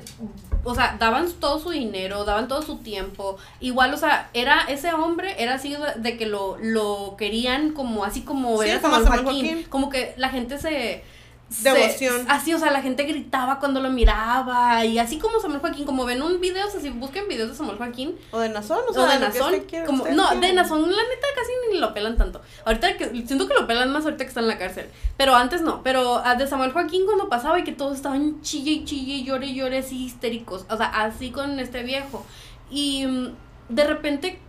o 0.63 0.73
sea, 0.73 0.95
daban 0.97 1.29
todo 1.33 1.59
su 1.59 1.71
dinero, 1.71 2.23
daban 2.23 2.47
todo 2.47 2.61
su 2.61 2.77
tiempo, 2.77 3.37
igual, 3.59 3.93
o 3.93 3.97
sea, 3.97 4.29
era, 4.33 4.61
ese 4.69 4.93
hombre 4.93 5.35
era 5.37 5.55
así 5.55 5.75
de, 5.97 6.17
que 6.17 6.27
lo, 6.27 6.57
lo 6.61 7.15
querían 7.17 7.73
como, 7.73 8.05
así 8.05 8.21
como 8.21 8.61
Sí, 8.61 8.69
era 8.69 8.79
como 8.79 8.95
Joaquín, 8.95 9.23
Joaquín. 9.23 9.65
como 9.69 9.89
que 9.89 10.13
la 10.15 10.29
gente 10.29 10.57
se... 10.57 11.03
se- 11.51 11.69
Devoción. 11.69 12.25
así, 12.29 12.53
o 12.53 12.59
sea, 12.59 12.71
la 12.71 12.81
gente 12.81 13.03
gritaba 13.03 13.59
cuando 13.59 13.81
lo 13.81 13.89
miraba, 13.89 14.85
y 14.85 14.97
así 14.99 15.17
como 15.19 15.39
Samuel 15.39 15.59
Joaquín, 15.59 15.85
como 15.85 16.05
ven 16.05 16.21
un 16.21 16.39
video, 16.39 16.67
o 16.67 16.69
sea, 16.71 16.79
si 16.79 16.89
busquen 16.89 17.27
videos 17.27 17.49
de 17.49 17.55
Samuel 17.55 17.77
Joaquín, 17.77 18.15
O 18.31 18.39
de 18.39 18.49
Nazón, 18.49 18.79
o 18.87 18.91
o, 18.91 18.93
sea, 18.93 19.05
de 19.07 19.25
lo 19.25 19.31
que 19.31 19.39
Nazón, 19.39 19.85
como, 19.85 20.07
no, 20.07 20.29
de 20.39 20.53
Nazón, 20.53 20.81
la 20.81 20.87
neta 21.03 21.27
casi 21.35 21.51
ni 21.71 21.79
lo 21.79 21.93
pelan 21.93 22.17
tanto. 22.17 22.41
Ahorita 22.65 22.97
que, 22.97 23.09
siento 23.25 23.47
que 23.47 23.53
lo 23.53 23.67
pelan 23.67 23.91
más 23.91 24.05
ahorita 24.05 24.23
que 24.23 24.29
está 24.29 24.39
en 24.39 24.47
la 24.47 24.57
cárcel, 24.57 24.89
pero 25.17 25.35
antes 25.35 25.61
no, 25.61 25.83
pero 25.83 26.21
ah, 26.23 26.35
de 26.35 26.47
Samuel 26.47 26.71
Joaquín 26.71 27.05
cuando 27.05 27.29
pasaba 27.29 27.59
y 27.59 27.63
que 27.63 27.73
todos 27.73 27.95
estaban 27.97 28.41
chille 28.41 28.71
y 28.71 28.85
chille 28.85 29.13
y 29.15 29.23
llore 29.25 29.47
y 29.47 29.55
llore 29.55 29.79
así 29.79 30.05
histéricos, 30.05 30.65
o 30.69 30.77
sea, 30.77 30.87
así 30.87 31.31
con 31.31 31.59
este 31.59 31.83
viejo. 31.83 32.25
Y 32.69 33.05
mm, 33.05 33.35
de 33.69 33.83
repente, 33.83 34.39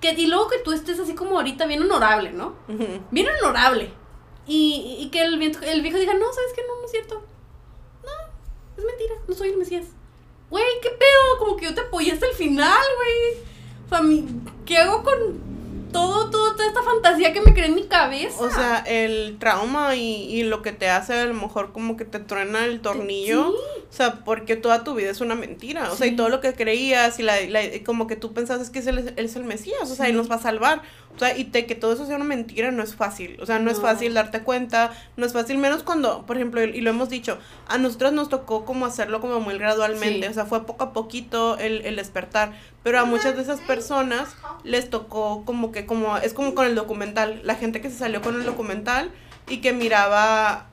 que, 0.00 0.12
y 0.12 0.26
luego 0.26 0.48
que 0.48 0.58
tú 0.58 0.72
estés 0.72 0.98
así 0.98 1.14
como 1.14 1.36
ahorita 1.36 1.66
bien 1.66 1.82
honorable, 1.82 2.32
¿no? 2.32 2.54
Bien 3.10 3.26
honorable. 3.40 3.92
Y, 4.46 4.96
y 5.00 5.08
que 5.10 5.22
el, 5.22 5.38
viejo- 5.38 5.62
el 5.64 5.80
viejo 5.82 5.98
diga, 5.98 6.14
no, 6.14 6.32
¿sabes 6.32 6.52
qué? 6.54 6.62
No, 6.68 6.78
no 6.80 6.84
es 6.84 6.90
cierto. 6.90 7.22
No, 8.04 8.10
es 8.78 8.84
mentira, 8.84 9.14
no 9.26 9.34
soy 9.34 9.50
el 9.50 9.56
Mesías. 9.56 9.86
Güey, 10.50 10.64
¿qué 10.82 10.90
pedo? 10.90 11.38
Como 11.38 11.56
que 11.56 11.64
yo 11.66 11.74
te 11.74 11.80
apoyé 11.80 12.12
hasta 12.12 12.26
el 12.26 12.34
final, 12.34 12.82
güey. 12.96 13.42
O 13.86 13.88
sea, 13.88 14.02
mi- 14.02 14.26
¿qué 14.66 14.76
hago 14.78 15.02
con 15.02 15.88
todo, 15.92 16.28
todo, 16.30 16.52
toda 16.54 16.66
esta 16.66 16.82
fantasía 16.82 17.32
que 17.32 17.40
me 17.40 17.52
creé 17.54 17.66
en 17.66 17.74
mi 17.74 17.84
cabeza? 17.84 18.42
O 18.42 18.50
sea, 18.50 18.78
el 18.86 19.38
trauma 19.38 19.94
y, 19.96 20.24
y 20.24 20.42
lo 20.42 20.60
que 20.62 20.72
te 20.72 20.88
hace 20.90 21.14
a 21.14 21.24
lo 21.26 21.34
mejor 21.34 21.72
como 21.72 21.96
que 21.96 22.04
te 22.04 22.18
truena 22.20 22.64
el 22.66 22.80
tornillo. 22.80 23.52
Sí. 23.52 23.73
O 23.88 23.92
sea, 23.96 24.24
porque 24.24 24.56
toda 24.56 24.82
tu 24.82 24.94
vida 24.94 25.10
es 25.10 25.20
una 25.20 25.34
mentira. 25.34 25.92
O 25.92 25.96
sea, 25.96 26.06
y 26.06 26.16
todo 26.16 26.28
lo 26.28 26.40
que 26.40 26.52
creías 26.54 27.18
y 27.20 27.22
la, 27.22 27.40
la- 27.42 27.60
como 27.86 28.06
que 28.06 28.16
tú 28.16 28.32
pensabas 28.34 28.70
que 28.70 28.80
es 28.80 28.86
el, 28.88 29.12
es 29.16 29.36
el 29.36 29.44
Mesías, 29.44 29.90
o 29.90 29.94
sea, 29.94 30.08
y 30.08 30.12
nos 30.12 30.30
va 30.30 30.36
a 30.36 30.40
salvar. 30.40 30.82
O 31.14 31.18
sea, 31.20 31.38
y 31.38 31.44
te, 31.44 31.64
que 31.66 31.76
todo 31.76 31.92
eso 31.92 32.06
sea 32.06 32.16
una 32.16 32.24
mentira 32.24 32.72
no 32.72 32.82
es 32.82 32.96
fácil. 32.96 33.38
O 33.40 33.46
sea, 33.46 33.60
no, 33.60 33.70
es 33.70 33.80
fácil 33.80 34.14
darte 34.14 34.40
cuenta, 34.42 34.90
no 35.16 35.24
es 35.24 35.32
fácil, 35.32 35.58
menos 35.58 35.84
cuando, 35.84 36.26
por 36.26 36.36
ejemplo, 36.36 36.60
y 36.64 36.80
lo 36.80 36.90
hemos 36.90 37.08
dicho, 37.08 37.38
a 37.68 37.78
nosotros 37.78 38.12
nos 38.12 38.28
tocó 38.28 38.64
como 38.64 38.84
hacerlo 38.84 39.20
como 39.20 39.38
muy 39.38 39.56
gradualmente. 39.56 40.26
Sí. 40.26 40.30
O 40.30 40.34
sea, 40.34 40.44
fue 40.44 40.66
poco 40.66 40.82
a 40.82 40.92
poquito 40.92 41.56
el, 41.58 41.82
el 41.86 41.94
despertar. 41.96 42.52
Pero 42.82 42.98
a 42.98 43.04
muchas 43.04 43.36
de 43.36 43.42
esas 43.42 43.60
personas 43.60 44.28
les 44.64 44.90
tocó 44.90 45.44
como 45.44 45.70
que, 45.70 45.86
como, 45.86 46.16
es 46.18 46.34
como 46.34 46.54
con 46.56 46.66
el 46.66 46.74
documental. 46.74 47.40
La 47.44 47.54
gente 47.54 47.80
que 47.80 47.90
se 47.90 47.96
salió 47.98 48.20
con 48.20 48.34
el 48.34 48.44
documental 48.44 49.12
y 49.48 49.58
que 49.58 49.72
miraba 49.72 50.66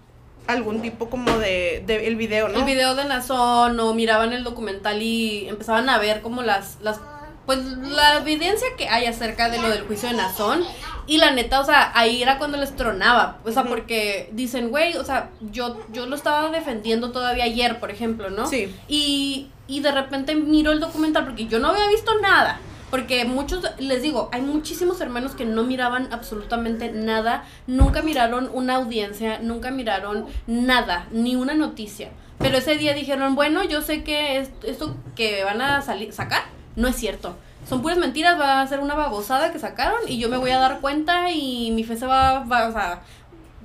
algún 0.48 0.82
tipo 0.82 1.10
como 1.10 1.38
de, 1.38 1.84
de 1.86 2.08
el 2.08 2.16
video, 2.16 2.48
¿no? 2.50 2.60
El 2.60 2.66
video 2.66 2.96
de 2.96 3.06
Nazón 3.06 3.80
o 3.80 3.94
miraban 3.94 4.34
el 4.34 4.44
documental 4.44 5.02
y 5.02 5.48
empezaban 5.48 5.90
a 5.90 5.98
ver 5.98 6.22
como 6.22 6.42
las, 6.42 6.78
las 6.82 7.00
pues 7.46 7.60
la 7.60 8.18
evidencia 8.18 8.68
que 8.78 8.88
hay 8.88 9.06
acerca 9.06 9.50
de 9.50 9.60
lo 9.60 9.70
del 9.70 9.82
juicio 9.82 10.10
de 10.10 10.16
Nazón 10.16 10.64
y 11.08 11.18
la 11.18 11.32
neta, 11.32 11.60
o 11.60 11.66
sea, 11.66 11.92
ahí 11.96 12.22
era 12.22 12.38
cuando 12.38 12.58
les 12.58 12.76
tronaba, 12.76 13.40
o 13.44 13.52
sea, 13.52 13.64
porque 13.64 14.30
dicen, 14.34 14.70
güey, 14.70 14.96
o 14.98 15.04
sea, 15.04 15.30
yo 15.52 15.78
yo 15.92 16.06
lo 16.06 16.16
estaba 16.16 16.50
defendiendo 16.50 17.12
todavía 17.12 17.44
ayer, 17.46 17.80
por 17.80 17.90
ejemplo, 17.92 18.30
¿no? 18.30 18.48
Sí. 18.48 18.74
Y, 18.88 19.50
y 19.68 19.80
de 19.80 19.92
repente 19.92 20.36
miro 20.36 20.72
el 20.72 20.80
documental 20.80 21.26
porque 21.26 21.48
yo 21.48 21.60
no 21.60 21.70
había 21.70 21.88
visto 21.88 22.20
nada. 22.22 22.60
Porque 22.92 23.26
muchos, 23.26 23.64
les 23.80 24.02
digo, 24.02 24.30
hay 24.34 24.42
muchísimos 24.42 25.00
hermanos 25.02 25.32
que 25.34 25.46
no 25.46 25.64
miraban 25.64 26.10
absolutamente 26.12 26.92
nada, 26.92 27.46
nunca 27.66 28.02
miraron 28.02 28.50
una 28.54 28.76
audiencia, 28.76 29.40
nunca 29.42 29.72
miraron 29.72 30.26
nada, 30.46 31.08
ni 31.12 31.36
una 31.36 31.54
noticia. 31.56 32.10
Pero 32.38 32.58
ese 32.58 32.76
día 32.78 32.94
dijeron, 32.94 33.34
bueno, 33.36 33.64
yo 33.64 33.82
sé 33.82 34.04
que 34.04 34.40
es- 34.40 34.52
esto 34.64 34.96
que 35.16 35.44
van 35.44 35.62
a 35.62 35.82
sacar 35.82 36.44
no 36.76 36.88
es 36.88 36.96
cierto. 36.96 37.36
Son 37.68 37.82
puras 37.82 37.98
mentiras, 37.98 38.40
va 38.40 38.62
a 38.62 38.68
ser 38.68 38.80
una 38.80 38.96
babosada 38.96 39.52
que 39.52 39.60
sacaron 39.60 40.00
y 40.08 40.18
yo 40.18 40.30
me 40.30 40.38
voy 40.38 40.50
a 40.52 40.58
dar 40.58 40.80
cuenta 40.82 41.32
y 41.32 41.72
mi 41.72 41.84
fe 41.84 41.96
se 41.96 42.08
va, 42.08 42.44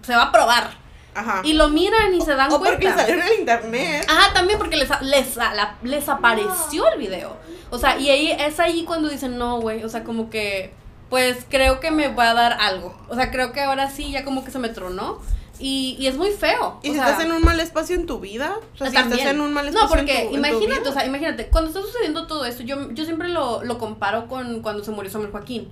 se 0.03 0.15
va 0.15 0.23
a 0.23 0.33
probar. 0.33 0.86
Ajá. 1.17 1.41
Y 1.45 1.55
lo 1.55 1.69
miran 1.71 2.15
y 2.15 2.21
se 2.21 2.35
dan 2.35 2.53
o 2.53 2.59
porque 2.59 2.83
cuenta. 2.85 3.03
salió 3.03 3.15
en 3.17 3.23
el 3.23 3.41
internet. 3.41 4.07
Ajá, 4.09 4.35
también 4.35 4.59
porque 4.59 4.77
les, 4.77 4.89
les, 5.01 5.39
les 5.83 6.09
apareció 6.09 6.87
el 6.93 6.99
video. 6.99 7.37
O 7.71 7.79
sea, 7.79 7.99
y 7.99 8.11
ahí 8.11 8.31
es 8.31 8.61
ahí 8.61 8.85
cuando 8.85 9.09
dicen, 9.09 9.39
no, 9.39 9.61
güey, 9.61 9.83
o 9.83 9.89
sea, 9.89 10.05
como 10.05 10.31
que, 10.31 10.73
pues 11.11 11.39
creo 11.49 11.81
que 11.81 11.91
me 11.91 12.09
va 12.09 12.31
a 12.31 12.35
dar 12.35 12.53
algo. 12.61 12.95
O 13.09 13.15
sea, 13.15 13.31
creo 13.31 13.53
que 13.53 13.61
ahora 13.63 13.91
sí 13.91 14.13
ya 14.13 14.25
como 14.25 14.45
que 14.45 14.51
se 14.51 14.59
me 14.59 14.69
tronó. 14.69 15.21
Y, 15.59 15.97
y 15.99 16.07
es 16.07 16.19
muy 16.19 16.33
feo. 16.33 16.79
Y 16.83 16.91
o 16.91 16.93
si 16.93 16.99
sea, 16.99 17.09
estás 17.09 17.25
en 17.25 17.33
un 17.33 17.43
mal 17.43 17.59
espacio 17.61 17.97
en 17.97 18.05
tu 18.05 18.21
vida, 18.21 18.55
o 18.75 18.77
sea, 18.77 18.89
si 18.89 18.95
también. 18.95 19.21
estás 19.21 19.35
en 19.35 19.41
un 19.41 19.55
mal 19.55 19.67
espacio 19.67 19.89
No, 19.89 19.91
porque 19.91 20.13
en 20.25 20.29
tu, 20.29 20.35
en 20.37 20.43
tu 20.43 20.49
imagínate, 20.49 20.81
vida. 20.83 20.91
o 20.91 20.93
sea, 20.93 21.07
imagínate, 21.07 21.47
cuando 21.49 21.71
está 21.71 21.81
sucediendo 21.81 22.27
todo 22.27 22.45
esto, 22.45 22.63
yo, 22.63 22.91
yo 22.93 23.05
siempre 23.07 23.29
lo, 23.31 23.65
lo 23.65 23.79
comparo 23.79 24.29
con 24.29 24.61
cuando 24.61 24.85
se 24.85 24.91
murió 24.91 25.11
Samuel 25.11 25.31
Joaquín. 25.31 25.71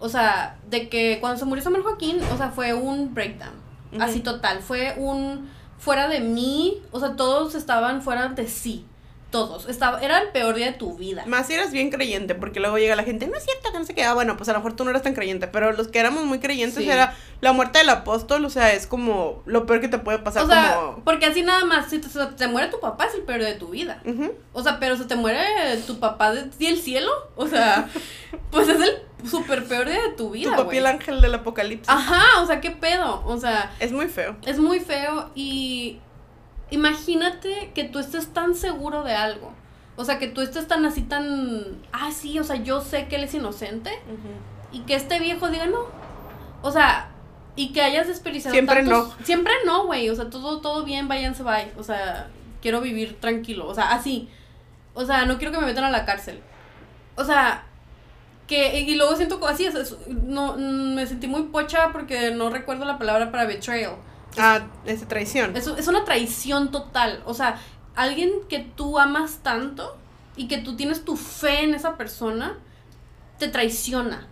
O 0.00 0.08
sea, 0.08 0.56
de 0.68 0.88
que 0.88 1.18
cuando 1.20 1.38
se 1.38 1.44
murió 1.44 1.62
Samuel 1.62 1.84
Joaquín, 1.84 2.20
o 2.34 2.36
sea, 2.36 2.50
fue 2.50 2.74
un 2.74 3.14
breakdown. 3.14 3.52
Así 3.98 4.20
total, 4.20 4.60
fue 4.60 4.94
un 4.98 5.48
fuera 5.78 6.08
de 6.08 6.20
mí, 6.20 6.82
o 6.92 7.00
sea, 7.00 7.16
todos 7.16 7.54
estaban 7.54 8.02
fuera 8.02 8.28
de 8.28 8.46
sí. 8.46 8.84
Todos. 9.30 9.68
Estaba, 9.68 10.00
era 10.00 10.18
el 10.20 10.28
peor 10.30 10.54
día 10.56 10.66
de 10.66 10.72
tu 10.72 10.96
vida. 10.96 11.24
Más 11.26 11.46
si 11.46 11.54
eras 11.54 11.70
bien 11.70 11.90
creyente, 11.90 12.34
porque 12.34 12.58
luego 12.60 12.78
llega 12.78 12.96
la 12.96 13.04
gente, 13.04 13.26
no 13.28 13.36
es 13.36 13.44
cierto, 13.44 13.70
que 13.72 13.78
no 13.78 13.84
sé 13.84 13.94
qué. 13.94 14.02
Ah, 14.04 14.14
bueno, 14.14 14.36
pues 14.36 14.48
a 14.48 14.52
lo 14.52 14.58
mejor 14.58 14.74
tú 14.74 14.84
no 14.84 14.90
eras 14.90 15.02
tan 15.02 15.14
creyente, 15.14 15.46
pero 15.46 15.70
los 15.72 15.88
que 15.88 15.98
éramos 16.00 16.24
muy 16.24 16.40
creyentes 16.40 16.82
Sí. 16.82 16.90
era 16.90 17.14
la 17.40 17.52
muerte 17.52 17.78
del 17.78 17.88
apóstol, 17.90 18.44
o 18.44 18.50
sea, 18.50 18.72
es 18.72 18.86
como 18.86 19.42
lo 19.46 19.66
peor 19.66 19.80
que 19.80 19.88
te 19.88 19.98
puede 19.98 20.18
pasar. 20.18 20.42
O 20.44 20.46
sea, 20.48 20.74
como... 20.74 21.04
porque 21.04 21.26
así 21.26 21.42
nada 21.42 21.64
más, 21.64 21.88
si 21.90 21.98
te, 22.00 22.08
se 22.08 22.26
te 22.26 22.48
muere 22.48 22.68
tu 22.68 22.80
papá 22.80 23.06
es 23.06 23.14
el 23.14 23.22
peor 23.22 23.38
día 23.38 23.48
de 23.48 23.54
tu 23.54 23.68
vida. 23.68 24.02
O 24.52 24.62
sea, 24.62 24.78
pero 24.80 24.96
se 24.96 25.04
te 25.04 25.14
muere 25.16 25.40
tu 25.86 25.98
papá 26.00 26.32
de- 26.32 26.44
del 26.58 26.80
cielo. 26.80 27.10
O 27.36 27.46
sea, 27.46 27.88
pues 28.50 28.68
es 28.68 28.80
el 28.80 28.98
super 29.28 29.64
peor 29.64 29.88
día 29.88 30.02
de 30.02 30.10
tu 30.16 30.30
vida. 30.30 30.50
Tu 30.50 30.56
papi 30.56 30.64
güey. 30.64 30.78
el 30.78 30.86
ángel 30.86 31.20
del 31.20 31.34
apocalipsis. 31.34 31.88
Ajá, 31.88 32.42
o 32.42 32.46
sea, 32.46 32.60
qué 32.60 32.70
pedo. 32.72 33.22
O 33.26 33.38
sea, 33.38 33.70
Es 33.78 33.92
muy 33.92 34.08
feo. 34.08 34.36
es 34.44 34.58
muy 34.58 34.80
feo 34.80 35.30
y 35.34 35.98
imagínate 36.70 37.72
que 37.74 37.84
tú 37.84 37.98
estés 37.98 38.32
tan 38.32 38.54
seguro 38.54 39.02
de 39.02 39.14
algo. 39.14 39.52
O 39.96 40.04
sea, 40.04 40.18
que 40.18 40.28
tú 40.28 40.40
estés 40.40 40.66
tan 40.66 40.84
así 40.86 41.02
tan, 41.02 41.78
ah, 41.92 42.10
sí, 42.12 42.38
o 42.38 42.44
sea, 42.44 42.56
yo 42.56 42.80
sé 42.80 43.06
que 43.08 43.16
él 43.16 43.24
es 43.24 43.34
inocente 43.34 43.90
y 44.72 44.80
que 44.80 44.94
este 44.94 45.18
viejo 45.18 45.48
diga 45.48 45.66
no. 45.66 45.80
O 46.62 46.70
sea, 46.72 47.08
y 47.56 47.72
que 47.72 47.82
hayas 47.82 48.06
desperdiciado 48.06 48.54
Siempre 48.54 48.76
tantos- 48.84 49.14
Siempre 49.24 49.52
no, 49.66 49.84
güey. 49.86 50.08
O 50.08 50.14
sea, 50.14 50.30
todo 50.30 50.60
todo 50.60 50.84
bien, 50.84 51.08
váyanse, 51.08 51.42
bye. 51.42 51.72
O 51.76 51.82
sea, 51.82 52.28
quiero 52.62 52.80
vivir 52.80 53.18
tranquilo, 53.20 53.66
o 53.66 53.74
sea, 53.74 53.92
así. 53.92 54.28
O 54.94 55.04
sea, 55.04 55.26
no 55.26 55.36
quiero 55.38 55.52
que 55.52 55.58
me 55.58 55.66
metan 55.66 55.84
a 55.84 55.90
la 55.90 56.04
cárcel. 56.04 56.40
O 57.16 57.24
sea, 57.24 57.64
que 58.46 58.80
y 58.80 58.94
luego 58.94 59.16
siento 59.16 59.44
así, 59.46 59.64
es, 59.66 59.74
es- 59.74 59.96
no 60.08 60.54
mm, 60.56 60.94
me 60.94 61.06
sentí 61.06 61.26
muy 61.26 61.42
pocha 61.44 61.90
porque 61.92 62.30
no 62.34 62.48
recuerdo 62.50 62.84
la 62.84 62.98
palabra 62.98 63.30
para 63.30 63.44
betrayal. 63.44 63.96
Ah, 64.38 64.66
es 64.86 65.06
traición. 65.08 65.56
Es, 65.56 65.66
es 65.66 65.88
una 65.88 66.04
traición 66.04 66.70
total. 66.70 67.22
O 67.26 67.34
sea, 67.34 67.60
alguien 67.96 68.32
que 68.48 68.58
tú 68.60 68.98
amas 68.98 69.38
tanto 69.42 69.96
y 70.36 70.48
que 70.48 70.58
tú 70.58 70.76
tienes 70.76 71.04
tu 71.04 71.16
fe 71.16 71.64
en 71.64 71.74
esa 71.74 71.96
persona, 71.96 72.56
te 73.38 73.48
traiciona. 73.48 74.28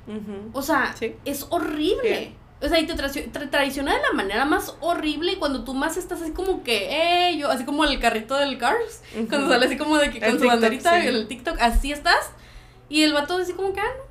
O 0.52 0.62
sea, 0.62 0.94
Sí. 0.98 1.14
es 1.24 1.46
horrible. 1.50 2.34
O 2.60 2.68
sea, 2.68 2.80
y 2.80 2.86
te, 2.86 2.94
traicio- 2.94 3.30
te 3.30 3.46
traiciona 3.46 3.94
de 3.94 4.02
la 4.02 4.12
manera 4.14 4.44
más 4.44 4.74
horrible 4.80 5.32
y 5.32 5.36
cuando 5.36 5.62
tú 5.62 5.74
más 5.74 5.96
estás 5.96 6.20
así 6.22 6.32
como 6.32 6.64
que, 6.64 7.28
eh, 7.30 7.36
yo, 7.38 7.48
así 7.50 7.64
como 7.64 7.84
el 7.84 8.00
carrito 8.00 8.34
del 8.34 8.58
Cars, 8.58 9.02
cuando 9.28 9.48
sale 9.48 9.66
así 9.66 9.76
como 9.76 9.96
de 9.96 10.10
que 10.10 10.18
El 10.18 10.24
con 10.24 10.30
su 10.32 10.38
TikTok, 10.40 10.50
banderita 10.50 10.98
sí. 11.00 11.04
y 11.04 11.08
el 11.08 11.28
TikTok, 11.28 11.56
así 11.60 11.92
estás. 11.92 12.30
Y 12.88 13.02
el 13.04 13.12
vato 13.12 13.36
así 13.36 13.52
como 13.52 13.72
que, 13.72 13.80
ah, 13.80 13.84
no. 13.96 14.07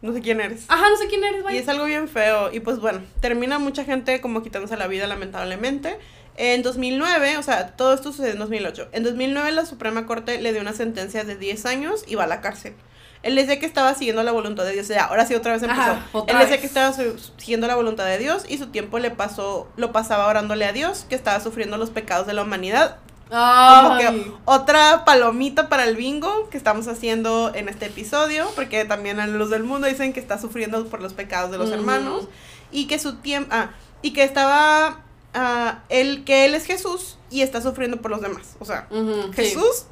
No 0.00 0.12
sé 0.12 0.20
quién 0.20 0.40
eres. 0.40 0.64
ajá, 0.68 0.88
no 0.90 0.96
sé 0.96 1.06
quién 1.08 1.24
eres, 1.24 1.40
Y 1.40 1.42
güey. 1.42 1.56
es 1.58 1.68
algo 1.68 1.84
bien 1.84 2.08
feo. 2.08 2.52
Y 2.52 2.60
pues 2.60 2.78
bueno, 2.78 3.00
termina 3.20 3.58
mucha 3.58 3.84
gente 3.84 4.20
como 4.20 4.42
quitándose 4.42 4.76
la 4.76 4.86
vida, 4.86 5.06
lamentablemente. 5.06 5.98
En 6.36 6.62
2009, 6.62 7.36
o 7.38 7.42
sea, 7.42 7.68
todo 7.76 7.94
esto 7.94 8.12
sucedió 8.12 8.32
en 8.32 8.38
2008. 8.38 8.88
En 8.92 9.02
2009 9.02 9.50
la 9.52 9.66
Suprema 9.66 10.06
Corte 10.06 10.40
le 10.40 10.52
dio 10.52 10.60
una 10.62 10.72
sentencia 10.72 11.24
de 11.24 11.34
10 11.36 11.66
años 11.66 12.04
y 12.06 12.14
va 12.14 12.24
a 12.24 12.28
la 12.28 12.40
cárcel. 12.40 12.74
Él 13.24 13.34
decía 13.34 13.58
que 13.58 13.66
estaba 13.66 13.92
siguiendo 13.94 14.22
la 14.22 14.30
voluntad 14.30 14.64
de 14.64 14.72
Dios. 14.74 14.84
O 14.86 14.92
sea, 14.92 15.06
ahora 15.06 15.26
sí 15.26 15.34
otra 15.34 15.52
vez 15.52 15.62
empezó. 15.64 15.80
Ajá, 15.82 16.06
otra 16.12 16.32
Él 16.34 16.38
decía 16.38 16.52
vez. 16.52 16.60
que 16.60 16.66
estaba 16.68 16.92
siguiendo 17.36 17.66
la 17.66 17.74
voluntad 17.74 18.06
de 18.06 18.18
Dios 18.18 18.44
y 18.48 18.58
su 18.58 18.68
tiempo 18.68 19.00
le 19.00 19.10
pasó, 19.10 19.68
lo 19.76 19.90
pasaba 19.90 20.28
orándole 20.28 20.64
a 20.64 20.72
Dios, 20.72 21.04
que 21.08 21.16
estaba 21.16 21.40
sufriendo 21.40 21.76
los 21.76 21.90
pecados 21.90 22.28
de 22.28 22.34
la 22.34 22.42
humanidad. 22.42 22.98
Como 23.30 23.98
que 23.98 24.32
otra 24.46 25.04
palomita 25.04 25.68
para 25.68 25.84
el 25.84 25.96
bingo 25.96 26.48
que 26.50 26.56
estamos 26.56 26.88
haciendo 26.88 27.52
en 27.54 27.68
este 27.68 27.86
episodio, 27.86 28.50
porque 28.54 28.84
también 28.84 29.20
a 29.20 29.26
la 29.26 29.36
luz 29.36 29.50
del 29.50 29.64
mundo 29.64 29.86
dicen 29.86 30.12
que 30.12 30.20
está 30.20 30.38
sufriendo 30.38 30.86
por 30.86 31.02
los 31.02 31.12
pecados 31.12 31.50
de 31.50 31.58
los 31.58 31.70
hermanos 31.70 32.28
y 32.72 32.86
que 32.86 32.98
su 32.98 33.16
tiempo, 33.16 33.50
ah, 33.54 33.70
y 34.02 34.12
que 34.12 34.22
estaba, 34.24 35.00
ah, 35.34 35.80
él, 35.90 36.24
que 36.24 36.44
él 36.46 36.54
es 36.54 36.64
Jesús 36.64 37.18
y 37.30 37.42
está 37.42 37.60
sufriendo 37.60 37.98
por 38.00 38.10
los 38.10 38.20
demás, 38.22 38.56
o 38.60 38.64
sea, 38.64 38.88
Jesús. 39.34 39.84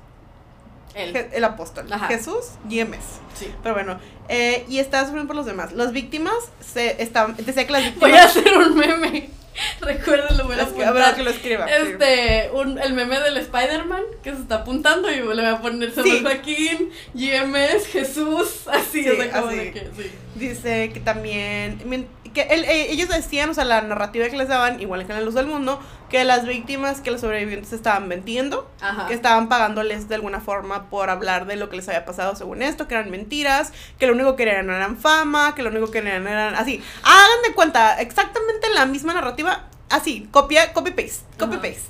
Je- 0.95 1.29
el 1.35 1.45
apóstol, 1.45 1.93
Ajá. 1.93 2.07
Jesús, 2.07 2.53
GMS. 2.65 3.05
Sí. 3.35 3.53
Pero 3.63 3.75
bueno, 3.75 3.99
eh, 4.31 4.65
y 4.71 4.79
está 4.79 5.01
sufriendo 5.03 5.27
por 5.27 5.37
los 5.37 5.45
demás. 5.45 5.73
Las 5.73 5.93
víctimas 5.93 6.33
se 6.61 7.03
estaban, 7.03 7.37
decía 7.37 7.67
que 7.67 7.73
las 7.73 7.95
Voy 7.97 8.13
a 8.13 8.25
víctimas, 8.25 8.37
hacer 8.39 8.57
un 8.57 8.75
meme. 8.77 9.29
Recuerden, 9.81 10.37
lo 10.37 10.45
voy 10.45 10.59
a 10.59 10.63
apuntar. 10.63 11.15
que 11.17 11.23
lo 11.23 11.31
escriba. 11.31 11.67
sí. 11.67 11.73
Este, 11.91 12.51
un, 12.53 12.79
el 12.79 12.93
meme 12.93 13.19
del 13.21 13.37
Spider-Man 13.39 14.03
que 14.23 14.31
se 14.33 14.43
está 14.43 14.57
apuntando 14.57 15.11
y 15.11 15.17
le 15.17 15.23
voy 15.25 15.45
a 15.45 15.61
poner 15.61 15.93
Sí. 15.93 16.21
Joaquín, 16.23 16.91
GMS, 17.15 17.87
Jesús, 17.91 18.67
así, 18.69 19.03
Sí, 19.03 19.09
o 19.09 19.17
sea, 19.17 19.31
como 19.31 19.49
así. 19.49 19.57
de 19.57 19.73
que. 19.73 19.87
Dice 20.35 20.91
que 20.93 21.01
también, 21.01 22.07
que 22.37 22.55
él- 22.55 22.65
eh, 22.65 22.93
ellos 22.93 23.09
decían, 23.09 23.49
o 23.51 23.55
sea, 23.55 23.65
la 23.65 23.81
narrativa 23.81 24.29
que 24.29 24.37
les 24.37 24.47
daban, 24.49 24.79
igual 24.81 25.05
que 25.07 25.13
en 25.13 25.19
la 25.19 25.25
luz 25.25 25.35
del 25.35 25.47
mundo, 25.47 25.81
que 26.11 26.23
las 26.25 26.45
víctimas, 26.47 27.01
que 27.01 27.11
los 27.11 27.23
sobrevivientes 27.23 27.73
estaban 27.73 28.07
mintiendo, 28.09 28.71
Ajá. 28.81 29.07
que 29.07 29.15
estaban 29.15 29.49
pagándoles 29.49 30.09
de 30.09 30.15
alguna 30.17 30.41
forma 30.41 30.91
por 30.91 31.09
hablar 31.11 31.47
de 31.47 31.57
lo 31.57 31.69
que 31.71 31.77
les 31.77 31.89
había 31.89 32.05
pasado 32.05 32.37
según 32.37 32.61
esto, 32.63 32.87
que 32.87 32.95
eran 32.95 33.11
mentiras, 33.11 33.73
que 33.99 34.07
lo 34.07 34.13
único 34.13 34.37
que 34.37 34.45
querían 34.45 34.69
eran 34.71 34.99
fama, 34.99 35.55
que 35.55 35.63
lo 35.63 35.71
único 35.71 35.87
que 35.87 36.01
querían 36.01 36.27
eran 36.29 36.55
así. 36.55 36.83
Hagan 37.03 37.43
de 37.49 37.55
cuenta, 37.55 38.01
exactamente 38.01 38.69
la 38.75 38.87
misma 38.87 39.15
narrativa, 39.15 39.65
así, 39.89 40.29
copia, 40.31 40.73
copy 40.75 40.91
paste, 40.91 41.25
copy 41.39 41.55
Ajá. 41.55 41.63
paste. 41.63 41.83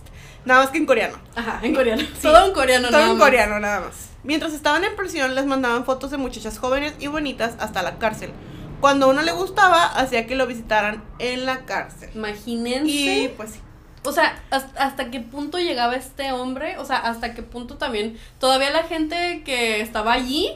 Nada 0.45 0.61
más 0.61 0.71
que 0.71 0.79
en 0.79 0.87
coreano. 0.87 1.17
Ajá, 1.35 1.59
en 1.63 1.75
coreano. 1.75 2.03
Todo 2.23 2.47
en 2.47 2.53
coreano, 2.53 2.89
Todo 2.89 2.99
nada 2.99 3.11
en 3.13 3.19
más. 3.19 3.27
coreano, 3.27 3.59
nada 3.59 3.81
más. 3.81 4.11
Mientras 4.23 4.53
estaban 4.53 4.85
en 4.85 4.95
prisión, 4.97 5.35
les 5.35 5.45
mandaban 5.45 5.85
fotos 5.85 6.11
de 6.13 6.17
muchachas 6.19 6.59
jóvenes 6.59 6.95
y 7.01 7.09
bonitas 7.09 7.55
hasta 7.59 7.83
la 7.83 7.99
cárcel. 7.99 8.31
Cuando 8.81 9.07
a 9.07 9.09
uno 9.09 9.23
le 9.23 9.33
gustaba, 9.33 9.85
hacía 9.85 10.27
que 10.27 10.35
lo 10.35 10.47
visitaran 10.47 11.03
en 11.19 11.47
la 11.47 11.65
cárcel. 11.65 12.11
Imagínense. 12.15 12.91
Y 12.91 13.29
pues 13.37 13.53
sí. 13.53 13.61
O 14.07 14.13
sea, 14.13 14.41
hasta, 14.51 14.81
hasta 14.81 15.11
qué 15.11 15.19
punto 15.19 15.59
llegaba 15.59 15.97
este 15.97 16.31
hombre, 16.31 16.79
o 16.79 16.85
sea, 16.85 16.99
hasta 16.99 17.35
qué 17.35 17.43
punto 17.43 17.77
también 17.77 18.17
todavía 18.39 18.71
la 18.71 18.85
gente 18.85 19.43
que 19.45 19.81
estaba 19.81 20.13
allí, 20.13 20.53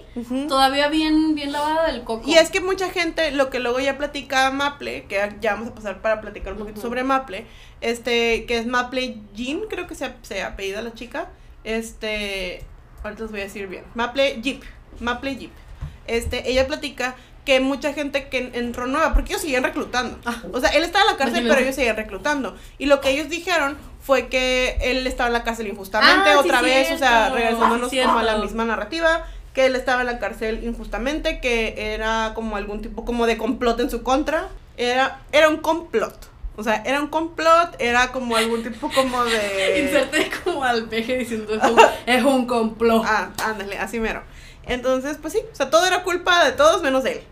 todavía 0.49 0.89
bien, 0.89 1.35
bien 1.35 1.51
lavada 1.51 1.91
del 1.91 2.05
coco. 2.05 2.29
Y 2.29 2.35
es 2.35 2.51
que 2.51 2.61
mucha 2.61 2.91
gente, 2.91 3.33
lo 3.33 3.51
que 3.51 3.59
luego 3.59 3.81
ya 3.81 3.99
platica 3.99 4.53
Maple, 4.53 5.07
que 5.09 5.37
ya 5.41 5.55
vamos 5.55 5.71
a 5.71 5.75
pasar 5.75 6.01
para 6.01 6.21
platicar 6.21 6.53
un 6.53 6.61
poquito 6.61 6.81
sobre 6.81 7.03
Maple, 7.03 7.45
este, 7.81 8.47
que 8.47 8.59
es 8.59 8.67
Maple 8.67 9.17
Jean, 9.35 9.63
creo 9.69 9.89
que 9.89 9.97
se, 9.97 10.15
se 10.23 10.45
apellida 10.45 10.81
la 10.81 10.95
chica, 10.95 11.29
este, 11.65 12.65
ahorita 13.03 13.23
les 13.25 13.33
voy 13.33 13.41
a 13.41 13.45
decir 13.45 13.67
bien, 13.67 13.83
Maple 13.97 14.41
Jeep, 14.43 14.63
Maple 15.01 15.35
Jeep, 15.35 15.53
este, 16.07 16.49
ella 16.49 16.69
platica 16.69 17.17
que 17.51 17.59
mucha 17.61 17.93
gente 17.93 18.29
que 18.29 18.53
entró 18.55 18.87
nueva, 18.87 19.13
porque 19.13 19.33
ellos 19.33 19.43
seguían 19.43 19.65
reclutando, 19.65 20.19
Ah. 20.25 20.41
o 20.53 20.61
sea, 20.61 20.71
él 20.71 20.85
estaba 20.85 21.05
en 21.07 21.11
la 21.11 21.17
cárcel, 21.17 21.39
Imagínate. 21.39 21.55
pero 21.57 21.65
ellos 21.65 21.75
seguían 21.75 21.97
reclutando, 21.97 22.57
y 22.79 22.87
lo 22.87 23.01
que 23.01 23.11
ellos 23.11 23.29
dijeron 23.29 23.77
fue 24.01 24.29
que 24.29 24.79
él 24.83 25.05
estaba 25.09 25.27
en 25.27 25.33
la 25.33 25.43
cárcel 25.43 25.67
injustamente, 25.67 26.31
Ah, 26.31 26.35
sí, 26.35 26.39
otra 26.39 26.63
vez, 26.63 26.93
o 26.93 26.99
sea, 26.99 27.31
regresándonos 27.31 27.91
Sí, 27.91 28.01
como 28.01 28.19
a 28.21 28.23
la 28.23 28.37
misma 28.39 28.65
narrativa, 28.65 29.27
que 29.53 29.67
él 29.67 29.75
estaba 29.75 30.03
en 30.03 30.07
la 30.07 30.21
cárcel 30.21 30.63
injustamente, 30.63 31.41
que 31.41 31.75
era 31.95 32.33
como 32.37 32.55
algún 32.57 32.83
tipo 32.83 33.05
como 33.05 33.27
de 33.27 33.37
complot 33.37 33.81
en 33.81 33.91
su 33.91 34.05
contra. 34.05 34.47
Era, 34.77 35.23
era 35.33 35.49
un 35.49 35.57
complot. 35.57 36.29
O 36.57 36.63
sea, 36.63 36.85
era 36.87 37.01
un 37.01 37.09
complot, 37.09 37.75
era 37.81 38.13
como 38.13 38.37
algún 38.37 38.63
tipo 38.63 38.91
como 38.93 39.25
de... 39.25 39.81
Inserte 39.85 40.31
como 40.45 40.63
al 40.63 40.85
peje 40.89 41.17
diciendo 41.19 41.53
es 41.55 41.63
un, 41.69 41.81
es 42.07 42.23
un 42.23 42.47
complot. 42.47 43.03
Ah, 43.05 43.31
ándale, 43.45 43.77
así 43.77 43.99
mero. 43.99 44.23
Entonces, 44.67 45.19
pues 45.21 45.33
sí, 45.33 45.41
o 45.53 45.55
sea, 45.57 45.69
todo 45.69 45.85
era 45.85 46.05
culpa 46.05 46.45
de 46.45 46.53
todos 46.53 46.81
menos 46.83 47.03
de 47.03 47.13
él. 47.15 47.23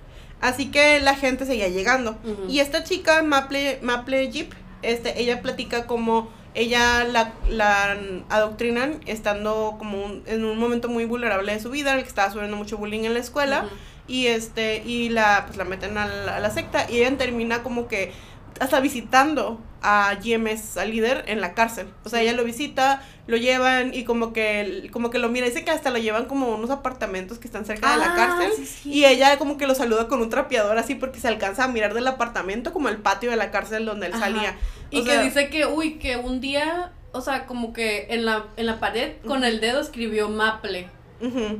Así 0.40 0.70
que 0.70 1.00
la 1.00 1.14
gente 1.14 1.44
seguía 1.46 1.68
llegando. 1.68 2.16
Y 2.48 2.60
esta 2.60 2.84
chica, 2.84 3.22
Maple, 3.22 3.80
Maple 3.82 4.30
Jeep, 4.30 4.52
este, 4.82 5.20
ella 5.20 5.42
platica 5.42 5.86
como 5.86 6.30
ella 6.54 7.04
la, 7.04 7.32
la 7.50 7.96
adoctrinan 8.30 9.00
estando 9.06 9.76
como 9.78 10.04
un- 10.04 10.22
en 10.26 10.44
un 10.44 10.58
momento 10.58 10.88
muy 10.88 11.04
vulnerable 11.04 11.52
de 11.52 11.60
su 11.60 11.70
vida, 11.70 11.90
en 11.92 11.98
el 11.98 12.02
que 12.02 12.08
estaba 12.08 12.30
sufriendo 12.30 12.56
mucho 12.56 12.76
bullying 12.78 13.04
en 13.04 13.14
la 13.14 13.20
escuela. 13.20 13.64
Y 14.06 14.26
este, 14.28 14.82
y 14.86 15.10
la, 15.10 15.44
pues 15.46 15.58
la 15.58 15.64
meten 15.64 15.98
a 15.98 16.06
la, 16.06 16.36
a 16.36 16.40
la 16.40 16.50
secta. 16.50 16.86
Y 16.90 16.98
ella 16.98 17.16
termina 17.18 17.62
como 17.62 17.88
que 17.88 18.12
hasta 18.60 18.80
visitando 18.80 19.60
a 19.80 20.14
GMS, 20.22 20.76
al 20.76 20.90
líder, 20.90 21.24
en 21.28 21.40
la 21.40 21.54
cárcel. 21.54 21.86
O 22.04 22.08
sea, 22.08 22.20
ella 22.20 22.32
lo 22.32 22.42
visita, 22.42 23.00
lo 23.28 23.36
llevan 23.36 23.94
y 23.94 24.02
como 24.04 24.32
que, 24.32 24.88
como 24.92 25.10
que 25.10 25.18
lo 25.20 25.28
mira. 25.28 25.46
Dice 25.46 25.64
que 25.64 25.70
hasta 25.70 25.90
lo 25.90 25.98
llevan 25.98 26.24
como 26.24 26.46
a 26.52 26.56
unos 26.56 26.70
apartamentos 26.70 27.38
que 27.38 27.46
están 27.46 27.64
cerca 27.64 27.92
de 27.92 27.98
la 27.98 28.12
Ah, 28.12 28.16
cárcel. 28.16 28.52
sí, 28.56 28.66
sí. 28.66 28.90
Y 28.92 29.04
ella 29.04 29.38
como 29.38 29.56
que 29.56 29.66
lo 29.68 29.74
saluda 29.76 30.08
con 30.08 30.20
un 30.20 30.30
trapeador 30.30 30.78
así 30.78 30.96
porque 30.96 31.20
se 31.20 31.28
alcanza 31.28 31.64
a 31.64 31.68
mirar 31.68 31.94
del 31.94 32.08
apartamento 32.08 32.72
como 32.72 32.88
el 32.88 32.96
patio 32.98 33.30
de 33.30 33.36
la 33.36 33.50
cárcel 33.52 33.84
donde 33.84 34.06
él 34.06 34.14
Ajá. 34.14 34.24
salía. 34.26 34.56
Y 34.90 35.00
O 35.00 35.04
que 35.04 35.10
sea, 35.12 35.22
dice 35.22 35.48
que, 35.48 35.66
uy, 35.66 35.98
que 35.98 36.16
un 36.16 36.40
día, 36.40 36.90
o 37.12 37.20
sea, 37.20 37.46
como 37.46 37.72
que 37.72 38.08
en 38.10 38.24
la, 38.24 38.46
en 38.56 38.66
la 38.66 38.80
pared 38.80 39.12
con 39.26 39.44
el 39.44 39.60
dedo 39.60 39.80
escribió 39.80 40.28
Maple. 40.28 40.88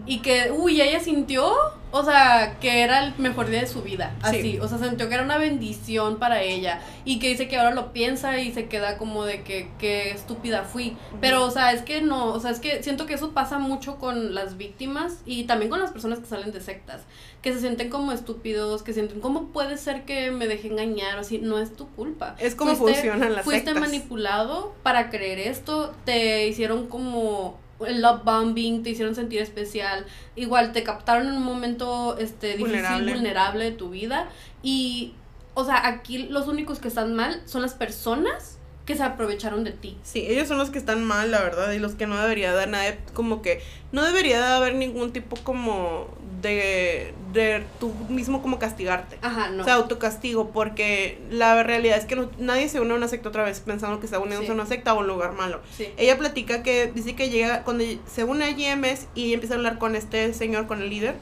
Y 0.07 0.21
que, 0.21 0.53
uy, 0.53 0.81
ella 0.81 1.01
sintió, 1.01 1.53
o 1.91 2.05
sea, 2.05 2.59
que 2.61 2.83
era 2.83 3.05
el 3.05 3.15
mejor 3.19 3.49
día 3.51 3.61
de 3.61 3.67
su 3.67 3.83
vida. 3.83 4.15
Sí. 4.23 4.37
Así, 4.39 4.59
o 4.61 4.69
sea, 4.69 4.79
sintió 4.79 5.09
que 5.09 5.15
era 5.15 5.25
una 5.25 5.37
bendición 5.39 6.19
para 6.19 6.43
ella. 6.43 6.81
Y 7.05 7.19
que 7.19 7.29
dice 7.29 7.49
que 7.49 7.57
ahora 7.57 7.75
lo 7.75 7.93
piensa 7.93 8.39
y 8.39 8.53
se 8.53 8.67
queda 8.69 8.99
como 8.99 9.25
de 9.25 9.43
que, 9.43 9.69
qué 9.79 10.11
estúpida 10.13 10.63
fui. 10.63 10.97
Pero, 11.21 11.45
o 11.45 11.51
sea, 11.51 11.73
es 11.73 11.83
que 11.83 12.01
no, 12.03 12.27
o 12.33 12.39
sea, 12.41 12.53
es 12.53 12.61
que 12.61 12.83
siento 12.85 13.07
que 13.07 13.15
eso 13.15 13.33
pasa 13.33 13.59
mucho 13.59 13.97
con 13.97 14.35
las 14.35 14.57
víctimas 14.57 15.23
y 15.27 15.45
también 15.45 15.71
con 15.71 15.81
las 15.81 15.91
personas 15.91 16.21
que 16.21 16.27
salen 16.27 16.53
de 16.53 16.61
sectas. 16.61 17.03
Que 17.43 17.53
se 17.53 17.61
sienten 17.61 17.89
como 17.91 18.13
estúpidos, 18.13 18.83
que 18.83 18.93
sienten, 18.93 19.21
¿cómo 19.21 19.49
puede 19.49 19.77
ser 19.77 20.05
que 20.05 20.31
me 20.31 20.47
deje 20.47 20.69
engañar? 20.69 21.17
O 21.19 21.21
así, 21.23 21.39
no 21.39 21.59
es 21.59 21.75
tu 21.75 21.89
culpa. 21.89 22.37
Es 22.39 22.55
como 22.55 22.73
Fuiste- 22.77 22.95
funcionan 22.95 23.33
las 23.33 23.45
Fuiste 23.45 23.71
sectas. 23.73 23.81
manipulado 23.81 24.75
para 24.85 25.11
creer 25.11 25.39
esto, 25.41 25.95
te 26.05 26.47
hicieron 26.49 26.87
como 26.89 27.59
el 27.87 28.03
love 28.03 28.24
bombing, 28.24 28.83
te 28.83 28.91
hicieron 28.91 29.14
sentir 29.14 29.41
especial, 29.41 30.07
igual 30.37 30.72
te 30.72 30.83
captaron 30.83 31.29
en 31.29 31.35
un 31.35 31.45
momento 31.45 32.16
este 32.18 32.57
difícil, 32.57 32.66
Vulnerable. 32.66 33.12
vulnerable 33.12 33.64
de 33.64 33.72
tu 33.72 33.91
vida 33.91 34.29
y 34.62 35.14
o 35.55 35.64
sea, 35.64 35.89
aquí 35.89 36.29
los 36.29 36.47
únicos 36.47 36.79
que 36.79 36.87
están 36.87 37.14
mal 37.16 37.43
son 37.45 37.62
las 37.62 37.74
personas 37.74 38.59
que 38.87 38.95
se 38.95 39.03
aprovecharon 39.03 39.64
de 39.64 39.72
ti. 39.72 39.99
Sí, 40.03 40.24
ellos 40.26 40.49
son 40.49 40.57
los 40.57 40.70
que 40.70 40.79
están 40.79 41.05
mal, 41.05 41.31
la 41.31 41.43
verdad, 41.43 41.72
y 41.72 41.79
los 41.79 41.95
que 41.95 42.07
no 42.07 42.16
debería 42.16 42.53
dar 42.53 42.68
nada, 42.68 42.97
como 43.12 43.43
que 43.43 43.61
no 43.93 44.05
debería 44.05 44.41
de 44.41 44.47
haber 44.47 44.76
ningún 44.76 45.12
tipo 45.12 45.37
como 45.43 46.09
de, 46.43 47.14
de 47.32 47.64
tú 47.80 47.93
mismo 48.09 48.43
como 48.43 48.59
castigarte. 48.59 49.18
Ajá, 49.22 49.51
no. 49.51 49.62
O 49.62 49.64
sea, 49.64 49.74
autocastigo, 49.74 50.51
porque 50.51 51.18
la 51.30 51.62
realidad 51.62 51.99
es 51.99 52.05
que 52.05 52.16
no- 52.16 52.30
nadie 52.39 52.68
se 52.68 52.80
une 52.80 52.93
a 52.93 52.97
una 52.97 53.09
secta 53.09 53.28
otra 53.28 53.45
vez 53.45 53.61
pensando 53.61 53.99
que 54.01 54.07
está 54.07 54.18
uniéndose 54.18 54.47
Sí. 54.47 54.51
a 54.53 54.55
una 54.55 54.66
secta 54.66 54.95
o 54.95 54.99
a 54.99 55.01
un 55.01 55.07
lugar 55.09 55.32
malo. 55.32 55.61
sí. 55.76 55.89
Ella 55.97 56.16
platica 56.18 56.62
que 56.62 56.91
dice 56.95 57.14
que 57.16 57.30
llega, 57.30 57.64
cuando 57.64 57.84
se 58.12 58.24
une 58.24 58.45
a 58.45 58.53
GMS 58.53 59.09
y 59.14 59.24
ella 59.26 59.34
empieza 59.34 59.55
a 59.55 59.57
hablar 59.59 59.78
con 59.78 59.97
este 59.97 60.32
señor, 60.34 60.66
con 60.66 60.80
el 60.82 60.91
líder, 60.91 61.14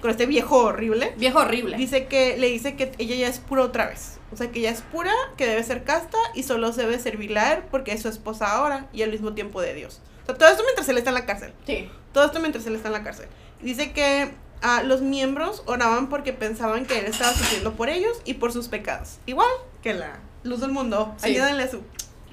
con 0.00 0.10
este 0.10 0.26
viejo 0.26 0.58
horrible, 0.58 1.14
Viejo 1.16 1.38
horrible. 1.38 1.76
dice 1.76 2.06
que 2.06 2.36
le 2.36 2.48
dice 2.48 2.76
que 2.76 2.92
ella 2.98 3.16
ya 3.16 3.28
es 3.28 3.38
pura 3.38 3.62
otra 3.62 3.86
vez. 3.86 4.18
O 4.32 4.36
sea, 4.36 4.50
que 4.50 4.58
ella 4.58 4.70
es 4.70 4.80
pura, 4.82 5.12
que 5.36 5.46
debe 5.46 5.62
ser 5.62 5.84
casta 5.84 6.18
y 6.34 6.42
solo 6.42 6.72
se 6.72 6.82
debe 6.82 6.98
servirle 6.98 7.38
a 7.40 7.52
él 7.54 7.62
porque 7.70 7.92
es 7.92 8.02
su 8.02 8.08
esposa 8.08 8.50
ahora 8.52 8.86
y 8.92 9.02
al 9.02 9.10
mismo 9.10 9.32
tiempo 9.32 9.62
de 9.62 9.72
Dios. 9.74 10.00
O 10.24 10.26
sea, 10.26 10.34
todo 10.36 10.48
esto 10.48 10.62
mientras 10.64 10.88
él 10.88 10.98
está 10.98 11.10
en 11.10 11.14
la 11.14 11.24
cárcel. 11.26 11.52
Sí. 11.66 11.88
Todo 12.12 12.24
esto 12.26 12.40
mientras 12.40 12.66
él 12.66 12.74
está 12.74 12.88
en 12.88 12.94
la 12.94 13.02
cárcel. 13.04 13.26
Dice 13.62 13.92
que 13.92 14.30
ah, 14.64 14.82
los 14.82 15.02
miembros 15.02 15.62
oraban 15.66 16.08
porque 16.08 16.32
pensaban 16.32 16.86
que 16.86 16.98
él 16.98 17.04
estaba 17.04 17.32
sufriendo 17.32 17.74
por 17.74 17.88
ellos 17.88 18.16
y 18.24 18.34
por 18.34 18.52
sus 18.52 18.66
pecados. 18.66 19.18
Igual 19.26 19.48
que 19.82 19.94
la 19.94 20.18
luz 20.42 20.60
del 20.60 20.72
mundo. 20.72 21.14
Sí. 21.18 21.30
Ayúdenle 21.30 21.62
a 21.62 21.70
su, 21.70 21.82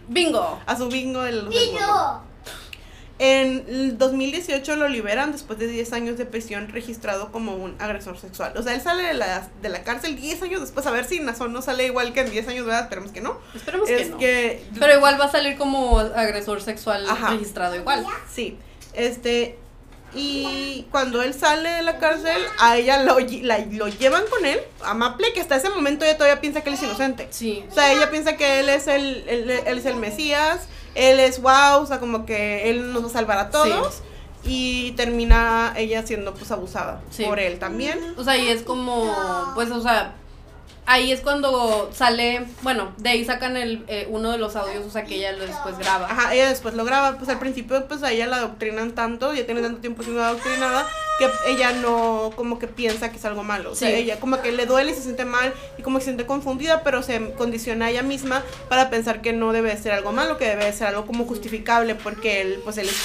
Bingo. 0.08 0.60
a 0.66 0.76
su 0.76 0.88
bingo 0.88 1.22
de 1.22 1.34
la 1.34 1.44
luz 1.44 1.54
del 1.54 1.72
mundo. 1.72 2.24
En 3.20 3.66
el 3.68 3.98
2018 4.00 4.78
lo 4.78 4.88
liberan 4.88 5.32
después 5.32 5.60
de 5.60 5.68
10 5.68 5.94
años 5.94 6.18
de 6.18 6.26
prisión 6.26 6.70
registrado 6.70 7.32
como 7.32 7.54
un 7.54 7.76
agresor 7.78 8.18
sexual. 8.18 8.54
O 8.58 8.64
sea, 8.64 8.74
él 8.74 8.82
sale 8.82 9.04
de 9.04 9.14
la, 9.14 9.48
de 9.62 9.70
la 9.70 9.84
cárcel 9.84 10.16
10 10.16 10.42
años 10.42 10.62
después, 10.62 10.88
a 10.88 10.92
ver 10.92 11.06
si 11.06 11.20
Nazón 11.20 11.54
no 11.54 11.62
sale 11.62 11.86
igual 11.86 12.14
que 12.14 12.22
en 12.22 12.32
10 12.32 12.48
años, 12.48 12.66
¿verdad? 12.66 12.82
Esperemos 12.82 13.12
que 13.12 13.22
no. 13.22 13.38
Esperemos 13.54 13.88
es 13.88 14.02
que 14.02 14.10
no. 14.10 14.18
que... 14.18 14.66
Pero 14.80 14.96
igual 14.96 15.22
va 15.22 15.26
a 15.26 15.32
salir 15.32 15.56
como 15.56 16.00
agresor 16.00 16.64
sexual 16.64 17.08
Ajá. 17.08 17.30
registrado 17.30 17.76
igual. 17.76 18.04
Sí, 18.34 18.58
este... 18.94 19.60
Y 20.14 20.86
cuando 20.92 21.22
él 21.22 21.34
sale 21.34 21.70
de 21.70 21.82
la 21.84 21.98
cárcel, 21.98 22.42
a 22.60 22.78
ella 22.78 23.04
lo, 23.04 23.20
lle- 23.20 23.42
la- 23.44 23.66
lo 23.72 23.88
llevan 23.88 24.24
con 24.30 24.46
él, 24.46 24.60
a 24.84 24.94
Maple, 24.94 25.32
que 25.34 25.42
hasta 25.42 25.56
ese 25.56 25.70
momento 25.70 26.04
ella 26.06 26.18
todavía 26.18 26.42
piensa 26.42 26.62
que 26.62 26.70
él 26.70 26.76
es 26.76 26.84
inocente. 26.84 27.28
Sí. 27.32 27.64
O 27.70 27.74
sea, 27.74 27.94
ella 27.94 28.10
piensa 28.12 28.36
que 28.36 28.60
él 28.60 28.70
es 28.70 28.88
el, 28.88 29.24
él, 29.28 29.50
él 29.52 29.78
es 29.78 29.86
el 29.86 29.96
Mesías, 29.96 30.68
él 30.96 31.20
es 31.20 31.42
wow, 31.42 31.82
o 31.82 31.86
sea, 31.86 32.00
como 32.00 32.26
que 32.26 32.70
él 32.70 32.92
nos 32.92 33.04
va 33.04 33.08
a 33.08 33.12
salvar 33.12 33.38
a 33.38 33.50
todos. 33.52 34.02
Y 34.44 34.94
termina 34.94 35.72
ella 35.78 36.02
siendo 36.06 36.34
pues 36.34 36.50
abusada 36.52 37.00
Sí. 37.12 37.24
por 37.26 37.40
él 37.40 37.60
también. 37.60 38.16
O 38.18 38.24
sea, 38.24 38.36
y 38.38 38.48
es 38.50 38.64
como, 38.64 39.14
pues, 39.54 39.70
o 39.70 39.82
sea, 39.82 40.16
ahí 40.86 41.12
es 41.12 41.22
cuando 41.22 41.90
sale, 41.94 42.46
bueno, 42.64 42.92
de 42.98 43.10
ahí 43.10 43.24
sacan 43.26 43.56
el, 43.58 43.84
eh, 43.88 44.08
uno 44.10 44.32
de 44.32 44.38
los 44.38 44.56
audios, 44.56 44.86
o 44.86 44.90
sea, 44.90 45.04
que 45.06 45.16
ella 45.16 45.32
lo 45.32 45.46
después 45.46 45.78
graba. 45.78 46.08
Ajá, 46.12 46.34
ella 46.34 46.50
después 46.50 46.74
lo 46.74 46.84
graba, 46.86 47.18
pues 47.18 47.30
al 47.30 47.40
principio 47.40 47.86
pues 47.88 48.04
a 48.04 48.12
ella 48.12 48.28
la 48.28 48.38
adoctrinan 48.38 48.92
tanto, 48.94 49.34
ya 49.34 49.46
tiene 49.46 49.62
tanto 49.62 49.80
tiempo 49.80 50.04
siendo 50.04 50.24
adoctrinada, 50.24 50.86
que 51.20 51.30
ella 51.52 51.72
no 51.74 52.32
como 52.36 52.58
que 52.60 52.68
piensa 52.68 53.12
que 53.12 53.18
es 53.18 53.26
algo 53.26 53.44
malo. 53.44 53.72
O 53.72 53.76
sea, 53.76 53.90
Sí. 53.90 53.96
ella 53.96 54.20
como 54.20 54.42
que 54.42 54.52
le 54.52 54.66
duele 54.66 54.92
y 54.92 54.96
se 54.96 55.04
siente 55.04 55.24
mal 55.24 55.54
y 55.78 55.82
como 55.84 55.98
que 56.00 56.02
se 56.02 56.06
siente 56.12 56.26
confundida, 56.26 56.84
pero 56.84 57.04
se 57.04 57.32
condiciona 57.34 57.86
a 57.86 57.90
ella 57.92 58.02
misma 58.04 58.44
para 58.70 58.90
pensar 58.90 59.22
que 59.22 59.32
no 59.34 59.54
debe 59.54 59.76
ser 59.78 59.92
algo 59.94 60.12
malo, 60.12 60.38
que 60.38 60.46
debe 60.48 60.72
ser 60.74 60.88
algo 60.88 61.06
como 61.06 61.26
justificable, 61.26 61.96
porque 61.96 62.42
él, 62.42 62.60
pues 62.64 62.78
él 62.80 62.90
es 62.90 62.98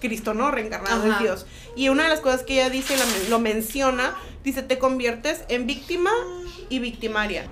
Cristo, 0.00 0.32
¿no? 0.34 0.50
Reencarnado 0.50 1.04
en 1.04 1.12
Ajá. 1.12 1.22
Dios. 1.22 1.46
Y 1.74 1.88
una 1.88 2.04
de 2.04 2.08
las 2.10 2.20
cosas 2.20 2.42
que 2.44 2.54
ella 2.54 2.70
dice, 2.70 2.96
la 2.96 3.04
lo 3.30 3.38
menciona, 3.40 4.14
dice, 4.46 4.62
te 4.62 4.78
conviertes 4.78 5.44
en 5.48 5.66
víctima 5.66 6.10
y 6.68 6.78
victimaria. 6.78 7.46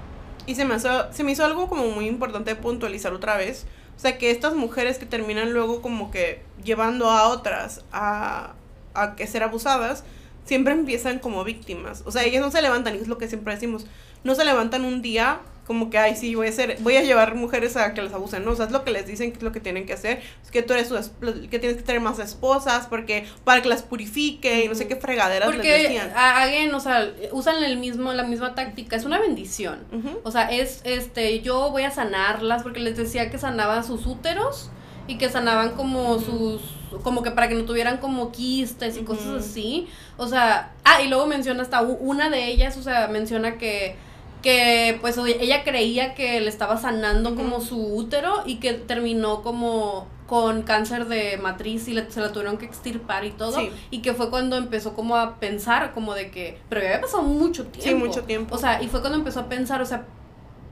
Y 0.47 0.55
se 0.55 0.65
me, 0.65 0.77
hizo, 0.77 1.13
se 1.13 1.25
me 1.25 1.33
hizo 1.33 1.45
algo 1.45 1.69
como 1.69 1.89
muy 1.89 2.07
importante 2.07 2.55
puntualizar 2.55 3.13
otra 3.13 3.37
vez. 3.37 3.67
O 3.97 3.99
sea, 3.99 4.17
que 4.17 4.31
estas 4.31 4.55
mujeres 4.55 4.99
que 4.99 5.05
terminan 5.05 5.53
luego 5.53 5.83
como 5.83 6.13
que 6.13 6.43
llevando 6.63 7.11
a 7.11 7.29
otras 7.29 7.85
a, 7.91 8.55
a 8.95 9.17
que 9.17 9.27
ser 9.27 9.43
abusadas, 9.43 10.05
siempre 10.45 10.73
empiezan 10.73 11.19
como 11.19 11.43
víctimas. 11.43 12.05
O 12.07 12.13
sea, 12.13 12.23
ellas 12.23 12.43
no 12.43 12.53
se 12.53 12.63
levantan, 12.63 12.95
y 12.95 12.99
es 12.99 13.09
lo 13.09 13.19
que 13.19 13.27
siempre 13.27 13.55
decimos, 13.55 13.87
no 14.23 14.37
se 14.37 14.45
levantan 14.45 14.85
un 14.85 15.03
día 15.03 15.41
como 15.67 15.89
que, 15.89 15.97
ay, 15.99 16.15
sí, 16.15 16.35
voy 16.35 16.49
a, 16.49 16.53
ser, 16.53 16.77
voy 16.81 16.97
a 16.97 17.03
llevar 17.03 17.35
mujeres 17.37 17.77
a 17.77 17.95
que 17.95 18.03
las 18.03 18.13
abusen, 18.13 18.45
¿no? 18.45 18.51
O 18.51 18.57
sea, 18.57 18.67
es 18.67 18.71
lo 18.73 18.85
que 18.85 18.91
les 18.91 19.07
dicen 19.07 19.31
que 19.33 19.39
es 19.39 19.43
lo 19.43 19.51
que 19.53 19.61
tienen 19.61 19.87
que 19.87 19.95
hacer, 19.95 20.21
es 20.45 20.51
que 20.51 20.63
tú 20.63 20.75
eres 20.75 20.89
su, 20.89 20.95
que 21.51 21.59
tienes 21.59 21.79
que 21.79 21.83
tener 21.83 22.01
más 22.03 22.19
esposas, 22.19 22.87
porque, 22.87 23.27
para 23.45 23.63
que 23.63 23.69
las 23.71 23.83
purifique, 23.83 24.65
y 24.65 24.69
no 24.69 24.75
sé 24.75 24.87
qué 24.89 24.97
fregaderas 24.97 25.49
les 25.49 25.57
Porque, 25.57 25.73
decían. 25.85 26.13
a- 26.15 26.43
again, 26.43 26.75
o 26.75 26.81
sea, 26.81 27.11
usan 27.33 27.63
el 27.65 27.79
mismo, 27.79 28.13
la 28.13 28.25
misma 28.25 28.55
táctica, 28.55 28.97
es 28.97 29.05
una 29.05 29.19
bendición. 29.19 29.81
O 30.23 30.31
sea, 30.31 30.51
es, 30.51 30.83
este, 30.85 31.41
yo 31.41 31.71
voy 31.71 31.85
a 31.85 31.91
sanarlas, 31.91 32.63
porque 32.63 32.81
les 32.81 32.97
decía 32.97 33.31
que 33.31 33.39
sanaban 33.39 33.85
sus 33.85 34.05
úteros 34.07 34.71
y 35.07 35.17
que 35.19 35.29
sanaban 35.31 35.71
como 35.77 36.19
sus, 36.19 36.61
como 37.03 37.23
que 37.23 37.31
para 37.31 37.49
que 37.49 37.55
no 37.55 37.65
tuvieran 37.65 37.99
como 37.99 38.33
quistes 38.33 38.97
y 38.97 39.03
cosas 39.03 39.45
así. 39.45 39.89
O 40.19 40.29
sea, 40.29 40.73
ah, 40.85 41.01
y 41.03 41.09
luego 41.09 41.27
menciona 41.27 41.63
hasta 41.63 41.81
una 41.83 42.29
de 42.31 42.47
ellas, 42.49 42.77
o 42.77 42.83
sea, 42.83 43.09
menciona 43.09 43.57
que 43.59 43.97
que 44.45 44.99
pues 45.01 45.17
ella 45.17 45.65
creía 45.65 46.15
que 46.15 46.39
le 46.39 46.51
estaba 46.51 46.77
sanando 46.77 47.35
como 47.35 47.63
su 47.63 47.79
útero 47.97 48.43
y 48.45 48.57
que 48.57 48.75
terminó 48.75 49.43
como 49.43 50.07
con 50.27 50.65
cáncer 50.65 51.07
de 51.07 51.39
matriz 51.39 51.89
y 51.89 51.99
se 52.11 52.21
la 52.21 52.31
tuvieron 52.31 52.59
que 52.59 52.67
extirpar 52.67 53.25
y 53.25 53.31
todo. 53.31 53.57
Y 53.91 54.03
que 54.03 54.13
fue 54.13 54.29
cuando 54.29 54.59
empezó 54.59 54.93
como 54.93 55.17
a 55.17 55.37
pensar 55.37 55.95
como 55.95 56.13
de 56.13 56.31
que 56.31 56.59
pero 56.69 56.83
ya 56.83 56.89
había 56.89 57.01
pasado 57.01 57.23
mucho 57.23 57.65
tiempo. 57.69 57.89
sí 57.89 57.95
mucho 57.95 58.25
tiempo. 58.25 58.55
O 58.55 58.59
sea 58.59 58.83
y 58.83 58.89
fue 58.89 59.01
cuando 59.01 59.17
empezó 59.17 59.41
a 59.41 59.49
pensar 59.49 59.81
o 59.81 59.87
sea 59.87 60.05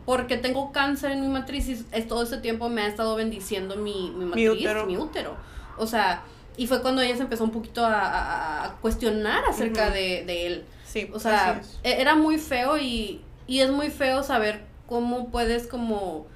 porque 0.04 0.36
tengo 0.36 0.70
cáncer 0.70 1.12
en 1.12 1.22
mi 1.22 1.28
matriz 1.28 1.66
y 1.70 2.02
todo 2.02 2.24
ese 2.24 2.36
tiempo 2.36 2.68
me 2.68 2.82
ha 2.82 2.88
estado 2.88 3.16
bendiciendo 3.16 3.76
mi, 3.76 4.10
mi 4.10 4.26
matriz 4.26 4.68
mi 4.86 4.98
útero. 4.98 5.34
o 5.78 5.86
sea 5.86 6.24
y 6.58 6.66
fue 6.66 6.82
cuando 6.82 7.00
ella 7.00 7.16
se 7.16 7.22
empezó 7.22 7.44
un 7.44 7.52
poquito 7.52 7.86
a, 7.86 8.76
cuestionar 8.82 9.44
acerca 9.48 9.88
de, 9.88 10.24
de, 10.26 10.46
él. 10.46 10.64
Sí 10.84 11.08
o 11.10 11.18
sea 11.18 11.62
e, 11.82 12.02
era 12.02 12.14
muy 12.16 12.36
feo 12.36 12.76
y, 12.76 13.22
y 13.52 13.60
es 13.60 13.70
muy 13.70 13.90
feo 13.90 14.22
saber 14.22 14.64
cómo 14.86 15.30
puedes 15.30 15.66
como 15.66 16.26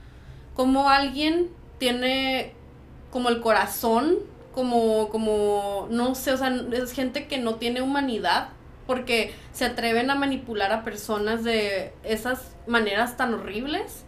como 0.55 0.91
alguien 0.91 1.49
tiene 1.79 2.53
como 3.11 3.31
el 3.31 3.41
corazón, 3.41 4.17
como, 4.53 5.09
como, 5.09 5.87
no 5.91 6.15
sé, 6.15 6.33
o 6.33 6.37
sea, 6.37 6.55
es 6.73 6.93
gente 6.93 7.27
que 7.27 7.39
no 7.39 7.55
tiene 7.55 7.81
humanidad 7.81 8.49
porque 8.87 9.35
se 9.53 9.65
atreven 9.65 10.11
a 10.11 10.15
manipular 10.15 10.73
a 10.73 10.85
personas 10.85 11.43
de 11.43 11.95
esas 12.05 12.55
maneras 12.67 13.17
tan 13.17 13.33
horribles. 13.33 14.05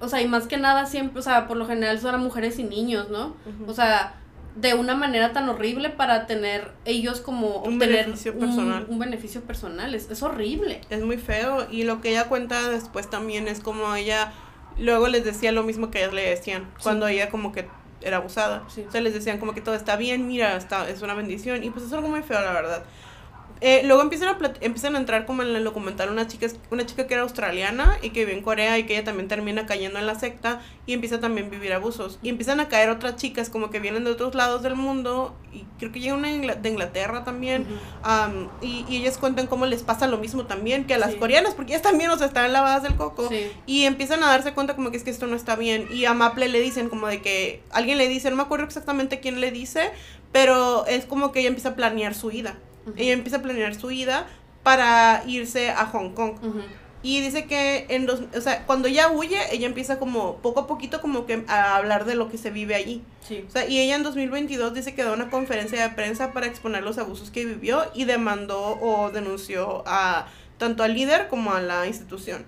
O 0.00 0.08
sea, 0.08 0.22
y 0.22 0.26
más 0.26 0.46
que 0.46 0.56
nada 0.56 0.86
siempre, 0.86 1.18
o 1.18 1.22
sea, 1.22 1.46
por 1.46 1.58
lo 1.58 1.66
general 1.66 1.98
son 1.98 2.22
mujeres 2.22 2.58
y 2.58 2.64
niños, 2.64 3.10
¿no? 3.10 3.36
O 3.66 3.74
sea, 3.74 4.14
de 4.56 4.74
una 4.74 4.94
manera 4.94 5.32
tan 5.32 5.48
horrible 5.48 5.90
para 5.90 6.26
tener 6.26 6.72
ellos 6.84 7.20
como 7.20 7.58
un 7.58 7.78
beneficio 7.78 8.38
personal. 8.38 8.86
Un, 8.88 8.98
beneficio 8.98 9.42
personal, 9.42 9.94
es, 9.94 10.10
es 10.10 10.22
horrible. 10.22 10.80
Es 10.90 11.02
muy 11.02 11.18
feo 11.18 11.66
y 11.70 11.84
lo 11.84 12.00
que 12.00 12.10
ella 12.10 12.28
cuenta 12.28 12.68
después 12.68 13.08
también 13.08 13.48
es 13.48 13.60
como 13.60 13.94
ella 13.94 14.32
luego 14.80 15.08
les 15.08 15.24
decía 15.24 15.52
lo 15.52 15.62
mismo 15.62 15.90
que 15.90 15.98
ellas 15.98 16.14
le 16.14 16.28
decían, 16.28 16.68
cuando 16.82 17.06
ella 17.06 17.28
como 17.28 17.52
que 17.52 17.68
era 18.00 18.16
abusada. 18.16 18.64
O 18.66 18.90
sea, 18.90 19.00
les 19.00 19.14
decían 19.14 19.38
como 19.38 19.52
que 19.54 19.60
todo 19.60 19.74
está 19.74 19.96
bien, 19.96 20.26
mira, 20.26 20.56
está, 20.56 20.88
es 20.88 21.02
una 21.02 21.14
bendición. 21.14 21.62
Y 21.62 21.70
pues 21.70 21.84
es 21.84 21.92
algo 21.92 22.08
muy 22.08 22.22
feo, 22.22 22.40
la 22.40 22.52
verdad. 22.52 22.82
Eh, 23.60 23.82
luego 23.84 24.00
empiezan 24.02 24.28
a, 24.28 24.38
empiezan 24.60 24.96
a 24.96 24.98
entrar 24.98 25.26
como 25.26 25.42
en 25.42 25.54
el 25.54 25.64
documental 25.64 26.10
una 26.10 26.26
chica, 26.26 26.46
una 26.70 26.86
chica 26.86 27.06
que 27.06 27.14
era 27.14 27.22
australiana 27.22 27.98
y 28.02 28.10
que 28.10 28.24
vive 28.24 28.36
en 28.36 28.42
Corea 28.42 28.78
y 28.78 28.84
que 28.84 28.94
ella 28.94 29.04
también 29.04 29.28
termina 29.28 29.66
cayendo 29.66 29.98
en 29.98 30.06
la 30.06 30.14
secta 30.14 30.60
y 30.86 30.94
empieza 30.94 31.20
también 31.20 31.48
a 31.48 31.50
vivir 31.50 31.72
abusos. 31.72 32.18
Y 32.22 32.30
empiezan 32.30 32.60
a 32.60 32.68
caer 32.68 32.88
otras 32.88 33.16
chicas 33.16 33.50
como 33.50 33.70
que 33.70 33.78
vienen 33.78 34.04
de 34.04 34.10
otros 34.10 34.34
lados 34.34 34.62
del 34.62 34.76
mundo 34.76 35.36
y 35.52 35.64
creo 35.78 35.92
que 35.92 36.00
llega 36.00 36.14
una 36.14 36.28
de 36.28 36.68
Inglaterra 36.68 37.24
también. 37.24 37.66
y, 38.62 38.84
y, 38.88 38.96
ellas 38.96 39.18
cuentan 39.18 39.46
cómo 39.46 39.66
les 39.66 39.82
pasa 39.82 40.06
lo 40.06 40.18
mismo 40.18 40.46
también 40.46 40.86
que 40.86 40.94
a 40.94 40.98
las 40.98 41.14
coreanas 41.14 41.54
porque 41.54 41.72
ellas 41.72 41.82
también, 41.82 42.10
o 42.10 42.16
sea, 42.16 42.26
están 42.26 42.52
lavadas 42.52 42.82
del 42.82 42.96
coco. 42.96 43.28
Y 43.66 43.84
empiezan 43.84 44.22
a 44.24 44.28
darse 44.28 44.54
cuenta 44.54 44.74
como 44.74 44.90
que 44.90 44.96
es 44.96 45.04
que 45.04 45.10
esto 45.10 45.26
no 45.26 45.36
está 45.36 45.56
bien. 45.56 45.86
Y 45.92 46.06
a 46.06 46.14
Maple 46.14 46.48
le 46.48 46.60
dicen 46.60 46.88
como 46.88 47.08
de 47.08 47.20
que 47.20 47.62
alguien 47.70 47.98
le 47.98 48.08
dice, 48.08 48.30
no 48.30 48.36
me 48.36 48.42
acuerdo 48.42 48.64
exactamente 48.64 49.20
quién 49.20 49.40
le 49.40 49.50
dice, 49.50 49.90
pero 50.32 50.86
es 50.86 51.04
como 51.04 51.32
que 51.32 51.40
ella 51.40 51.48
empieza 51.48 51.70
a 51.70 51.74
planear 51.74 52.14
su 52.14 52.28
vida. 52.28 52.56
Ella 52.96 53.12
empieza 53.12 53.38
a 53.38 53.42
planear 53.42 53.74
su 53.74 53.90
ida 53.90 54.26
para 54.62 55.22
irse 55.26 55.70
a 55.70 55.86
Hong 55.86 56.10
Kong. 56.10 56.34
Y 57.02 57.22
dice 57.22 57.46
que 57.46 57.86
en 57.88 58.04
dos, 58.04 58.20
o 58.36 58.40
sea, 58.42 58.66
cuando 58.66 58.86
ella 58.86 59.10
huye, 59.10 59.38
ella 59.52 59.66
empieza 59.66 59.98
como 59.98 60.36
poco 60.36 60.60
a 60.60 60.66
poquito 60.66 61.00
como 61.00 61.24
que 61.24 61.44
a 61.48 61.76
hablar 61.76 62.04
de 62.04 62.14
lo 62.14 62.30
que 62.30 62.36
se 62.36 62.50
vive 62.50 62.74
allí. 62.74 63.02
O 63.48 63.50
sea, 63.50 63.66
y 63.66 63.80
ella 63.80 63.96
en 63.96 64.02
2022 64.02 64.74
dice 64.74 64.94
que 64.94 65.02
da 65.02 65.12
una 65.12 65.30
conferencia 65.30 65.80
de 65.82 65.94
prensa 65.94 66.32
para 66.32 66.46
exponer 66.46 66.82
los 66.82 66.98
abusos 66.98 67.30
que 67.30 67.46
vivió 67.46 67.84
y 67.94 68.04
demandó 68.04 68.78
o 68.82 69.10
denunció 69.10 69.82
a 69.86 70.26
tanto 70.58 70.82
al 70.82 70.92
líder 70.92 71.28
como 71.28 71.54
a 71.54 71.60
la 71.62 71.86
institución. 71.86 72.44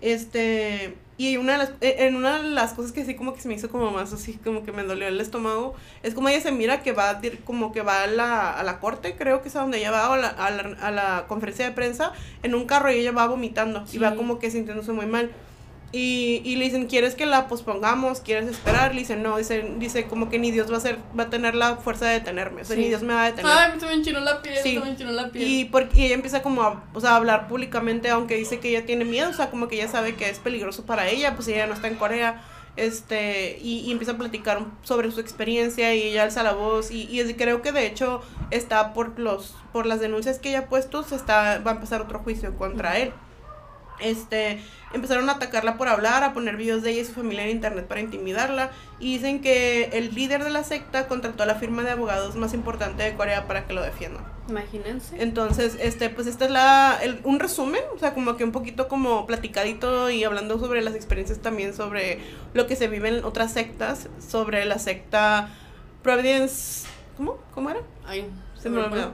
Este, 0.00 0.96
y 1.16 1.36
una 1.36 1.52
de 1.52 1.58
las, 1.58 1.70
e, 1.80 2.06
en 2.06 2.16
una 2.16 2.42
de 2.42 2.50
las 2.50 2.72
cosas 2.72 2.92
que 2.92 3.04
sí 3.04 3.14
como 3.14 3.34
que 3.34 3.40
se 3.40 3.48
me 3.48 3.54
hizo 3.54 3.68
como 3.68 3.90
más 3.90 4.12
así, 4.12 4.34
como 4.42 4.64
que 4.64 4.72
me 4.72 4.82
dolió 4.82 5.06
el 5.06 5.20
estómago, 5.20 5.74
es 6.02 6.14
como 6.14 6.28
ella 6.28 6.40
se 6.40 6.52
mira 6.52 6.82
que 6.82 6.92
va, 6.92 7.20
como 7.44 7.72
que 7.72 7.82
va 7.82 8.02
a 8.02 8.06
la, 8.06 8.52
a 8.52 8.62
la 8.64 8.80
corte, 8.80 9.14
creo 9.16 9.42
que 9.42 9.48
es 9.48 9.56
a 9.56 9.60
donde 9.60 9.78
ella 9.78 9.90
va, 9.90 10.12
a 10.12 10.16
la, 10.16 10.28
a 10.28 10.90
la, 10.90 11.26
conferencia 11.28 11.64
de 11.64 11.72
prensa, 11.72 12.12
en 12.42 12.54
un 12.54 12.66
carro 12.66 12.90
y 12.90 12.96
ella 12.96 13.12
va 13.12 13.26
vomitando 13.26 13.84
y 13.92 13.98
va 13.98 14.16
como 14.16 14.38
que 14.38 14.50
sintiéndose 14.50 14.92
muy 14.92 15.06
mal. 15.06 15.30
Y, 15.92 16.42
y, 16.44 16.56
le 16.56 16.64
dicen, 16.64 16.86
¿quieres 16.86 17.14
que 17.14 17.24
la 17.24 17.46
pospongamos? 17.46 18.18
¿Quieres 18.18 18.48
esperar? 18.48 18.92
Le 18.94 19.02
dicen, 19.02 19.22
no, 19.22 19.36
dice, 19.36 19.74
dice 19.78 20.06
como 20.06 20.28
que 20.28 20.40
ni 20.40 20.50
Dios 20.50 20.72
va 20.72 20.78
a 20.78 20.80
ser, 20.80 20.98
va 21.16 21.24
a 21.24 21.30
tener 21.30 21.54
la 21.54 21.76
fuerza 21.76 22.06
de 22.06 22.14
detenerme, 22.14 22.62
o 22.62 22.64
sea, 22.64 22.74
ni 22.74 22.88
Dios 22.88 23.02
me 23.02 23.14
va 23.14 23.22
a 23.22 23.26
detener. 23.26 23.52
Ay, 23.54 23.78
se 23.78 23.86
me 23.86 23.92
enchinó 23.94 24.18
la 24.18 24.42
piel, 24.42 24.56
se 24.56 24.80
me 24.80 24.90
enchinó 24.90 25.12
la 25.12 25.28
piel. 25.28 25.46
Y, 25.46 25.64
porque, 25.66 26.00
y 26.00 26.06
ella 26.06 26.16
empieza 26.16 26.42
como 26.42 26.62
a, 26.62 26.82
o 26.94 27.00
sea, 27.00 27.12
a 27.12 27.16
hablar 27.16 27.46
públicamente, 27.46 28.10
aunque 28.10 28.34
dice 28.34 28.58
que 28.58 28.70
ella 28.70 28.84
tiene 28.84 29.04
miedo, 29.04 29.30
o 29.30 29.32
sea, 29.34 29.50
como 29.50 29.68
que 29.68 29.76
ella 29.76 29.86
sabe 29.86 30.16
que 30.16 30.28
es 30.28 30.40
peligroso 30.40 30.84
para 30.84 31.08
ella, 31.08 31.36
pues 31.36 31.46
ella 31.46 31.68
no 31.68 31.74
está 31.74 31.86
en 31.86 31.94
Corea, 31.94 32.42
este, 32.74 33.60
y, 33.62 33.82
y 33.82 33.92
empieza 33.92 34.12
a 34.12 34.16
platicar 34.16 34.64
sobre 34.82 35.12
su 35.12 35.20
experiencia 35.20 35.94
y 35.94 36.02
ella 36.02 36.24
alza 36.24 36.42
la 36.42 36.54
voz, 36.54 36.90
y, 36.90 37.02
y 37.08 37.34
creo 37.34 37.62
que 37.62 37.70
de 37.70 37.86
hecho 37.86 38.20
está 38.50 38.94
por 38.94 39.16
los, 39.20 39.54
por 39.72 39.86
las 39.86 40.00
denuncias 40.00 40.40
que 40.40 40.48
ella 40.48 40.60
ha 40.60 40.66
puesto, 40.66 41.04
se 41.04 41.14
está, 41.14 41.60
va 41.64 41.70
a 41.70 41.74
empezar 41.74 42.00
otro 42.00 42.18
juicio 42.18 42.56
contra 42.56 42.98
él 42.98 43.12
este, 44.00 44.60
empezaron 44.92 45.28
a 45.28 45.32
atacarla 45.32 45.76
por 45.76 45.88
hablar, 45.88 46.22
a 46.22 46.32
poner 46.32 46.56
videos 46.56 46.82
de 46.82 46.90
ella 46.90 47.02
y 47.02 47.04
su 47.04 47.12
familia 47.12 47.44
en 47.44 47.50
internet 47.50 47.86
para 47.86 48.00
intimidarla. 48.00 48.70
Y 48.98 49.14
dicen 49.14 49.40
que 49.40 49.90
el 49.92 50.14
líder 50.14 50.44
de 50.44 50.50
la 50.50 50.64
secta 50.64 51.08
contrató 51.08 51.42
a 51.42 51.46
la 51.46 51.54
firma 51.56 51.82
de 51.82 51.90
abogados 51.90 52.36
más 52.36 52.54
importante 52.54 53.02
de 53.02 53.14
Corea 53.14 53.46
para 53.46 53.66
que 53.66 53.74
lo 53.74 53.82
defiendan. 53.82 54.24
Imagínense. 54.48 55.22
Entonces, 55.22 55.76
este, 55.80 56.10
pues 56.10 56.26
esta 56.26 56.44
es 56.44 56.50
la, 56.50 56.98
un 57.24 57.40
resumen, 57.40 57.80
o 57.94 57.98
sea, 57.98 58.12
como 58.12 58.36
que 58.36 58.44
un 58.44 58.52
poquito 58.52 58.88
como 58.88 59.26
platicadito 59.26 60.10
y 60.10 60.22
hablando 60.24 60.58
sobre 60.58 60.82
las 60.82 60.94
experiencias 60.94 61.38
también 61.38 61.74
sobre 61.74 62.20
lo 62.52 62.66
que 62.66 62.76
se 62.76 62.88
vive 62.88 63.08
en 63.08 63.24
otras 63.24 63.52
sectas, 63.52 64.08
sobre 64.18 64.64
la 64.66 64.78
secta 64.78 65.48
Providence, 66.02 66.86
¿cómo? 67.16 67.38
¿Cómo 67.54 67.70
era? 67.70 67.80
Ay, 68.06 68.30
se 68.60 68.68
me 68.68 68.78
olvidó. 68.78 69.12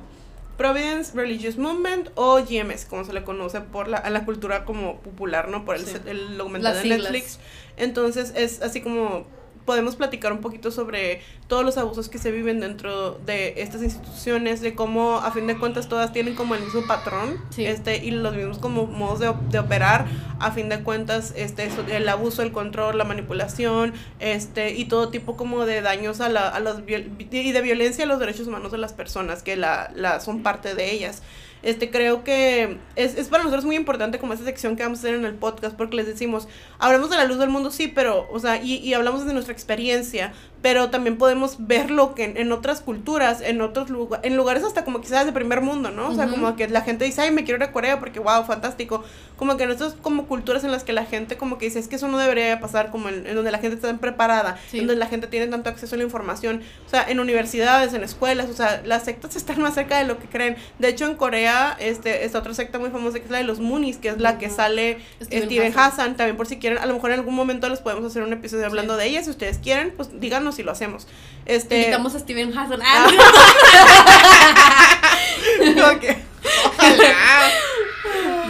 Providence 0.60 1.14
Religious 1.14 1.56
Movement 1.56 2.10
o 2.16 2.36
GMS, 2.36 2.84
como 2.84 3.02
se 3.06 3.14
le 3.14 3.24
conoce 3.24 3.62
por 3.62 3.88
la, 3.88 4.10
la 4.10 4.26
cultura 4.26 4.66
como 4.66 5.00
popular, 5.00 5.48
¿no? 5.48 5.64
Por 5.64 5.76
el, 5.76 5.84
el 6.04 6.36
documental 6.36 6.82
de 6.82 6.86
Netflix. 6.86 7.38
Entonces 7.78 8.34
es 8.36 8.60
así 8.60 8.82
como 8.82 9.24
podemos 9.70 9.94
platicar 9.94 10.32
un 10.32 10.40
poquito 10.40 10.72
sobre 10.72 11.22
todos 11.46 11.64
los 11.64 11.78
abusos 11.78 12.08
que 12.08 12.18
se 12.18 12.32
viven 12.32 12.58
dentro 12.58 13.12
de 13.24 13.54
estas 13.58 13.84
instituciones, 13.84 14.60
de 14.60 14.74
cómo 14.74 15.18
a 15.18 15.30
fin 15.30 15.46
de 15.46 15.56
cuentas 15.56 15.88
todas 15.88 16.12
tienen 16.12 16.34
como 16.34 16.56
el 16.56 16.62
mismo 16.62 16.84
patrón 16.88 17.40
este, 17.56 17.98
y 17.98 18.10
los 18.10 18.34
mismos 18.34 18.58
como 18.58 18.88
modos 18.88 19.20
de, 19.20 19.32
de, 19.48 19.60
operar, 19.60 20.06
a 20.40 20.50
fin 20.50 20.68
de 20.68 20.82
cuentas 20.82 21.32
este, 21.36 21.70
el 21.88 22.08
abuso, 22.08 22.42
el 22.42 22.50
control, 22.50 22.98
la 22.98 23.04
manipulación 23.04 23.92
este, 24.18 24.74
y 24.74 24.86
todo 24.86 25.10
tipo 25.10 25.36
como 25.36 25.64
de 25.64 25.82
daños 25.82 26.20
a, 26.20 26.28
la, 26.28 26.48
a 26.48 26.58
los, 26.58 26.80
y 26.88 27.52
de 27.52 27.62
violencia 27.62 28.06
a 28.06 28.08
los 28.08 28.18
derechos 28.18 28.48
humanos 28.48 28.72
de 28.72 28.78
las 28.78 28.92
personas 28.92 29.44
que 29.44 29.56
la, 29.56 29.92
la 29.94 30.18
son 30.18 30.42
parte 30.42 30.74
de 30.74 30.90
ellas 30.90 31.22
este, 31.62 31.90
creo 31.90 32.24
que 32.24 32.78
es, 32.96 33.16
es, 33.16 33.28
para 33.28 33.42
nosotros 33.42 33.64
muy 33.64 33.76
importante 33.76 34.18
como 34.18 34.32
esta 34.32 34.44
sección 34.44 34.76
que 34.76 34.82
vamos 34.82 34.98
a 34.98 35.02
hacer 35.02 35.14
en 35.14 35.24
el 35.24 35.34
podcast, 35.34 35.76
porque 35.76 35.96
les 35.96 36.06
decimos, 36.06 36.48
hablamos 36.78 37.10
de 37.10 37.16
la 37.16 37.24
luz 37.24 37.38
del 37.38 37.50
mundo, 37.50 37.70
sí, 37.70 37.88
pero, 37.88 38.28
o 38.30 38.38
sea, 38.38 38.62
y, 38.62 38.76
y 38.76 38.94
hablamos 38.94 39.26
de 39.26 39.32
nuestra 39.32 39.52
experiencia, 39.52 40.32
pero 40.62 40.90
también 40.90 41.16
podemos 41.16 41.56
verlo 41.66 42.14
que 42.14 42.24
en, 42.24 42.52
otras 42.52 42.80
culturas, 42.82 43.40
en 43.40 43.62
otros 43.62 43.88
lugares, 43.88 44.26
en 44.26 44.36
lugares 44.36 44.62
hasta 44.62 44.84
como 44.84 45.00
quizás 45.00 45.24
de 45.24 45.32
primer 45.32 45.62
mundo, 45.62 45.90
¿no? 45.90 46.08
O 46.08 46.14
sea, 46.14 46.28
como 46.28 46.54
que 46.54 46.68
la 46.68 46.82
gente 46.82 47.06
dice, 47.06 47.22
ay, 47.22 47.30
me 47.30 47.44
quiero 47.44 47.56
ir 47.56 47.62
a 47.64 47.72
Corea 47.72 47.98
porque, 47.98 48.20
wow, 48.20 48.44
fantástico. 48.44 49.02
Como 49.36 49.56
que 49.56 49.64
en 49.64 49.70
estas 49.70 49.94
como 49.94 50.26
culturas 50.26 50.62
en 50.64 50.70
las 50.70 50.84
que 50.84 50.92
la 50.92 51.06
gente 51.06 51.38
como 51.38 51.56
que 51.56 51.66
dice, 51.66 51.78
es 51.78 51.88
que 51.88 51.96
eso 51.96 52.08
no 52.08 52.18
debería 52.18 52.60
pasar, 52.60 52.90
como 52.90 53.08
en, 53.08 53.34
donde 53.34 53.50
la 53.50 53.58
gente 53.58 53.76
está 53.76 53.88
tan 53.88 53.98
preparada, 53.98 54.58
en 54.72 54.86
donde 54.86 54.96
la 54.96 55.06
gente 55.06 55.28
tiene 55.28 55.46
tanto 55.46 55.70
acceso 55.70 55.94
a 55.94 55.98
la 55.98 56.04
información, 56.04 56.62
o 56.86 56.90
sea, 56.90 57.04
en 57.08 57.20
universidades, 57.20 57.94
en 57.94 58.04
escuelas, 58.04 58.50
o 58.50 58.54
sea, 58.54 58.82
las 58.84 59.04
sectas 59.04 59.36
están 59.36 59.62
más 59.62 59.74
cerca 59.74 59.96
de 59.96 60.04
lo 60.04 60.18
que 60.18 60.26
creen. 60.26 60.56
De 60.78 60.88
hecho, 60.88 61.06
en 61.06 61.14
Corea, 61.14 61.49
este, 61.78 62.24
esta 62.24 62.38
otra 62.38 62.54
secta 62.54 62.78
muy 62.78 62.90
famosa 62.90 63.18
que 63.18 63.24
es 63.24 63.30
la 63.30 63.38
de 63.38 63.44
los 63.44 63.60
Moonies, 63.60 63.98
que 63.98 64.08
es 64.08 64.18
la 64.18 64.38
que 64.38 64.50
sale 64.50 64.98
Steven, 65.22 65.72
Hassan. 65.76 66.16
también 66.16 66.36
por 66.36 66.46
si 66.46 66.58
quieren, 66.58 66.78
a 66.78 66.86
lo 66.86 66.94
mejor 66.94 67.10
en 67.10 67.18
algún 67.18 67.34
momento 67.34 67.68
les 67.68 67.80
podemos 67.80 68.04
hacer 68.04 68.22
un 68.22 68.32
episodio 68.32 68.66
hablando 68.66 68.96
de 68.96 69.06
ella, 69.06 69.22
si 69.22 69.30
ustedes 69.30 69.58
quieren, 69.58 69.92
pues 69.96 70.20
díganos 70.20 70.56
si 70.56 70.62
lo 70.62 70.72
hacemos. 70.72 71.06
Este... 71.46 71.78
Invitamos 71.78 72.14
a 72.14 72.20
Steven 72.20 72.56
Hassan. 72.56 72.80
Ah. 72.82 73.06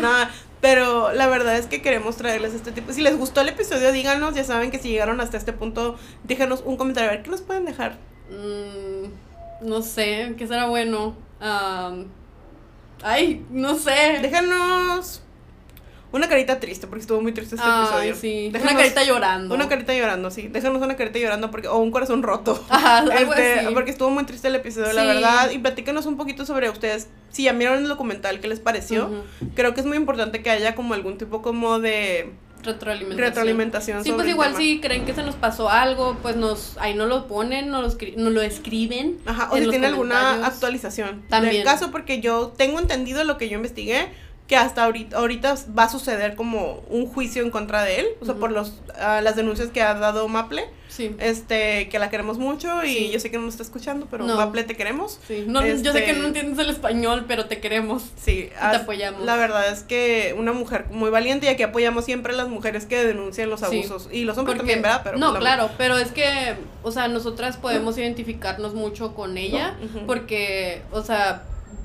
Ojalá. 0.00 0.30
pero 0.60 1.12
la 1.12 1.26
verdad 1.26 1.56
es 1.56 1.66
que 1.66 1.82
queremos 1.82 2.16
traerles 2.16 2.54
este 2.54 2.72
tipo. 2.72 2.92
Si 2.92 3.00
les 3.00 3.16
gustó 3.16 3.40
el 3.40 3.48
episodio, 3.48 3.92
díganos. 3.92 4.34
Ya 4.34 4.44
saben 4.44 4.70
que 4.70 4.78
si 4.78 4.88
llegaron 4.88 5.20
hasta 5.20 5.36
este 5.36 5.52
punto, 5.52 5.96
déjanos 6.24 6.62
un 6.64 6.76
comentario. 6.76 7.10
A 7.10 7.14
ver, 7.14 7.22
¿qué 7.22 7.30
nos 7.30 7.42
pueden 7.42 7.64
dejar? 7.64 7.98
Mm, 8.30 9.68
no 9.68 9.82
sé, 9.82 10.34
¿qué 10.38 10.46
será 10.46 10.66
bueno? 10.66 11.14
Ay, 13.02 13.44
no 13.50 13.76
sé. 13.76 14.18
Déjanos 14.22 15.22
una 16.12 16.28
carita 16.28 16.58
triste, 16.58 16.88
porque 16.88 17.02
estuvo 17.02 17.20
muy 17.20 17.32
triste 17.32 17.54
este 17.54 17.66
Ay, 17.68 17.82
episodio. 17.84 18.14
sí. 18.16 18.50
Déjanos- 18.52 18.70
Una 18.72 18.76
carita 18.80 19.04
llorando. 19.04 19.54
Una 19.54 19.68
carita 19.68 19.94
llorando, 19.94 20.30
sí. 20.32 20.48
Déjanos 20.48 20.82
una 20.82 20.96
carita 20.96 21.18
llorando 21.20 21.50
porque, 21.52 21.68
o 21.68 21.78
un 21.78 21.90
corazón 21.92 22.22
roto. 22.24 22.64
Ajá, 22.68 22.98
algo 22.98 23.12
Este, 23.32 23.60
así. 23.60 23.74
Porque 23.74 23.92
estuvo 23.92 24.10
muy 24.10 24.24
triste 24.24 24.48
el 24.48 24.56
episodio, 24.56 24.92
la 24.92 25.02
Sí. 25.02 25.06
verdad. 25.06 25.50
Y 25.52 25.58
platícanos 25.58 26.06
un 26.06 26.16
poquito 26.16 26.44
sobre 26.44 26.68
ustedes. 26.68 27.08
Si 27.30 27.44
ya 27.44 27.52
vieron 27.52 27.78
el 27.78 27.88
documental, 27.88 28.40
¿qué 28.40 28.48
les 28.48 28.58
pareció? 28.58 29.08
Creo 29.54 29.72
que 29.72 29.80
es 29.80 29.86
muy 29.86 29.96
importante 29.96 30.42
que 30.42 30.50
haya 30.50 30.74
como 30.74 30.94
algún 30.94 31.16
tipo 31.16 31.42
como 31.42 31.78
de 31.78 32.32
Retroalimentación. 32.62 33.28
retroalimentación. 33.28 34.04
Sí, 34.04 34.12
pues 34.12 34.28
igual 34.28 34.56
si 34.56 34.80
creen 34.80 35.04
que 35.04 35.14
se 35.14 35.22
nos 35.22 35.34
pasó 35.34 35.68
algo, 35.68 36.16
pues 36.22 36.36
nos 36.36 36.76
ahí 36.78 36.94
no 36.94 37.06
lo 37.06 37.26
ponen, 37.26 37.70
nos 37.70 37.94
lo, 37.94 38.08
nos 38.16 38.32
lo 38.32 38.42
escriben. 38.42 39.18
Ajá, 39.26 39.48
o 39.52 39.56
si 39.56 39.68
tiene 39.68 39.86
alguna 39.86 40.46
actualización 40.46 41.22
También. 41.28 41.56
del 41.56 41.64
caso, 41.64 41.90
porque 41.90 42.20
yo 42.20 42.52
tengo 42.56 42.78
entendido 42.78 43.24
lo 43.24 43.38
que 43.38 43.48
yo 43.48 43.56
investigué, 43.56 44.08
que 44.50 44.56
hasta 44.56 44.82
ahorita, 44.82 45.16
ahorita 45.16 45.54
va 45.78 45.84
a 45.84 45.88
suceder 45.88 46.34
como 46.34 46.82
un 46.90 47.06
juicio 47.06 47.44
en 47.44 47.52
contra 47.52 47.84
de 47.84 48.00
él, 48.00 48.06
o 48.20 48.24
sea, 48.24 48.34
por 48.34 48.50
los, 48.50 48.80
ah, 49.00 49.20
las 49.22 49.36
denuncias 49.36 49.68
que 49.68 49.80
ha 49.80 49.94
dado 49.94 50.26
Maple, 50.26 50.64
Sí. 50.88 51.14
este, 51.20 51.88
que 51.88 52.00
la 52.00 52.10
queremos 52.10 52.36
mucho 52.38 52.82
y 52.84 52.88
Sí. 52.94 53.10
yo 53.12 53.20
sé 53.20 53.30
que 53.30 53.36
no 53.38 53.44
nos 53.44 53.54
está 53.54 53.62
escuchando, 53.62 54.08
pero 54.10 54.24
No. 54.26 54.34
Maple 54.34 54.64
te 54.64 54.74
queremos. 54.76 55.20
Sí. 55.28 55.44
No, 55.46 55.64
Yo 55.64 55.76
sé 55.92 56.02
que 56.04 56.10
Este- 56.10 56.20
no 56.20 56.26
entiendes 56.26 56.58
el 56.58 56.68
español, 56.68 57.26
pero 57.28 57.44
te 57.46 57.60
queremos. 57.60 58.02
Sí, 58.20 58.50
te 58.70 58.76
apoyamos. 58.76 59.24
La 59.24 59.36
verdad 59.36 59.68
es 59.70 59.84
que 59.84 60.34
una 60.36 60.52
mujer 60.52 60.86
muy 60.90 61.10
valiente 61.10 61.46
y 61.46 61.48
aquí 61.50 61.62
apoyamos 61.62 62.04
siempre 62.04 62.32
a 62.32 62.36
las 62.36 62.48
mujeres 62.48 62.86
que 62.86 63.04
denuncian 63.04 63.50
los 63.50 63.62
abusos. 63.62 64.08
Y 64.10 64.24
los 64.24 64.36
hombres 64.36 64.56
Porque- 64.56 64.72
también, 64.72 64.82
¿verdad? 64.82 65.02
Pero 65.04 65.16
no, 65.18 65.32
la- 65.32 65.38
claro, 65.38 65.70
pero 65.78 65.96
es 65.96 66.10
que, 66.10 66.56
o 66.82 66.90
sea, 66.90 67.06
nosotras 67.06 67.56
podemos 67.56 67.96
identificarnos 67.98 68.74
mucho 68.74 69.14
con 69.14 69.38
ella, 69.38 69.76
porque, 70.08 70.82
o 70.90 71.02
sea, 71.04 71.44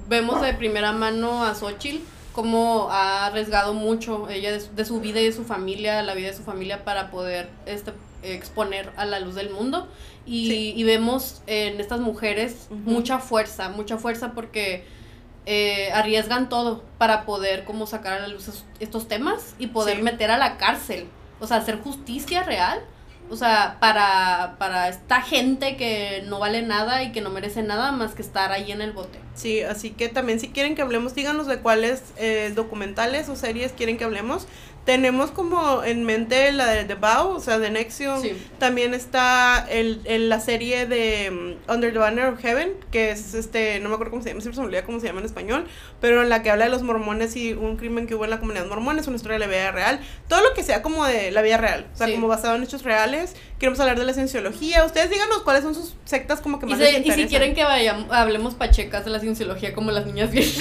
vemos 0.09 0.41
de 0.41 0.55
primera 0.55 0.91
mano 0.93 1.45
a 1.45 1.53
Xochitl 1.53 1.99
cómo 2.35 2.89
ha 2.91 3.25
arriesgado 3.27 3.73
mucho 3.73 4.29
ella 4.29 4.51
de, 4.51 4.59
su- 4.59 4.75
de 4.75 4.83
su 4.85 4.99
vida 4.99 5.21
y 5.21 5.25
de 5.25 5.31
su 5.31 5.45
familia, 5.45 6.01
la 6.03 6.13
vida 6.13 6.27
de 6.27 6.33
su 6.35 6.43
familia 6.43 6.83
para 6.83 7.09
poder 7.09 7.49
este, 7.65 7.93
exponer 8.23 8.91
a 8.97 9.05
la 9.05 9.19
luz 9.21 9.35
del 9.35 9.49
mundo. 9.49 9.87
Y, 10.25 10.49
Sí. 10.49 10.73
y 10.75 10.83
vemos 10.83 11.41
en 11.47 11.79
estas 11.79 12.01
mujeres 12.01 12.67
mucha 12.69 13.19
fuerza, 13.19 13.69
mucha 13.69 13.97
fuerza 13.97 14.33
porque 14.33 14.83
eh, 15.45 15.91
arriesgan 15.93 16.49
todo 16.49 16.83
para 16.97 17.23
poder 17.25 17.63
como 17.65 17.85
sacar 17.85 18.13
a 18.13 18.19
la 18.21 18.27
luz 18.27 18.47
es- 18.47 18.65
estos 18.79 19.07
temas 19.07 19.55
y 19.59 19.67
poder 19.67 19.97
Sí. 19.97 20.01
meter 20.03 20.31
a 20.31 20.37
la 20.37 20.57
cárcel. 20.57 21.07
O 21.39 21.45
sea, 21.47 21.57
hacer 21.57 21.79
justicia 21.79 22.41
real. 22.43 22.81
O 23.29 23.35
sea, 23.35 23.77
para, 23.79 24.55
para 24.59 24.87
esta 24.87 25.21
gente 25.21 25.77
que 25.77 26.23
no 26.27 26.39
vale 26.39 26.61
nada 26.61 27.03
y 27.03 27.11
que 27.11 27.21
no 27.21 27.31
merece 27.31 27.63
nada 27.63 27.91
más 27.91 28.13
que 28.13 28.21
estar 28.21 28.51
ahí 28.51 28.71
en 28.71 28.81
el 28.81 28.91
bote. 28.91 29.19
Sí, 29.33 29.61
así 29.61 29.89
que 29.89 30.09
también 30.09 30.39
si 30.39 30.49
quieren 30.49 30.75
que 30.75 30.81
hablemos, 30.81 31.15
díganos 31.15 31.47
de 31.47 31.59
cuáles 31.59 32.03
eh, 32.17 32.53
documentales 32.55 33.27
o 33.29 33.35
series 33.35 33.71
quieren 33.71 33.97
que 33.97 34.03
hablemos. 34.03 34.47
Tenemos 34.85 35.31
como 35.31 35.83
en 35.83 36.03
mente 36.03 36.51
la 36.51 36.67
de 36.67 36.83
The 36.83 36.93
Vow, 36.93 37.29
o 37.35 37.39
sea, 37.39 37.57
de 37.57 37.71
Nexium. 37.71 38.21
Sí. 38.21 38.33
También 38.59 38.93
está 38.93 39.65
el, 39.67 39.99
el- 40.05 40.29
la 40.29 40.39
serie 40.39 40.85
de 40.85 41.31
mm, 41.31 41.71
Under 41.71 41.91
the 41.91 41.97
Banner 41.97 42.25
of 42.27 42.39
Heaven, 42.39 42.71
que 42.91 43.09
es 43.09 43.33
este, 43.33 43.79
no 43.79 43.89
me 43.89 43.95
acuerdo 43.95 44.11
cómo 44.11 44.21
se 44.23 44.29
llama, 44.29 44.41
siempre 44.41 44.55
se 44.55 44.61
me 44.61 44.67
olvida 44.67 44.85
cómo 44.85 44.99
se 44.99 45.07
llama 45.07 45.21
en 45.21 45.25
español, 45.25 45.65
pero 46.01 46.21
en 46.21 46.29
la 46.29 46.43
que 46.43 46.51
habla 46.51 46.65
de 46.65 46.71
los 46.71 46.83
mormones 46.83 47.35
y 47.35 47.53
un 47.53 47.77
crimen 47.77 48.05
que 48.05 48.13
hubo 48.13 48.25
en 48.25 48.29
la 48.29 48.39
comunidad 48.39 48.67
mormona, 48.67 49.01
es 49.01 49.07
una 49.07 49.15
historia 49.15 49.39
de 49.39 49.45
la 49.45 49.51
vida 49.51 49.71
real. 49.71 49.99
Todo 50.27 50.41
lo 50.41 50.53
que 50.53 50.61
sea 50.61 50.83
como 50.83 51.03
de 51.05 51.31
la 51.31 51.41
vida 51.41 51.57
real, 51.57 51.87
o 51.91 51.97
sea, 51.97 52.05
Sí. 52.05 52.13
como 52.13 52.27
basado 52.27 52.55
en 52.55 52.61
hechos 52.61 52.83
reales. 52.83 53.35
Queremos 53.57 53.79
hablar 53.79 53.97
de 53.97 54.05
la 54.05 54.13
cienciología. 54.13 54.83
Ustedes 54.85 55.09
díganos 55.09 55.39
cuáles 55.43 55.63
son 55.63 55.73
sus 55.73 55.95
sectas 56.05 56.41
como 56.41 56.59
que 56.59 56.67
Y, 56.67 56.69
más 56.69 56.77
se- 56.77 56.91
les 56.91 57.05
y 57.07 57.11
si 57.11 57.25
quieren 57.25 57.55
que 57.55 57.63
vayamos, 57.63 58.05
hablemos 58.11 58.53
pachecas 58.53 59.03
de 59.05 59.09
la 59.11 59.19
cienciología 59.19 59.73
como 59.73 59.89
las 59.91 60.05
niñas 60.05 60.29
bien. 60.29 60.45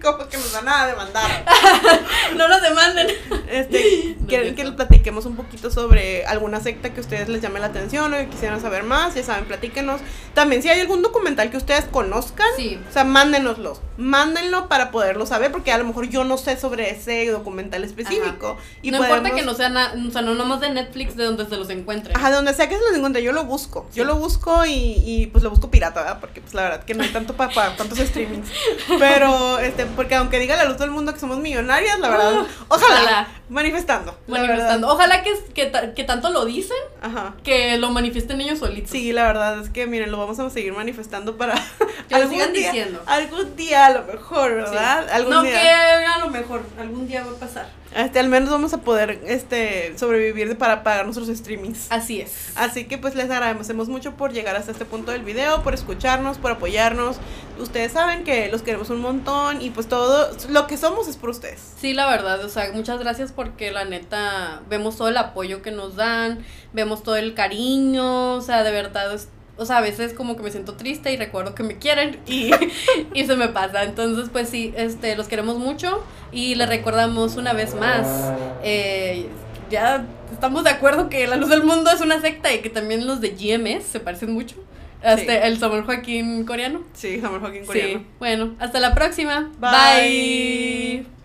como 0.02 0.28
que 0.28 0.36
nos 0.36 0.52
van 0.52 0.68
a 0.68 0.86
demandar. 0.86 1.44
no 2.36 2.48
nos 2.48 2.62
demanden. 2.62 3.08
Este, 3.48 4.16
quieren 4.28 4.54
que 4.54 4.64
les 4.64 4.74
platiquemos 4.74 5.26
un 5.26 5.36
poquito 5.36 5.70
sobre 5.70 6.24
alguna 6.26 6.60
secta 6.60 6.90
que 6.90 6.98
a 6.98 7.00
ustedes 7.02 7.28
les 7.28 7.42
llame 7.42 7.60
la 7.60 7.66
atención 7.66 8.12
o 8.12 8.16
que 8.16 8.28
quisieran 8.28 8.60
saber 8.60 8.82
más, 8.84 9.14
ya 9.14 9.22
saben, 9.22 9.44
platíquenos. 9.44 10.00
También 10.34 10.62
si 10.62 10.68
hay 10.68 10.80
algún 10.80 11.02
documental 11.02 11.50
que 11.50 11.56
ustedes 11.56 11.84
conozcan, 11.86 12.46
Sí. 12.56 12.80
o 12.88 12.92
sea, 12.92 13.04
mándenoslo, 13.04 13.78
mándenlo 13.96 14.68
para 14.68 14.90
poderlo 14.90 15.26
saber, 15.26 15.52
porque 15.52 15.72
a 15.72 15.78
lo 15.78 15.84
mejor 15.84 16.08
yo 16.08 16.24
no 16.24 16.38
sé 16.38 16.58
sobre 16.58 16.90
ese 16.90 17.26
documental 17.30 17.84
específico. 17.84 18.56
Y 18.82 18.90
no 18.90 18.98
importa 18.98 19.30
que 19.32 19.42
no 19.42 19.54
sea, 19.54 19.68
na- 19.68 19.92
o 20.08 20.10
sea, 20.10 20.22
no 20.22 20.34
nomás 20.34 20.60
de 20.60 20.70
Netflix 20.70 21.16
de 21.16 21.24
donde 21.24 21.46
se 21.46 21.56
los 21.56 21.68
encuentren. 21.70 22.16
Ajá, 22.16 22.30
de 22.30 22.36
donde 22.36 22.54
sea 22.54 22.68
que 22.68 22.76
se 22.76 22.82
los 22.82 22.94
encuentre, 22.94 23.22
yo 23.22 23.32
lo 23.32 23.44
busco. 23.44 23.88
Yo 23.94 24.04
lo 24.04 24.16
busco 24.16 24.64
y, 24.66 25.02
y, 25.04 25.26
pues 25.26 25.42
lo 25.44 25.50
busco 25.50 25.70
pirata, 25.70 26.00
¿verdad? 26.00 26.20
Porque 26.20 26.40
pues 26.40 26.54
la 26.54 26.62
verdad 26.62 26.84
que 26.84 26.94
no 26.94 27.02
hay 27.02 27.10
tanto 27.10 27.34
para 27.34 27.76
tantos 27.76 27.98
streamings. 27.98 28.48
Pero, 28.98 29.58
este, 29.58 29.86
porque 29.96 30.14
aunque 30.14 30.38
diga 30.38 30.56
la 30.56 30.64
luz 30.64 30.78
del 30.78 30.90
mundo 30.90 31.12
que 31.12 31.20
somos 31.20 31.38
millonarias, 31.38 31.98
la 31.98 32.08
verdad, 32.08 32.32
Uh, 32.40 32.46
ojalá, 32.68 33.00
ojalá. 33.00 33.28
manifestando. 33.48 34.16
manifestando. 34.26 34.88
Ojalá 34.88 35.22
que, 35.22 35.32
que, 35.54 35.72
que 35.94 36.04
tanto 36.04 36.30
lo 36.30 36.44
dicen 36.44 36.76
Ajá. 37.02 37.34
que 37.44 37.76
lo 37.78 37.90
manifiesten 37.90 38.40
ellos 38.40 38.58
solitos. 38.58 38.90
Sí, 38.90 39.12
la 39.12 39.24
verdad 39.24 39.60
es 39.60 39.70
que 39.70 39.86
miren, 39.86 40.10
lo 40.10 40.18
vamos 40.18 40.38
a 40.38 40.48
seguir 40.50 40.72
manifestando 40.72 41.36
para 41.36 41.54
Que 42.08 42.14
algún 42.14 42.32
sigan 42.34 42.52
día, 42.52 42.72
diciendo. 42.72 43.02
algún 43.06 43.56
día 43.56 43.86
a 43.86 43.90
lo 43.90 44.02
mejor, 44.04 44.50
Sí. 44.50 44.56
¿verdad? 44.74 45.08
Algún 45.10 45.30
no 45.34 45.42
día. 45.42 45.60
que 45.60 45.68
a 45.70 46.18
lo 46.18 46.28
mejor 46.30 46.62
algún 46.78 47.06
día 47.08 47.24
va 47.24 47.32
a 47.32 47.34
pasar. 47.34 47.80
Este, 47.94 48.20
al 48.20 48.28
menos 48.28 48.50
vamos 48.50 48.72
a 48.72 48.78
poder 48.82 49.20
este 49.26 49.98
sobrevivir 49.98 50.56
para 50.56 50.84
pagar 50.84 51.04
nuestros 51.06 51.26
streamings. 51.36 51.88
Así 51.90 52.20
es. 52.20 52.52
Así 52.54 52.84
que 52.84 52.98
pues 52.98 53.16
les 53.16 53.28
agradecemos 53.30 53.88
mucho 53.88 54.14
por 54.14 54.32
llegar 54.32 54.54
hasta 54.54 54.70
este 54.70 54.84
punto 54.84 55.10
del 55.10 55.22
video, 55.22 55.64
por 55.64 55.74
escucharnos, 55.74 56.38
por 56.38 56.52
apoyarnos. 56.52 57.16
Ustedes 57.58 57.90
saben 57.90 58.22
que 58.22 58.48
los 58.48 58.62
queremos 58.62 58.90
un 58.90 59.00
montón 59.00 59.60
y 59.60 59.70
pues 59.70 59.88
todo 59.88 60.30
lo 60.50 60.66
que 60.68 60.76
somos 60.76 61.08
es 61.08 61.16
por 61.16 61.30
ustedes. 61.30 61.60
Sí, 61.80 61.92
la 61.92 62.08
verdad, 62.08 62.44
o 62.44 62.48
sea, 62.48 62.70
muchas 62.72 63.00
gracias 63.00 63.32
porque 63.32 63.72
la 63.72 63.84
neta 63.84 64.60
vemos 64.68 64.96
todo 64.96 65.08
el 65.08 65.16
apoyo 65.16 65.60
que 65.60 65.72
nos 65.72 65.96
dan, 65.96 66.44
vemos 66.72 67.02
todo 67.02 67.16
el 67.16 67.34
cariño, 67.34 68.34
o 68.36 68.40
sea, 68.40 68.62
de 68.62 68.70
verdad, 68.70 69.12
es- 69.14 69.28
o 69.60 69.66
sea, 69.66 69.76
a 69.76 69.80
veces 69.82 70.14
como 70.14 70.36
que 70.36 70.42
me 70.42 70.50
siento 70.50 70.72
triste 70.72 71.12
y 71.12 71.18
recuerdo 71.18 71.54
que 71.54 71.62
me 71.62 71.76
quieren 71.76 72.18
y, 72.26 72.50
y 73.14 73.26
se 73.26 73.36
me 73.36 73.48
pasa. 73.48 73.84
Entonces, 73.84 74.30
pues 74.32 74.48
sí, 74.48 74.72
este, 74.74 75.14
los 75.16 75.28
queremos 75.28 75.58
mucho 75.58 76.02
y 76.32 76.54
les 76.54 76.66
recordamos 76.66 77.36
una 77.36 77.52
vez 77.52 77.74
más, 77.74 78.32
eh, 78.64 79.26
ya 79.70 80.06
estamos 80.32 80.64
de 80.64 80.70
acuerdo 80.70 81.10
que 81.10 81.26
la 81.26 81.36
luz 81.36 81.50
del 81.50 81.62
mundo 81.62 81.90
es 81.90 82.00
una 82.00 82.22
secta 82.22 82.52
y 82.54 82.60
que 82.60 82.70
también 82.70 83.06
los 83.06 83.20
de 83.20 83.30
GMS 83.30 83.84
se 83.84 84.00
parecen 84.00 84.32
mucho. 84.32 84.56
Sí. 85.02 85.26
el 85.28 85.58
Samuel 85.58 85.82
Joaquín 85.82 86.44
coreano. 86.44 86.82
Sí, 86.94 87.20
Samuel 87.20 87.40
Joaquín 87.40 87.66
coreano. 87.66 87.98
Sí. 88.00 88.06
Bueno, 88.18 88.54
hasta 88.58 88.80
la 88.80 88.94
próxima. 88.94 89.50
Bye. 89.58 91.02
Bye. 91.02 91.19